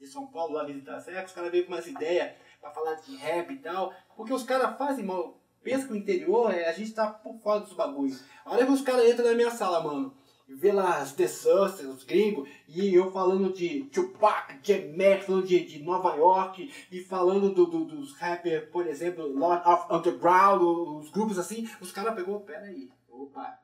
de 0.00 0.06
São 0.06 0.26
Paulo 0.26 0.54
lá 0.54 0.64
visitar 0.64 0.94
a 0.96 1.00
Seca, 1.00 1.24
os 1.26 1.32
caras 1.32 1.50
veio 1.50 1.66
com 1.66 1.72
umas 1.72 1.86
ideias 1.86 2.30
pra 2.60 2.70
falar 2.70 2.94
de 2.94 3.14
rap 3.16 3.50
e 3.52 3.56
tal, 3.58 3.92
porque 4.16 4.32
os 4.32 4.42
caras 4.44 4.76
fazem 4.78 5.04
mal. 5.04 5.38
Pensa 5.62 5.86
que 5.86 5.92
o 5.92 5.96
interior, 5.96 6.54
é, 6.54 6.68
a 6.68 6.72
gente 6.72 6.92
tá 6.92 7.08
por 7.08 7.38
fora 7.42 7.60
dos 7.60 7.74
bagulhos. 7.74 8.22
A 8.46 8.52
hora 8.52 8.64
que 8.64 8.72
os 8.72 8.80
caras 8.80 9.04
entram 9.10 9.26
na 9.26 9.34
minha 9.34 9.50
sala, 9.50 9.82
mano, 9.82 10.16
vê 10.56 10.72
lá 10.72 10.98
as 10.98 11.12
The 11.12 11.26
Source, 11.26 11.84
os 11.86 12.04
gringos, 12.04 12.48
e 12.68 12.94
eu 12.94 13.10
falando 13.12 13.52
de 13.52 13.84
Tupac, 13.92 14.52
Mac, 14.96 15.22
falando 15.22 15.46
de, 15.46 15.60
de 15.64 15.82
Nova 15.82 16.14
York, 16.16 16.70
e 16.90 17.00
falando 17.00 17.50
do, 17.54 17.66
do- 17.66 17.84
dos 17.84 18.14
rappers, 18.16 18.68
por 18.70 18.86
exemplo, 18.86 19.26
Lord 19.26 19.62
of 19.68 19.84
Underground, 19.90 20.62
os 21.02 21.10
grupos 21.10 21.38
assim, 21.38 21.68
os 21.80 21.92
caras 21.92 22.14
pegou, 22.14 22.40
pera 22.40 22.66
aí, 22.66 22.90
opa, 23.08 23.58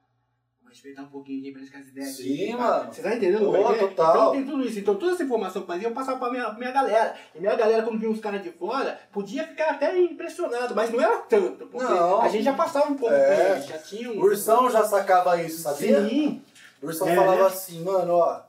vamos 0.62 0.70
respeitar 0.74 1.02
um 1.02 1.06
pouquinho 1.08 1.40
aqui 1.40 1.50
pra 1.52 1.60
eles 1.60 1.72
com 1.72 1.78
as 1.78 1.88
ideias 1.88 2.14
aqui. 2.14 2.36
Sim, 2.46 2.56
pá. 2.56 2.62
mano. 2.62 2.92
Você 2.92 3.02
tá 3.02 3.16
entendendo? 3.16 3.44
Pô, 3.46 3.56
é 3.56 3.60
é? 3.74 3.78
total. 3.78 4.14
Então 4.16 4.32
tem 4.32 4.44
tudo 4.44 4.66
isso. 4.66 4.78
Então 4.78 4.94
toda 4.94 5.12
essa 5.12 5.22
informação 5.24 5.62
que 5.62 5.68
fazia, 5.68 5.88
eu 5.88 5.92
passava 5.94 6.18
pra 6.18 6.30
minha, 6.30 6.52
minha 6.54 6.70
galera. 6.70 7.14
E 7.34 7.40
minha 7.40 7.54
galera, 7.54 7.82
quando 7.82 7.98
vinha 7.98 8.10
os 8.10 8.20
caras 8.20 8.42
de 8.42 8.50
fora, 8.52 8.98
podia 9.12 9.46
ficar 9.46 9.70
até 9.72 9.98
impressionado, 10.00 10.74
mas 10.74 10.90
não 10.90 11.00
era 11.00 11.18
tanto, 11.18 11.66
porque 11.66 11.84
Não. 11.92 12.20
a 12.20 12.28
gente 12.28 12.44
já 12.44 12.52
passava 12.54 12.90
um 12.90 12.94
pouco 12.96 13.14
É. 13.14 13.60
já 13.62 13.78
tinha 13.78 14.10
um... 14.12 14.18
O 14.18 14.24
Ursão 14.24 14.70
já 14.70 14.84
sacava 14.84 15.40
isso, 15.42 15.60
sabia? 15.62 16.06
Sim. 16.08 16.42
O 16.82 16.86
Ursão 16.86 17.08
É, 17.08 17.16
falava 17.16 17.40
né? 17.40 17.46
assim, 17.46 17.82
mano, 17.82 18.14
ó. 18.14 18.42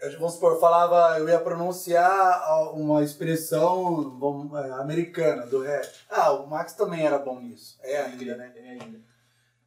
Eu, 0.00 0.12
vamos 0.18 0.34
supor, 0.34 0.52
eu 0.54 0.60
falava, 0.60 1.18
eu 1.18 1.28
ia 1.28 1.38
pronunciar 1.38 2.72
uma 2.74 3.02
expressão 3.02 4.18
vamos, 4.18 4.58
é, 4.58 4.70
americana 4.72 5.46
do 5.46 5.60
rap. 5.62 5.86
Ah, 6.08 6.32
o 6.32 6.46
Max 6.46 6.72
também 6.72 7.04
era 7.04 7.18
bom 7.18 7.38
nisso. 7.38 7.78
É 7.82 8.00
ainda, 8.00 8.36
né? 8.36 8.52
É 8.56 8.70
ainda. 8.70 9.00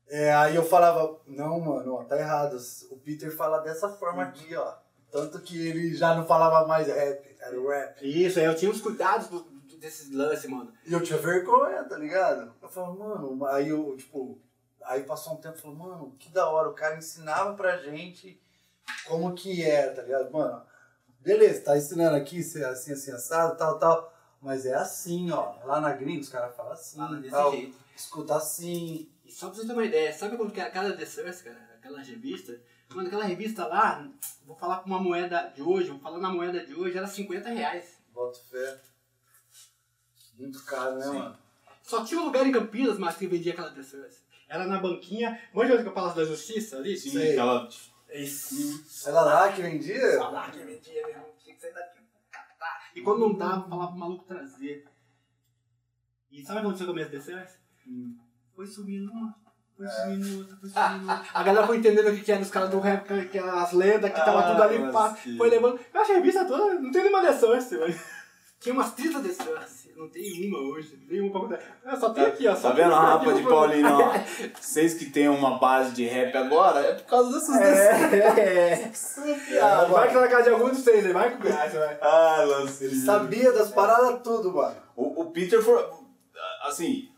É, 0.10 0.34
aí 0.34 0.56
eu 0.56 0.64
falava, 0.66 1.20
não, 1.28 1.60
mano, 1.60 1.96
ó, 1.96 2.04
tá 2.04 2.18
errado. 2.18 2.58
O 2.92 2.98
Peter 2.98 3.36
fala 3.36 3.60
dessa 3.60 3.88
Uhum. 3.88 3.96
forma 3.98 4.24
aqui, 4.24 4.56
ó. 4.56 4.74
Tanto 5.12 5.40
que 5.40 5.68
ele 5.68 5.94
já 5.96 6.16
não 6.16 6.26
falava 6.26 6.68
mais 6.68 6.88
rap, 6.88 7.36
era 7.40 7.60
o 7.60 7.70
rap. 7.70 8.02
Isso, 8.02 8.40
aí 8.40 8.46
eu 8.46 8.56
tinha 8.56 8.72
os 8.72 8.82
cuidados 8.82 9.28
do- 9.28 9.42
do- 9.44 9.78
desses 9.78 10.12
lances, 10.12 10.50
mano. 10.50 10.74
E 10.88 10.92
eu 10.94 11.04
tinha 11.04 11.20
vergonha, 11.20 11.84
tá 11.84 11.96
ligado? 11.98 12.52
Eu 12.62 12.70
falava, 12.70 12.96
mano, 12.96 13.46
aí 13.46 13.70
eu, 13.70 13.96
tipo, 13.98 14.40
aí 14.86 15.04
passou 15.04 15.34
um 15.34 15.38
tempo, 15.38 15.58
eu 15.58 15.62
falei, 15.62 15.78
mano, 15.78 16.16
que 16.20 16.30
da 16.30 16.48
hora, 16.50 16.70
o 16.70 16.74
cara 16.74 16.98
ensinava 16.98 17.54
pra 17.56 17.78
gente 17.78 18.42
como 19.08 19.34
que 19.34 19.64
era, 19.64 19.94
tá 19.96 20.02
ligado? 20.02 20.32
Mano, 20.32 20.66
beleza, 21.20 21.62
tá 21.64 21.78
ensinando 21.78 22.16
aqui, 22.16 22.42
ser 22.44 22.66
assim, 22.66 22.94
assim, 22.94 23.12
assado, 23.12 23.58
tal, 23.58 23.78
tal, 23.80 24.14
mas 24.42 24.66
é 24.66 24.76
assim, 24.76 25.32
ó, 25.32 25.56
lá 25.66 25.80
na 25.80 25.94
gringa 25.94 26.22
os 26.22 26.30
caras 26.30 26.56
falam 26.56 26.74
assim, 26.74 26.98
Fala 26.98 27.16
desse 27.18 27.32
tal, 27.32 27.52
jeito. 27.52 27.78
escuta 27.96 28.36
assim, 28.36 29.10
E 29.26 29.32
só 29.32 29.48
pra 29.50 29.56
você 29.56 29.66
ter 29.68 29.74
uma 29.74 29.86
ideia, 29.86 30.12
sabe 30.14 30.36
quando 30.38 30.52
que 30.52 30.60
era 30.60 30.70
cada 30.70 30.96
The 30.96 31.06
Source, 31.06 31.44
cara? 31.44 31.58
Aquela 31.76 32.02
revista? 32.02 32.60
Mano, 32.94 33.08
aquela 33.08 33.24
revista 33.24 33.66
lá, 33.66 34.08
vou 34.46 34.56
falar 34.56 34.78
com 34.80 34.86
uma 34.88 35.00
moeda 35.00 35.52
de 35.56 35.62
hoje, 35.64 35.90
vou 35.90 36.00
falar 36.00 36.20
na 36.20 36.30
moeda 36.30 36.64
de 36.64 36.76
hoje, 36.76 36.98
era 36.98 37.08
50 37.08 37.50
reais. 37.50 37.98
bota 38.14 38.40
fé. 38.52 38.80
Muito 40.38 40.64
caro, 40.66 40.96
né, 40.98 41.06
Sim. 41.06 41.14
mano? 41.20 41.38
Só 41.82 42.04
tinha 42.04 42.20
um 42.22 42.26
lugar 42.26 42.46
em 42.46 42.52
Campinas, 42.52 42.98
mas 42.98 43.16
que 43.18 43.28
vendia 43.28 43.54
aquela 43.54 43.72
The 43.72 43.84
Source. 43.84 44.23
Era 44.54 44.68
na 44.68 44.78
banquinha, 44.80 45.40
manja 45.52 45.82
que 45.82 45.88
eu 45.88 45.94
Palácio 45.94 46.18
da 46.18 46.26
Justiça 46.26 46.78
ali? 46.78 46.96
Sim, 46.96 47.10
Sei. 47.10 47.32
aquela. 47.32 47.68
Isso. 48.14 49.10
Era 49.10 49.22
lá 49.22 49.52
que 49.52 49.62
vendia? 49.64 50.18
Só 50.18 50.30
lá 50.30 50.52
que 50.52 50.60
vendia, 50.60 51.02
meu 51.02 51.10
irmão. 51.10 51.30
Tinha 51.44 51.56
que 51.56 51.62
sair 51.62 51.74
daqui. 51.74 51.98
catar. 52.32 52.92
E 52.96 53.02
quando 53.02 53.22
não 53.22 53.34
dava, 53.34 53.68
falava 53.68 53.88
pro 53.90 54.00
maluco 54.00 54.26
trazer. 54.26 54.86
E 56.32 56.44
sabe 56.46 56.60
o 56.60 56.62
que 56.62 56.66
aconteceu 56.68 56.86
com 56.86 56.92
a 56.92 56.96
minha 56.96 57.10
The 57.10 57.20
Source? 57.20 57.56
Foi 58.56 58.68
sumindo 58.68 59.12
uma. 59.12 59.36
Foi 59.76 59.88
sumindo 59.88 60.38
outra, 60.38 60.56
foi 60.58 60.70
sumindo 60.70 61.12
outra. 61.12 61.30
A 61.34 61.44
galera 61.44 61.66
foi 61.66 61.78
entendendo 61.78 62.10
o 62.10 62.16
que 62.16 62.22
que 62.22 62.32
era 62.32 62.42
os 62.44 62.52
caras 62.52 62.70
do 62.70 62.80
rap, 62.80 63.08
que 63.30 63.40
as 63.40 63.72
lendas, 63.74 64.12
que 64.12 64.18
tava 64.18 64.40
Ah, 64.42 64.52
tudo 64.52 64.62
ali, 64.62 64.92
pá, 64.92 65.14
que- 65.16 65.36
foi 65.36 65.50
levando. 65.50 65.80
Eu 65.92 66.00
acho 66.02 66.12
a 66.12 66.16
revista 66.16 66.46
toda, 66.46 66.76
não 66.80 66.92
tem 66.92 67.02
nenhuma 67.04 67.34
Source, 67.34 67.76
mas 67.78 68.00
tinha 68.60 68.74
umas 68.74 68.94
30 68.94 69.20
The 69.20 69.34
Source, 69.34 69.83
não 69.96 70.10
tem 70.10 70.24
Nenhuma 70.24 70.60
hoje, 70.60 71.00
nenhuma 71.10 71.32
pra 71.32 71.40
contar. 71.42 71.60
Eu 71.86 71.98
só 72.00 72.10
tenho 72.12 72.28
aqui, 72.28 72.48
ó. 72.48 72.52
Tá 72.54 72.60
só 72.60 72.72
vendo 72.74 72.94
a 72.94 73.00
rapa 73.00 73.34
de. 73.34 73.44
Paulinho? 73.44 73.88
ó? 73.88 74.14
Vocês 74.60 74.94
que 74.94 75.06
tem 75.06 75.28
uma 75.28 75.58
base 75.60 75.92
de 75.92 76.06
rap 76.06 76.36
agora, 76.36 76.80
é 76.80 76.94
por 76.94 77.06
causa 77.06 77.32
desses 77.34 77.56
É, 77.56 78.92
Ah, 79.62 79.86
Vai 79.86 80.08
que 80.08 80.14
tá 80.14 80.22
na 80.22 80.28
casa 80.28 80.44
de 80.44 80.50
algum 80.50 80.70
dos 80.70 80.80
seis 80.84 81.06
aí, 81.06 81.14
vai 81.14 81.32
com 81.32 81.40
graça, 81.40 81.80
vai. 81.80 81.98
Ah, 82.02 82.44
lance. 82.48 83.06
Sabia 83.06 83.52
das 83.52 83.70
paradas 83.72 84.22
tudo, 84.24 84.52
mano. 84.54 84.76
O, 84.96 85.22
o 85.22 85.32
Peter 85.32 85.62
foi. 85.62 85.86
Assim, 86.66 87.10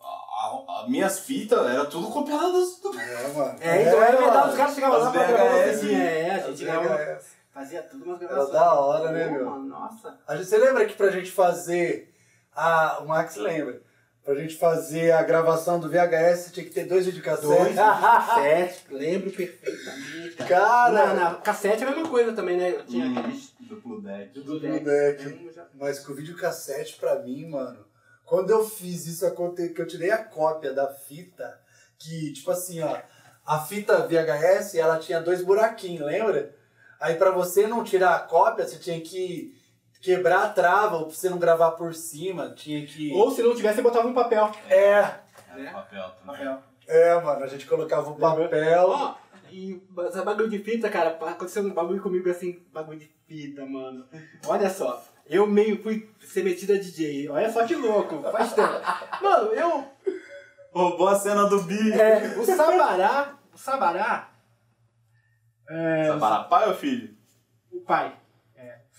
a- 0.00 0.04
a- 0.04 0.82
as 0.82 0.88
minhas 0.88 1.20
fitas 1.20 1.66
eram 1.66 1.86
tudo 1.86 2.08
copiadas 2.08 2.78
do. 2.82 2.98
É, 2.98 3.28
mano. 3.32 3.56
É, 3.60 3.82
então 3.82 4.02
era 4.02 4.16
verdade, 4.16 4.48
os 4.50 4.56
caras 4.56 4.74
chegavam 4.74 4.98
lá 4.98 5.10
pra 5.10 5.24
gravar 5.26 5.64
assim, 5.64 5.94
é, 5.94 6.30
a 6.32 6.38
gente 6.50 6.64
gravava, 6.64 7.18
fazia 7.52 7.82
tudo 7.82 8.04
umas 8.04 8.18
Era 8.20 8.28
gravações. 8.28 8.52
da 8.54 8.74
hora, 8.74 9.12
né, 9.12 9.26
meu? 9.30 9.50
Nossa. 9.60 10.18
A 10.26 10.36
gente, 10.36 10.48
você 10.48 10.58
lembra 10.58 10.84
que 10.84 10.94
pra 10.94 11.10
gente 11.10 11.30
fazer. 11.30 12.12
A, 12.54 12.98
o 13.02 13.08
Max 13.08 13.36
lembra. 13.36 13.80
Pra 14.24 14.34
gente 14.34 14.56
fazer 14.56 15.12
a 15.12 15.22
gravação 15.22 15.80
do 15.80 15.88
VHS 15.88 16.52
tinha 16.52 16.64
que 16.66 16.70
ter 16.72 16.84
dois 16.84 17.06
videocassetes. 17.06 17.48
Dois 17.48 17.74
cassete, 17.74 18.84
lembro 18.90 19.30
perfeitamente. 19.30 20.36
cara. 20.46 20.92
Na, 20.92 21.14
na 21.14 21.34
cassete 21.36 21.82
é 21.82 21.86
a 21.86 21.90
mesma 21.90 22.08
coisa 22.08 22.32
também, 22.32 22.56
né? 22.58 22.70
Eu 22.70 22.84
tinha 22.84 23.06
Hum. 23.06 23.18
aqueles 23.18 23.54
Duplo 23.60 24.02
deck. 24.02 24.34
Duplo 24.34 24.60
deck. 24.60 24.84
deck. 24.84 25.26
Um 25.48 25.52
já- 25.52 25.66
Mas 25.74 26.00
com 26.00 26.12
o 26.12 26.14
videocassete, 26.16 26.96
pra 26.96 27.18
mim, 27.20 27.48
mano, 27.48 27.84
quando 28.26 28.50
eu 28.50 28.68
fiz 28.68 29.06
isso, 29.06 29.24
que 29.74 29.80
eu 29.80 29.86
tirei 29.86 30.10
a 30.10 30.18
cópia 30.22 30.72
da 30.74 30.92
fita, 30.92 31.58
que, 31.98 32.32
tipo 32.32 32.50
assim, 32.50 32.80
ó, 32.82 32.98
a 33.46 33.58
fita 33.60 34.06
VHS, 34.06 34.74
ela 34.76 34.98
tinha 34.98 35.20
dois 35.20 35.42
buraquinhos, 35.42 36.04
lembra? 36.06 36.54
Aí 37.00 37.14
pra 37.14 37.30
você 37.30 37.66
não 37.66 37.82
tirar 37.82 38.14
a 38.16 38.20
cópia, 38.20 38.66
você 38.66 38.76
tinha 38.76 39.00
que 39.00 39.58
quebrar 40.00 40.44
a 40.44 40.48
trava, 40.48 40.96
ou 40.96 41.06
pra 41.06 41.14
você 41.14 41.28
não 41.28 41.38
gravar 41.38 41.72
por 41.72 41.94
cima, 41.94 42.50
tinha 42.50 42.84
que... 42.86 43.12
Ou 43.12 43.30
se 43.30 43.42
não 43.42 43.54
tivesse, 43.54 43.76
você 43.76 43.82
botava 43.82 44.08
um 44.08 44.14
papel. 44.14 44.50
É, 44.68 44.98
É, 45.56 45.70
papel 45.72 46.10
também. 46.20 46.46
Papel. 46.46 46.58
é, 46.88 47.20
mano, 47.20 47.44
a 47.44 47.46
gente 47.46 47.66
colocava 47.66 48.10
o 48.10 48.16
papel... 48.16 48.86
Ó, 48.88 49.14
e 49.50 49.82
essa 50.06 50.22
bagulho 50.22 50.48
de 50.48 50.58
fita, 50.60 50.88
cara, 50.88 51.10
aconteceu 51.10 51.62
um 51.62 51.74
bagulho 51.74 52.00
comigo 52.00 52.30
assim, 52.30 52.64
bagulho 52.72 52.98
de 52.98 53.10
fita, 53.26 53.66
mano. 53.66 54.06
Olha 54.46 54.70
só, 54.70 55.04
eu 55.26 55.46
meio 55.46 55.82
fui 55.82 56.08
ser 56.20 56.44
metida 56.44 56.78
DJ. 56.78 57.28
Olha 57.28 57.50
só 57.50 57.66
que 57.66 57.74
louco, 57.74 58.22
faz 58.30 58.52
tempo. 58.52 58.80
Mano, 59.20 59.52
eu. 59.52 59.84
Roubou 60.72 61.08
a 61.08 61.16
cena 61.16 61.48
do 61.48 61.62
Bi. 61.62 61.92
É, 61.92 62.38
o 62.38 62.44
Sabará. 62.44 63.34
O 63.52 63.58
Sabará. 63.58 64.30
É, 65.68 66.06
Sabará 66.06 66.44
pai 66.44 66.68
ou 66.68 66.74
filho? 66.74 67.16
o 67.72 67.80
pai. 67.80 68.16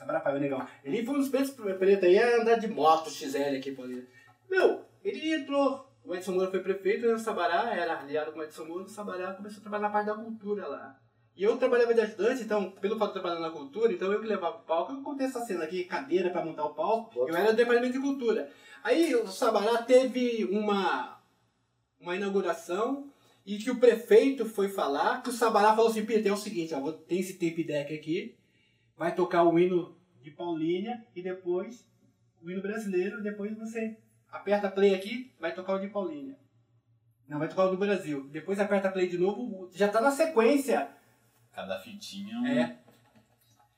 É, 0.08 0.34
o 0.34 0.40
negão. 0.40 0.68
Ele 0.84 1.06
foi 1.06 1.16
um 1.16 1.20
dos 1.20 1.30
pretos 1.30 1.52
pretos 1.52 2.04
aí 2.04 2.18
a 2.18 2.42
andar 2.42 2.56
de 2.56 2.68
moto 2.68 3.10
XL 3.10 3.56
aqui, 3.58 3.76
ali. 3.80 4.08
Meu, 4.50 4.86
ele 5.04 5.34
entrou. 5.34 5.88
O 6.04 6.16
Edson 6.16 6.32
Moura 6.32 6.50
foi 6.50 6.62
prefeito, 6.62 7.08
o 7.08 7.20
Sabará 7.20 7.76
era 7.76 8.00
aliado 8.00 8.32
com 8.32 8.40
o 8.40 8.44
Edson 8.44 8.66
Moura, 8.66 8.86
o 8.86 8.90
Sabará 8.90 9.34
começou 9.34 9.60
a 9.60 9.62
trabalhar 9.62 9.84
na 9.84 9.90
parte 9.90 10.08
da 10.08 10.16
cultura 10.16 10.68
lá. 10.68 11.00
E 11.36 11.44
eu 11.44 11.58
trabalhava 11.58 11.94
de 11.94 12.02
ajudante, 12.02 12.44
então, 12.44 12.72
pelo 12.72 12.98
fato 12.98 13.14
de 13.14 13.22
trabalhar 13.22 13.40
na 13.40 13.52
cultura, 13.52 13.94
então 13.94 14.12
eu 14.12 14.20
que 14.20 14.28
levava 14.28 14.58
o 14.58 14.62
palco, 14.62 14.92
eu 14.92 15.02
contei 15.02 15.28
essa 15.28 15.46
cena 15.46 15.64
aqui, 15.64 15.86
cadeira 15.86 16.30
pra 16.30 16.44
montar 16.44 16.66
o 16.66 16.74
palco, 16.74 17.28
eu 17.28 17.36
era 17.36 17.52
do 17.52 17.56
departamento 17.56 17.94
de 17.94 18.00
cultura. 18.00 18.50
Aí 18.84 19.16
o 19.16 19.28
Sabará 19.28 19.84
teve 19.84 20.46
uma, 20.46 21.22
uma 22.00 22.16
inauguração 22.16 23.10
e 23.46 23.58
que 23.58 23.72
o 23.72 23.80
prefeito 23.80 24.46
foi 24.46 24.68
falar, 24.68 25.22
que 25.22 25.30
o 25.30 25.34
Sabará 25.34 25.76
falou 25.76 25.90
assim, 25.90 26.06
Peter, 26.06 26.32
é 26.32 26.34
o 26.34 26.38
seguinte, 26.38 26.74
ó, 26.74 26.92
tem 26.92 27.20
esse 27.20 27.34
tape 27.34 27.64
deck 27.64 27.94
aqui, 27.94 28.36
vai 29.02 29.16
tocar 29.16 29.42
o 29.44 29.58
hino 29.58 29.98
de 30.22 30.30
Paulínia 30.30 31.04
e 31.16 31.24
depois 31.24 31.90
o 32.40 32.52
hino 32.52 32.62
brasileiro, 32.62 33.20
depois 33.24 33.58
você 33.58 33.98
aperta 34.30 34.70
play 34.70 34.94
aqui, 34.94 35.34
vai 35.40 35.52
tocar 35.56 35.74
o 35.74 35.80
de 35.80 35.88
Paulínia. 35.88 36.38
Não, 37.28 37.40
vai 37.40 37.48
tocar 37.50 37.66
o 37.66 37.72
do 37.72 37.78
Brasil. 37.78 38.28
Depois 38.30 38.60
aperta 38.60 38.92
play 38.92 39.08
de 39.10 39.18
novo, 39.18 39.68
já 39.74 39.88
tá 39.88 40.00
na 40.02 40.12
sequência. 40.12 40.88
Cada 41.52 41.80
fitinha. 41.80 42.38
um- 42.38 42.46
É. 42.46 42.78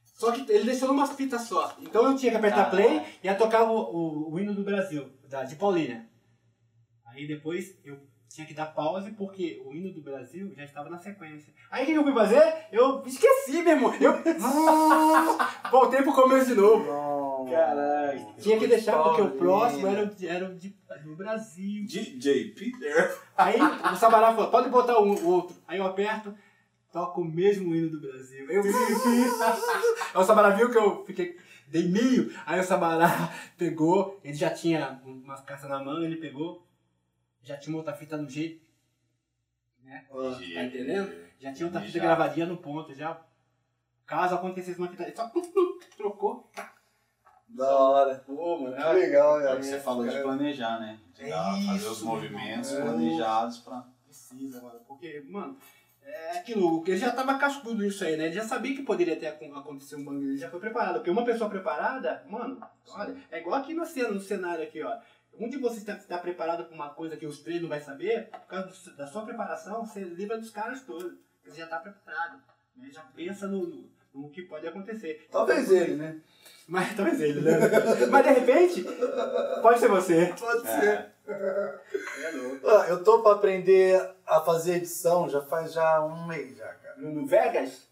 Só 0.04 0.34
que 0.34 0.42
ele 0.52 0.66
deixou 0.66 0.90
numa 0.90 1.08
fita 1.08 1.40
só. 1.40 1.74
Então 1.80 2.06
eu 2.06 2.18
tinha 2.18 2.32
que 2.32 2.38
apertar 2.38 2.70
Caralho. 2.70 3.00
play 3.00 3.18
e 3.24 3.28
ia 3.28 3.36
tocar 3.36 3.64
o, 3.64 3.78
o, 3.78 4.34
o 4.34 4.40
hino 4.42 4.54
do 4.54 4.64
Brasil, 4.66 5.10
da, 5.30 5.46
de 5.46 5.56
Paulínia. 5.56 6.06
Aí 7.06 7.26
depois 7.26 7.80
eu 7.86 7.98
tinha 8.34 8.48
que 8.48 8.54
dar 8.56 8.66
pause 8.74 9.12
porque 9.12 9.62
o 9.64 9.72
hino 9.76 9.94
do 9.94 10.02
Brasil 10.02 10.52
já 10.58 10.64
estava 10.64 10.90
na 10.90 10.98
sequência. 10.98 11.54
Aí 11.70 11.84
o 11.84 11.86
que 11.86 11.92
eu 11.94 12.04
fui 12.04 12.14
fazer? 12.14 12.66
Eu 12.72 13.04
esqueci, 13.06 13.62
meu 13.62 13.76
irmão. 13.76 13.94
Eu 13.94 14.14
voltei 15.70 16.02
pro 16.02 16.14
começo 16.14 16.48
de 16.48 16.56
novo. 16.56 17.46
Caralho. 17.50 18.26
Tinha 18.40 18.58
que 18.58 18.66
deixar 18.68 19.04
porque 19.04 19.22
o 19.22 19.32
próximo 19.32 19.86
era, 19.88 20.04
o 20.04 20.08
de- 20.08 20.28
era 20.28 20.46
o 20.50 20.56
de, 20.56 20.76
do 21.04 21.16
Brasil. 21.16 21.86
DJ 21.86 22.56
Peter. 22.56 23.16
Aí 23.38 23.58
o 23.62 23.96
Sabará 23.96 24.34
falou, 24.34 24.50
pode 24.50 24.70
botar 24.70 24.98
o, 25.00 25.14
o 25.14 25.28
outro. 25.28 25.56
Aí 25.68 25.78
eu 25.78 25.86
aperto, 25.86 26.34
toco 26.92 27.22
o 27.22 27.26
mesmo 27.26 27.76
hino 27.76 27.92
do 27.92 28.02
Brasil. 28.02 28.50
Eu 28.50 28.64
Aí 28.64 30.22
o 30.22 30.24
Sabará 30.24 30.50
viu 30.50 30.72
que 30.72 30.78
eu 30.78 31.06
fiquei, 31.06 31.38
dei 31.68 31.88
meio. 31.88 32.34
Aí 32.48 32.60
o 32.60 32.64
Sabará 32.64 33.32
pegou, 33.60 34.20
ele 34.24 34.34
já 34.34 34.50
tinha 34.50 35.00
uma 35.06 35.40
caça 35.44 35.68
na 35.68 35.84
mão, 35.84 36.04
ele 36.04 36.16
pegou, 36.16 36.66
já 37.44 37.58
tinha 37.58 37.76
outra 37.76 37.94
fita 37.94 38.18
no 38.18 38.30
jeito. 38.30 38.64
Né? 39.84 40.06
Tá 40.10 40.64
entendendo? 40.64 41.14
Já 41.40 41.54
tinha 41.54 41.68
outra 41.68 41.82
fita 41.82 41.98
Já. 42.00 42.04
gravadinha 42.04 42.46
no 42.46 42.58
ponto, 42.58 42.94
já. 42.96 43.20
Caso 44.06 44.36
acontecesse 44.36 44.80
uma 44.80 44.88
fita, 44.90 45.14
só 45.16 45.30
trocou. 45.98 46.50
Da 47.48 47.70
hora. 47.78 48.16
Pô, 48.26 48.60
mano. 48.60 48.76
Que 48.76 48.94
legal, 48.94 49.40
É 49.40 49.44
cara. 49.44 49.58
que 49.60 49.66
você 49.66 49.80
falou 49.80 50.08
de 50.08 50.22
planejar, 50.22 50.80
né? 50.80 51.00
De 51.14 51.30
dar- 51.30 51.60
É 51.60 51.66
fazer 51.68 51.88
os 51.88 51.98
isso, 51.98 52.06
movimentos 52.06 52.72
mano. 52.72 52.86
planejados 52.86 53.58
pra. 53.60 53.86
Precisa, 54.06 54.62
mano. 54.62 54.80
Porque, 54.88 55.24
mano, 55.30 55.58
é 56.02 56.38
aquilo, 56.40 56.84
ele 56.88 56.98
já 56.98 57.12
tava 57.12 57.38
cascudo 57.38 57.84
nisso 57.84 58.04
aí, 58.04 58.18
né? 58.18 58.26
Ele 58.26 58.34
já 58.34 58.44
sabia 58.44 58.76
que 58.76 58.82
poderia 58.84 59.16
ter 59.16 59.28
acon- 59.28 59.56
acontecido 59.56 60.00
um 60.02 60.06
bagulho, 60.06 60.30
ele 60.30 60.38
já 60.38 60.50
foi 60.50 60.60
preparado. 60.60 60.96
Porque 60.96 61.10
uma 61.12 61.26
pessoa 61.26 61.50
preparada, 61.50 62.24
mano, 62.30 62.60
olha, 62.90 63.16
é 63.32 63.40
igual 63.40 63.60
aqui 63.62 63.74
no 63.74 63.86
cenário 63.86 64.64
aqui, 64.64 64.82
ó. 64.84 64.98
Um 65.40 65.50
de 65.50 65.58
vocês 65.58 65.80
está 65.80 65.96
tá 65.96 66.18
preparado 66.20 66.66
pra 66.66 66.76
uma 66.76 66.90
coisa 66.92 67.18
que 67.18 67.26
os 67.26 67.40
três 67.40 67.62
não 67.62 67.70
vai 67.70 67.80
saber, 67.80 68.30
por 68.30 68.48
causa 68.48 68.68
do- 68.68 68.96
da 68.98 69.08
sua 69.08 69.24
preparação, 69.26 69.86
você 69.86 70.00
livra 70.02 70.38
dos 70.38 70.52
caras 70.52 70.82
todos. 70.82 71.14
Você 71.46 71.60
já 71.60 71.68
tá 71.68 71.78
preparado. 71.80 72.40
Né? 72.78 72.90
Já 72.92 73.02
pensa 73.16 73.48
no, 73.48 73.66
no, 73.68 73.90
no 74.14 74.30
que 74.30 74.44
pode 74.44 74.68
acontecer. 74.68 75.28
Talvez 75.32 75.72
ele, 75.72 75.96
né? 75.96 76.18
Mas 76.68 76.94
talvez 76.96 77.20
ele, 77.20 77.42
né? 77.42 77.52
Mas 78.10 78.26
de 78.26 78.32
repente, 78.32 78.86
pode 79.62 79.80
ser 79.80 79.90
você. 79.90 80.34
Pode 80.40 80.68
ser. 80.68 81.12
É 81.28 82.32
louco. 82.36 82.68
Ah, 82.68 82.86
eu 82.90 83.04
tô 83.04 83.22
pra 83.22 83.34
aprender 83.34 84.00
a 84.26 84.40
fazer 84.42 84.76
edição 84.76 85.28
já 85.30 85.42
faz 85.42 85.74
já 85.74 86.04
um 86.06 86.28
mês 86.28 86.58
já, 86.58 86.68
cara. 86.68 86.96
No 86.98 87.26
Vegas? 87.26 87.88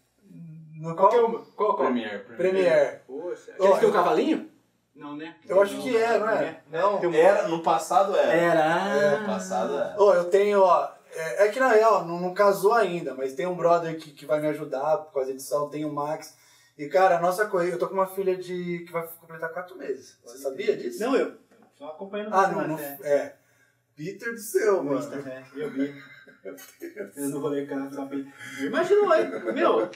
No 0.74 0.94
Qual 0.96 1.08
que 1.10 1.16
é 1.16 1.20
qual? 1.20 1.32
Qual, 1.32 1.76
qual? 1.76 1.76
Premiere. 1.76 2.18
Premiere. 2.36 2.98
Poxa. 3.06 3.52
Ó, 3.58 3.64
Aquele 3.64 3.72
que 3.74 3.78
tem 3.80 3.84
eu- 3.84 3.90
o 3.90 3.92
cavalinho? 3.92 4.50
Não, 4.94 5.16
né? 5.16 5.36
Eu 5.48 5.60
acho 5.62 5.80
que 5.80 5.96
é, 5.96 6.18
não 6.18 6.28
é? 6.28 6.60
Não. 6.70 6.98
Tem 6.98 7.08
um- 7.08 7.14
Era, 7.14 7.48
no 7.48 7.62
passado 7.62 8.14
era. 8.16 8.32
Era. 8.32 9.20
No 9.20 9.26
passado 9.26 9.74
era. 9.76 10.02
Ô, 10.02 10.12
eu 10.12 10.24
tenho, 10.24 10.60
ó. 10.60 10.90
É, 11.14 11.46
é 11.46 11.48
que 11.50 11.58
na 11.60 11.68
real, 11.68 12.04
não, 12.06 12.20
não 12.20 12.34
casou 12.34 12.72
ainda, 12.74 13.14
mas 13.14 13.34
tem 13.34 13.46
um 13.46 13.56
brother 13.56 13.96
que, 13.98 14.10
que 14.12 14.24
vai 14.26 14.40
me 14.40 14.48
ajudar 14.48 14.96
com 15.12 15.18
as 15.20 15.28
edição, 15.28 15.68
tem 15.68 15.84
o 15.84 15.92
Max. 15.92 16.36
E, 16.78 16.88
cara, 16.88 17.18
a 17.18 17.20
nossa 17.20 17.46
corrida, 17.46 17.74
eu 17.74 17.78
tô 17.78 17.86
com 17.88 17.94
uma 17.94 18.06
filha 18.06 18.36
de. 18.36 18.80
que 18.86 18.92
vai 18.92 19.06
completar 19.20 19.50
quatro 19.52 19.76
meses. 19.76 20.18
Você 20.24 20.38
sabia 20.38 20.76
disso? 20.76 21.00
Não, 21.00 21.14
eu. 21.16 21.34
Só 21.76 21.88
acompanhando 21.88 22.34
Ah, 22.34 22.48
não, 22.48 22.68
não. 22.68 22.78
É. 22.78 23.34
Peter 23.94 24.32
do 24.32 24.38
céu, 24.38 24.82
No 24.82 24.96
Insta, 24.98 25.16
mano. 25.16 25.28
é, 25.28 25.44
Eu 25.54 25.70
vi. 25.70 26.02
Eu 27.16 27.28
não 27.28 27.40
vou 27.40 27.50
ler 27.50 27.68
canto, 27.68 27.94
só 27.94 28.04
vi. 28.06 28.26
Imagina, 28.60 29.14
aí, 29.14 29.52
meu. 29.52 29.88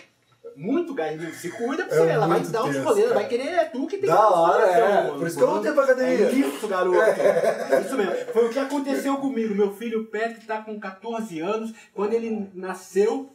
Muito 0.57 0.95
meu, 0.95 1.33
se 1.35 1.51
cuida 1.51 1.85
pra 1.85 1.95
É 1.95 1.99
você 1.99 2.07
ver, 2.07 2.12
ela 2.12 2.27
vai 2.27 2.39
muito 2.39 2.51
dar 2.51 2.65
uns 2.65 2.77
rolês, 2.78 3.12
vai 3.12 3.28
querer, 3.28 3.49
é 3.49 3.65
tu 3.66 3.87
que 3.87 3.99
tem 3.99 4.09
Da 4.09 4.16
que 4.16 4.23
hora, 4.23 4.62
é. 4.65 5.05
mano. 5.05 5.19
Por 5.19 5.27
isso 5.27 5.37
que 5.37 5.43
eu 5.43 5.61
tenho 5.61 5.74
pra 5.74 5.85
academia. 5.85 6.27
É 6.27 6.33
isso, 6.33 6.66
garoto. 6.69 6.99
É 6.99 7.83
isso 7.85 7.97
mesmo. 7.97 8.15
Foi 8.33 8.47
o 8.47 8.51
que 8.51 8.59
aconteceu 8.59 9.16
comigo. 9.19 9.55
Meu 9.55 9.74
filho 9.74 10.07
Patrick 10.07 10.47
tá 10.47 10.62
com 10.62 10.81
14 10.81 11.41
anos. 11.41 11.74
Quando 11.93 12.15
ele 12.15 12.49
nasceu, 12.55 13.31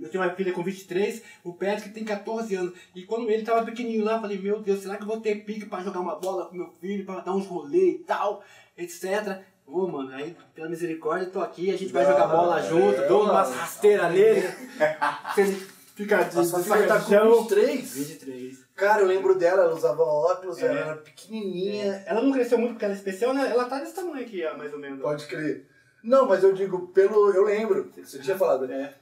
eu 0.00 0.08
tenho 0.10 0.22
uma 0.22 0.30
filha 0.34 0.52
com 0.52 0.62
23, 0.62 1.22
o 1.42 1.52
Patrick 1.52 1.90
tem 1.90 2.04
14 2.04 2.54
anos. 2.54 2.74
E 2.94 3.02
quando 3.04 3.30
ele 3.30 3.42
tava 3.42 3.64
pequenininho 3.64 4.04
lá, 4.04 4.16
eu 4.16 4.20
falei, 4.20 4.38
meu 4.38 4.60
Deus, 4.60 4.80
será 4.82 4.96
que 4.96 5.02
eu 5.02 5.08
vou 5.08 5.20
ter 5.20 5.36
pique 5.44 5.66
pra 5.66 5.82
jogar 5.82 6.00
uma 6.00 6.16
bola 6.16 6.46
com 6.46 6.56
meu 6.56 6.70
filho, 6.80 7.06
pra 7.06 7.20
dar 7.20 7.34
uns 7.34 7.46
rolês 7.46 7.94
e 7.94 7.98
tal, 8.04 8.42
etc. 8.76 9.38
Ô, 9.66 9.86
mano, 9.86 10.12
aí, 10.12 10.36
pela 10.54 10.68
misericórdia, 10.68 11.30
tô 11.30 11.40
aqui, 11.40 11.70
a 11.72 11.76
gente 11.78 11.90
vai 11.92 12.04
jogar 12.04 12.26
bola 12.26 12.60
é, 12.60 12.68
junto, 12.68 13.08
dou 13.08 13.22
umas 13.22 13.48
mano. 13.48 13.60
rasteiras 13.60 14.12
nele. 14.12 14.42
Fica 15.94 16.16
de, 16.24 16.38
A 16.38 16.42
de 16.42 16.64
filha 16.64 16.86
tá 16.88 17.00
com 17.00 17.38
23? 17.42 17.94
23. 17.94 18.64
Cara, 18.74 19.02
eu 19.02 19.06
lembro 19.06 19.36
dela, 19.36 19.62
ela 19.62 19.74
usava 19.74 20.02
óculos, 20.02 20.58
É. 20.60 20.66
ela 20.66 20.78
era 20.80 20.96
pequenininha. 20.96 22.02
Ela 22.06 22.20
não 22.20 22.32
cresceu 22.32 22.58
muito 22.58 22.72
porque 22.72 22.84
ela 22.84 22.94
é 22.94 22.96
especial, 22.96 23.32
né? 23.32 23.48
Ela 23.48 23.66
tá 23.66 23.78
desse 23.78 23.94
tamanho 23.94 24.24
aqui, 24.24 24.42
mais 24.56 24.72
ou 24.72 24.78
menos. 24.80 25.00
Pode 25.00 25.26
crer. 25.26 25.68
Não, 26.02 26.26
mas 26.26 26.42
eu 26.42 26.52
digo, 26.52 26.88
pelo. 26.88 27.32
Eu 27.32 27.44
lembro, 27.44 27.90
você 27.96 28.18
tinha 28.18 28.36
falado. 28.36 28.70
É. 28.70 28.94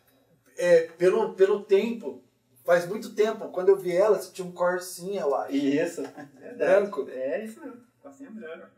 É, 0.56 0.81
pelo, 0.98 1.32
pelo 1.35 1.64
tempo, 1.64 2.23
faz 2.64 2.86
muito 2.86 3.14
tempo, 3.14 3.48
quando 3.48 3.70
eu 3.70 3.77
vi 3.77 3.97
ela, 3.97 4.19
você 4.20 4.31
tinha 4.31 4.47
um 4.47 4.52
corsinha, 4.52 5.23
eu 5.23 5.35
acho. 5.35 5.52
Isso. 5.56 6.02
Branco. 6.59 7.09
É 7.09 7.43
isso 7.43 7.59
mesmo. 7.59 7.81
Calcinha 8.02 8.31
branca. 8.31 8.70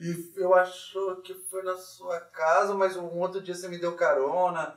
E 0.00 0.32
eu 0.36 0.54
acho 0.54 1.16
que 1.22 1.34
foi 1.34 1.62
na 1.62 1.76
sua 1.76 2.18
casa, 2.20 2.74
mas 2.74 2.96
um 2.96 3.18
outro 3.18 3.40
dia 3.40 3.54
você 3.54 3.68
me 3.68 3.78
deu 3.78 3.94
carona. 3.94 4.74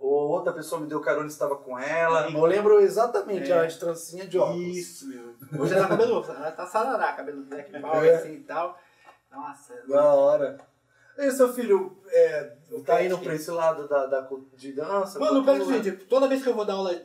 Ou 0.00 0.30
outra 0.30 0.52
pessoa 0.52 0.80
me 0.80 0.86
deu 0.88 0.98
carona 1.00 1.26
e 1.26 1.28
estava 1.28 1.54
com 1.56 1.78
ela. 1.78 2.26
É. 2.26 2.34
Eu 2.34 2.44
lembro 2.46 2.80
exatamente, 2.80 3.52
É. 3.52 3.54
ela 3.54 3.66
de 3.66 3.78
trancinha 3.78 4.26
de 4.26 4.38
óculos. 4.38 4.76
Isso, 4.76 5.06
meu. 5.08 5.34
Hoje 5.60 5.74
ela 5.74 5.82
tá 5.82 5.88
cabelo, 5.90 6.24
ela 6.26 6.50
tá 6.52 6.66
sarará, 6.66 7.12
cabelo 7.12 7.42
black 7.44 7.70
power 7.80 8.04
É. 8.04 8.14
assim 8.16 8.32
e 8.32 8.40
tal. 8.40 8.78
Nossa, 9.30 9.74
Da 9.86 10.14
hora. 10.14 10.58
E 11.18 11.30
seu 11.32 11.52
filho 11.52 11.98
é, 12.08 12.56
tá 12.86 13.04
indo 13.04 13.18
pra 13.18 13.34
esse 13.34 13.50
lado 13.50 13.86
da, 13.86 14.06
da 14.06 14.28
de 14.56 14.72
dança? 14.72 15.18
Mano, 15.18 15.40
o 15.40 15.44
cultura? 15.44 15.64
seguinte, 15.82 16.04
toda 16.06 16.26
vez 16.28 16.42
que 16.42 16.48
eu 16.48 16.54
vou 16.54 16.64
dar 16.64 16.72
aula 16.74 16.98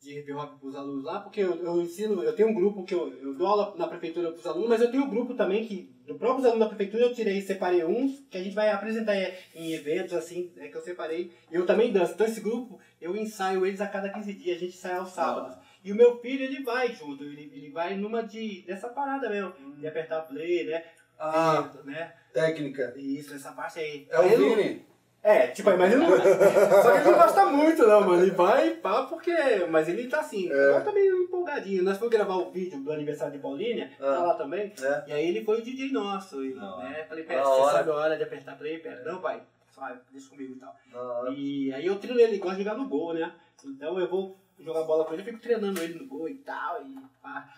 de 0.00 0.18
hip 0.18 0.30
hop 0.34 0.60
pros 0.60 0.76
alunos 0.76 1.02
lá, 1.04 1.20
porque 1.20 1.40
eu, 1.40 1.54
eu 1.56 1.80
ensino, 1.80 2.22
eu 2.22 2.36
tenho 2.36 2.50
um 2.50 2.54
grupo 2.54 2.84
que 2.84 2.94
eu, 2.94 3.08
eu 3.14 3.34
dou 3.34 3.46
aula 3.46 3.74
na 3.76 3.88
prefeitura 3.88 4.30
pros 4.32 4.46
alunos, 4.46 4.68
mas 4.68 4.82
eu 4.82 4.90
tenho 4.90 5.04
um 5.04 5.10
grupo 5.10 5.34
também 5.34 5.66
que, 5.66 5.90
do 6.08 6.14
próprios 6.14 6.46
alunos 6.46 6.66
da 6.66 6.74
prefeitura, 6.74 7.04
eu 7.04 7.14
tirei, 7.14 7.42
separei 7.42 7.84
uns, 7.84 8.20
que 8.30 8.38
a 8.38 8.42
gente 8.42 8.54
vai 8.54 8.70
apresentar 8.70 9.14
em, 9.14 9.30
em 9.54 9.72
eventos, 9.74 10.14
assim, 10.14 10.50
é, 10.56 10.68
que 10.68 10.74
eu 10.76 10.80
separei. 10.80 11.30
Eu 11.52 11.66
também 11.66 11.92
danço. 11.92 12.14
Então 12.14 12.26
esse 12.26 12.40
grupo, 12.40 12.80
eu 12.98 13.14
ensaio 13.14 13.66
eles 13.66 13.80
a 13.82 13.86
cada 13.86 14.08
15 14.08 14.32
dias, 14.32 14.56
a 14.56 14.60
gente 14.60 14.76
sai 14.76 14.94
aos 14.94 15.10
sábados. 15.10 15.54
E 15.84 15.92
o 15.92 15.94
meu 15.94 16.18
filho, 16.18 16.44
ele 16.44 16.62
vai 16.62 16.94
junto, 16.94 17.22
ele, 17.22 17.52
ele 17.54 17.70
vai 17.70 17.94
numa 17.94 18.22
de, 18.22 18.62
dessa 18.62 18.88
parada 18.88 19.28
mesmo, 19.28 19.76
de 19.76 19.86
apertar 19.86 20.22
play, 20.22 20.64
né? 20.64 20.82
Ah, 21.18 21.70
E, 21.84 21.86
né? 21.86 22.14
técnica. 22.32 22.94
Isso, 22.96 23.34
essa 23.34 23.52
parte 23.52 23.78
aí. 23.78 24.06
É 24.10 24.18
o 24.18 24.28
Vini? 24.30 24.86
É, 25.28 25.46
tipo, 25.48 25.76
mas 25.76 25.92
ele 25.92 26.02
não. 26.02 26.10
Só 26.10 26.92
que 26.92 26.98
ele 26.98 27.04
não 27.10 27.14
gosta 27.18 27.46
muito, 27.46 27.86
não, 27.86 28.00
mano. 28.00 28.22
Ele 28.22 28.30
vai 28.30 28.70
pá, 28.76 29.02
porque. 29.04 29.32
Mas 29.70 29.88
ele 29.88 30.08
tá 30.08 30.20
assim, 30.20 30.50
É. 30.50 30.54
agora 30.54 30.80
tá 30.84 30.92
meio 30.92 31.22
empolgadinho. 31.24 31.82
Nós 31.82 31.98
fomos 31.98 32.12
gravar 32.12 32.36
o 32.36 32.50
vídeo 32.50 32.80
do 32.80 32.92
aniversário 32.92 33.32
de 33.34 33.38
Paulínia, 33.38 33.90
Ah. 34.00 34.04
tá 34.04 34.18
lá 34.22 34.34
também. 34.34 34.72
É. 34.82 35.04
E 35.08 35.12
aí 35.12 35.28
ele 35.28 35.44
foi 35.44 35.58
o 35.60 35.62
DJ 35.62 35.92
nosso. 35.92 36.42
E, 36.44 36.56
hora. 36.56 36.88
né, 36.88 37.04
falei, 37.08 37.24
pera, 37.24 37.42
você 37.44 37.60
hora. 37.60 37.76
sabe 37.78 37.90
a 37.90 37.94
hora 37.94 38.16
de 38.16 38.22
apertar 38.22 38.56
play? 38.58 38.78
Pera, 38.78 39.02
não, 39.04 39.20
pai. 39.20 39.42
Só 39.74 39.82
deixa 40.10 40.28
comigo 40.30 40.54
e 40.54 40.58
tal. 40.58 40.74
Hora. 40.94 41.30
E 41.36 41.72
aí 41.72 41.86
eu 41.86 41.98
treino 41.98 42.18
ele, 42.18 42.30
ele 42.32 42.38
gosta 42.38 42.56
de 42.56 42.64
jogar 42.64 42.76
no 42.76 42.88
gol, 42.88 43.14
né? 43.14 43.32
Então 43.64 43.98
eu 44.00 44.08
vou 44.08 44.36
jogar 44.58 44.82
bola 44.84 45.04
com 45.04 45.12
ele, 45.12 45.22
eu 45.22 45.26
fico 45.26 45.38
treinando 45.38 45.80
ele 45.80 45.98
no 45.98 46.06
gol 46.06 46.28
e 46.28 46.34
tal. 46.36 46.82
E 46.82 46.94
pá. 47.22 47.48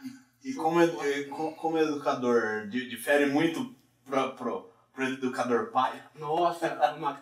E 0.45 0.53
como, 0.55 0.81
edu- 0.83 0.99
eh, 1.05 1.25
co- 1.25 1.53
como 1.53 1.79
educador, 1.79 2.67
di- 2.69 2.89
difere 2.89 3.27
muito 3.27 3.75
pro, 4.07 4.33
pro, 4.33 4.71
pro 4.95 5.05
educador 5.05 5.71
pai? 5.71 6.03
Nossa, 6.19 6.67
Max, 6.99 7.21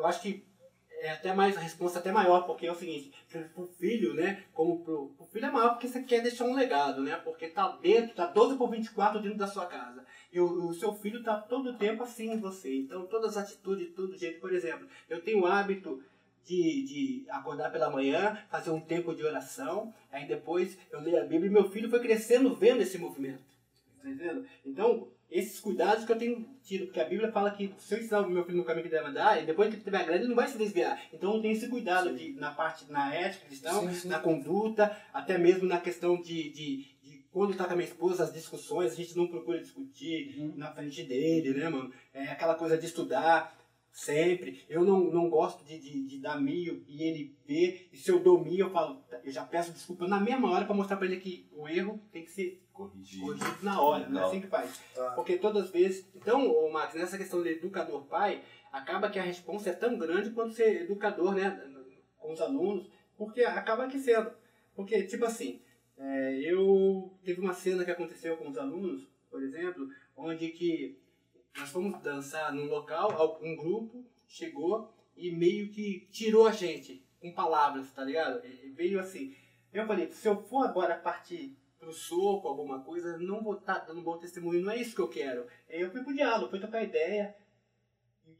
eu 0.00 0.06
acho 0.06 0.22
que 0.22 0.44
é 1.00 1.12
até 1.12 1.32
mais, 1.32 1.56
a 1.56 1.60
resposta 1.60 1.98
é 1.98 2.00
até 2.00 2.12
maior, 2.12 2.42
porque 2.42 2.66
é 2.66 2.72
o 2.72 2.74
seguinte, 2.74 3.12
pro, 3.54 3.66
filho, 3.66 4.12
né, 4.14 4.44
como 4.52 4.84
pro, 4.84 5.08
pro 5.16 5.26
filho 5.26 5.46
é 5.46 5.50
maior 5.50 5.70
porque 5.70 5.88
você 5.88 6.02
quer 6.02 6.20
deixar 6.20 6.44
um 6.44 6.54
legado, 6.54 7.02
né, 7.02 7.16
porque 7.16 7.48
tá 7.48 7.68
dentro, 7.80 8.14
tá 8.14 8.26
12 8.26 8.58
por 8.58 8.70
24 8.70 9.20
dentro 9.20 9.38
da 9.38 9.46
sua 9.46 9.66
casa, 9.66 10.04
e 10.30 10.38
o, 10.38 10.68
o 10.68 10.74
seu 10.74 10.92
filho 10.94 11.22
tá 11.22 11.38
todo 11.38 11.70
o 11.70 11.76
tempo 11.76 12.02
assim 12.02 12.32
em 12.32 12.38
você, 12.38 12.74
então 12.74 13.06
todas 13.06 13.36
as 13.36 13.44
atitudes, 13.44 13.94
tudo 13.94 14.16
jeito, 14.16 14.40
por 14.40 14.52
exemplo, 14.52 14.86
eu 15.08 15.22
tenho 15.22 15.40
o 15.40 15.46
hábito 15.46 16.02
de, 16.44 16.84
de 16.84 17.26
acordar 17.30 17.70
pela 17.70 17.90
manhã, 17.90 18.36
fazer 18.50 18.70
um 18.70 18.80
tempo 18.80 19.14
de 19.14 19.24
oração, 19.24 19.94
aí 20.10 20.26
depois 20.26 20.76
eu 20.90 21.00
leio 21.00 21.20
a 21.20 21.24
Bíblia 21.24 21.48
e 21.48 21.52
meu 21.52 21.70
filho 21.70 21.88
foi 21.88 22.00
crescendo 22.00 22.54
vendo 22.54 22.82
esse 22.82 22.98
movimento. 22.98 23.50
Tá 24.02 24.08
entendendo? 24.08 24.46
Então, 24.64 25.08
esses 25.30 25.60
cuidados 25.60 26.04
que 26.04 26.12
eu 26.12 26.18
tenho 26.18 26.46
tido, 26.62 26.86
porque 26.86 27.00
a 27.00 27.04
Bíblia 27.08 27.30
fala 27.30 27.50
que 27.52 27.72
se 27.78 27.94
eu 27.94 27.98
ensinar 28.00 28.20
o 28.20 28.30
meu 28.30 28.44
filho 28.44 28.58
no 28.58 28.64
caminho 28.64 28.84
que 28.84 28.90
deve 28.90 29.08
andar, 29.08 29.42
e 29.42 29.46
depois 29.46 29.68
que 29.68 29.76
ele 29.76 29.84
tiver 29.84 30.04
grande, 30.04 30.20
ele 30.22 30.28
não 30.28 30.36
vai 30.36 30.48
se 30.48 30.58
desviar. 30.58 31.00
Então 31.12 31.40
tenho 31.40 31.52
esse 31.52 31.68
cuidado 31.68 32.12
de, 32.16 32.32
na 32.32 32.50
parte, 32.52 32.90
na 32.90 33.14
ética 33.14 33.46
cristã, 33.46 33.70
na 34.06 34.18
conduta, 34.18 34.96
até 35.12 35.38
mesmo 35.38 35.66
na 35.68 35.78
questão 35.80 36.20
de, 36.20 36.50
de, 36.50 36.76
de 37.02 37.24
quando 37.30 37.56
tá 37.56 37.64
com 37.64 37.72
a 37.74 37.76
minha 37.76 37.88
esposa, 37.88 38.24
as 38.24 38.32
discussões, 38.32 38.92
a 38.92 38.96
gente 38.96 39.16
não 39.16 39.28
procura 39.28 39.60
discutir 39.60 40.36
Uhum. 40.38 40.54
na 40.56 40.72
frente 40.72 41.02
dele, 41.04 41.54
né, 41.54 41.68
mano? 41.68 41.92
É 42.12 42.24
aquela 42.24 42.54
coisa 42.56 42.76
de 42.76 42.86
estudar 42.86 43.56
sempre. 43.92 44.64
Eu 44.68 44.84
não, 44.84 45.00
não 45.12 45.28
gosto 45.28 45.64
de, 45.64 45.78
de, 45.78 46.06
de 46.06 46.18
dar 46.20 46.40
mil 46.40 46.84
e 46.88 47.02
ele 47.02 47.36
ver, 47.46 47.88
e 47.92 47.96
se 47.96 48.10
eu 48.10 48.20
dou 48.20 48.42
mil, 48.42 48.58
eu 48.66 48.70
falo, 48.70 49.02
eu 49.24 49.30
já 49.32 49.44
peço 49.44 49.72
desculpa 49.72 50.06
na 50.06 50.20
mesma 50.20 50.50
hora 50.50 50.64
pra 50.64 50.74
mostrar 50.74 50.96
pra 50.96 51.06
ele 51.06 51.18
que 51.18 51.48
o 51.52 51.68
erro 51.68 52.00
tem 52.12 52.24
que 52.24 52.30
ser 52.30 52.62
Corrigir. 52.80 53.20
corrigido 53.20 53.58
na 53.62 53.78
hora, 53.78 54.08
não 54.08 54.22
é 54.22 54.24
assim 54.24 54.40
que 54.40 54.46
faz. 54.46 54.80
Tá. 54.94 55.10
Porque 55.10 55.36
todas 55.36 55.64
as 55.64 55.70
vezes. 55.70 56.08
Então, 56.14 56.48
ô 56.48 56.72
Max, 56.72 56.94
nessa 56.94 57.18
questão 57.18 57.42
de 57.42 57.50
educador 57.50 58.06
pai, 58.06 58.42
acaba 58.72 59.10
que 59.10 59.18
a 59.18 59.22
resposta 59.22 59.68
é 59.68 59.74
tão 59.74 59.98
grande 59.98 60.30
quanto 60.30 60.54
ser 60.54 60.82
educador, 60.82 61.34
né? 61.34 61.62
Com 62.16 62.32
os 62.32 62.40
alunos, 62.40 62.90
porque 63.18 63.42
acaba 63.42 63.86
que 63.86 63.98
sendo. 63.98 64.30
Porque, 64.74 65.02
tipo 65.02 65.26
assim, 65.26 65.60
é, 65.98 66.40
eu. 66.40 67.12
Teve 67.22 67.42
uma 67.42 67.52
cena 67.52 67.84
que 67.84 67.90
aconteceu 67.90 68.38
com 68.38 68.48
os 68.48 68.56
alunos, 68.56 69.06
por 69.30 69.42
exemplo, 69.42 69.86
onde 70.16 70.48
que 70.48 70.98
nós 71.58 71.68
fomos 71.68 72.00
dançar 72.00 72.54
num 72.54 72.66
local, 72.66 73.38
um 73.42 73.56
grupo 73.56 74.06
chegou 74.26 74.90
e 75.14 75.30
meio 75.30 75.70
que 75.70 76.08
tirou 76.10 76.46
a 76.46 76.52
gente 76.52 77.04
com 77.20 77.34
palavras, 77.34 77.92
tá 77.92 78.02
ligado? 78.02 78.42
E 78.46 78.70
Veio 78.70 78.98
assim. 78.98 79.36
Eu 79.70 79.86
falei, 79.86 80.10
se 80.10 80.26
eu 80.26 80.42
for 80.42 80.66
agora 80.66 80.96
partir 80.96 81.56
pro 81.80 81.92
soco, 81.94 82.46
alguma 82.46 82.80
coisa, 82.80 83.16
não 83.16 83.42
vou 83.42 83.54
estar 83.54 83.78
dando 83.78 84.00
um 84.00 84.04
bom 84.04 84.18
testemunho, 84.18 84.62
não 84.62 84.70
é 84.70 84.76
isso 84.76 84.94
que 84.94 85.00
eu 85.00 85.08
quero. 85.08 85.46
Eu 85.68 85.90
fui 85.90 86.04
pro 86.04 86.14
diálogo, 86.14 86.50
fui 86.50 86.60
trocar 86.60 86.82
ideia. 86.82 87.34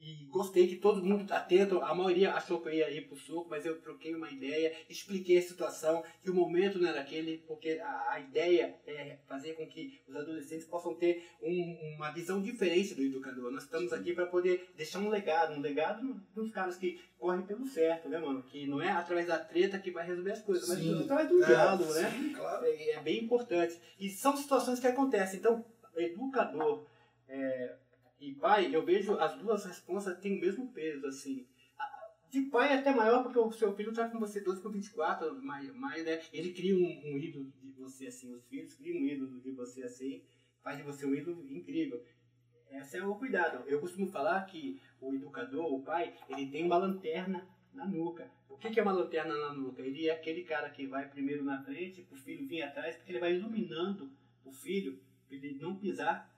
E 0.03 0.25
gostei 0.31 0.67
que 0.67 0.77
todo 0.77 1.05
mundo 1.05 1.31
atento, 1.31 1.79
a 1.83 1.95
maioria 1.95 2.33
achou 2.33 2.59
que 2.63 2.69
eu 2.69 2.73
ia 2.73 2.91
ir 2.91 3.07
pro 3.07 3.17
soco, 3.19 3.51
mas 3.51 3.67
eu 3.67 3.79
troquei 3.83 4.15
uma 4.15 4.31
ideia, 4.31 4.75
expliquei 4.89 5.37
a 5.37 5.43
situação, 5.43 6.03
que 6.23 6.31
o 6.31 6.35
momento 6.35 6.79
não 6.79 6.89
era 6.89 7.03
aquele, 7.03 7.37
porque 7.47 7.79
a, 7.83 8.13
a 8.13 8.19
ideia 8.21 8.77
é 8.87 9.19
fazer 9.29 9.53
com 9.53 9.67
que 9.67 10.01
os 10.09 10.17
adolescentes 10.17 10.65
possam 10.67 10.95
ter 10.95 11.23
um- 11.43 11.97
uma 11.97 12.11
visão 12.13 12.41
diferente 12.41 12.95
do 12.95 13.03
educador. 13.03 13.53
Nós 13.53 13.65
estamos 13.65 13.93
aqui 13.93 14.15
para 14.15 14.25
poder 14.25 14.71
deixar 14.75 15.01
um 15.01 15.11
legado, 15.11 15.55
um 15.55 15.61
legado 15.61 16.19
dos 16.35 16.51
caras 16.51 16.79
que 16.79 16.99
correm 17.19 17.43
pelo 17.43 17.67
certo, 17.67 18.09
né, 18.09 18.19
mano? 18.19 18.43
Que 18.45 18.67
não 18.67 18.81
é 18.81 18.89
através 18.91 19.27
da 19.27 19.39
treta 19.39 19.79
que 19.79 19.91
vai 19.91 20.07
resolver 20.07 20.33
as 20.33 20.41
coisas, 20.41 20.67
Sim. 20.67 20.93
mas 20.95 21.03
através 21.03 21.29
do 21.29 21.43
É, 21.43 21.47
diálogo, 21.47 21.93
né? 21.93 22.11
Sim, 22.11 22.33
claro. 22.33 22.65
é, 22.65 22.91
é 22.93 23.01
bem 23.03 23.23
importante. 23.23 23.79
E 23.99 24.09
são 24.09 24.35
situações 24.35 24.81
que 24.81 24.87
acontecem. 24.87 25.39
Então, 25.41 25.63
educador 25.95 26.87
é, 27.29 27.77
e 28.21 28.35
pai, 28.35 28.75
eu 28.75 28.85
vejo 28.85 29.15
as 29.15 29.35
duas 29.39 29.65
responsas 29.65 30.19
têm 30.21 30.37
o 30.37 30.41
mesmo 30.41 30.71
peso, 30.73 31.07
assim. 31.07 31.47
De 32.29 32.43
pai 32.43 32.73
é 32.73 32.79
até 32.79 32.95
maior, 32.95 33.23
porque 33.23 33.39
o 33.39 33.51
seu 33.51 33.75
filho 33.75 33.91
está 33.91 34.09
com 34.09 34.21
você 34.21 34.41
12 34.41 34.61
por 34.61 34.71
24, 34.71 35.43
mais, 35.43 35.75
mais 35.75 36.05
né? 36.05 36.21
Ele 36.33 36.53
cria 36.53 36.77
um, 36.77 37.13
um 37.13 37.19
ídolo 37.19 37.51
de 37.61 37.73
você, 37.73 38.07
assim. 38.07 38.33
Os 38.33 38.47
filhos 38.47 38.75
criam 38.75 39.03
um 39.03 39.07
ídolo 39.07 39.41
de 39.41 39.51
você, 39.51 39.83
assim. 39.83 40.23
Faz 40.63 40.77
de 40.77 40.85
você 40.85 41.07
um 41.07 41.15
ídolo 41.15 41.45
incrível. 41.51 42.05
Esse 42.71 42.99
é 42.99 43.05
o 43.05 43.17
cuidado. 43.17 43.67
Eu 43.67 43.81
costumo 43.81 44.07
falar 44.07 44.45
que 44.45 44.81
o 45.01 45.15
educador, 45.15 45.73
o 45.73 45.83
pai, 45.83 46.15
ele 46.29 46.47
tem 46.51 46.65
uma 46.65 46.77
lanterna 46.77 47.49
na 47.73 47.87
nuca. 47.87 48.31
O 48.49 48.57
que 48.57 48.79
é 48.79 48.83
uma 48.83 48.93
lanterna 48.93 49.35
na 49.35 49.55
nuca? 49.55 49.83
Ele 49.83 50.07
é 50.07 50.13
aquele 50.13 50.45
cara 50.45 50.69
que 50.71 50.87
vai 50.87 51.09
primeiro 51.09 51.43
na 51.43 51.63
frente, 51.65 52.07
o 52.11 52.17
filho 52.17 52.47
vir 52.47 52.63
atrás, 52.63 52.97
porque 52.97 53.11
ele 53.11 53.19
vai 53.19 53.35
iluminando 53.35 54.13
o 54.45 54.53
filho, 54.53 55.01
para 55.27 55.37
ele 55.37 55.59
não 55.61 55.75
pisar 55.75 56.30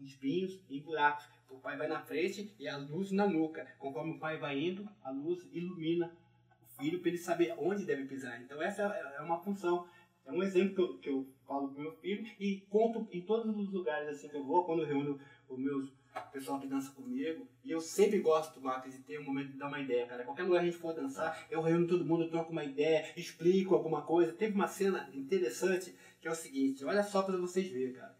espinhos 0.00 0.60
e 0.68 0.80
buracos. 0.80 1.24
O 1.48 1.58
pai 1.58 1.76
vai 1.76 1.88
na 1.88 2.00
frente 2.00 2.54
e 2.58 2.68
a 2.68 2.76
luz 2.76 3.10
na 3.10 3.26
nuca. 3.26 3.66
Conforme 3.78 4.12
o 4.12 4.18
pai 4.18 4.38
vai 4.38 4.58
indo, 4.58 4.88
a 5.02 5.10
luz 5.10 5.46
ilumina 5.52 6.16
o 6.62 6.80
filho 6.80 7.00
para 7.00 7.08
ele 7.08 7.18
saber 7.18 7.54
onde 7.58 7.84
deve 7.84 8.04
pisar. 8.04 8.40
Então 8.40 8.62
essa 8.62 8.82
é 8.82 9.16
é 9.18 9.22
uma 9.22 9.40
função. 9.40 9.86
É 10.24 10.32
um 10.32 10.42
exemplo 10.42 10.74
que 10.74 10.80
eu, 10.80 10.98
que 10.98 11.08
eu 11.10 11.26
falo 11.46 11.68
pro 11.68 11.82
meu 11.82 11.92
filho 11.96 12.24
e 12.38 12.60
conto 12.70 13.08
em 13.10 13.22
todos 13.22 13.56
os 13.56 13.72
lugares 13.72 14.08
assim 14.08 14.28
que 14.28 14.36
eu 14.36 14.44
vou, 14.44 14.64
quando 14.64 14.82
eu 14.82 14.86
reúno 14.86 15.20
os 15.48 15.58
meus 15.58 15.92
o 16.14 16.32
pessoal 16.32 16.60
que 16.60 16.66
dança 16.66 16.90
comigo. 16.92 17.46
E 17.64 17.70
eu 17.70 17.80
sempre 17.80 18.18
gosto, 18.18 18.60
Marcos, 18.60 18.92
de 18.92 18.98
ter 19.00 19.20
um 19.20 19.24
momento 19.24 19.52
de 19.52 19.58
dar 19.58 19.68
uma 19.68 19.80
ideia, 19.80 20.06
cara. 20.06 20.24
Qualquer 20.24 20.42
lugar 20.42 20.60
a 20.60 20.64
gente 20.64 20.76
for 20.76 20.92
dançar, 20.94 21.46
eu 21.50 21.60
reúno 21.60 21.86
todo 21.86 22.04
mundo, 22.04 22.28
troco 22.28 22.52
uma 22.52 22.64
ideia, 22.64 23.12
explico 23.16 23.74
alguma 23.74 24.02
coisa. 24.02 24.32
Teve 24.32 24.54
uma 24.54 24.66
cena 24.66 25.08
interessante 25.14 25.94
que 26.20 26.28
é 26.28 26.30
o 26.30 26.34
seguinte, 26.34 26.84
olha 26.84 27.02
só 27.02 27.22
para 27.22 27.36
vocês 27.36 27.68
verem, 27.68 27.94
cara. 27.94 28.14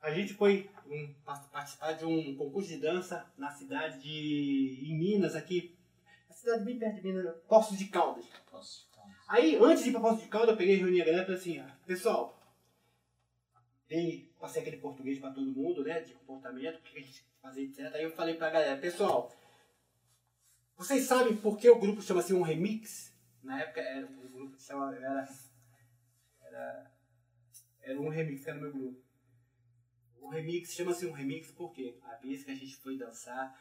A 0.00 0.10
gente 0.10 0.34
foi 0.34 0.68
um, 0.86 1.14
par- 1.24 1.48
participar 1.50 1.92
de 1.92 2.04
um 2.04 2.36
concurso 2.36 2.68
de 2.68 2.78
dança 2.78 3.30
na 3.36 3.50
cidade 3.50 4.02
de. 4.02 4.84
em 4.88 4.96
Minas, 4.98 5.34
aqui. 5.34 5.76
A 6.28 6.32
cidade 6.32 6.64
bem 6.64 6.78
perto 6.78 6.96
de 6.96 7.02
Minas, 7.02 7.36
Poços 7.48 7.78
de 7.78 7.86
Caldas. 7.86 8.26
Nossa. 8.52 8.84
Aí, 9.28 9.56
antes 9.56 9.82
de 9.84 9.90
ir 9.90 9.92
pra 9.92 10.00
Poços 10.00 10.22
de 10.22 10.28
Caldas, 10.28 10.50
eu 10.50 10.56
peguei 10.56 10.74
e 10.76 10.78
reuni 10.78 11.00
a 11.00 11.04
galera 11.04 11.22
e 11.22 11.26
falei 11.26 11.40
assim, 11.40 11.58
ah, 11.58 11.76
pessoal, 11.86 12.38
dei, 13.88 14.30
passei 14.38 14.62
aquele 14.62 14.76
português 14.78 15.18
pra 15.18 15.30
todo 15.30 15.46
mundo, 15.50 15.82
né, 15.84 16.00
de 16.00 16.12
comportamento, 16.14 16.78
o 16.78 16.82
que 16.82 16.98
a 16.98 17.00
gente 17.00 17.24
fazia, 17.40 17.64
etc. 17.64 17.94
Aí 17.94 18.02
eu 18.04 18.10
falei 18.10 18.34
pra 18.34 18.50
galera, 18.50 18.80
pessoal, 18.80 19.32
vocês 20.76 21.04
sabem 21.04 21.36
por 21.36 21.56
que 21.58 21.68
o 21.70 21.78
grupo 21.78 22.02
chama-se 22.02 22.34
um 22.34 22.42
remix? 22.42 23.12
Na 23.42 23.60
época, 23.60 23.80
era, 23.80 24.06
o 24.06 24.28
grupo 24.28 24.56
se 24.58 24.66
chama, 24.66 24.94
era, 24.96 25.28
era, 26.42 26.90
era 27.82 28.00
um 28.00 28.08
remix 28.08 28.42
que 28.44 28.50
era 28.50 28.58
o 28.58 28.62
meu 28.62 28.72
grupo. 28.72 29.02
O 30.24 30.30
remix 30.30 30.72
chama-se 30.74 31.06
um 31.06 31.12
remix 31.12 31.50
porque 31.52 31.94
a 32.02 32.14
vez 32.16 32.44
que 32.44 32.50
a 32.50 32.54
gente 32.54 32.76
foi 32.76 32.96
dançar 32.96 33.54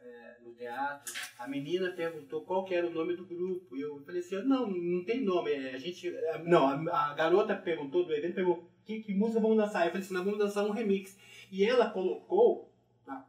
é, 0.00 0.36
no 0.42 0.52
teatro, 0.52 1.12
a 1.38 1.46
menina 1.46 1.92
perguntou 1.92 2.42
qual 2.42 2.64
que 2.64 2.74
era 2.74 2.86
o 2.86 2.90
nome 2.90 3.14
do 3.16 3.24
grupo. 3.24 3.76
E 3.76 3.80
eu 3.82 3.98
falei 4.04 4.20
assim, 4.20 4.42
não, 4.42 4.68
não 4.68 5.04
tem 5.04 5.22
nome. 5.22 5.52
é, 5.52 5.74
A 5.74 5.78
gente. 5.78 6.08
é, 6.08 6.42
Não, 6.42 6.66
a, 6.66 7.10
a 7.10 7.14
garota 7.14 7.54
perguntou 7.54 8.04
do 8.04 8.12
evento, 8.12 8.34
perguntou 8.34 8.68
que, 8.84 9.00
que 9.00 9.14
música 9.14 9.40
vamos 9.40 9.56
dançar. 9.56 9.86
Eu 9.86 9.92
falei 9.92 10.04
assim, 10.04 10.14
nós 10.14 10.24
vamos 10.24 10.38
dançar 10.38 10.64
um 10.66 10.70
remix. 10.72 11.16
E 11.52 11.64
ela 11.64 11.90
colocou 11.90 12.72
na, 13.06 13.24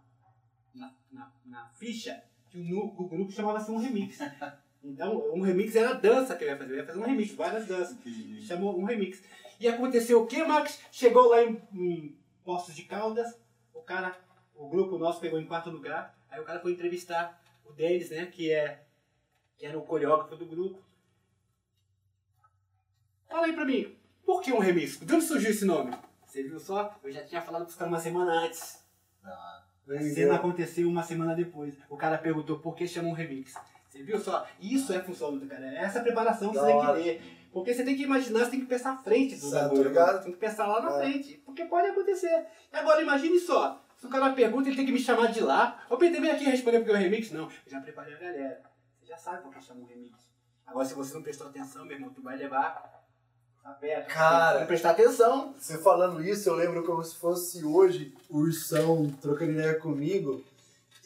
na, 0.73 0.93
na, 1.11 1.31
na 1.45 1.69
ficha 1.69 2.23
que 2.49 2.73
o, 2.73 2.85
o 2.85 3.07
grupo 3.07 3.31
chamava-se 3.31 3.69
um 3.71 3.77
remix. 3.77 4.17
Então, 4.83 5.33
um 5.33 5.41
remix 5.41 5.75
era 5.75 5.89
a 5.91 5.93
dança 5.93 6.35
que 6.35 6.45
ia 6.45 6.57
fazer. 6.57 6.73
Eu 6.73 6.77
ia 6.77 6.85
fazer 6.85 6.99
um 6.99 7.03
remix, 7.03 7.33
várias 7.33 7.67
danças. 7.67 7.97
Chamou 8.47 8.79
um 8.79 8.85
remix. 8.85 9.21
E 9.59 9.67
aconteceu 9.67 10.21
o 10.23 10.25
que, 10.25 10.41
Max? 10.43 10.81
Chegou 10.91 11.27
lá 11.27 11.43
em, 11.43 11.61
em 11.73 12.17
Poços 12.49 12.73
de 12.73 12.81
Caldas, 12.81 13.39
o 13.75 13.79
cara, 13.83 14.19
o 14.55 14.67
grupo 14.67 14.97
nosso 14.97 15.19
pegou 15.19 15.39
em 15.39 15.45
quarto 15.45 15.69
lugar, 15.69 16.17
aí 16.31 16.39
o 16.39 16.43
cara 16.43 16.59
foi 16.59 16.71
entrevistar 16.71 17.39
o 17.63 17.71
Denis, 17.71 18.09
né, 18.09 18.25
que 18.25 18.51
é 18.51 18.87
que 19.55 19.67
era 19.67 19.77
o 19.77 19.83
coreógrafo 19.83 20.35
do 20.35 20.47
grupo. 20.47 20.83
Fala 23.27 23.45
aí 23.45 23.53
pra 23.53 23.65
mim, 23.65 23.95
por 24.25 24.41
que 24.41 24.51
um 24.51 24.57
remix? 24.57 24.97
De 24.99 25.13
onde 25.13 25.25
surgiu 25.25 25.51
esse 25.51 25.63
nome? 25.63 25.95
Você 26.25 26.41
viu 26.41 26.59
só? 26.59 26.99
Eu 27.03 27.11
já 27.11 27.23
tinha 27.23 27.39
falado 27.39 27.65
pros 27.65 27.75
caras 27.75 27.93
uma 27.93 27.99
semana 27.99 28.31
antes. 28.43 28.83
A 29.23 29.63
cena 30.15 30.37
aconteceu 30.37 30.89
uma 30.89 31.03
semana 31.03 31.35
depois. 31.35 31.77
O 31.87 31.97
cara 31.97 32.17
perguntou 32.17 32.57
por 32.57 32.75
que 32.75 32.87
chama 32.87 33.09
um 33.09 33.13
remix. 33.13 33.53
Você 33.89 34.03
viu 34.03 34.19
só? 34.19 34.45
Isso 34.61 34.93
é 34.93 34.99
função 34.99 35.37
do 35.37 35.47
cara. 35.47 35.65
É 35.65 35.77
essa 35.79 35.99
preparação 36.01 36.51
que 36.51 36.59
você 36.59 36.65
tem 36.67 36.79
que 36.79 36.93
ter. 37.03 37.39
Porque 37.51 37.73
você 37.73 37.83
tem 37.83 37.95
que 37.97 38.03
imaginar, 38.03 38.45
você 38.45 38.51
tem 38.51 38.59
que 38.59 38.67
pensar 38.67 38.91
à 38.91 38.97
frente 38.97 39.35
do 39.35 39.49
bagulho. 39.49 39.83
ligado? 39.89 40.23
Tem 40.23 40.31
que 40.31 40.37
pensar 40.37 40.67
lá 40.67 40.81
na 40.81 40.95
É. 40.95 40.99
frente. 41.01 41.41
Porque 41.43 41.65
pode 41.65 41.87
acontecer. 41.87 42.45
E 42.71 42.75
agora 42.77 43.01
imagine 43.01 43.39
só. 43.39 43.83
Se 43.97 44.05
o 44.05 44.09
cara 44.09 44.31
pergunta, 44.33 44.69
ele 44.69 44.77
tem 44.77 44.85
que 44.85 44.91
me 44.91 44.99
chamar 44.99 45.31
de 45.31 45.41
lá. 45.41 45.83
Ô 45.89 45.97
Peter, 45.97 46.21
vem 46.21 46.29
aqui 46.31 46.45
responder 46.45 46.77
porque 46.79 46.91
é 46.91 46.95
o 46.95 46.97
remix. 46.97 47.31
Não, 47.31 47.45
eu 47.45 47.51
já 47.71 47.81
preparei 47.81 48.13
a 48.13 48.19
galera. 48.19 48.61
Você 48.99 49.07
já 49.07 49.17
sabe 49.17 49.41
por 49.41 49.51
que 49.53 49.59
chama 49.61 49.81
um 49.81 49.85
remix. 49.85 50.29
Agora 50.67 50.85
se 50.85 50.93
você 50.93 51.13
não 51.15 51.23
prestou 51.23 51.47
atenção, 51.47 51.83
meu 51.83 51.95
irmão, 51.95 52.11
tu 52.13 52.21
vai 52.21 52.37
levar 52.37 53.03
a 53.65 53.71
pé. 53.71 54.01
Cara. 54.03 54.65
Prestar 54.67 54.91
atenção. 54.91 55.53
Você 55.57 55.79
falando 55.79 56.23
isso, 56.23 56.47
eu 56.47 56.53
lembro 56.55 56.83
como 56.85 57.03
se 57.03 57.15
fosse 57.15 57.65
hoje 57.65 58.13
o 58.29 58.37
Ursão 58.37 59.09
trocando 59.19 59.51
ideia 59.53 59.73
comigo 59.79 60.43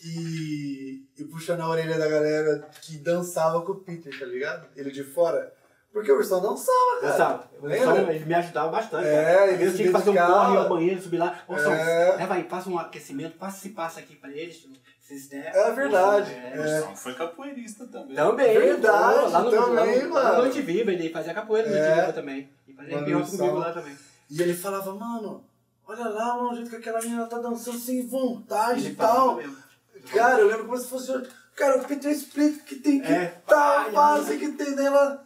e, 0.06 1.06
e 1.18 1.24
puxando 1.26 1.62
a 1.62 1.70
orelha 1.70 1.98
da 1.98 2.08
galera 2.08 2.68
que 2.82 2.98
dançava 2.98 3.62
com 3.62 3.72
o 3.74 3.76
Peter, 3.76 4.18
tá 4.18 4.26
ligado? 4.26 4.68
Ele 4.76 4.92
de 4.92 5.04
fora. 5.04 5.54
Porque 5.92 6.12
o 6.12 6.18
Ursão 6.18 6.42
dançava, 6.42 7.02
cara. 7.02 7.18
Sabe? 7.18 7.44
Lembra? 7.62 8.14
Ele 8.14 8.26
me 8.26 8.34
ajudava 8.34 8.72
bastante. 8.72 9.06
É, 9.06 9.24
cara. 9.24 9.52
ele 9.52 9.64
eu 9.66 9.70
se 9.70 9.76
tinha 9.78 9.88
que 9.88 9.94
fazer 9.94 10.10
um 10.10 10.16
corre 10.16 10.58
ao 10.58 10.70
banheiro, 10.70 11.00
subir 11.02 11.18
lá. 11.20 11.40
Ô, 11.48 11.56
São, 11.58 11.72
É. 11.72 12.16
leva 12.16 12.34
aí, 12.34 12.44
passa 12.46 12.70
um 12.70 12.80
aquecimento, 12.80 13.38
passa 13.38 13.58
esse 13.60 13.70
passo 13.70 14.00
aqui 14.00 14.16
pra 14.16 14.32
eles. 14.32 14.68
Vocês 15.00 15.28
der. 15.28 15.54
É 15.56 15.72
verdade. 15.72 16.32
É. 16.34 16.54
É. 16.56 16.82
Só 16.82 16.96
Foi 16.96 17.14
capoeirista 17.14 17.86
também. 17.86 18.16
Também, 18.16 18.58
Verdade, 18.58 19.20
pô, 19.20 19.28
lá 19.28 19.42
no, 19.42 19.52
também, 19.52 19.76
lá 19.76 19.86
no, 19.86 20.14
lá 20.14 20.24
mano. 20.24 20.36
no 20.38 20.42
Noite 20.44 20.62
Viva, 20.62 20.92
ele 20.92 21.10
fazia 21.10 21.34
capoeira 21.34 21.70
no 21.70 21.76
É. 21.76 21.80
Noite 21.82 22.00
Viva 22.02 22.14
também. 22.14 22.50
E 22.68 22.74
fazia 22.74 23.02
Mano, 23.02 23.20
hop 23.20 23.30
comigo 23.30 23.58
lá 23.58 23.72
também. 23.74 23.98
E 24.32 24.42
ele 24.42 24.54
falava, 24.56 24.96
mano, 24.96 25.44
olha 25.86 26.08
lá, 26.10 26.36
mano, 26.38 26.52
o 26.54 26.56
jeito 26.56 26.70
que 26.72 26.78
aquela 26.78 27.00
menina 27.02 27.28
tá 27.28 27.38
dançando 27.38 27.78
sem 27.78 28.08
vontade 28.08 28.80
Ele 28.86 28.90
e 28.94 28.96
tal. 28.96 29.36
mesmo. 29.36 29.63
Cara, 30.12 30.42
eu 30.42 30.48
lembro 30.48 30.66
como 30.66 30.78
se 30.78 30.88
fosse. 30.88 31.12
Cara, 31.56 31.78
o 31.78 31.86
Peter 31.86 32.12
explica 32.12 32.64
que 32.66 32.76
tem 32.76 33.02
que 33.02 33.12
É. 33.12 33.42
Ai, 33.48 33.92
fase 33.92 34.38
que 34.38 34.52
tem 34.54 34.76
nela. 34.76 35.26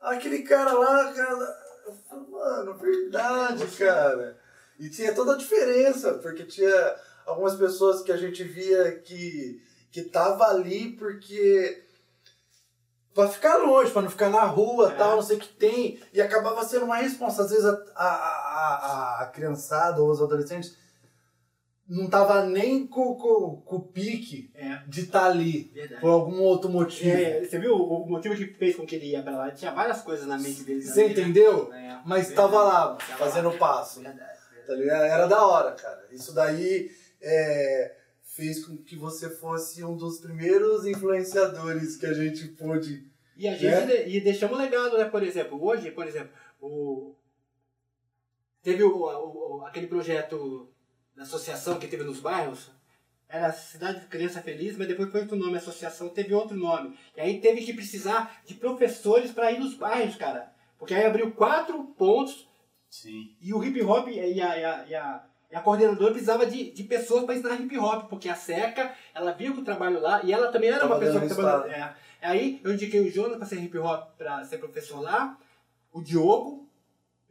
Aquele 0.00 0.42
cara 0.42 0.72
lá, 0.72 1.12
cara. 1.12 1.64
Mano, 2.30 2.74
verdade, 2.74 3.66
cara. 3.76 4.38
E 4.78 4.88
tinha 4.88 5.14
toda 5.14 5.34
a 5.34 5.38
diferença, 5.38 6.14
porque 6.14 6.44
tinha 6.44 6.96
algumas 7.26 7.54
pessoas 7.56 8.02
que 8.02 8.12
a 8.12 8.16
gente 8.16 8.42
via 8.44 8.92
que, 8.98 9.62
que 9.90 10.02
tava 10.02 10.44
ali 10.44 10.92
porque. 10.96 11.82
Pra 13.14 13.28
ficar 13.28 13.58
longe, 13.58 13.92
pra 13.92 14.02
não 14.02 14.10
ficar 14.10 14.28
na 14.28 14.42
rua 14.42 14.90
É. 14.90 14.96
tal, 14.96 15.16
não 15.16 15.22
sei 15.22 15.36
o 15.36 15.40
que 15.40 15.48
tem. 15.48 16.00
E 16.12 16.20
acabava 16.20 16.64
sendo 16.64 16.84
uma 16.84 16.96
responsa. 16.96 17.42
Às 17.42 17.50
vezes 17.50 17.64
a, 17.64 17.78
a, 17.94 18.06
a, 18.06 19.22
a 19.22 19.26
criançada 19.26 20.02
ou 20.02 20.10
os 20.10 20.20
adolescentes 20.20 20.76
não 21.88 22.08
tava 22.08 22.46
nem 22.46 22.86
com, 22.86 23.14
com, 23.14 23.60
com 23.64 23.76
o 23.76 23.80
pique 23.88 24.50
É, 24.54 24.82
de 24.88 25.02
estar 25.02 25.26
ali 25.26 25.70
verdade. 25.74 26.00
por 26.00 26.08
algum 26.10 26.40
outro 26.40 26.70
motivo. 26.70 27.10
É, 27.10 27.44
você 27.44 27.58
viu 27.58 27.74
o 27.74 28.04
o 28.04 28.08
motivo 28.08 28.34
que 28.34 28.46
fez 28.54 28.74
com 28.76 28.86
que 28.86 28.96
ele 28.96 29.10
ia 29.10 29.22
pra 29.22 29.36
lá? 29.36 29.50
Tinha 29.50 29.70
várias 29.72 30.00
coisas 30.02 30.26
na 30.26 30.38
mente 30.38 30.62
dele. 30.64 30.80
Você 30.82 31.04
né? 31.06 31.12
entendeu? 31.12 31.72
É, 31.72 32.00
Mas 32.06 32.28
verdade. 32.28 32.34
tava 32.36 32.62
lá, 32.62 32.94
Tava 32.96 33.18
fazendo 33.18 33.48
o 33.50 33.58
passo. 33.58 34.00
Verdade. 34.00 34.38
Tá? 34.66 34.72
Era 34.74 35.26
da 35.26 35.46
hora, 35.46 35.72
cara. 35.72 36.06
Isso 36.10 36.34
daí 36.34 36.90
é, 37.20 37.94
fez 38.22 38.64
com 38.64 38.76
que 38.78 38.96
você 38.96 39.28
fosse 39.28 39.84
um 39.84 39.94
dos 39.96 40.18
primeiros 40.20 40.86
influenciadores 40.86 41.96
que 41.96 42.06
a 42.06 42.14
gente 42.14 42.48
pôde. 42.48 43.06
E 43.36 43.46
a 43.46 43.52
gente 43.52 43.66
É. 43.66 43.84
de- 44.04 44.16
e 44.16 44.20
deixamos 44.22 44.56
legado, 44.56 44.96
né? 44.96 45.04
Por 45.04 45.22
exemplo, 45.22 45.62
hoje, 45.62 45.90
por 45.90 46.06
exemplo, 46.06 46.30
o 46.62 47.14
teve 48.62 48.82
o- 48.82 48.96
o- 48.96 49.66
aquele 49.66 49.86
projeto 49.86 50.70
da 51.16 51.22
associação 51.22 51.78
que 51.78 51.86
teve 51.86 52.04
nos 52.04 52.20
bairros. 52.20 52.70
Era 53.28 53.52
Cidade 53.52 54.00
de 54.00 54.06
Criança 54.06 54.42
Feliz, 54.42 54.76
mas 54.76 54.86
depois 54.86 55.10
foi 55.10 55.22
outro 55.22 55.36
nome, 55.36 55.54
a 55.54 55.58
associação 55.58 56.08
teve 56.08 56.34
outro 56.34 56.56
nome. 56.56 56.96
E 57.16 57.20
aí 57.20 57.40
teve 57.40 57.62
que 57.64 57.72
precisar 57.72 58.40
de 58.44 58.54
professores 58.54 59.32
para 59.32 59.50
ir 59.50 59.58
nos 59.58 59.74
bairros, 59.74 60.16
cara. 60.16 60.52
Porque 60.78 60.94
aí 60.94 61.04
abriu 61.04 61.32
quatro 61.32 61.82
pontos 61.96 62.48
Sim. 62.90 63.34
e 63.40 63.52
o 63.52 63.64
hip 63.64 63.82
hop 63.82 64.08
e 64.08 64.20
a, 64.20 64.26
e 64.26 64.40
a, 64.40 64.86
e 64.88 64.94
a, 64.94 65.24
e 65.50 65.56
a 65.56 65.60
coordenadora 65.60 66.10
precisava 66.10 66.46
de, 66.46 66.70
de 66.70 66.84
pessoas 66.84 67.24
para 67.24 67.34
ensinar 67.34 67.60
hip 67.60 67.78
hop, 67.78 68.08
porque 68.08 68.28
a 68.28 68.34
Seca, 68.34 68.94
ela 69.14 69.32
viu 69.32 69.54
que 69.54 69.60
o 69.60 69.64
trabalho 69.64 70.00
lá, 70.00 70.20
e 70.22 70.32
ela 70.32 70.52
também 70.52 70.68
era 70.68 70.80
Tava 70.80 70.94
uma 70.94 71.00
pessoa 71.00 71.20
que 71.20 71.28
trabalhava. 71.28 71.68
É. 71.68 71.94
Aí 72.20 72.60
eu 72.62 72.72
indiquei 72.72 73.00
o 73.00 73.10
Jonas 73.10 73.36
para 73.36 73.46
ser 73.46 73.62
hip 73.62 73.76
hop, 73.78 74.16
para 74.16 74.44
ser 74.44 74.58
professor 74.58 75.00
lá, 75.00 75.38
o 75.92 76.02
Diogo, 76.02 76.68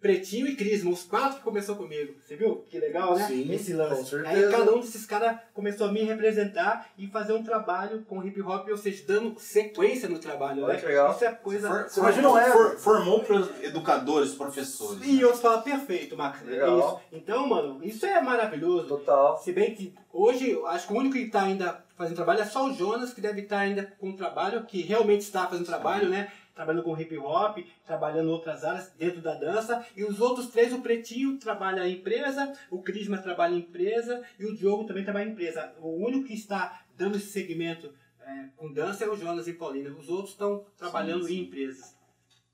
Pretinho 0.04 0.48
e 0.48 0.56
Crisma, 0.58 0.92
os 0.92 1.04
quatro 1.04 1.38
que 1.38 1.44
começou 1.44 1.78
comigo. 1.78 2.14
Você 2.22 2.36
viu? 2.36 2.66
Que 2.70 2.78
legal, 2.78 3.16
né? 3.16 3.26
Sim, 3.26 3.50
Esse 3.54 3.72
com 3.72 3.78
lance. 3.78 4.10
certeza. 4.10 4.30
Aí 4.30 4.52
cada 4.52 4.76
um 4.76 4.82
desses 4.82 5.06
caras 5.06 5.38
começou 5.54 5.88
a 5.88 5.92
me 5.94 6.04
representar 6.04 6.90
e 6.98 7.08
fazer 7.08 7.32
um 7.32 7.42
trabalho 7.42 8.04
com 8.04 8.22
hip 8.22 8.42
hop, 8.42 8.68
ou 8.70 8.76
seja, 8.78 9.02
dando 9.08 9.40
sequência 9.40 10.10
no 10.10 10.20
trabalho. 10.20 10.66
Olha 10.66 10.74
né? 10.74 10.80
que 10.82 10.86
legal. 10.86 11.14
Isso 11.14 11.24
é 11.24 11.32
coisa. 11.32 11.70
For- 11.70 11.90
Você 11.90 12.00
imagina 12.02 12.30
o 12.30 12.38
Eva? 12.38 12.52
for- 12.52 12.78
Formou 12.78 13.20
pro- 13.22 13.50
educadores, 13.62 14.34
professores. 14.36 15.02
E 15.08 15.14
né? 15.18 15.24
outros 15.24 15.42
falam 15.42 15.62
perfeito, 15.62 16.18
Max. 16.18 16.42
É 16.46 16.52
Legal. 16.52 16.78
Isso. 16.78 17.00
Então, 17.22 17.48
mano, 17.48 17.80
isso 17.82 18.06
é 18.06 18.22
maravilhoso. 18.22 18.90
Total. 18.90 19.38
Se 19.38 19.54
bem 19.54 19.74
que 19.74 19.94
hoje, 20.12 20.52
eu 20.52 20.68
acho 20.68 20.86
que 20.88 20.94
o 20.94 20.98
único 20.98 21.14
que 21.16 21.22
está 21.22 21.44
ainda 21.44 21.82
fazendo 21.96 22.16
trabalho 22.16 22.42
é 22.42 22.46
só 22.46 22.66
o 22.68 22.74
Jonas, 22.74 23.14
que 23.14 23.22
deve 23.22 23.42
estar 23.42 23.60
ainda 23.60 23.94
com 24.00 24.12
trabalho, 24.12 24.66
que 24.66 24.82
realmente 24.82 25.22
está 25.22 25.48
fazendo 25.48 25.66
trabalho, 25.66 26.10
né? 26.10 26.30
Trabalhando 26.54 26.84
com 26.84 27.00
hip 27.00 27.18
hop, 27.18 27.58
trabalhando 27.86 28.28
em 28.30 28.32
outras 28.32 28.64
áreas 28.64 28.92
dentro 28.98 29.22
da 29.22 29.34
dança. 29.34 29.86
E 29.96 30.04
os 30.04 30.22
outros 30.22 30.48
três, 30.48 30.72
o 30.72 30.82
Pretinho 30.82 31.38
trabalha 31.40 31.88
em 31.88 31.94
empresa, 31.96 32.54
o 32.70 32.82
Crisma 32.82 33.18
trabalha 33.18 33.56
em 33.56 33.60
empresa 33.60 34.22
e 34.40 34.46
o 34.46 34.56
Diogo 34.56 34.86
também 34.86 35.04
trabalha 35.04 35.26
em 35.26 35.32
empresa. 35.32 35.74
O 35.80 36.06
único 36.06 36.28
que 36.28 36.34
está 36.34 36.82
dando 36.96 37.18
esse 37.18 37.28
segmento 37.28 37.92
é, 38.22 38.46
com 38.56 38.72
dança 38.72 39.04
é 39.04 39.10
o 39.10 39.16
Jonas 39.16 39.48
e 39.48 39.54
Paulina. 39.54 39.90
Os 39.90 40.10
outros 40.10 40.32
estão 40.32 40.64
trabalhando 40.78 41.28
em 41.28 41.42
empresas. 41.42 41.96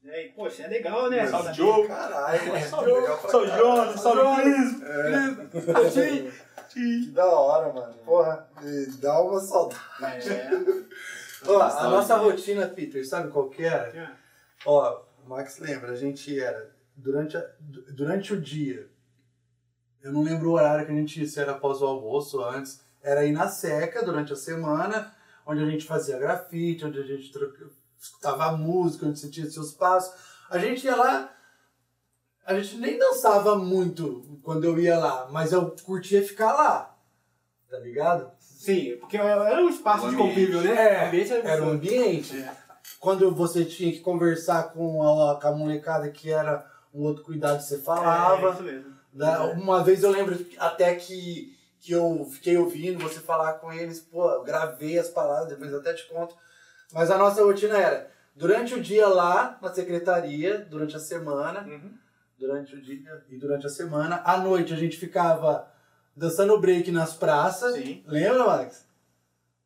É, 0.05 0.27
e, 0.27 0.30
poxa, 0.30 0.63
é 0.63 0.67
legal, 0.67 1.09
né? 1.09 1.27
Salve, 1.27 1.51
Diogo. 1.51 1.88
Caralho, 1.88 2.55
É, 2.55 2.61
salve. 2.61 2.89
Jonas. 3.57 3.99
Salve, 3.99 4.41
Cris. 4.41 5.63
Pretinho. 5.65 6.31
Que 6.69 7.07
da 7.07 7.26
hora, 7.26 7.73
mano. 7.73 7.93
Porra, 8.05 8.47
e 8.63 8.85
dá 9.01 9.19
uma 9.21 9.39
saudade. 9.41 10.30
É. 10.30 10.49
Ó, 11.45 11.61
a 11.61 11.89
nossa 11.89 12.15
rotina, 12.17 12.67
Peter, 12.67 13.07
sabe 13.07 13.31
qual 13.31 13.49
que 13.49 13.63
era? 13.63 13.95
É. 13.97 14.11
Ó, 14.65 15.01
o 15.25 15.29
Max 15.29 15.59
lembra, 15.59 15.91
a 15.91 15.95
gente 15.95 16.39
era, 16.39 16.75
durante, 16.95 17.37
a- 17.37 17.49
du- 17.59 17.93
durante 17.93 18.33
o 18.33 18.41
dia, 18.41 18.89
eu 20.01 20.11
não 20.11 20.23
lembro 20.23 20.49
o 20.49 20.53
horário 20.53 20.85
que 20.85 20.91
a 20.91 20.95
gente 20.95 21.21
ia, 21.21 21.27
se 21.27 21.39
era 21.39 21.51
após 21.53 21.81
o 21.81 21.85
almoço 21.85 22.39
ou 22.39 22.45
antes, 22.45 22.81
era 23.01 23.25
ir 23.25 23.31
na 23.31 23.47
seca 23.47 24.03
durante 24.03 24.33
a 24.33 24.35
semana, 24.35 25.13
onde 25.45 25.63
a 25.63 25.65
gente 25.69 25.85
fazia 25.85 26.17
grafite, 26.19 26.85
onde 26.85 26.99
a 26.99 27.03
gente 27.03 27.31
troca, 27.31 27.69
escutava 27.99 28.55
música, 28.57 29.05
onde 29.05 29.19
sentia 29.19 29.49
seus 29.49 29.71
passos. 29.73 30.13
A 30.49 30.57
gente 30.57 30.85
ia 30.85 30.95
lá, 30.95 31.33
a 32.45 32.53
gente 32.59 32.77
nem 32.77 32.97
dançava 32.97 33.55
muito 33.57 34.39
quando 34.43 34.63
eu 34.65 34.79
ia 34.79 34.97
lá, 34.97 35.27
mas 35.31 35.51
eu 35.53 35.73
curtia 35.85 36.25
ficar 36.25 36.53
lá, 36.53 36.97
tá 37.69 37.77
ligado? 37.79 38.31
Sim, 38.73 38.97
porque 38.99 39.17
era 39.17 39.61
um 39.61 39.69
espaço 39.69 40.07
O 40.07 40.09
de 40.09 40.15
convívio, 40.15 40.61
né? 40.61 40.75
É, 40.75 41.03
O 41.03 41.07
ambiente 41.07 41.33
era, 41.33 41.49
Era 41.49 41.63
um 41.63 41.69
ambiente. 41.69 42.37
É. 42.37 42.51
Quando 42.99 43.33
você 43.33 43.63
tinha 43.65 43.91
que 43.91 43.99
conversar 43.99 44.71
com 44.73 45.01
a, 45.31 45.39
com 45.39 45.47
a 45.47 45.51
molecada 45.51 46.09
que 46.09 46.31
era 46.31 46.65
um 46.93 47.03
outro 47.03 47.23
cuidado, 47.23 47.61
você 47.61 47.77
falava. 47.79 48.47
É, 48.47 48.51
isso 48.51 48.63
mesmo. 48.63 48.93
Da- 49.13 49.45
Uma 49.45 49.83
vez 49.83 50.03
eu 50.03 50.11
lembro 50.11 50.37
até 50.57 50.93
que, 50.95 51.55
que 51.79 51.91
eu 51.93 52.27
fiquei 52.31 52.57
ouvindo 52.57 52.99
você 52.99 53.19
falar 53.19 53.53
com 53.53 53.71
eles, 53.71 53.99
pô, 53.99 54.41
gravei 54.43 54.99
as 54.99 55.09
palavras, 55.09 55.49
depois 55.49 55.73
até 55.73 55.93
te 55.93 56.07
conto. 56.07 56.35
Mas 56.93 57.09
a 57.09 57.17
nossa 57.17 57.43
rotina 57.43 57.77
era, 57.77 58.11
durante 58.35 58.73
o 58.75 58.81
dia 58.81 59.07
lá 59.07 59.57
na 59.61 59.73
secretaria, 59.73 60.59
durante 60.59 60.95
a 60.95 60.99
semana, 60.99 61.61
Uhum. 61.61 61.91
durante 62.37 62.75
o 62.75 62.81
dia 62.81 62.99
e 63.29 63.37
durante 63.37 63.65
a 63.65 63.69
semana, 63.69 64.21
à 64.25 64.37
noite 64.37 64.73
a 64.73 64.77
gente 64.77 64.97
ficava 64.97 65.67
dançando 66.15 66.60
break 66.60 66.91
nas 66.91 67.14
praças. 67.14 67.76
Sim. 67.76 68.03
Lembra, 68.07 68.45
Max? 68.45 68.88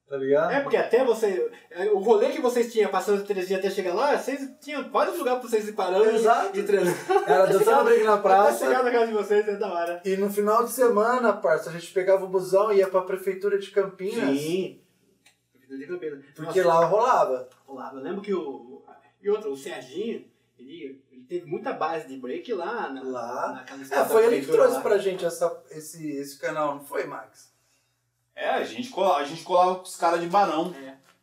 Tá 0.07 0.17
ligado? 0.17 0.51
É, 0.51 0.59
porque 0.59 0.77
até 0.77 1.03
você. 1.03 1.49
O 1.93 1.99
rolê 1.99 2.29
que 2.29 2.39
vocês 2.41 2.71
tinham 2.71 2.91
passando 2.91 3.23
três 3.25 3.47
dias 3.47 3.59
até 3.59 3.69
chegar 3.71 3.95
lá, 3.95 4.15
vocês 4.15 4.47
tinham 4.61 4.87
vários 4.91 5.17
lugares 5.17 5.39
pra 5.41 5.49
vocês 5.49 5.67
ir 5.67 5.73
parando 5.73 6.11
e- 6.11 6.15
Exato. 6.15 6.59
e 6.59 6.63
treinando. 6.63 6.95
Era 7.25 7.45
dançando 7.47 7.83
break 7.85 8.03
na 8.03 8.17
Pra 8.17 8.21
praça. 8.43 8.65
chegar 8.65 8.83
na 8.83 8.91
casa 8.91 9.07
de 9.07 9.13
vocês 9.13 9.47
é 9.47 9.55
da 9.55 9.73
hora. 9.73 10.01
E 10.05 10.15
no 10.15 10.29
final 10.29 10.63
de 10.65 10.71
semana, 10.71 11.33
parça, 11.33 11.71
a 11.71 11.73
gente 11.73 11.91
pegava 11.91 12.25
o 12.25 12.29
busão 12.29 12.71
e 12.71 12.77
ia 12.77 12.87
pra 12.87 13.01
prefeitura 13.01 13.57
de 13.57 13.71
Campinas. 13.71 14.37
Sim. 14.39 14.81
Prefeitura 15.51 15.79
de 15.79 15.87
Campinas. 15.87 16.25
Porque 16.35 16.61
Nossa, 16.61 16.79
lá 16.79 16.85
rolava. 16.85 17.49
rolava. 17.65 17.97
Eu 17.97 18.03
lembro 18.03 18.21
que 18.21 18.33
o. 18.33 18.83
E 19.19 19.29
outro, 19.31 19.51
o 19.53 19.57
Serginho, 19.57 20.25
ele, 20.59 21.01
teve 21.27 21.45
muita 21.45 21.73
base 21.73 22.07
de 22.07 22.17
break 22.17 22.53
lá. 22.53 22.89
Na, 22.89 23.01
Lá. 23.03 23.51
Naquela 23.53 23.81
É, 23.81 24.05
foi 24.05 24.25
ele 24.25 24.45
que 24.45 24.51
trouxe 24.51 24.75
lá. 24.75 24.81
pra 24.81 24.97
gente 24.97 25.25
essa, 25.25 25.63
esse, 25.71 26.11
esse 26.17 26.37
canal, 26.39 26.75
não 26.75 26.83
foi, 26.85 27.05
Max? 27.05 27.51
É, 28.35 28.49
a 28.49 28.63
gente, 28.63 28.89
cola- 28.89 29.17
a 29.17 29.23
gente 29.23 29.43
colava 29.43 29.75
com 29.75 29.83
os 29.83 29.95
caras 29.95 30.19
de 30.21 30.27
Barão. 30.27 30.73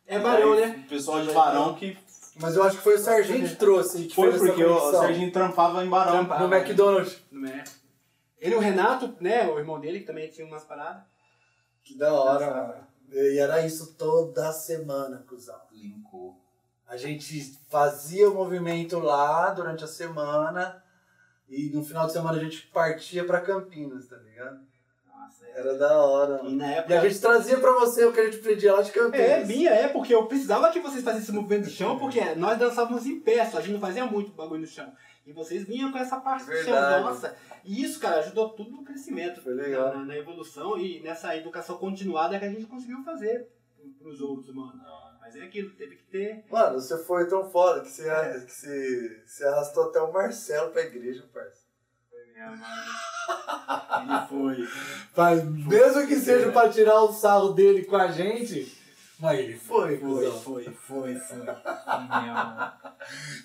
É, 0.07 0.15
é 0.15 0.19
Barão, 0.19 0.53
Aí, 0.53 0.61
né? 0.67 0.83
O 0.85 0.89
pessoal 0.89 1.21
de 1.21 1.31
Barão 1.33 1.75
que 1.75 1.97
Mas 2.39 2.55
eu 2.55 2.63
acho 2.63 2.77
que 2.77 2.83
foi 2.83 2.95
o 2.95 2.99
Serginho 2.99 3.47
que 3.47 3.55
trouxe. 3.55 4.05
Que 4.05 4.15
foi 4.15 4.37
porque 4.37 4.63
o. 4.63 4.91
Serginho 4.91 5.31
trampava 5.31 5.83
em 5.83 5.89
Barão. 5.89 6.11
Trampava. 6.13 6.47
No 6.47 6.53
McDonald's. 6.55 7.17
Não 7.31 7.49
é? 7.49 7.63
Ele 8.39 8.55
e 8.55 8.57
o 8.57 8.61
Renato, 8.61 9.15
né? 9.19 9.47
O 9.47 9.59
irmão 9.59 9.79
dele, 9.79 9.99
que 9.99 10.05
também 10.05 10.27
tinha 10.29 10.47
umas 10.47 10.63
paradas. 10.63 11.03
Que 11.83 11.95
da 11.97 12.11
hora, 12.13 12.49
mano. 12.49 12.87
E 13.11 13.37
era 13.37 13.63
isso 13.65 13.93
toda 13.97 14.51
semana, 14.53 15.23
cuzão. 15.27 15.59
Linkou. 15.73 16.40
A 16.91 16.97
gente 16.97 17.57
fazia 17.69 18.29
o 18.29 18.33
movimento 18.35 18.99
lá 18.99 19.49
durante 19.51 19.81
a 19.81 19.87
semana 19.87 20.83
e 21.49 21.69
no 21.73 21.81
final 21.85 22.05
de 22.05 22.11
semana 22.11 22.37
a 22.37 22.43
gente 22.43 22.67
partia 22.67 23.23
pra 23.23 23.39
Campinas, 23.39 24.07
tá 24.09 24.17
ligado? 24.17 24.59
Nossa, 25.07 25.45
é. 25.45 25.57
Era 25.57 25.77
da 25.77 26.01
hora. 26.03 26.39
E 26.41 26.43
mano. 26.43 26.57
na 26.57 26.67
E 26.67 26.73
época. 26.73 26.99
a 26.99 27.07
gente 27.07 27.21
trazia 27.21 27.57
pra 27.61 27.71
você 27.79 28.03
o 28.03 28.11
que 28.11 28.19
a 28.19 28.25
gente 28.29 28.39
pedia 28.39 28.73
lá 28.73 28.81
de 28.81 28.91
Campinas. 28.91 29.25
É, 29.25 29.41
vinha, 29.45 29.69
é, 29.71 29.87
porque 29.87 30.13
eu 30.13 30.25
precisava 30.25 30.69
que 30.69 30.81
vocês 30.81 30.97
fizessem 30.99 31.21
esse 31.21 31.31
movimento 31.31 31.63
de 31.63 31.71
chão, 31.71 31.97
porque 31.97 32.35
nós 32.35 32.59
dançávamos 32.59 33.05
em 33.05 33.21
pé, 33.21 33.49
só 33.49 33.59
a 33.59 33.61
gente 33.61 33.71
não 33.71 33.79
fazia 33.79 34.05
muito 34.05 34.33
bagulho 34.33 34.59
no 34.59 34.67
chão. 34.67 34.91
E 35.25 35.31
vocês 35.31 35.63
vinham 35.63 35.93
com 35.93 35.97
essa 35.97 36.19
parte 36.19 36.45
do 36.45 36.57
chão, 36.57 37.01
nossa. 37.03 37.33
E 37.63 37.81
isso, 37.81 38.01
cara, 38.01 38.19
ajudou 38.19 38.49
tudo 38.49 38.71
no 38.71 38.83
crescimento. 38.83 39.41
Foi 39.41 39.53
legal. 39.53 39.95
Na, 39.95 40.03
na 40.03 40.17
evolução 40.17 40.77
e 40.77 40.99
nessa 40.99 41.37
educação 41.37 41.77
continuada 41.77 42.37
que 42.37 42.43
a 42.43 42.49
gente 42.49 42.65
conseguiu 42.65 43.01
fazer 43.05 43.47
pros 43.97 44.19
outros, 44.19 44.53
mano. 44.53 44.73
Mas 45.21 45.35
é 45.35 45.43
aquilo, 45.43 45.69
teve 45.75 45.95
que 45.95 46.03
ter. 46.05 46.43
Mano, 46.49 46.81
você 46.81 46.97
foi 47.05 47.27
tão 47.29 47.49
foda 47.49 47.81
que 47.81 47.89
você, 47.89 48.03
que 48.45 48.51
você, 48.51 49.21
você 49.25 49.45
arrastou 49.45 49.85
até 49.85 50.01
o 50.01 50.11
Marcelo 50.11 50.71
pra 50.71 50.81
igreja, 50.81 51.23
parça. 51.33 51.61
Ele 54.01 54.27
foi. 54.27 54.67
Mas 55.15 55.43
mesmo 55.45 56.07
que 56.07 56.15
seja 56.19 56.51
pra 56.51 56.69
tirar 56.69 57.01
o 57.03 57.13
sarro 57.13 57.53
dele 57.53 57.83
com 57.85 57.95
a 57.95 58.07
gente, 58.11 58.75
mas 59.19 59.39
ele 59.39 59.57
foi, 59.57 59.97
Foi, 59.99 60.31
foi, 60.31 60.63
foi, 60.73 61.15
foi. 61.15 61.45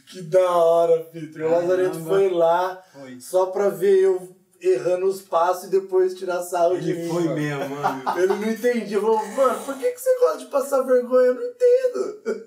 Que 0.08 0.22
da 0.22 0.50
hora, 0.50 1.04
Peter. 1.04 1.44
O 1.44 1.50
Lazareto 1.50 1.90
Caramba. 1.90 2.08
foi 2.08 2.30
lá 2.30 2.82
Foi. 2.92 3.20
só 3.20 3.46
pra 3.46 3.68
ver 3.68 3.98
eu 4.02 4.35
errando 4.60 5.06
os 5.06 5.22
passos 5.22 5.64
e 5.64 5.70
depois 5.70 6.14
tirar 6.14 6.42
sarro 6.42 6.80
de 6.80 6.92
mim. 6.92 7.00
Ele 7.00 7.08
foi 7.08 7.24
mano. 7.24 7.34
mesmo, 7.36 7.76
mano. 7.76 8.02
Ele 8.18 8.26
não 8.26 8.50
entendia. 8.50 9.00
Falou, 9.00 9.26
mano, 9.28 9.64
por 9.64 9.78
que, 9.78 9.90
que 9.90 10.00
você 10.00 10.18
gosta 10.18 10.38
de 10.38 10.46
passar 10.46 10.82
vergonha? 10.82 11.26
Eu 11.26 11.34
não 11.34 11.42
entendo. 11.42 12.46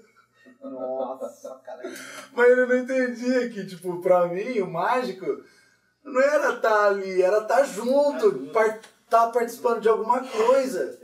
Nossa, 0.61 1.61
cara. 1.65 1.81
Mas 2.33 2.51
ele 2.51 2.65
não 2.65 2.77
entendia 2.77 3.49
que, 3.49 3.65
tipo, 3.65 4.01
pra 4.01 4.27
mim, 4.27 4.59
o 4.59 4.69
mágico 4.69 5.25
não 6.03 6.21
era 6.21 6.55
estar 6.55 6.87
ali, 6.87 7.21
era 7.21 7.39
estar 7.39 7.63
junto, 7.63 8.51
par 8.51 8.79
tá 9.09 9.27
participando 9.27 9.81
de 9.81 9.89
alguma 9.89 10.21
coisa. 10.23 10.99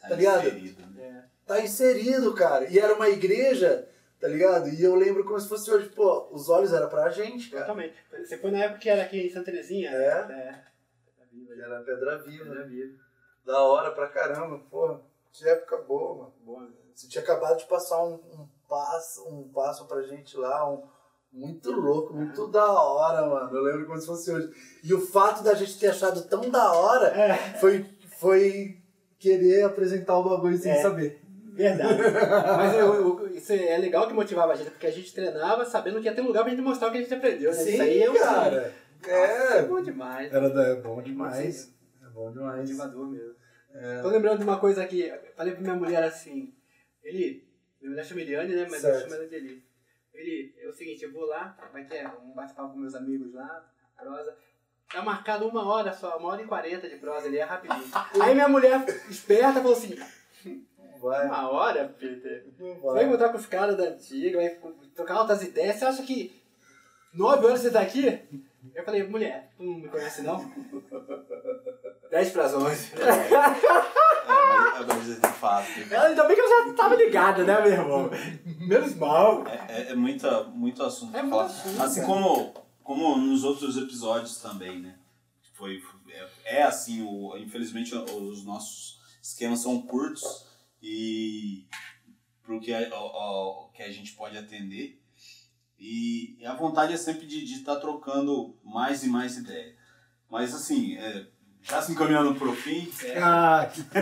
Tá 0.00 0.14
ligado? 0.14 0.46
inserido, 0.46 0.82
né? 0.94 1.02
É. 1.02 1.22
Tá 1.46 1.60
inserido, 1.60 2.34
cara. 2.34 2.66
E 2.70 2.78
era 2.78 2.94
uma 2.94 3.08
igreja, 3.08 3.86
tá 4.20 4.28
ligado? 4.28 4.68
E 4.68 4.82
eu 4.82 4.94
lembro 4.94 5.24
como 5.24 5.38
se 5.38 5.48
fosse 5.48 5.70
hoje, 5.70 5.88
pô, 5.90 6.28
os 6.32 6.48
olhos 6.48 6.72
eram 6.72 6.88
pra 6.88 7.08
gente, 7.10 7.50
cara. 7.50 7.62
Totalmente. 7.64 7.94
Você 8.24 8.36
foi 8.38 8.50
na 8.50 8.58
época 8.64 8.80
que 8.80 8.88
era 8.90 9.02
aqui 9.02 9.20
em 9.26 9.30
Santa 9.30 9.46
Terezinha? 9.46 9.90
É. 9.90 10.32
É. 10.32 10.68
Era 11.60 11.80
pedra 11.82 12.18
viva, 12.18 12.54
né? 12.54 12.90
Da 13.44 13.60
hora 13.62 13.90
pra 13.92 14.08
caramba, 14.08 14.58
porra. 14.70 15.00
Que 15.32 15.48
época 15.48 15.78
boa, 15.78 16.14
mano. 16.16 16.32
Boa, 16.44 16.60
né? 16.62 16.68
Você 16.94 17.08
tinha 17.08 17.22
acabado 17.22 17.58
de 17.58 17.66
passar 17.66 18.02
um, 18.04 18.14
um 18.14 18.48
passo, 18.68 19.26
um 19.28 19.48
passo 19.48 19.86
pra 19.86 20.02
gente 20.02 20.36
lá, 20.36 20.68
um, 20.68 20.82
muito 21.32 21.70
louco, 21.70 22.12
muito 22.14 22.48
da 22.48 22.70
hora, 22.72 23.26
mano. 23.26 23.56
Eu 23.56 23.62
lembro 23.62 23.86
como 23.86 24.00
se 24.00 24.06
fosse 24.06 24.30
hoje. 24.32 24.50
E 24.82 24.92
o 24.92 25.00
fato 25.00 25.42
da 25.42 25.54
gente 25.54 25.78
ter 25.78 25.88
achado 25.88 26.22
tão 26.28 26.50
da 26.50 26.72
hora 26.72 27.08
É. 27.08 27.36
foi, 27.58 27.84
foi 28.18 28.82
querer 29.18 29.64
apresentar 29.64 30.18
o 30.18 30.28
bagulho 30.28 30.56
sem 30.58 30.72
É. 30.72 30.82
saber. 30.82 31.22
Verdade. 31.58 31.98
Mas 32.56 32.74
eu- 32.74 32.94
eu- 32.94 33.34
isso 33.34 33.52
é 33.52 33.76
legal 33.78 34.06
que 34.06 34.14
motivava 34.14 34.52
a 34.52 34.56
gente, 34.56 34.70
porque 34.70 34.86
a 34.86 34.90
gente 34.92 35.12
treinava 35.12 35.64
sabendo 35.64 35.98
que 36.00 36.06
ia 36.06 36.14
ter 36.14 36.20
lugar 36.22 36.42
pra 36.42 36.50
gente 36.50 36.62
mostrar 36.62 36.88
o 36.88 36.92
que 36.92 36.98
a 36.98 37.00
gente 37.02 37.12
aprendeu, 37.14 37.50
né? 37.52 37.62
isso 37.62 37.82
aí 37.82 38.02
é 38.02 38.10
um 38.10 38.14
cara. 38.14 38.74
Nossa, 39.02 39.10
É. 39.12 39.58
é 39.58 39.62
bom 39.62 39.82
demais. 39.82 40.32
Era 40.32 40.48
da- 40.50 40.68
é 40.68 40.74
bom 40.76 41.02
demais. 41.02 41.74
É 42.02 42.08
bom 42.10 42.30
demais. 42.32 42.60
Motivador 42.60 43.08
mesmo. 43.08 43.34
É. 43.74 44.00
Tô 44.02 44.08
lembrando 44.08 44.38
de 44.38 44.44
uma 44.44 44.58
coisa 44.58 44.82
aqui, 44.82 45.12
falei 45.36 45.52
pra 45.52 45.62
minha 45.62 45.74
mulher 45.74 46.02
assim, 46.04 46.54
ele, 47.02 47.44
minha 47.80 47.90
mulher 47.90 48.04
chama 48.04 48.20
Eliane, 48.22 48.54
né? 48.54 48.66
Mas 48.70 48.80
Certo. 48.80 48.94
eu 48.94 49.00
chamo 49.02 49.14
ela 49.14 49.26
de 49.28 49.34
Eli. 49.34 49.64
Ele, 50.14 50.54
é 50.60 50.68
o 50.68 50.72
seguinte, 50.72 51.04
eu 51.04 51.12
vou 51.12 51.26
lá, 51.26 51.56
vai 51.72 51.84
ter 51.84 52.06
um 52.24 52.34
bate-papo 52.34 52.72
com 52.72 52.78
meus 52.78 52.94
amigos 52.94 53.32
lá, 53.34 53.64
prosa. 53.96 54.34
Tá 54.92 55.02
marcado 55.02 55.46
uma 55.46 55.64
hora 55.68 55.92
só, 55.92 56.16
uma 56.18 56.30
hora 56.30 56.42
e 56.42 56.46
quarenta 56.46 56.88
de 56.88 56.96
prosa, 56.96 57.26
ele 57.26 57.36
é 57.38 57.44
rapidinho. 57.44 57.84
Aí 58.20 58.32
minha 58.34 58.48
mulher 58.48 58.84
esperta 59.10 59.60
falou 59.60 59.74
assim, 59.74 59.96
Vai. 61.00 61.26
uma 61.26 61.50
hora, 61.50 61.94
Peter? 61.98 62.46
Não 62.58 62.74
Você 62.74 62.80
vai 62.80 62.94
vai. 62.94 63.04
encontrar 63.06 63.28
com 63.30 63.38
os 63.38 63.46
caras 63.46 63.76
da 63.76 63.84
antiga, 63.84 64.38
vai 64.38 64.58
trocar 64.94 65.14
altas 65.14 65.42
ideias. 65.42 65.76
Você 65.76 65.84
acha 65.84 66.02
que 66.02 66.32
nove 67.12 67.46
horas 67.46 67.60
você 67.60 67.70
tá 67.70 67.80
aqui? 67.80 68.22
Eu 68.74 68.84
falei, 68.84 69.02
mulher, 69.04 69.52
tu 69.56 69.62
não 69.62 69.74
me 69.74 69.88
conhece 69.88 70.22
não? 70.22 70.38
Dez 72.10 72.30
pras 72.30 72.54
onze. 72.54 72.92
É, 72.94 74.84
mas, 74.84 75.06
mas 75.40 75.90
é. 75.90 75.94
Ela, 75.94 76.06
ainda 76.08 76.24
bem 76.24 76.36
que 76.36 76.42
eu 76.42 76.48
já 76.66 76.72
tava 76.74 76.94
ligada, 76.94 77.44
né, 77.44 77.60
meu 77.60 77.72
irmão? 77.72 78.10
Menos 78.60 78.94
mal. 78.94 79.46
É, 79.46 79.66
é, 79.68 79.90
é 79.90 79.94
muita, 79.94 80.44
muito 80.44 80.82
assunto 80.82 81.16
É 81.16 81.22
muito 81.22 81.34
falar. 81.34 81.46
assunto, 81.46 81.82
assim 81.82 82.00
cara. 82.00 82.12
como, 82.12 82.54
como 82.82 83.16
nos 83.18 83.44
outros 83.44 83.76
episódios 83.76 84.38
também, 84.40 84.80
né? 84.80 84.96
Foi, 85.54 85.82
é, 86.44 86.58
é 86.58 86.62
assim, 86.62 87.02
o, 87.02 87.36
infelizmente 87.36 87.94
os 87.94 88.44
nossos 88.44 88.98
esquemas 89.22 89.60
são 89.60 89.82
curtos 89.82 90.46
e 90.82 91.66
pro 92.42 92.60
que 92.60 92.72
a, 92.72 92.88
o- 93.00 93.66
o 93.66 93.68
que 93.72 93.82
a 93.82 93.92
gente 93.92 94.12
pode 94.12 94.36
atender. 94.38 95.00
E, 95.78 96.38
a 96.44 96.54
vontade 96.54 96.92
é 96.92 96.96
sempre 96.96 97.26
de 97.26 97.44
estar 97.54 97.76
trocando 97.76 98.56
mais 98.64 99.04
e 99.04 99.08
mais 99.08 99.36
ideia. 99.36 99.76
Mas 100.30 100.54
assim, 100.54 100.96
é, 100.96 101.26
já 101.62 101.80
se 101.80 101.92
encaminhando 101.92 102.34
pro 102.34 102.52
fim, 102.54 102.90
Ah, 103.22 103.70
que 103.72 103.80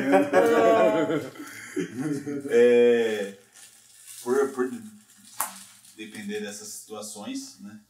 é, 2.50 3.36
por, 4.22 4.52
por 4.52 4.70
depender 5.96 6.40
dessas 6.40 6.68
situações, 6.68 7.58
né? 7.60 7.80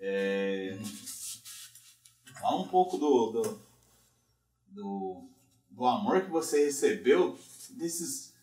É, 0.00 0.76
fala 2.40 2.60
um 2.60 2.68
pouco 2.68 2.98
do, 2.98 3.30
do, 3.32 3.62
do, 4.68 5.28
do 5.74 5.84
amor 5.86 6.22
que 6.22 6.30
você 6.30 6.64
recebeu 6.66 7.38
desses, 7.70 8.34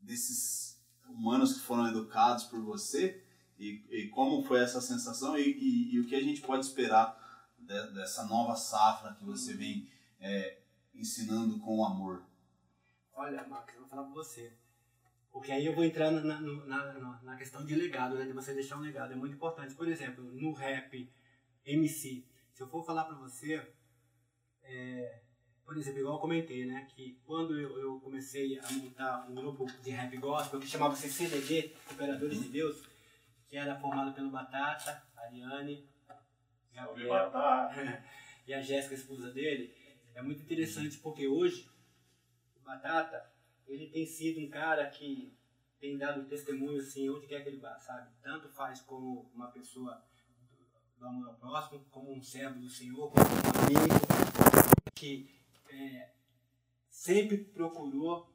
desses 0.00 0.78
humanos 1.08 1.54
que 1.54 1.60
foram 1.60 1.88
educados 1.88 2.44
por 2.44 2.60
você 2.60 3.22
e, 3.58 3.84
e 3.90 4.08
como 4.08 4.42
foi 4.42 4.60
essa 4.62 4.80
sensação 4.80 5.38
e, 5.38 5.42
e, 5.42 5.94
e 5.94 6.00
o 6.00 6.06
que 6.06 6.14
a 6.14 6.22
gente 6.22 6.40
pode 6.40 6.64
esperar 6.66 7.16
de- 7.58 7.92
dessa 7.92 8.24
nova 8.26 8.56
safra 8.56 9.14
que 9.14 9.24
você 9.24 9.54
vem 9.54 9.88
é, 10.18 10.58
ensinando 10.94 11.58
com 11.60 11.78
o 11.78 11.84
amor. 11.84 12.22
Olha, 13.12 13.46
Marcos, 13.46 13.74
eu 13.74 13.80
vou 13.80 13.88
falar 13.88 14.04
pra 14.04 14.12
você. 14.14 14.52
Porque 15.30 15.52
aí 15.52 15.64
eu 15.66 15.74
vou 15.74 15.84
entrar 15.84 16.10
na, 16.10 16.40
na, 16.40 16.40
na- 16.40 17.20
na 17.22 17.36
questão 17.36 17.64
de 17.64 17.74
legado, 17.74 18.16
né? 18.16 18.24
De 18.24 18.32
você 18.32 18.52
deixar 18.54 18.76
um 18.76 18.80
legado. 18.80 19.12
É 19.12 19.16
muito 19.16 19.34
importante. 19.36 19.74
Por 19.74 19.86
exemplo, 19.86 20.24
no 20.24 20.52
rap, 20.52 21.08
MC, 21.64 22.24
se 22.52 22.62
eu 22.62 22.66
for 22.68 22.84
falar 22.84 23.04
pra 23.04 23.14
você, 23.16 23.64
é, 24.62 25.22
por 25.64 25.76
exemplo, 25.76 26.00
igual 26.00 26.14
eu 26.16 26.20
comentei, 26.20 26.66
né? 26.66 26.86
Que 26.94 27.20
quando 27.24 27.58
eu, 27.58 27.78
eu 27.78 28.00
comecei 28.00 28.58
a 28.58 28.72
montar 28.72 29.26
um 29.28 29.34
grupo 29.34 29.66
de 29.82 29.90
rap 29.90 30.16
gospel, 30.16 30.60
que 30.60 30.66
chamava-se 30.66 31.10
CDD, 31.10 31.72
Operadores 31.92 32.42
de 32.42 32.48
Deus, 32.48 32.82
que 33.48 33.56
era 33.56 33.78
formado 33.78 34.12
pelo 34.14 34.30
Batata, 34.30 35.02
Ariane, 35.16 35.88
Gabriel, 36.72 37.32
e 38.46 38.54
a 38.54 38.60
Jéssica, 38.60 38.94
esposa 38.94 39.30
dele, 39.30 39.74
é 40.14 40.22
muito 40.22 40.42
interessante 40.42 40.98
porque 40.98 41.26
hoje 41.28 41.68
o 42.60 42.64
Batata, 42.64 43.30
ele 43.66 43.88
tem 43.88 44.06
sido 44.06 44.40
um 44.40 44.48
cara 44.48 44.88
que 44.88 45.36
tem 45.80 45.96
dado 45.96 46.26
testemunho 46.26 46.78
assim, 46.78 47.08
onde 47.08 47.26
quer 47.26 47.42
que 47.42 47.48
ele 47.48 47.58
vá, 47.58 47.78
sabe? 47.78 48.10
Tanto 48.22 48.48
faz 48.48 48.80
como 48.82 49.30
uma 49.34 49.50
pessoa 49.50 50.04
do 50.98 51.06
amor 51.06 51.28
ao 51.28 51.34
próximo, 51.34 51.84
como 51.90 52.12
um 52.12 52.22
servo 52.22 52.60
do 52.60 52.68
Senhor, 52.68 53.10
como 53.10 53.24
um 53.24 53.78
amigo, 53.78 53.94
que 54.94 55.39
é, 55.72 56.12
sempre 56.88 57.38
procurou 57.38 58.30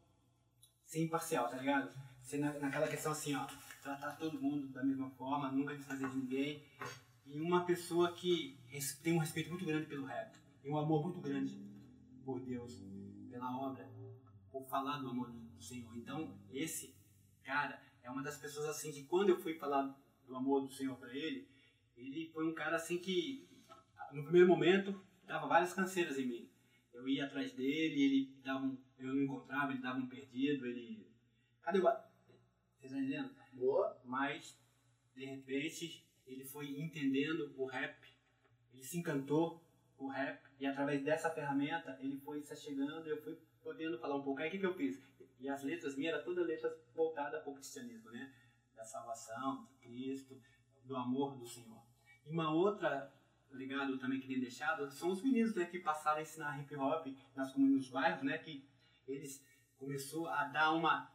ser 0.85 1.03
imparcial, 1.03 1.49
tá 1.49 1.57
ligado? 1.57 1.93
Ser 2.21 2.37
na, 2.37 2.53
naquela 2.59 2.87
questão 2.87 3.11
assim, 3.11 3.35
ó, 3.35 3.45
tratar 3.81 4.13
todo 4.17 4.41
mundo 4.41 4.67
da 4.69 4.83
mesma 4.83 5.09
forma, 5.11 5.51
nunca 5.51 5.75
desfazer 5.75 6.09
de 6.09 6.17
ninguém. 6.17 6.63
E 7.25 7.39
uma 7.39 7.65
pessoa 7.65 8.13
que 8.13 8.57
tem 9.03 9.13
um 9.13 9.19
respeito 9.19 9.49
muito 9.49 9.65
grande 9.65 9.87
pelo 9.87 10.05
rap. 10.05 10.35
E 10.63 10.69
um 10.69 10.77
amor 10.77 11.03
muito 11.03 11.21
grande 11.21 11.59
por 12.23 12.39
Deus, 12.39 12.83
pela 13.29 13.55
obra, 13.57 13.87
por 14.51 14.65
falar 14.67 14.97
do 14.99 15.09
amor 15.09 15.29
do 15.29 15.61
Senhor. 15.61 15.95
Então, 15.95 16.35
esse 16.51 16.95
cara 17.43 17.79
é 18.01 18.09
uma 18.09 18.23
das 18.23 18.37
pessoas 18.37 18.67
assim 18.67 18.91
que 18.91 19.03
quando 19.03 19.29
eu 19.29 19.39
fui 19.39 19.53
falar 19.55 19.95
do 20.25 20.35
amor 20.35 20.61
do 20.61 20.73
Senhor 20.73 20.95
para 20.97 21.15
ele, 21.15 21.47
ele 21.95 22.29
foi 22.33 22.47
um 22.47 22.53
cara 22.53 22.75
assim 22.75 22.97
que 22.97 23.47
no 24.11 24.23
primeiro 24.23 24.47
momento 24.47 24.99
dava 25.25 25.47
várias 25.47 25.73
canseiras 25.73 26.17
em 26.17 26.25
mim. 26.25 26.49
Eu 26.95 27.07
ia 27.07 27.25
atrás 27.25 27.51
dele, 27.51 28.03
ele 28.03 28.35
dava 28.43 28.65
um, 28.65 28.77
eu 28.97 29.13
não 29.13 29.21
encontrava, 29.21 29.71
ele 29.71 29.81
dava 29.81 29.99
um 29.99 30.07
perdido, 30.07 30.65
ele 30.65 31.05
cadê 31.61 31.79
o 31.79 31.83
Vocês 31.83 32.91
estão 32.91 32.99
entendendo? 32.99 33.35
Boa. 33.53 34.01
Mas 34.03 34.57
de 35.13 35.25
repente 35.25 36.05
ele 36.25 36.45
foi 36.45 36.79
entendendo 36.79 37.53
o 37.57 37.65
rap, 37.65 37.95
ele 38.73 38.83
se 38.83 38.97
encantou 38.97 39.61
com 39.97 40.05
o 40.05 40.09
rap 40.09 40.41
e 40.59 40.65
através 40.65 41.03
dessa 41.03 41.29
ferramenta 41.29 41.97
ele 42.01 42.17
foi 42.17 42.41
se 42.41 42.55
chegando 42.55 43.07
e 43.07 43.11
eu 43.11 43.21
fui 43.21 43.37
podendo 43.61 43.99
falar 43.99 44.15
um 44.15 44.23
pouco. 44.23 44.41
Aí 44.41 44.47
o 44.47 44.51
que, 44.51 44.59
que 44.59 44.65
eu 44.65 44.73
fiz? 44.73 45.01
E 45.39 45.49
as 45.49 45.63
letras 45.63 45.95
minhas 45.95 46.15
eram 46.15 46.23
todas 46.23 46.47
letras 46.47 46.73
voltadas 46.93 47.41
para 47.41 47.51
o 47.51 47.55
cristianismo, 47.55 48.09
né? 48.11 48.33
Da 48.75 48.83
salvação, 48.83 49.65
de 49.65 49.75
Cristo, 49.75 50.41
do 50.85 50.95
amor 50.95 51.37
do 51.37 51.45
Senhor. 51.45 51.83
E 52.25 52.31
uma 52.31 52.51
outra 52.51 53.13
ligado 53.55 53.97
também 53.97 54.19
que 54.19 54.27
tem 54.27 54.39
deixado 54.39 54.89
são 54.91 55.11
os 55.11 55.21
meninos 55.21 55.55
né, 55.55 55.65
que 55.65 55.79
passaram 55.79 56.19
a 56.19 56.21
ensinar 56.21 56.59
hip 56.59 56.75
hop 56.75 57.07
nas 57.35 57.51
comunidades, 57.51 57.85
nos 57.85 57.89
bairros, 57.89 58.23
né? 58.23 58.37
Que 58.37 58.63
eles 59.07 59.43
começou 59.77 60.27
a 60.27 60.45
dar 60.45 60.71
uma 60.73 61.11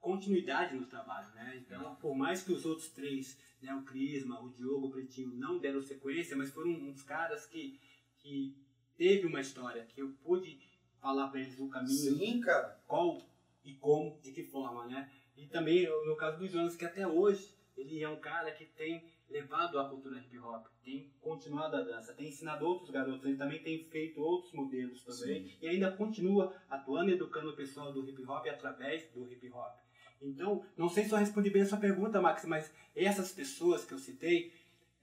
continuidade 0.00 0.76
no 0.76 0.86
trabalho, 0.86 1.28
né? 1.34 1.56
Então, 1.56 1.96
por 1.96 2.14
mais 2.14 2.42
que 2.42 2.52
os 2.52 2.64
outros 2.64 2.88
três, 2.88 3.38
né, 3.60 3.74
o 3.74 3.82
Crisma, 3.82 4.40
o 4.40 4.50
Diogo, 4.50 4.86
o 4.86 4.90
Pretinho, 4.90 5.34
não 5.34 5.58
deram 5.58 5.82
sequência, 5.82 6.36
mas 6.36 6.50
foram 6.50 6.70
uns 6.70 7.02
caras 7.02 7.44
que, 7.46 7.80
que 8.18 8.56
teve 8.96 9.26
uma 9.26 9.40
história, 9.40 9.84
que 9.84 10.00
eu 10.00 10.10
pude 10.22 10.60
falar 11.00 11.28
para 11.28 11.40
eles 11.40 11.58
o 11.58 11.68
caminho, 11.68 12.16
Sim, 12.16 12.40
cara. 12.40 12.80
qual 12.86 13.20
e 13.64 13.74
como, 13.74 14.20
de 14.20 14.32
que 14.32 14.44
forma, 14.44 14.86
né? 14.86 15.10
E 15.36 15.46
também 15.46 15.86
no 16.06 16.16
caso 16.16 16.38
do 16.38 16.46
Jonas, 16.46 16.76
que 16.76 16.84
até 16.84 17.06
hoje 17.06 17.52
ele 17.76 18.02
é 18.02 18.08
um 18.08 18.20
cara 18.20 18.52
que 18.52 18.64
tem 18.64 19.04
levado 19.28 19.78
a 19.78 19.88
cultura 19.88 20.18
hip 20.18 20.38
hop, 20.38 20.66
tem 20.84 21.10
continuado 21.20 21.76
a 21.76 21.82
dança, 21.82 22.14
tem 22.14 22.28
ensinado 22.28 22.66
outros 22.66 22.90
garotos, 22.90 23.24
ele 23.24 23.36
também 23.36 23.62
tem 23.62 23.84
feito 23.84 24.20
outros 24.20 24.52
modelos 24.52 25.02
também 25.02 25.56
e 25.60 25.68
ainda 25.68 25.90
continua 25.92 26.54
atuando 26.70 27.10
e 27.10 27.14
educando 27.14 27.50
o 27.50 27.56
pessoal 27.56 27.92
do 27.92 28.08
hip 28.08 28.22
hop 28.24 28.46
através 28.46 29.10
do 29.12 29.30
hip 29.30 29.50
hop. 29.50 29.74
Então, 30.22 30.64
não 30.76 30.88
sei 30.88 31.04
se 31.04 31.12
eu 31.12 31.18
respondi 31.18 31.50
bem 31.50 31.62
a 31.62 31.66
sua 31.66 31.78
pergunta, 31.78 32.20
Max, 32.20 32.44
mas 32.46 32.72
essas 32.94 33.32
pessoas 33.32 33.84
que 33.84 33.92
eu 33.92 33.98
citei, 33.98 34.52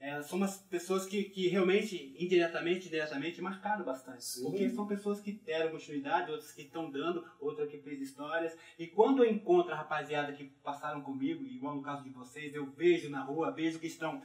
elas 0.03 0.25
são 0.25 0.37
umas 0.37 0.57
pessoas 0.57 1.05
que, 1.05 1.23
que 1.23 1.47
realmente, 1.47 2.13
indiretamente, 2.19 2.89
diretamente, 2.89 3.41
marcaram 3.41 3.85
bastante. 3.85 4.21
Sim. 4.21 4.43
Porque 4.43 4.69
são 4.69 4.85
pessoas 4.85 5.21
que 5.21 5.31
deram 5.31 5.71
continuidade, 5.71 6.29
outras 6.29 6.51
que 6.51 6.63
estão 6.63 6.91
dando, 6.91 7.25
outra 7.39 7.65
que 7.65 7.77
fez 7.77 8.01
histórias. 8.01 8.53
E 8.77 8.85
quando 8.85 9.23
eu 9.23 9.31
encontro 9.31 9.71
a 9.71 9.77
rapaziada 9.77 10.33
que 10.33 10.43
passaram 10.61 11.01
comigo, 11.01 11.45
igual 11.45 11.75
no 11.77 11.81
caso 11.81 12.03
de 12.03 12.09
vocês, 12.09 12.53
eu 12.53 12.65
vejo 12.65 13.09
na 13.09 13.23
rua, 13.23 13.51
vejo 13.51 13.79
que 13.79 13.87
estão. 13.87 14.21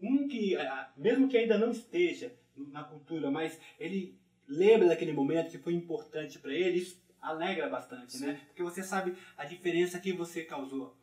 Um 0.00 0.26
que, 0.28 0.56
ah, 0.56 0.90
mesmo 0.96 1.28
que 1.28 1.36
ainda 1.36 1.58
não 1.58 1.72
esteja 1.72 2.34
na 2.56 2.82
cultura, 2.84 3.30
mas 3.30 3.60
ele 3.78 4.18
lembra 4.46 4.88
daquele 4.88 5.12
momento 5.12 5.50
que 5.50 5.58
foi 5.58 5.74
importante 5.74 6.38
para 6.38 6.54
ele, 6.54 6.78
isso 6.78 7.04
alegra 7.20 7.68
bastante, 7.68 8.18
né? 8.18 8.40
Porque 8.46 8.62
você 8.62 8.82
sabe 8.82 9.14
a 9.36 9.44
diferença 9.44 10.00
que 10.00 10.12
você 10.12 10.42
causou. 10.44 10.96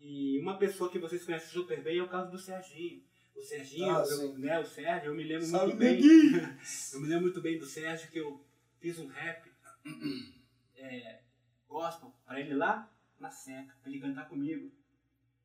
E 0.00 0.38
uma 0.40 0.56
pessoa 0.56 0.90
que 0.90 0.98
vocês 0.98 1.24
conhecem 1.24 1.50
super 1.50 1.82
bem 1.82 1.98
é 1.98 2.02
o 2.02 2.08
caso 2.08 2.30
do 2.30 2.38
Serginho. 2.38 3.02
O 3.38 3.42
Serginho, 3.42 3.96
Ah, 3.96 4.04
eu- 4.10 4.36
né, 4.38 4.58
o 4.58 4.64
Sérgio, 4.64 5.10
eu 5.10 5.14
me 5.14 5.22
lembro 5.22 5.46
Salve, 5.46 5.74
muito 5.74 5.78
bem. 5.78 6.00
Eu 6.92 7.00
me 7.00 7.06
lembro 7.06 7.22
muito 7.26 7.40
bem 7.40 7.56
do 7.56 7.64
Sérgio 7.64 8.10
que 8.10 8.18
eu 8.18 8.44
fiz 8.80 8.98
um 8.98 9.06
rap 9.06 9.48
é, 10.76 11.20
gospel 11.68 12.12
pra 12.26 12.40
ele 12.40 12.54
lá 12.54 12.92
na 13.18 13.30
seca, 13.30 13.76
pra 13.80 13.90
ele 13.90 14.00
cantar 14.00 14.28
comigo. 14.28 14.72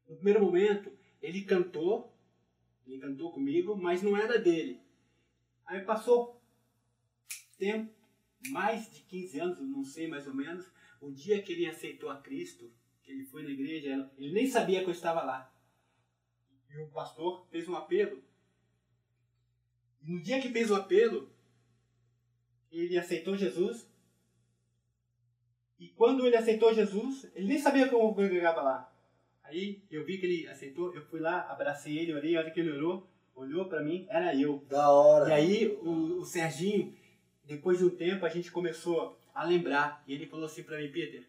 No 0.08 0.16
primeiro 0.16 0.42
momento, 0.42 0.92
ele 1.22 1.44
cantou, 1.44 2.12
ele 2.86 3.00
cantou 3.00 3.32
comigo, 3.32 3.76
mas 3.76 4.02
não 4.02 4.18
era 4.18 4.40
dele. 4.40 4.82
Aí 5.66 5.82
passou 5.82 6.42
tempo, 7.60 7.94
mais 8.50 8.90
de 8.92 9.02
15 9.02 9.40
anos, 9.40 9.60
não 9.60 9.84
sei 9.86 10.08
mais 10.08 10.26
ou 10.28 10.34
menos, 10.34 10.66
o 11.00 11.12
dia 11.12 11.42
que 11.44 11.54
ele 11.54 11.68
aceitou 11.68 12.10
a 12.10 12.18
Cristo, 12.22 12.74
que 13.04 13.12
ele 13.12 13.24
foi 13.26 13.44
na 13.44 13.50
igreja, 13.52 14.12
ele 14.18 14.34
nem 14.34 14.48
sabia 14.48 14.82
que 14.84 14.90
eu 14.90 14.94
estava 14.94 15.22
lá. 15.24 15.53
E 16.74 16.82
o 16.82 16.88
pastor 16.88 17.46
fez 17.52 17.68
um 17.68 17.76
apelo. 17.76 18.22
E 20.02 20.12
no 20.12 20.22
dia 20.22 20.42
que 20.42 20.50
fez 20.50 20.72
o 20.72 20.76
apelo, 20.76 21.30
ele 22.72 22.98
aceitou 22.98 23.38
Jesus. 23.38 23.88
E 25.80 25.90
quando 25.90 26.26
ele 26.26 26.36
aceitou 26.36 26.74
Jesus, 26.74 27.30
ele 27.36 27.48
nem 27.48 27.60
sabia 27.60 27.88
que 27.88 27.94
eu 27.94 28.00
congregava 28.00 28.62
lá. 28.62 28.94
Aí 29.44 29.84
eu 29.92 30.04
vi 30.06 30.18
que 30.18 30.26
ele 30.26 30.48
aceitou, 30.48 30.94
eu 30.96 31.06
fui 31.06 31.20
lá, 31.20 31.42
abracei 31.52 31.98
ele, 31.98 32.14
orei, 32.14 32.36
a 32.36 32.40
hora 32.40 32.52
que 32.52 32.60
ele 32.60 32.72
orou, 32.72 33.08
olhou 33.36 33.66
pra 33.66 33.84
mim, 33.84 34.08
era 34.10 34.36
eu. 34.36 34.66
Da 34.70 34.90
hora. 34.90 35.30
E 35.30 35.34
aí 35.34 35.68
o, 35.82 36.20
o 36.20 36.26
Serginho, 36.26 36.96
depois 37.44 37.78
de 37.78 37.86
um 37.86 37.90
tempo, 37.90 38.26
a 38.26 38.30
gente 38.30 38.52
começou 38.52 39.20
a 39.36 39.44
lembrar. 39.44 40.04
E 40.08 40.14
ele 40.14 40.26
falou 40.26 40.46
assim 40.46 40.64
pra 40.64 40.78
mim, 40.78 40.92
Peter, 40.92 41.28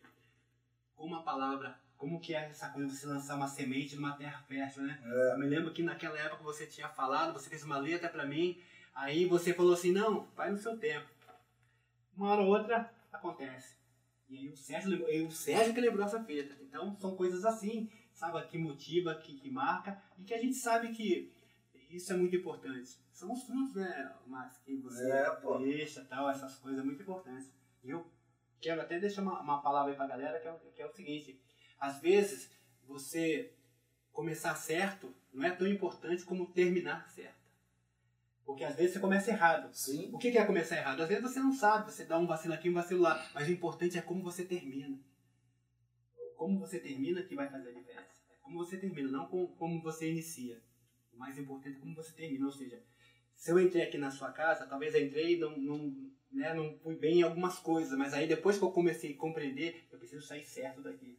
como 0.96 1.16
a 1.16 1.22
palavra, 1.22 1.78
como 1.96 2.20
que 2.20 2.34
é 2.34 2.48
essa 2.50 2.68
coisa 2.70 2.88
de 2.88 2.96
você 2.96 3.06
lançar 3.06 3.36
uma 3.36 3.48
semente 3.48 3.96
numa 3.96 4.12
terra 4.16 4.42
fértil, 4.42 4.82
né? 4.82 5.00
Eu 5.32 5.38
me 5.38 5.46
lembro 5.46 5.72
que 5.72 5.82
naquela 5.82 6.18
época 6.18 6.42
você 6.42 6.66
tinha 6.66 6.88
falado, 6.88 7.32
você 7.32 7.48
fez 7.48 7.62
uma 7.62 7.78
letra 7.78 8.08
pra 8.08 8.26
mim, 8.26 8.60
aí 8.94 9.24
você 9.26 9.54
falou 9.54 9.72
assim, 9.74 9.92
não, 9.92 10.26
vai 10.36 10.50
no 10.50 10.58
seu 10.58 10.76
tempo. 10.78 11.06
Uma 12.16 12.30
hora 12.32 12.42
ou 12.42 12.48
outra, 12.48 12.92
acontece. 13.12 13.74
E 14.28 14.38
aí 14.38 14.48
o 14.48 14.56
Sérgio, 14.56 14.90
lembrou- 14.90 15.10
e 15.12 15.22
o 15.22 15.30
Sérgio 15.30 15.74
que 15.74 15.80
lembrou 15.80 16.04
essa 16.06 16.22
fita. 16.24 16.56
Então 16.62 16.96
são 16.98 17.16
coisas 17.16 17.44
assim, 17.44 17.90
sabe, 18.12 18.46
que 18.48 18.58
motiva, 18.58 19.14
que, 19.16 19.36
que 19.38 19.50
marca, 19.50 20.00
e 20.18 20.24
que 20.24 20.34
a 20.34 20.40
gente 20.40 20.54
sabe 20.54 20.92
que 20.92 21.32
isso 21.90 22.12
é 22.12 22.16
muito 22.16 22.34
importante. 22.36 22.98
São 23.12 23.32
os 23.32 23.44
frutos, 23.44 23.74
né, 23.74 24.12
Márcio, 24.26 24.62
que 24.64 24.76
você 24.76 25.10
É, 25.10 25.58
deixa, 25.58 26.04
tal, 26.04 26.28
essas 26.28 26.56
coisas 26.58 26.84
muito 26.84 27.02
importantes. 27.02 27.52
E 27.82 27.90
eu 27.90 28.04
quero 28.60 28.80
até 28.80 28.98
deixar 28.98 29.22
uma, 29.22 29.40
uma 29.40 29.62
palavra 29.62 29.92
aí 29.92 29.96
pra 29.96 30.06
galera, 30.06 30.40
que 30.40 30.48
é, 30.48 30.52
que 30.74 30.82
é 30.82 30.86
o 30.86 30.92
seguinte, 30.92 31.40
às 31.84 32.00
vezes 32.00 32.50
você 32.86 33.52
começar 34.12 34.54
certo 34.54 35.14
não 35.32 35.44
é 35.44 35.50
tão 35.50 35.66
importante 35.66 36.24
como 36.24 36.46
terminar 36.46 37.08
certo. 37.10 37.44
Porque 38.44 38.64
às 38.64 38.76
vezes 38.76 38.92
você 38.92 39.00
começa 39.00 39.30
errado. 39.30 39.72
Sim. 39.74 40.10
O 40.12 40.18
que 40.18 40.28
é 40.28 40.44
começar 40.44 40.76
errado? 40.76 41.00
Às 41.00 41.08
vezes 41.08 41.22
você 41.22 41.40
não 41.40 41.52
sabe, 41.52 41.90
você 41.90 42.04
dá 42.04 42.18
um 42.18 42.26
vacilo 42.26 42.54
aqui, 42.54 42.70
um 42.70 42.74
vacilo 42.74 43.00
lá, 43.00 43.30
mas 43.34 43.48
o 43.48 43.52
importante 43.52 43.98
é 43.98 44.02
como 44.02 44.22
você 44.22 44.44
termina. 44.44 44.98
Como 46.36 46.58
você 46.58 46.78
termina 46.78 47.22
que 47.22 47.34
vai 47.34 47.48
fazer 47.48 47.70
a 47.70 47.72
diferença. 47.72 48.22
É 48.30 48.36
como 48.42 48.58
você 48.58 48.76
termina, 48.76 49.10
não 49.10 49.26
com, 49.26 49.46
como 49.46 49.82
você 49.82 50.10
inicia. 50.10 50.62
O 51.12 51.18
mais 51.18 51.38
importante 51.38 51.76
é 51.76 51.80
como 51.80 51.94
você 51.94 52.12
termina, 52.12 52.46
ou 52.46 52.52
seja, 52.52 52.82
se 53.34 53.50
eu 53.50 53.58
entrei 53.58 53.84
aqui 53.84 53.98
na 53.98 54.10
sua 54.10 54.30
casa, 54.30 54.66
talvez 54.66 54.94
eu 54.94 55.04
entrei 55.04 55.36
e 55.36 55.38
não, 55.38 55.56
não, 55.56 56.10
né, 56.30 56.52
não 56.54 56.78
fui 56.78 56.96
bem 56.96 57.20
em 57.20 57.22
algumas 57.22 57.58
coisas, 57.58 57.96
mas 57.96 58.12
aí 58.12 58.26
depois 58.26 58.58
que 58.58 58.64
eu 58.64 58.70
comecei 58.70 59.12
a 59.12 59.16
compreender, 59.16 59.86
eu 59.90 59.98
preciso 59.98 60.26
sair 60.26 60.44
certo 60.44 60.82
daqui. 60.82 61.16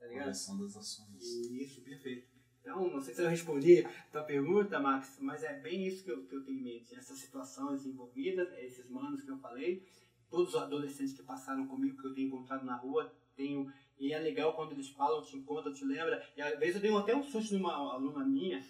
Tá 0.00 0.06
ligado? 0.06 0.24
Correção 0.24 0.58
das 0.58 0.76
ações. 0.76 1.22
Isso, 1.22 1.82
perfeito. 1.82 2.26
Então, 2.60 2.90
não 2.90 3.00
sei 3.00 3.14
se 3.14 3.22
eu 3.22 3.28
respondi 3.28 3.84
a 3.84 4.10
tua 4.10 4.22
pergunta, 4.22 4.80
Max, 4.80 5.18
mas 5.20 5.44
é 5.44 5.60
bem 5.60 5.86
isso 5.86 6.04
que 6.04 6.10
eu, 6.10 6.24
que 6.24 6.34
eu 6.34 6.42
tenho 6.42 6.58
em 6.58 6.62
mente. 6.62 6.94
Essas 6.94 7.18
situações 7.18 7.86
envolvidas, 7.86 8.48
esses 8.58 8.88
manos 8.88 9.22
que 9.22 9.30
eu 9.30 9.38
falei, 9.38 9.86
todos 10.30 10.54
os 10.54 10.60
adolescentes 10.60 11.12
que 11.12 11.22
passaram 11.22 11.66
comigo, 11.66 12.00
que 12.00 12.06
eu 12.06 12.14
tenho 12.14 12.28
encontrado 12.28 12.64
na 12.64 12.76
rua, 12.76 13.12
tenho. 13.36 13.72
E 13.98 14.12
é 14.12 14.18
legal 14.18 14.54
quando 14.54 14.72
eles 14.72 14.88
falam, 14.88 15.22
te 15.22 15.36
encontram, 15.36 15.72
te 15.72 15.84
lembra. 15.84 16.22
E 16.36 16.42
às 16.42 16.58
vezes 16.58 16.76
eu 16.76 16.80
dei 16.80 16.96
até 16.96 17.14
um 17.14 17.22
susto 17.22 17.54
numa 17.54 17.74
aluna 17.74 18.24
minha, 18.24 18.62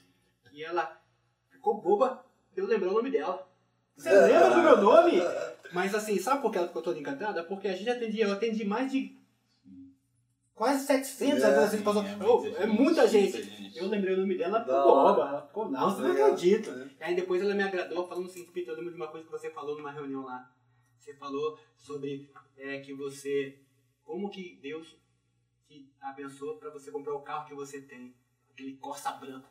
que 0.51 0.65
ela 0.65 1.01
ficou 1.48 1.81
boba 1.81 2.24
eu 2.57 2.66
lembrar 2.66 2.90
o 2.90 2.94
nome 2.94 3.11
dela. 3.11 3.48
Você 3.97 4.11
lembra 4.11 4.51
do 4.51 4.62
meu 4.62 4.77
nome? 4.81 5.12
Mas 5.73 5.94
assim, 5.94 6.19
sabe 6.19 6.43
por 6.43 6.51
que 6.51 6.59
ela 6.59 6.66
ficou 6.66 6.82
toda 6.82 6.98
encantada? 6.98 7.44
Porque 7.44 7.69
a 7.69 7.77
gente 7.77 7.90
atendia, 7.90 8.27
eu 8.27 8.32
atendi 8.32 8.65
mais 8.65 8.90
de 8.90 9.19
quase 10.61 10.85
700 10.87 11.43
É, 11.43 11.47
adolescentes. 11.47 11.85
passou- 11.87 12.05
Oh, 12.05 12.47
É, 12.62 12.66
muita 12.66 13.09
gente. 13.09 13.73
Eu 13.74 13.87
lembrei 13.89 14.12
o 14.15 14.19
nome 14.19 14.37
dela, 14.37 14.59
ela 14.59 14.65
ficou 14.66 14.82
boba. 14.95 15.28
Ela 15.28 15.47
ficou, 15.47 15.70
não, 15.70 15.91
você 15.91 16.03
não 16.03 16.11
acredita. 16.27 16.70
É. 17.01 17.05
Aí 17.07 17.15
depois 17.16 17.41
ela 17.41 17.55
me 17.55 17.62
agradou 17.62 18.07
falando 18.07 18.27
assim, 18.27 18.45
Peter, 18.45 18.69
eu 18.73 18.77
lembro 18.77 18.91
de 18.91 18.97
uma 18.97 19.09
coisa 19.09 19.24
que 19.24 19.32
você 19.32 19.49
falou 19.51 19.74
numa 19.78 19.91
reunião 19.91 20.23
lá. 20.23 20.53
Você 20.99 21.15
falou 21.15 21.59
sobre 21.78 22.31
é, 22.59 22.78
que 22.81 22.93
você, 22.93 23.59
como 24.05 24.28
que 24.28 24.59
Deus 24.61 24.99
te 25.66 25.91
abençoou 25.99 26.59
para 26.59 26.69
você 26.69 26.91
comprar 26.91 27.15
o 27.15 27.23
carro 27.23 27.47
que 27.49 27.55
você 27.55 27.81
tem. 27.81 28.15
Aquele 28.53 28.77
Corsa 28.77 29.12
branco. 29.12 29.49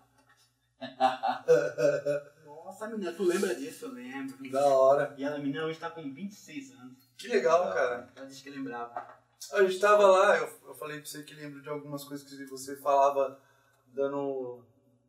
Nossa, 2.46 2.88
menina, 2.88 3.12
tu 3.14 3.24
lembra 3.24 3.56
disso? 3.56 3.86
Eu 3.86 3.94
lembro. 3.94 4.52
Da 4.52 4.64
hora. 4.68 5.16
E 5.18 5.24
ela, 5.24 5.40
menina, 5.40 5.66
hoje 5.66 5.80
tá 5.80 5.90
com 5.90 6.04
26 6.14 6.72
anos. 6.74 7.10
Que 7.18 7.28
legal, 7.30 7.64
cara. 7.74 8.12
Ela 8.16 8.28
disse 8.28 8.44
que 8.44 8.52
lembrava. 8.52 9.19
A 9.54 9.64
gente 9.64 9.80
tava 9.80 10.06
lá, 10.06 10.38
eu, 10.38 10.60
eu 10.68 10.76
falei 10.76 11.00
pra 11.00 11.10
você 11.10 11.24
que 11.24 11.34
lembro 11.34 11.62
de 11.62 11.70
algumas 11.70 12.04
coisas 12.04 12.28
que 12.28 12.46
você 12.46 12.76
falava 12.76 13.40
dando, 13.88 14.64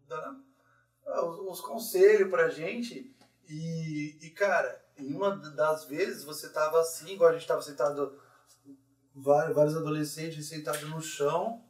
dando 0.08 0.44
ah, 1.06 1.24
os, 1.26 1.58
os 1.58 1.60
conselhos 1.60 2.30
pra 2.30 2.48
gente. 2.48 3.14
E, 3.48 4.16
e, 4.22 4.30
cara, 4.30 4.82
em 4.96 5.12
uma 5.12 5.36
das 5.36 5.84
vezes 5.86 6.24
você 6.24 6.48
tava 6.50 6.80
assim, 6.80 7.12
igual 7.12 7.30
a 7.30 7.32
gente 7.32 7.46
tava 7.46 7.60
sentado, 7.60 8.18
vários, 9.14 9.54
vários 9.54 9.76
adolescentes 9.76 10.48
sentados 10.48 10.88
no 10.88 11.00
chão, 11.02 11.62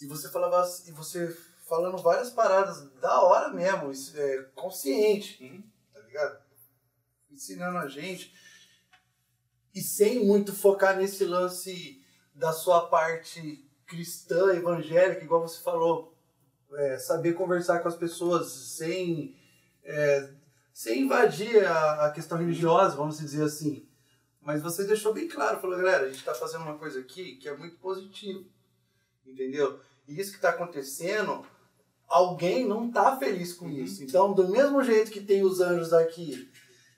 e 0.00 0.06
você 0.06 0.28
falava 0.28 0.60
assim- 0.60 0.90
e 0.90 0.92
você 0.92 1.28
falando 1.68 1.96
várias 2.02 2.30
paradas 2.30 2.90
da 3.00 3.22
hora 3.22 3.48
mesmo, 3.50 3.92
é, 4.18 4.42
consciente, 4.54 5.64
tá 5.94 6.00
ligado? 6.00 6.42
Ensinando 7.30 7.78
a 7.78 7.88
gente. 7.88 8.34
E 9.74 9.80
sem 9.80 10.24
muito 10.24 10.54
focar 10.54 10.96
nesse 10.96 11.24
lance 11.24 12.02
da 12.34 12.52
sua 12.52 12.88
parte 12.88 13.68
cristã, 13.86 14.54
evangélica, 14.54 15.24
igual 15.24 15.46
você 15.46 15.62
falou. 15.62 16.12
É, 16.74 16.98
saber 16.98 17.34
conversar 17.34 17.80
com 17.80 17.88
as 17.88 17.96
pessoas 17.96 18.50
sem, 18.50 19.36
é, 19.84 20.30
sem 20.72 21.02
invadir 21.02 21.66
a, 21.66 22.06
a 22.06 22.10
questão 22.10 22.38
religiosa, 22.38 22.96
vamos 22.96 23.18
dizer 23.18 23.44
assim. 23.44 23.86
Mas 24.40 24.62
você 24.62 24.84
deixou 24.84 25.12
bem 25.12 25.28
claro, 25.28 25.60
falou, 25.60 25.76
galera, 25.76 26.04
a 26.04 26.08
gente 26.08 26.18
está 26.18 26.34
fazendo 26.34 26.62
uma 26.62 26.78
coisa 26.78 27.00
aqui 27.00 27.36
que 27.36 27.48
é 27.48 27.56
muito 27.56 27.76
positiva. 27.76 28.42
Entendeu? 29.26 29.78
E 30.08 30.18
isso 30.18 30.30
que 30.30 30.38
está 30.38 30.50
acontecendo, 30.50 31.46
alguém 32.08 32.66
não 32.66 32.88
está 32.88 33.16
feliz 33.16 33.52
com 33.52 33.70
isso. 33.70 34.02
Então, 34.02 34.32
do 34.32 34.48
mesmo 34.48 34.82
jeito 34.82 35.10
que 35.10 35.20
tem 35.20 35.44
os 35.44 35.60
anjos 35.60 35.92
aqui 35.92 36.50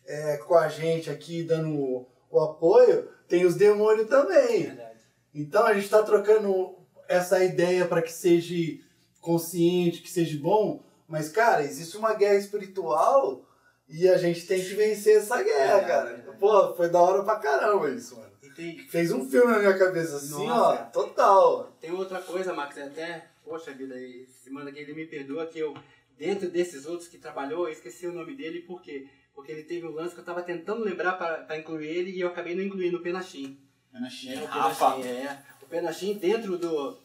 é, 0.07 0.39
com 0.39 0.55
a 0.55 0.69
gente 0.69 1.11
aqui 1.11 1.43
dando 1.43 2.07
o, 2.39 2.45
apoio, 2.45 3.09
tem 3.29 3.45
os 3.45 3.55
demônios 3.55 4.09
também. 4.09 4.65
Verdade. 4.67 4.99
Então 5.35 5.65
a 5.65 5.75
gente 5.75 5.85
está 5.85 6.03
trocando 6.03 6.77
essa 7.09 7.43
ideia 7.45 7.87
para 7.87 8.03
que 8.03 8.13
seja 8.13 8.79
consciente, 9.21 10.03
que 10.03 10.11
seja 10.11 10.39
bom, 10.39 10.85
mas 11.09 11.29
cara, 11.29 11.63
existe 11.65 11.97
uma 11.97 12.15
guerra 12.15 12.37
espiritual 12.37 13.47
e 13.89 14.09
a 14.09 14.17
gente 14.17 14.47
tem 14.47 14.61
que 14.63 14.75
vencer 14.75 15.19
essa 15.19 15.43
guerra, 15.43 15.79
É, 15.81 15.85
cara. 15.85 16.11
é. 16.11 16.33
Pô, 16.33 16.75
foi 16.75 16.89
da 16.89 17.01
hora 17.01 17.23
pra 17.23 17.37
caramba 17.37 17.91
isso, 17.91 18.17
mano. 18.17 18.33
Tem, 18.55 18.79
Fez 18.89 19.11
um 19.11 19.29
filme 19.29 19.51
na 19.51 19.59
minha 19.59 19.77
cabeça 19.77 20.17
assim, 20.17 20.47
Nossa. 20.47 20.83
ó, 20.83 20.91
total. 20.91 21.73
Tem 21.81 21.91
outra 21.91 22.21
coisa, 22.21 22.53
Max, 22.53 22.79
até, 22.79 23.27
poxa 23.45 23.73
vida, 23.73 23.97
aí, 23.97 24.27
semana 24.45 24.71
que 24.71 24.79
ele 24.79 24.95
me 24.95 25.07
perdoa 25.07 25.47
que 25.47 25.59
eu, 25.59 25.75
dentro 26.17 26.49
desses 26.49 26.87
outros 26.87 27.09
que 27.09 27.19
trabalhou, 27.19 27.67
eu 27.67 27.73
esqueci 27.73 28.07
o 28.07 28.13
nome 28.13 28.37
dele, 28.37 28.61
por 28.61 28.81
quê? 28.81 29.09
Porque 29.35 29.53
ele 29.53 29.65
teve 29.65 29.87
um 29.87 29.91
lance 29.93 30.15
que 30.15 30.21
eu 30.21 30.25
tava 30.25 30.43
tentando 30.43 30.85
lembrar 30.85 31.15
para 31.15 31.59
incluir 31.59 31.89
ele 31.89 32.11
e 32.13 32.21
eu 32.21 32.29
acabei 32.29 32.55
não 32.55 32.63
incluindo 32.63 32.99
o 32.99 33.03
Penachim. 33.03 33.59
É, 33.93 34.43
o 34.43 34.47
Rafa. 34.47 34.93
Penachim, 34.93 35.09
é. 35.09 35.45
O 35.63 35.67
Penachim 35.67 36.15
dentro 36.15 36.59
do... 36.59 36.99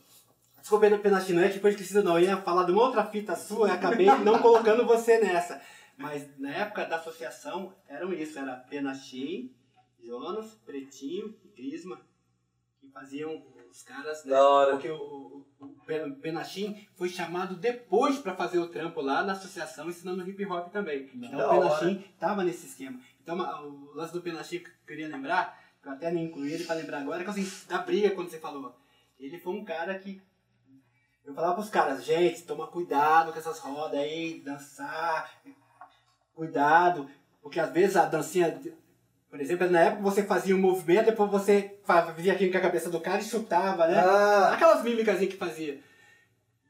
Desculpa, 0.60 0.88
o 0.88 1.00
Penachim 1.00 1.34
não 1.34 1.44
é 1.44 1.50
tipo 1.50 1.68
esquecido 1.68 2.04
não, 2.04 2.20
eu 2.20 2.26
ia 2.26 2.38
falar 2.38 2.66
de 2.66 2.72
uma 2.72 2.84
outra 2.84 3.06
fita 3.06 3.36
sua 3.36 3.70
e 3.70 3.72
acabei 3.72 4.06
não 4.06 4.40
colocando 4.42 4.86
você 4.86 5.20
nessa. 5.20 5.62
Mas 5.98 6.28
na 6.38 6.52
época 6.52 6.86
da 6.86 6.98
associação 6.98 7.74
eram 7.88 8.14
isso, 8.14 8.38
era 8.38 8.56
Penachim, 8.56 9.54
Jonas, 10.04 10.54
Pretinho 10.66 11.36
e 11.44 11.48
Crisma, 11.50 12.00
que 12.80 12.88
faziam 12.90 13.44
os 13.70 13.82
caras, 13.84 14.24
né? 14.26 14.32
Da 14.32 14.48
hora. 14.48 14.72
Porque 14.74 14.90
o, 14.90 14.96
o, 15.60 15.66
o 15.66 15.68
Pe- 15.86 16.12
Penachim 16.22 16.88
foi 16.96 17.10
chamado 17.10 17.56
depois 17.56 18.18
para 18.20 18.36
fazer 18.36 18.60
o 18.60 18.68
trampo 18.68 19.02
lá 19.02 19.24
na 19.24 19.34
associação, 19.34 19.90
ensinando 19.90 20.28
hip 20.30 20.46
hop 20.46 20.72
também. 20.72 21.10
Então 21.14 21.38
Da 21.38 21.48
o 21.48 21.52
Penachim 21.62 22.04
tava 22.20 22.44
nesse 22.44 22.66
esquema. 22.68 23.00
Então 23.22 23.38
o 23.40 23.94
lance 23.96 24.14
do 24.14 24.22
Penachim 24.22 24.60
que 24.60 24.70
eu 24.70 24.74
queria 24.88 25.08
lembrar, 25.08 25.60
que 25.82 25.88
eu 25.88 25.92
até 25.94 26.12
nem 26.12 26.26
incluí 26.26 26.52
ele 26.54 26.64
para 26.66 26.76
lembrar 26.76 27.02
agora, 27.02 27.22
é 27.22 27.24
que 27.24 27.30
assim, 27.30 27.68
da 27.68 27.78
briga 27.80 28.12
quando 28.12 28.30
você 28.30 28.40
falou. 28.40 28.76
Ele 29.20 29.38
foi 29.40 29.54
um 29.54 29.64
cara 29.66 29.98
que. 30.00 30.22
Eu 31.26 31.34
falava 31.36 31.56
pros 31.56 31.70
caras, 31.70 32.04
gente, 32.04 32.44
toma 32.44 32.66
cuidado 32.68 33.32
com 33.32 33.38
essas 33.38 33.60
rodas 33.60 34.00
aí, 34.00 34.40
dançar, 34.40 35.32
cuidado, 36.34 37.10
porque 37.42 37.60
às 37.60 37.72
vezes 37.72 37.96
a 37.98 38.06
dancinha, 38.06 38.60
por 39.30 39.40
exemplo, 39.40 39.70
na 39.70 39.82
época 39.82 40.02
você 40.02 40.24
fazia 40.24 40.56
um 40.56 40.60
movimento, 40.60 41.06
depois 41.06 41.30
você 41.30 41.80
fazia 41.84 42.34
aquilo 42.34 42.52
com 42.52 42.58
a 42.58 42.62
cabeça 42.62 42.90
do 42.90 43.00
cara 43.00 43.20
e 43.20 43.24
chutava, 43.24 43.88
né? 43.88 43.98
Ah, 44.00 44.54
Aquelas 44.54 44.84
mímicas 44.84 45.20
que 45.20 45.38
fazia. 45.38 45.80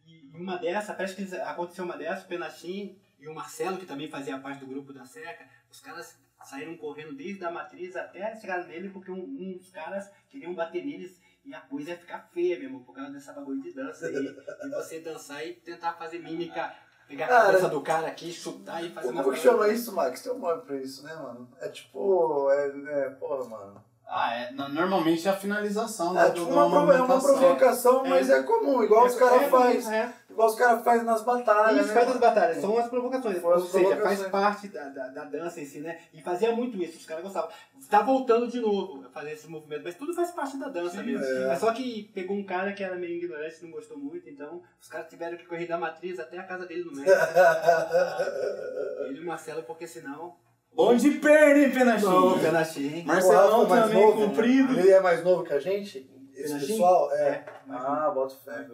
E 0.06 0.30
uma 0.34 0.57
dessa, 0.57 0.94
parece 0.94 1.15
que 1.15 1.36
aconteceu 1.38 1.86
uma 1.86 1.98
dessa, 1.98 2.26
o 2.26 2.27
Penachim 2.27 2.98
e 3.18 3.27
o 3.27 3.34
Marcelo, 3.34 3.77
que 3.77 3.86
também 3.86 4.10
fazia 4.10 4.38
parte 4.40 4.60
do 4.60 4.68
grupo 4.68 4.91
da 4.91 5.06
Seca, 5.06 5.45
os 5.72 5.80
caras 5.80 6.18
saíram 6.44 6.76
correndo 6.77 7.15
desde 7.15 7.44
a 7.45 7.52
matriz 7.52 7.95
até 7.95 8.36
chegar 8.36 8.65
nele, 8.65 8.90
porque 8.90 9.11
um, 9.11 9.23
um 9.23 9.57
dos 9.57 9.69
caras 9.69 10.10
queriam 10.30 10.53
bater 10.53 10.86
neles 10.86 11.22
e 11.45 11.53
a 11.53 11.61
coisa 11.61 11.91
ia 11.91 11.98
ficar 11.98 12.19
feia 12.34 12.60
mesmo, 12.60 12.84
por 12.84 12.94
causa 12.94 13.11
dessa 13.11 13.34
bagulho 13.34 13.61
de 13.61 13.73
dança 13.73 14.07
aí. 14.07 14.15
E 14.15 14.69
você 14.69 14.99
dançar 14.99 15.45
e 15.45 15.53
tentar 15.53 15.94
fazer 15.94 16.19
mímica, 16.19 16.73
pegar 17.10 17.26
a 17.26 17.27
Cara, 17.27 17.45
cabeça 17.48 17.69
do 17.69 17.81
cara 17.81 18.07
aqui, 18.07 18.31
chutar 18.31 18.84
e 18.84 18.90
fazer 18.91 19.10
uma 19.10 19.23
como 19.23 19.36
que 19.36 19.41
chama 19.41 19.68
isso, 19.68 19.91
Max? 19.94 20.22
Tem 20.22 20.31
um 20.31 20.38
nome 20.40 20.61
pra 20.61 20.76
isso, 20.77 21.03
né, 21.03 21.14
mano? 21.15 21.49
É 21.60 21.68
tipo, 21.68 22.49
é, 22.52 22.68
é 23.06 23.10
porra, 23.10 23.44
mano. 23.45 23.84
Ah, 24.07 24.34
é, 24.36 24.52
no- 24.52 24.69
normalmente 24.69 25.27
é 25.27 25.31
a 25.31 25.36
finalização 25.36 26.11
É 26.18 26.23
da, 26.23 26.31
tipo 26.31 26.45
do- 26.45 26.52
uma, 26.52 26.61
é 26.61 26.65
uma 26.65 26.80
movimentação. 26.86 27.38
provocação, 27.38 28.03
mas 28.07 28.30
é 28.30 28.41
comum, 28.44 28.81
igual 28.84 29.06
os 29.06 29.15
caras 29.15 29.41
É, 29.44 29.49
fazem. 29.49 30.11
É. 30.30 30.34
Igual 30.34 30.47
os 30.49 30.56
caras 30.56 30.84
fazem 30.84 31.06
nas 31.06 31.23
batalhas, 31.23 31.85
Isso 31.85 31.88
né? 31.88 31.93
faz 31.93 32.07
as 32.07 32.15
mano? 32.15 32.19
batalhas, 32.19 32.57
são 32.57 32.77
as 32.77 32.88
provocações. 32.88 33.43
Ou 33.43 33.60
seja, 33.60 33.97
faz 33.97 34.22
parte 34.27 34.68
da, 34.68 34.89
da, 34.89 35.07
da 35.07 35.23
dança 35.26 35.60
em 35.60 35.65
si, 35.65 35.80
né? 35.80 35.99
E 36.14 36.22
fazia 36.22 36.51
muito 36.56 36.77
isso, 36.81 36.97
os 36.97 37.06
caras 37.06 37.23
gostavam. 37.23 37.49
Tá 37.89 38.01
voltando 38.01 38.47
de 38.47 38.60
novo 38.60 39.03
a 39.06 39.10
fazer 39.10 39.31
esse 39.31 39.47
movimento, 39.47 39.81
mas 39.84 39.95
tudo 39.95 40.14
faz 40.14 40.31
parte 40.31 40.57
da 40.57 40.69
dança 40.69 41.01
mesmo. 41.01 41.23
é. 41.26 41.47
Mas 41.47 41.60
só 41.60 41.72
que 41.73 42.11
pegou 42.14 42.35
um 42.38 42.43
cara 42.45 42.72
que 42.73 42.84
era 42.84 42.95
meio 42.95 43.15
ignorante, 43.18 43.64
não 43.64 43.72
gostou 43.72 43.97
muito, 43.97 44.30
então 44.30 44.61
os 44.80 44.88
caras 44.88 45.07
tiveram 45.10 45.38
que 45.38 45.45
correr 45.47 45.65
da 45.65 45.77
matriz 45.77 46.19
até 46.19 46.38
a 46.38 46.43
casa 46.43 46.65
dele 46.65 46.84
no 46.84 46.91
México. 46.95 47.10
Ele 49.07 49.19
e 49.19 49.22
o 49.22 49.26
Marcelo, 49.26 49.64
porque 49.64 49.88
senão. 49.88 50.35
Bom 50.73 50.95
de 50.95 51.11
perna, 51.11 51.64
hein, 51.64 51.72
Penachinho? 51.72 52.11
Não, 52.11 52.39
Penachim. 52.39 53.03
Marcelão 53.03 53.64
é 53.64 53.68
também, 53.81 54.01
novo, 54.06 54.27
comprido. 54.27 54.80
Ele 54.80 54.91
é 54.91 54.99
mais 55.01 55.23
novo 55.23 55.43
que 55.43 55.53
a 55.53 55.60
gente? 55.60 56.10
Esse 56.34 56.47
Penachinho? 56.49 56.77
pessoal? 56.77 57.11
É. 57.14 57.30
É. 57.30 57.45
Ah, 57.72 58.11
bota 58.14 58.35
fé. 58.35 58.68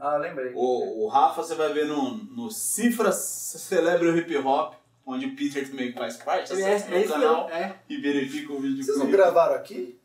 Ah, 0.00 0.16
lembrei. 0.16 0.52
O, 0.54 1.04
o 1.04 1.08
Rafa, 1.08 1.42
você 1.42 1.54
vai 1.54 1.72
ver 1.72 1.86
no, 1.86 2.14
no 2.14 2.50
Cifra 2.50 3.12
Celebre 3.12 4.08
o 4.08 4.16
Hip 4.16 4.36
Hop, 4.38 4.74
onde 5.04 5.26
o 5.26 5.36
Peter 5.36 5.68
também 5.68 5.92
faz 5.92 6.16
parte. 6.16 6.52
É, 6.52 6.54
Acesse 6.74 6.92
é 6.92 6.96
o 6.96 7.00
isso 7.00 7.12
canal. 7.12 7.50
É. 7.50 7.76
e 7.88 7.96
verifica 7.98 8.52
o 8.52 8.60
vídeo 8.60 8.82
Vocês 8.82 8.98
não 8.98 9.10
gravaram 9.10 9.54
aqui? 9.54 10.00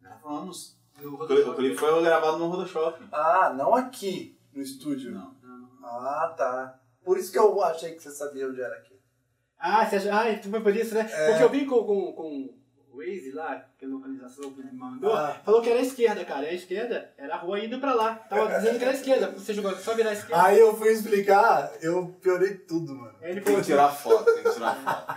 Gravamos. 0.00 0.76
No 1.00 1.14
O 1.14 1.54
clipe- 1.54 1.76
foi 1.76 2.02
gravado 2.02 2.38
no 2.38 2.48
Rodoshop. 2.48 3.04
Ah, 3.12 3.52
não 3.54 3.74
aqui, 3.74 4.38
no 4.54 4.62
estúdio. 4.62 5.12
Não. 5.12 5.34
Ah, 5.82 6.34
tá. 6.36 6.80
Por 7.04 7.18
isso 7.18 7.30
que 7.30 7.38
eu 7.38 7.62
achei 7.62 7.92
que 7.94 8.02
você 8.02 8.10
sabia 8.10 8.48
onde 8.48 8.60
era 8.60 8.74
aqui. 8.76 8.96
Ah, 9.58 9.84
você 9.86 9.96
acha... 9.96 10.18
ah, 10.18 10.30
então 10.32 10.50
foi 10.50 10.60
por 10.60 10.74
isso, 10.74 10.94
né? 10.94 11.08
É. 11.10 11.28
Porque 11.30 11.44
eu 11.44 11.50
vi 11.50 11.66
com, 11.66 11.84
com, 11.84 12.12
com 12.12 12.54
Waze 12.96 13.32
lá, 13.32 13.64
que 13.78 13.84
é 13.84 13.88
a 13.88 13.90
localização 13.90 14.50
que 14.52 14.60
ele 14.60 14.70
me 14.72 14.78
mandou, 14.78 15.12
Ah. 15.12 15.36
falou 15.44 15.60
que 15.62 15.68
era 15.70 15.78
a 15.78 15.82
esquerda, 15.82 16.24
cara. 16.24 16.44
E 16.46 16.48
a 16.48 16.54
esquerda 16.54 17.10
era 17.18 17.34
a 17.34 17.38
rua 17.38 17.58
indo 17.60 17.78
pra 17.78 17.94
lá. 17.94 18.14
Tava 18.14 18.46
dizendo 18.58 18.78
que 18.78 18.84
era 18.84 18.92
a 18.92 18.96
esquerda. 18.96 19.30
Você 19.32 19.52
jogou 19.54 19.74
só 19.76 19.94
virar 19.94 20.10
a 20.10 20.12
esquerda. 20.14 20.42
Aí 20.44 20.58
eu 20.58 20.74
fui 20.76 20.88
explicar, 20.92 21.70
eu 21.82 22.16
piorei 22.22 22.54
tudo, 22.54 22.94
mano. 22.94 23.14
Ele 23.20 23.40
Tem 23.40 23.56
que 23.56 23.62
tirar 23.62 23.88
foto, 23.88 24.24
tem 24.24 24.42
que 24.44 24.50
tirar 24.52 24.74
foto. 24.76 25.16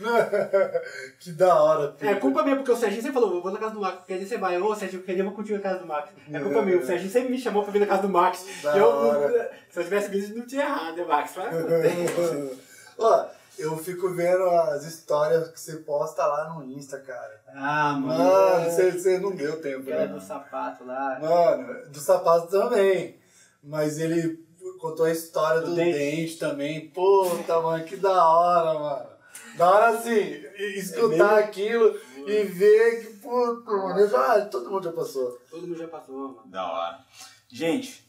que 1.20 1.32
da 1.32 1.62
hora, 1.62 1.94
É 2.00 2.06
Pedro. 2.06 2.20
culpa 2.20 2.42
minha, 2.42 2.56
porque 2.56 2.70
o 2.72 2.76
Serginho 2.76 3.02
sempre 3.02 3.20
falou, 3.20 3.34
eu 3.36 3.42
vou 3.42 3.52
na 3.52 3.58
casa 3.58 3.74
do 3.74 3.80
Max. 3.80 3.98
Quer 4.06 4.14
dizer, 4.14 4.28
você 4.30 4.38
vai, 4.38 4.58
ô 4.60 4.74
Serginho, 4.74 5.00
eu 5.00 5.04
queria 5.04 5.22
vou 5.24 5.32
contigo 5.34 5.56
na 5.58 5.62
casa 5.62 5.78
do 5.78 5.86
Max. 5.86 6.10
É 6.32 6.40
culpa 6.40 6.62
minha, 6.62 6.78
o 6.78 6.84
Serginho 6.86 7.10
sempre 7.10 7.30
me 7.30 7.38
chamou 7.38 7.62
pra 7.62 7.72
vir 7.72 7.80
na 7.80 7.86
casa 7.86 8.02
do 8.02 8.08
Max. 8.08 8.46
Da 8.62 8.76
eu, 8.78 8.86
hora. 8.86 9.50
se 9.68 9.78
eu 9.78 9.84
tivesse 9.84 10.10
visto, 10.10 10.36
não 10.38 10.46
tinha 10.46 10.62
errado, 10.62 10.96
né, 10.96 11.04
Max? 11.04 11.34
Mas, 11.36 11.54
Ó, 12.98 13.26
eu 13.60 13.76
fico 13.76 14.10
vendo 14.10 14.42
as 14.50 14.84
histórias 14.84 15.50
que 15.50 15.60
você 15.60 15.76
posta 15.78 16.24
lá 16.26 16.54
no 16.54 16.64
Insta, 16.64 16.98
cara. 17.00 17.42
ah, 17.54 17.92
Mano, 17.94 18.70
você, 18.70 18.90
você 18.92 19.18
não 19.18 19.32
deu 19.34 19.60
tempo, 19.60 19.82
Aquela 19.82 20.06
né? 20.06 20.12
do 20.12 20.20
sapato 20.20 20.84
lá. 20.84 21.18
Mano, 21.20 21.88
do 21.90 21.98
sapato 21.98 22.48
também. 22.48 23.18
Mas 23.62 23.98
ele 23.98 24.44
contou 24.80 25.06
a 25.06 25.10
história 25.12 25.60
do, 25.60 25.68
Do 25.70 25.74
dente. 25.76 25.98
dente. 25.98 26.38
também. 26.38 26.88
Puta, 26.90 27.60
mano, 27.60 27.84
que 27.84 27.96
da 27.96 28.26
hora, 28.28 28.78
mano. 28.78 29.10
Da 29.56 29.70
hora 29.70 29.88
assim, 29.98 30.16
escutar 30.76 31.38
aquilo 31.38 31.98
e 32.26 32.42
ver 32.44 33.00
que, 33.06 33.14
puta, 33.18 33.70
mano, 33.70 34.08
já, 34.08 34.46
todo 34.46 34.70
mundo 34.70 34.84
já 34.84 34.92
passou. 34.92 35.38
Todo 35.50 35.66
mundo 35.66 35.76
já 35.78 35.88
passou, 35.88 36.28
mano. 36.28 36.42
Da 36.46 36.70
hora. 36.72 36.98
Gente, 37.48 38.04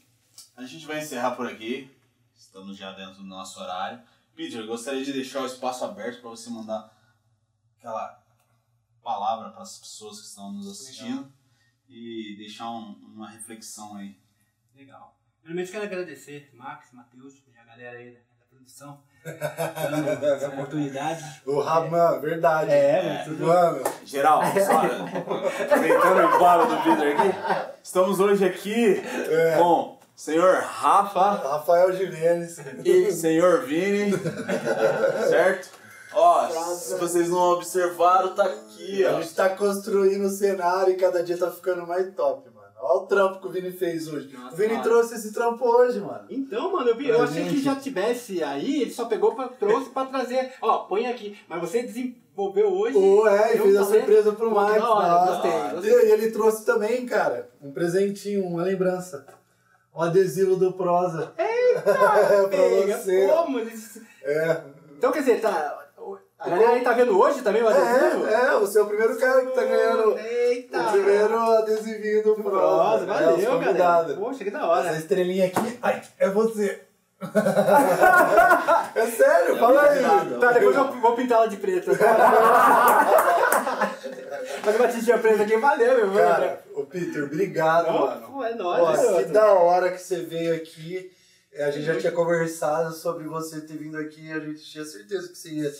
a 0.56 0.64
gente 0.64 0.86
vai 0.86 1.00
encerrar 1.00 1.32
por 1.32 1.48
aqui. 1.48 1.90
Estamos 2.38 2.78
já 2.78 2.92
dentro 2.92 3.16
do 3.16 3.24
nosso 3.24 3.60
horário. 3.60 4.00
Peter, 4.36 4.60
eu 4.62 4.68
gostaria 4.68 5.04
de 5.04 5.14
deixar 5.14 5.42
o 5.42 5.46
espaço 5.46 5.84
aberto 5.86 6.22
para 6.22 6.30
você 6.30 6.50
mandar 6.50 6.90
aquela 7.78 8.20
palavra 9.04 9.50
para 9.50 9.62
as 9.62 9.80
pessoas 9.80 10.20
que 10.20 10.28
estão 10.28 10.52
nos 10.52 10.70
assistindo 10.70 11.32
e 11.90 12.36
deixar 12.38 12.70
um- 12.70 12.96
uma 13.16 13.30
reflexão 13.30 13.96
aí. 13.98 14.16
Legal. 14.76 15.16
Primeiramente 15.42 15.72
quero 15.72 15.86
agradecer 15.86 16.50
Max, 16.54 16.92
Matheus 16.94 17.44
e 17.54 17.58
a 17.60 17.64
galera 17.66 17.98
aí 17.98 18.12
da 18.14 18.46
produção, 18.50 19.02
dando 19.24 20.26
essa 20.26 20.48
oportunidade. 20.50 21.42
O 21.46 21.60
Raman, 21.60 22.20
verdade. 22.20 22.72
É, 22.72 23.04
mano, 23.04 23.26
tudo- 23.26 23.48
Mano, 23.48 23.84
Geral, 24.06 24.42
só 24.66 25.64
aproveitando 25.64 26.18
o 26.18 26.36
embalo 26.36 26.66
do 26.68 26.84
Peter 26.84 27.20
aqui, 27.20 27.74
estamos 27.84 28.20
hoje 28.20 28.46
aqui 28.46 29.02
com 29.58 29.94
o 29.96 30.01
senhor 30.22 30.54
Rafa 30.58 31.32
Rafael 31.32 31.92
Jimenez. 31.94 32.60
e 32.86 33.12
senhor 33.12 33.64
Vini, 33.64 34.12
certo? 35.28 35.70
Ó, 36.14 36.48
se 36.76 36.96
vocês 37.00 37.28
não 37.30 37.54
observaram, 37.54 38.36
tá 38.36 38.44
aqui, 38.44 39.04
A 39.04 39.16
ó. 39.16 39.22
gente 39.22 39.34
tá 39.34 39.50
construindo 39.50 40.26
o 40.26 40.30
cenário 40.30 40.94
e 40.94 40.98
cada 40.98 41.24
dia 41.24 41.38
tá 41.38 41.50
ficando 41.50 41.88
mais 41.88 42.14
top, 42.14 42.48
mano. 42.54 42.68
Olha 42.80 42.98
o 43.02 43.08
trampo 43.08 43.40
que 43.42 43.48
o 43.48 43.50
Vini 43.50 43.72
fez 43.72 44.08
hoje. 44.08 44.32
Nossa, 44.32 44.54
o 44.54 44.58
Vini 44.58 44.74
mano. 44.74 44.84
trouxe 44.84 45.16
esse 45.16 45.34
trampo 45.34 45.66
hoje, 45.66 46.00
mano. 46.00 46.26
Então, 46.30 46.72
mano, 46.72 46.90
eu, 46.90 46.96
vi, 46.96 47.08
eu 47.10 47.24
achei 47.24 47.44
gente. 47.44 47.56
que 47.56 47.64
já 47.64 47.76
tivesse 47.76 48.44
aí, 48.44 48.84
ele 48.84 48.92
só 48.92 49.06
pegou, 49.06 49.34
pra, 49.34 49.48
trouxe 49.48 49.90
pra 49.90 50.06
trazer. 50.06 50.54
Ó, 50.62 50.80
põe 50.80 51.08
aqui. 51.08 51.36
Mas 51.48 51.62
você 51.62 51.82
desenvolveu 51.82 52.72
hoje. 52.72 52.94
Pô, 52.94 53.28
é, 53.28 53.56
e 53.56 53.60
fez 53.60 53.76
a 53.76 53.86
surpresa 53.86 54.34
pro 54.34 54.52
Max. 54.52 54.84
hora, 54.84 55.16
hora. 55.16 55.32
gostei, 55.32 55.70
gostei. 55.72 56.10
E 56.10 56.12
ele 56.12 56.32
trouxe 56.32 56.64
também, 56.64 57.08
cara, 57.08 57.50
um 57.60 57.72
presentinho, 57.72 58.46
uma 58.46 58.62
lembrança. 58.62 59.26
Um 59.96 60.02
adesivo 60.04 60.56
do 60.56 60.72
Prosa. 60.74 61.32
Eita! 61.38 61.82
pra 61.94 62.48
Pega. 62.50 62.98
você. 62.98 63.30
Isso- 63.74 64.02
É. 64.24 64.62
Então, 64.98 65.12
quer 65.12 65.20
dizer, 65.20 65.42
tá. 65.42 65.78
A 66.40 66.50
galera 66.50 66.72
aí 66.72 66.82
tá 66.82 66.94
vendo 66.94 67.20
hoje 67.20 67.42
também 67.44 67.62
o 67.62 67.68
adesivo? 67.68 68.26
É, 68.28 68.34
é, 68.56 68.60
você 68.60 68.80
é 68.80 68.82
o 68.82 68.88
primeiro 68.88 69.16
cara 69.20 69.46
que 69.46 69.52
tá 69.52 69.64
ganhando 69.64 70.18
Eita! 70.18 70.80
o 70.82 70.92
primeiro 70.92 71.38
adesivinho 71.40 72.24
do 72.24 72.30
Nossa, 72.38 72.42
Prosa. 72.50 73.06
valeu, 73.06 73.62
é, 73.62 73.74
galera. 73.74 74.16
Poxa, 74.16 74.44
que 74.44 74.50
da 74.50 74.58
Essa 74.60 74.68
hora. 74.68 74.92
estrelinha 74.98 75.46
aqui, 75.46 75.80
ai, 75.84 76.02
é 76.18 76.30
você. 76.32 76.82
é 78.96 79.06
sério, 79.06 79.58
fala 79.60 79.82
aí. 79.84 80.02
Tá, 80.40 80.52
depois 80.54 80.76
eu 80.76 80.92
vou 80.94 81.16
pintar 81.16 81.38
ela 81.40 81.48
de 81.48 81.58
preto. 81.58 81.92
Mas 84.66 84.76
uma 84.76 84.88
tintinha 84.88 85.18
preta 85.20 85.44
aqui, 85.44 85.58
valeu, 85.58 86.08
meu. 86.08 86.24
Cara, 86.24 86.62
Peter, 86.92 87.24
obrigado, 87.24 87.88
Não, 87.88 88.00
mano. 88.00 88.28
pô, 88.28 88.44
é 88.44 88.52
Pô, 88.56 88.64
nóis, 88.64 89.00
que 89.00 89.06
garoto. 89.08 89.32
da 89.34 89.54
hora 89.54 89.92
que 89.92 89.98
você 89.98 90.22
veio 90.24 90.56
aqui. 90.56 91.12
É, 91.54 91.66
A 91.66 91.72
gente 91.72 91.84
já 91.86 91.98
tinha 92.00 92.12
conversado 92.14 92.94
sobre 92.94 93.26
você 93.28 93.60
ter 93.62 93.78
vindo 93.78 93.98
aqui. 93.98 94.32
A 94.32 94.40
gente 94.40 94.64
tinha 94.64 94.86
certeza 94.86 95.28
que 95.30 95.38
você 95.38 95.50
ia 95.50 95.74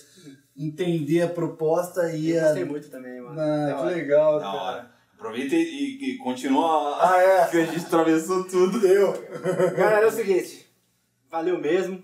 entender 0.58 1.22
a 1.22 1.30
proposta 1.30 2.12
e 2.14 2.30
Eu 2.32 2.36
ia. 2.36 2.42
gostei 2.44 2.66
muito 2.66 2.90
também, 2.90 3.22
mano. 3.22 3.40
Ah, 3.40 3.68
que 3.76 3.82
hora. 3.82 3.96
legal, 3.96 4.40
Da 4.40 4.46
cara. 4.46 4.58
hora. 4.58 4.92
Aproveita 5.16 5.56
e, 5.56 6.00
e- 6.16 6.18
continua 6.18 6.98
Ah, 7.00 7.18
é. 7.22 7.48
que 7.52 7.58
a 7.58 7.66
gente 7.66 7.86
atravessou 7.86 8.44
tudo. 8.46 8.80
Deu. 8.82 9.14
Galera, 9.78 10.06
é 10.06 10.08
o 10.08 10.12
seguinte. 10.12 10.68
Valeu 11.30 11.58
mesmo. 11.60 12.04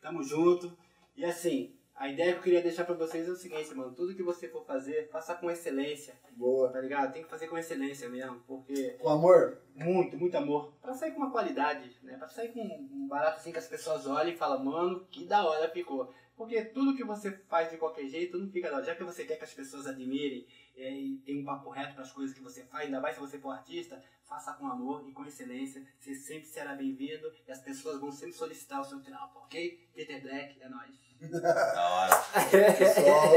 Tamo 0.00 0.22
junto. 0.22 0.72
E 1.16 1.24
assim, 1.24 1.72
a 1.98 2.08
ideia 2.08 2.32
que 2.32 2.38
eu 2.38 2.42
queria 2.42 2.62
deixar 2.62 2.84
pra 2.84 2.94
vocês 2.94 3.28
é 3.28 3.30
o 3.30 3.36
seguinte, 3.36 3.74
mano. 3.74 3.92
Tudo 3.92 4.14
que 4.14 4.22
você 4.22 4.48
for 4.48 4.64
fazer, 4.64 5.08
faça 5.10 5.34
com 5.34 5.50
excelência. 5.50 6.14
Boa. 6.36 6.70
Tá 6.70 6.80
ligado? 6.80 7.12
Tem 7.12 7.24
que 7.24 7.28
fazer 7.28 7.48
com 7.48 7.58
excelência 7.58 8.08
mesmo. 8.08 8.40
Porque 8.46 8.90
Com 9.00 9.08
amor? 9.08 9.60
muito, 9.74 10.16
muito 10.16 10.36
amor. 10.36 10.72
Pra 10.80 10.94
sair 10.94 11.10
com 11.10 11.18
uma 11.18 11.32
qualidade, 11.32 11.90
né? 12.02 12.16
Pra 12.16 12.28
sair 12.28 12.52
com 12.52 12.62
um 12.62 13.08
barato 13.08 13.38
assim 13.38 13.50
que 13.50 13.58
as 13.58 13.66
pessoas 13.66 14.06
olham 14.06 14.32
e 14.32 14.36
falam, 14.36 14.64
mano, 14.64 15.06
que 15.10 15.24
da 15.24 15.44
hora 15.44 15.68
ficou. 15.70 16.14
Porque 16.36 16.64
tudo 16.66 16.96
que 16.96 17.02
você 17.02 17.32
faz 17.48 17.68
de 17.68 17.76
qualquer 17.76 18.06
jeito 18.06 18.38
não 18.38 18.48
fica 18.48 18.70
da 18.70 18.76
hora. 18.76 18.84
Já 18.84 18.94
que 18.94 19.02
você 19.02 19.24
quer 19.24 19.36
que 19.36 19.44
as 19.44 19.52
pessoas 19.52 19.88
admirem 19.88 20.46
é, 20.76 20.92
e 20.92 21.16
tem 21.18 21.40
um 21.40 21.44
papo 21.44 21.68
reto 21.70 21.94
para 21.94 22.04
as 22.04 22.12
coisas 22.12 22.32
que 22.36 22.40
você 22.40 22.62
faz, 22.66 22.84
ainda 22.84 23.00
mais 23.00 23.16
se 23.16 23.20
você 23.20 23.38
for 23.40 23.50
artista, 23.50 24.00
faça 24.24 24.52
com 24.52 24.68
amor 24.68 25.04
e 25.08 25.12
com 25.12 25.24
excelência. 25.24 25.84
Você 25.98 26.14
sempre 26.14 26.46
será 26.46 26.74
bem-vindo 26.76 27.32
e 27.46 27.50
as 27.50 27.60
pessoas 27.60 28.00
vão 28.00 28.12
sempre 28.12 28.36
solicitar 28.36 28.80
o 28.80 28.84
seu 28.84 29.02
trampo, 29.02 29.40
ok? 29.40 29.88
Peter 29.92 30.22
Black, 30.22 30.62
é 30.62 30.68
nóis. 30.68 31.07
Da 31.20 31.90
hora. 31.90 32.74
Pessoal. 32.76 33.32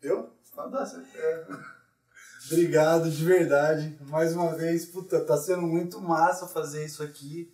Deu? 0.00 0.30
Fantástico. 0.54 1.04
É. 1.16 1.46
Obrigado, 2.50 3.10
de 3.10 3.24
verdade. 3.24 3.98
Mais 4.08 4.32
uma 4.32 4.54
vez, 4.54 4.86
puta, 4.86 5.20
tá 5.20 5.36
sendo 5.36 5.62
muito 5.62 6.00
massa 6.00 6.46
fazer 6.46 6.84
isso 6.84 7.02
aqui. 7.02 7.52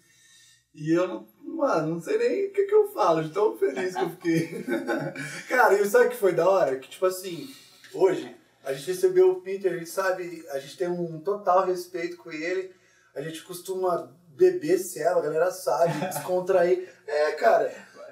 E 0.74 0.92
eu 0.92 1.06
não, 1.06 1.26
mano, 1.42 1.94
não 1.94 2.00
sei 2.00 2.16
nem 2.16 2.46
o 2.46 2.52
que, 2.52 2.64
que 2.64 2.74
eu 2.74 2.88
falo, 2.92 3.22
de 3.22 3.30
tão 3.30 3.56
feliz 3.56 3.94
que 3.94 4.02
eu 4.02 4.10
fiquei. 4.10 4.64
Cara, 5.48 5.74
e 5.74 5.86
sabe 5.86 6.06
o 6.06 6.10
que 6.10 6.16
foi 6.16 6.32
da 6.32 6.48
hora? 6.48 6.78
Que 6.78 6.88
tipo 6.88 7.04
assim, 7.04 7.48
hoje, 7.92 8.34
a 8.64 8.72
gente 8.72 8.86
recebeu 8.86 9.30
o 9.30 9.40
Peter, 9.42 9.72
a 9.72 9.76
gente 9.76 9.90
sabe, 9.90 10.46
a 10.50 10.58
gente 10.58 10.76
tem 10.76 10.88
um 10.88 11.20
total 11.20 11.66
respeito 11.66 12.16
com 12.16 12.30
ele. 12.30 12.74
A 13.14 13.20
gente 13.20 13.42
costuma 13.42 14.10
beber 14.28 14.78
cela, 14.78 15.20
a 15.20 15.22
galera 15.22 15.50
sabe, 15.50 15.92
descontrair. 16.06 16.88
É, 17.06 17.32
cara. 17.32 17.70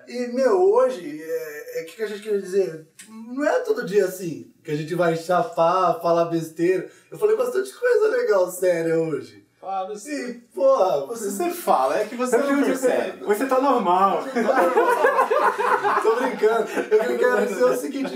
E, 0.09 0.29
meu, 0.29 0.61
hoje, 0.63 1.23
é, 1.23 1.81
é, 1.81 1.83
o 1.83 1.87
que, 1.87 1.97
que 1.97 2.03
a 2.03 2.07
gente 2.07 2.23
quer 2.23 2.41
dizer? 2.41 2.87
Não 3.09 3.45
é 3.45 3.61
todo 3.61 3.87
dia 3.87 4.05
assim 4.05 4.53
que 4.63 4.71
a 4.71 4.77
gente 4.77 4.95
vai 4.95 5.17
chapar, 5.17 6.01
falar 6.01 6.27
besteira. 6.27 6.91
Eu 7.11 7.19
falei 7.19 7.37
bastante 7.37 7.73
coisa 7.73 8.09
legal, 8.09 8.51
séria, 8.51 8.99
hoje. 8.99 9.47
Fala 9.61 9.93
assim. 9.93 10.31
E, 10.31 10.35
porra, 10.55 11.07
Você 11.07 11.31
sempre 11.31 11.55
fala, 11.55 11.99
é 11.99 12.07
que 12.07 12.17
você 12.17 12.37
não 12.37 12.65
percebe. 12.65 13.25
Você 13.25 13.47
tá 13.47 13.61
normal. 13.61 14.25
Tô 16.03 16.17
brincando. 16.17 16.71
Eu 16.71 17.19
quero 17.19 17.47
dizer 17.47 17.65
o 17.65 17.77
seguinte, 17.77 18.13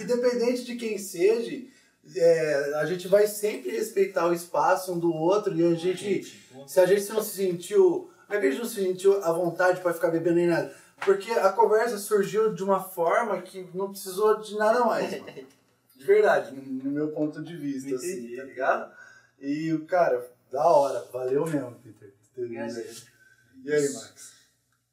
independente 0.00 0.64
de 0.64 0.74
quem 0.74 0.98
seja, 0.98 1.62
é, 2.16 2.72
a 2.76 2.86
gente 2.86 3.06
vai 3.06 3.26
sempre 3.28 3.70
respeitar 3.70 4.26
o 4.26 4.32
espaço 4.32 4.92
um 4.92 4.98
do 4.98 5.14
outro 5.14 5.54
e 5.54 5.64
a 5.64 5.74
gente, 5.74 6.42
se 6.66 6.80
a 6.80 6.86
gente 6.86 7.08
não 7.12 7.22
se 7.22 7.36
sentiu, 7.36 8.10
não 8.28 8.36
é 8.36 8.40
que 8.40 8.46
a 8.46 8.50
gente 8.50 8.60
não 8.60 8.68
se 8.68 8.82
sentiu 8.82 9.22
à 9.22 9.32
vontade 9.32 9.80
pra 9.80 9.94
ficar 9.94 10.08
bebendo 10.08 10.36
nem 10.36 10.48
nada, 10.48 10.74
porque 11.04 11.30
a 11.30 11.52
conversa 11.52 11.98
surgiu 11.98 12.54
de 12.54 12.62
uma 12.62 12.82
forma 12.82 13.40
que 13.42 13.68
não 13.74 13.90
precisou 13.90 14.40
de 14.40 14.56
nada 14.56 14.84
mais, 14.84 15.10
mano. 15.20 15.46
De 15.96 16.04
verdade, 16.04 16.54
no 16.56 16.90
meu 16.90 17.12
ponto 17.12 17.42
de 17.42 17.56
vista, 17.56 17.94
assim, 17.94 18.36
tá 18.36 18.44
ligado? 18.44 18.92
E, 19.40 19.76
cara, 19.86 20.30
da 20.50 20.66
hora, 20.66 21.06
valeu 21.12 21.46
mesmo, 21.46 21.72
Peter. 21.82 22.12
E 22.36 23.72
aí, 23.72 23.92
Max? 23.92 24.32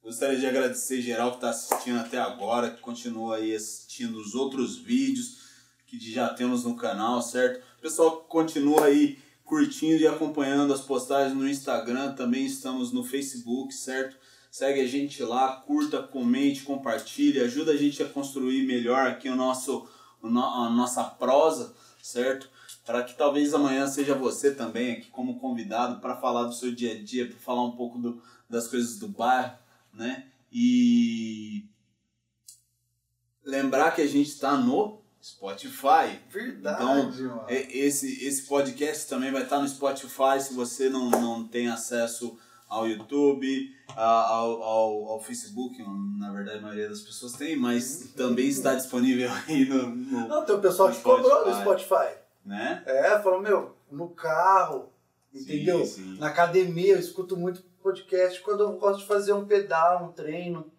Gostaria 0.03 0.40
de 0.40 0.48
agradecer 0.48 1.02
geral 1.02 1.31
que 1.31 1.38
está 1.38 1.49
assistindo 1.49 1.99
até 1.99 2.18
agora, 2.18 2.72
que 2.72 2.81
continua 2.81 3.38
aí 3.38 3.56
assistindo 3.56 4.18
os 4.18 4.34
outros 4.34 4.77
vídeos 4.77 5.40
que 5.86 5.99
já 5.99 6.30
temos 6.30 6.64
no 6.64 6.76
canal, 6.76 7.22
certo? 7.22 7.64
Pessoal 7.81 8.22
que 8.22 8.27
continua 8.27 8.86
aí 8.86 9.19
curtindo 9.44 10.02
e 10.02 10.07
acompanhando 10.07 10.72
as 10.72 10.81
postagens 10.81 11.36
no 11.36 11.48
Instagram, 11.48 12.14
também 12.14 12.45
estamos 12.45 12.91
no 12.94 13.03
Facebook, 13.03 13.73
certo? 13.73 14.15
Segue 14.52 14.82
a 14.82 14.88
gente 14.88 15.22
lá, 15.24 15.58
curta, 15.58 16.02
comente, 16.02 16.64
compartilhe, 16.64 17.40
ajuda 17.40 17.72
a 17.72 17.78
gente 17.78 18.02
a 18.02 18.10
construir 18.10 18.66
melhor 18.66 19.08
aqui 19.08 19.30
o 19.30 19.36
nosso, 19.36 19.88
a 20.24 20.70
nossa 20.70 21.04
prosa, 21.04 21.74
certo? 22.02 22.50
Para 22.86 23.04
que 23.04 23.16
talvez 23.16 23.54
amanhã 23.54 23.86
seja 23.86 24.16
você 24.16 24.54
também 24.56 24.94
aqui 24.94 25.10
como 25.12 25.40
convidado 25.40 26.00
para 26.02 26.16
falar 26.18 26.46
do 26.46 26.54
seu 26.56 26.74
dia 26.74 26.94
a 26.94 27.04
dia, 27.04 27.28
para 27.28 27.38
falar 27.38 27.64
um 27.64 27.76
pouco 27.76 28.00
do, 28.00 28.22
das 28.50 28.68
coisas 28.68 28.98
do 28.98 29.08
bairro, 29.08 29.56
né? 29.94 30.26
E 30.52 31.66
lembrar 33.46 33.92
que 33.92 34.02
a 34.02 34.08
gente 34.08 34.30
está 34.30 34.58
no 34.58 35.00
Spotify. 35.22 36.20
Verdade, 36.32 36.82
Então, 36.82 37.12
mano. 37.12 37.46
esse, 37.50 38.26
esse 38.26 38.44
podcast 38.48 39.08
também 39.08 39.32
vai 39.32 39.44
estar 39.44 39.60
no 39.60 39.68
Spotify 39.68 40.42
se 40.42 40.54
você 40.54 40.90
não, 40.90 41.10
não 41.12 41.48
tem 41.48 41.68
acesso 41.68 42.38
ao 42.70 42.88
YouTube, 42.88 43.76
ao, 43.96 44.62
ao, 44.64 45.06
ao 45.10 45.20
Facebook, 45.22 45.76
na 46.20 46.32
verdade 46.32 46.60
a 46.60 46.62
maioria 46.62 46.88
das 46.90 47.02
pessoas 47.02 47.34
tem, 47.34 47.56
mas 47.58 48.14
também 48.16 48.48
está 48.48 48.76
disponível 48.76 49.30
aí 49.48 49.66
no, 49.66 49.88
no- 49.88 50.28
Não, 50.28 50.46
tem 50.46 50.56
o 50.56 50.60
pessoal 50.62 50.91
que 50.91 51.02
cobrou 51.02 51.46
no 51.48 51.54
Spotify. 51.56 52.16
Né? 52.46 52.82
É, 52.86 53.20
falou, 53.20 53.41
meu, 53.41 53.76
no 53.91 54.10
carro, 54.10 54.90
entendeu? 55.34 55.86
Sim, 55.86 56.04
sim. 56.04 56.18
Na 56.20 56.28
academia, 56.28 56.94
eu 56.94 57.00
escuto 57.00 57.36
muito 57.36 57.62
podcast 57.82 58.40
quando 58.41 58.62
eu 58.64 58.74
gosto 58.74 59.00
de 59.02 59.08
fazer 59.08 59.34
um 59.34 59.46
pedal, 59.46 60.06
um 60.06 60.12
treino. 60.12 60.72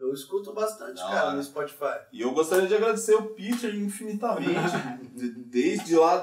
Eu 0.00 0.12
escuto 0.12 0.52
bastante, 0.52 0.96
Da 0.96 1.08
cara, 1.08 1.32
no 1.32 1.42
Spotify. 1.42 1.98
E 2.12 2.20
eu 2.20 2.32
gostaria 2.32 2.66
de 2.68 2.74
agradecer 2.74 3.14
o 3.14 3.30
Peter 3.30 3.74
infinitamente, 3.74 4.52
de- 5.14 5.30
desde 5.44 5.96
lá 5.96 6.18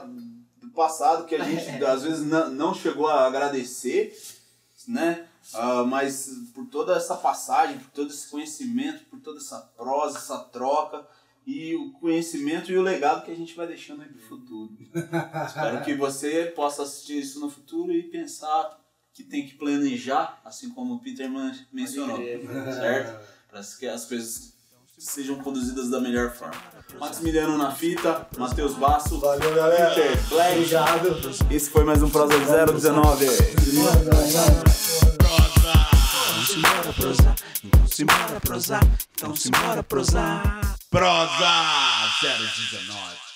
do 0.62 0.70
passado, 0.70 1.26
que 1.26 1.34
a 1.36 1.44
gente 1.44 1.66
às 1.84 2.04
vezes 2.04 2.24
não, 2.26 2.50
não 2.52 2.74
chegou 2.74 3.08
a 3.08 3.26
agradecer, 3.26 4.16
né? 4.92 5.28
Ah, 5.54 5.84
mas 5.84 6.30
por 6.54 6.66
toda 6.68 6.96
essa 6.96 7.16
passagem, 7.16 7.80
por 7.80 7.90
todo 7.90 8.10
esse 8.10 8.30
conhecimento, 8.30 9.06
por 9.06 9.20
toda 9.20 9.40
essa 9.40 9.60
prosa, 9.76 10.18
essa 10.18 10.38
troca 10.38 11.06
e 11.46 11.76
o 11.76 11.92
conhecimento 11.94 12.72
e 12.72 12.78
o 12.78 12.82
legado 12.82 13.26
que 13.26 13.32
a 13.32 13.36
gente 13.36 13.56
vai 13.56 13.66
deixando 13.66 14.04
aí 14.04 14.10
pro 14.10 14.22
futuro. 14.22 14.72
Espero 15.48 15.84
que 15.84 15.96
você 15.96 16.46
possa 16.56 16.84
assistir 16.84 17.20
isso 17.20 17.40
no 17.40 17.50
futuro 17.50 17.92
e 17.92 18.04
pensar 18.04 18.80
que 19.14 19.24
tem 19.24 19.46
que 19.46 19.56
planejar, 19.56 20.40
assim 20.46 20.70
como 20.70 20.96
o 20.96 21.00
Peter 21.00 21.30
mencionou, 21.72 22.18
certo? 22.18 23.20
Para 23.50 23.62
que 23.62 23.88
as 23.88 24.06
coisas 24.06 24.54
sejam 24.98 25.38
conduzidas 25.40 25.90
da 25.90 26.00
melhor 26.00 26.32
forma. 26.32 26.56
Maximiliano 27.00 27.58
na 27.58 27.72
fita, 27.72 28.28
Matheus 28.38 28.76
Basso, 28.76 29.20
Valeu, 29.20 29.56
galera. 29.56 29.96
Peter 29.96 30.30
Black. 30.30 30.58
Obrigado. 30.58 31.20
Esse 31.50 31.70
foi 31.70 31.84
mais 31.84 32.04
um 32.04 32.10
Prosa 32.10 32.38
019. 32.38 33.26
Então 36.52 36.58
se 36.58 36.60
bora 36.60 36.94
prosar, 36.94 37.36
então 37.64 37.88
simbora 37.88 38.40
prosar, 38.42 38.84
então 39.14 39.36
simbora 39.36 39.84
prosar. 39.84 40.62
Prosa 40.90 42.10
019. 42.22 43.31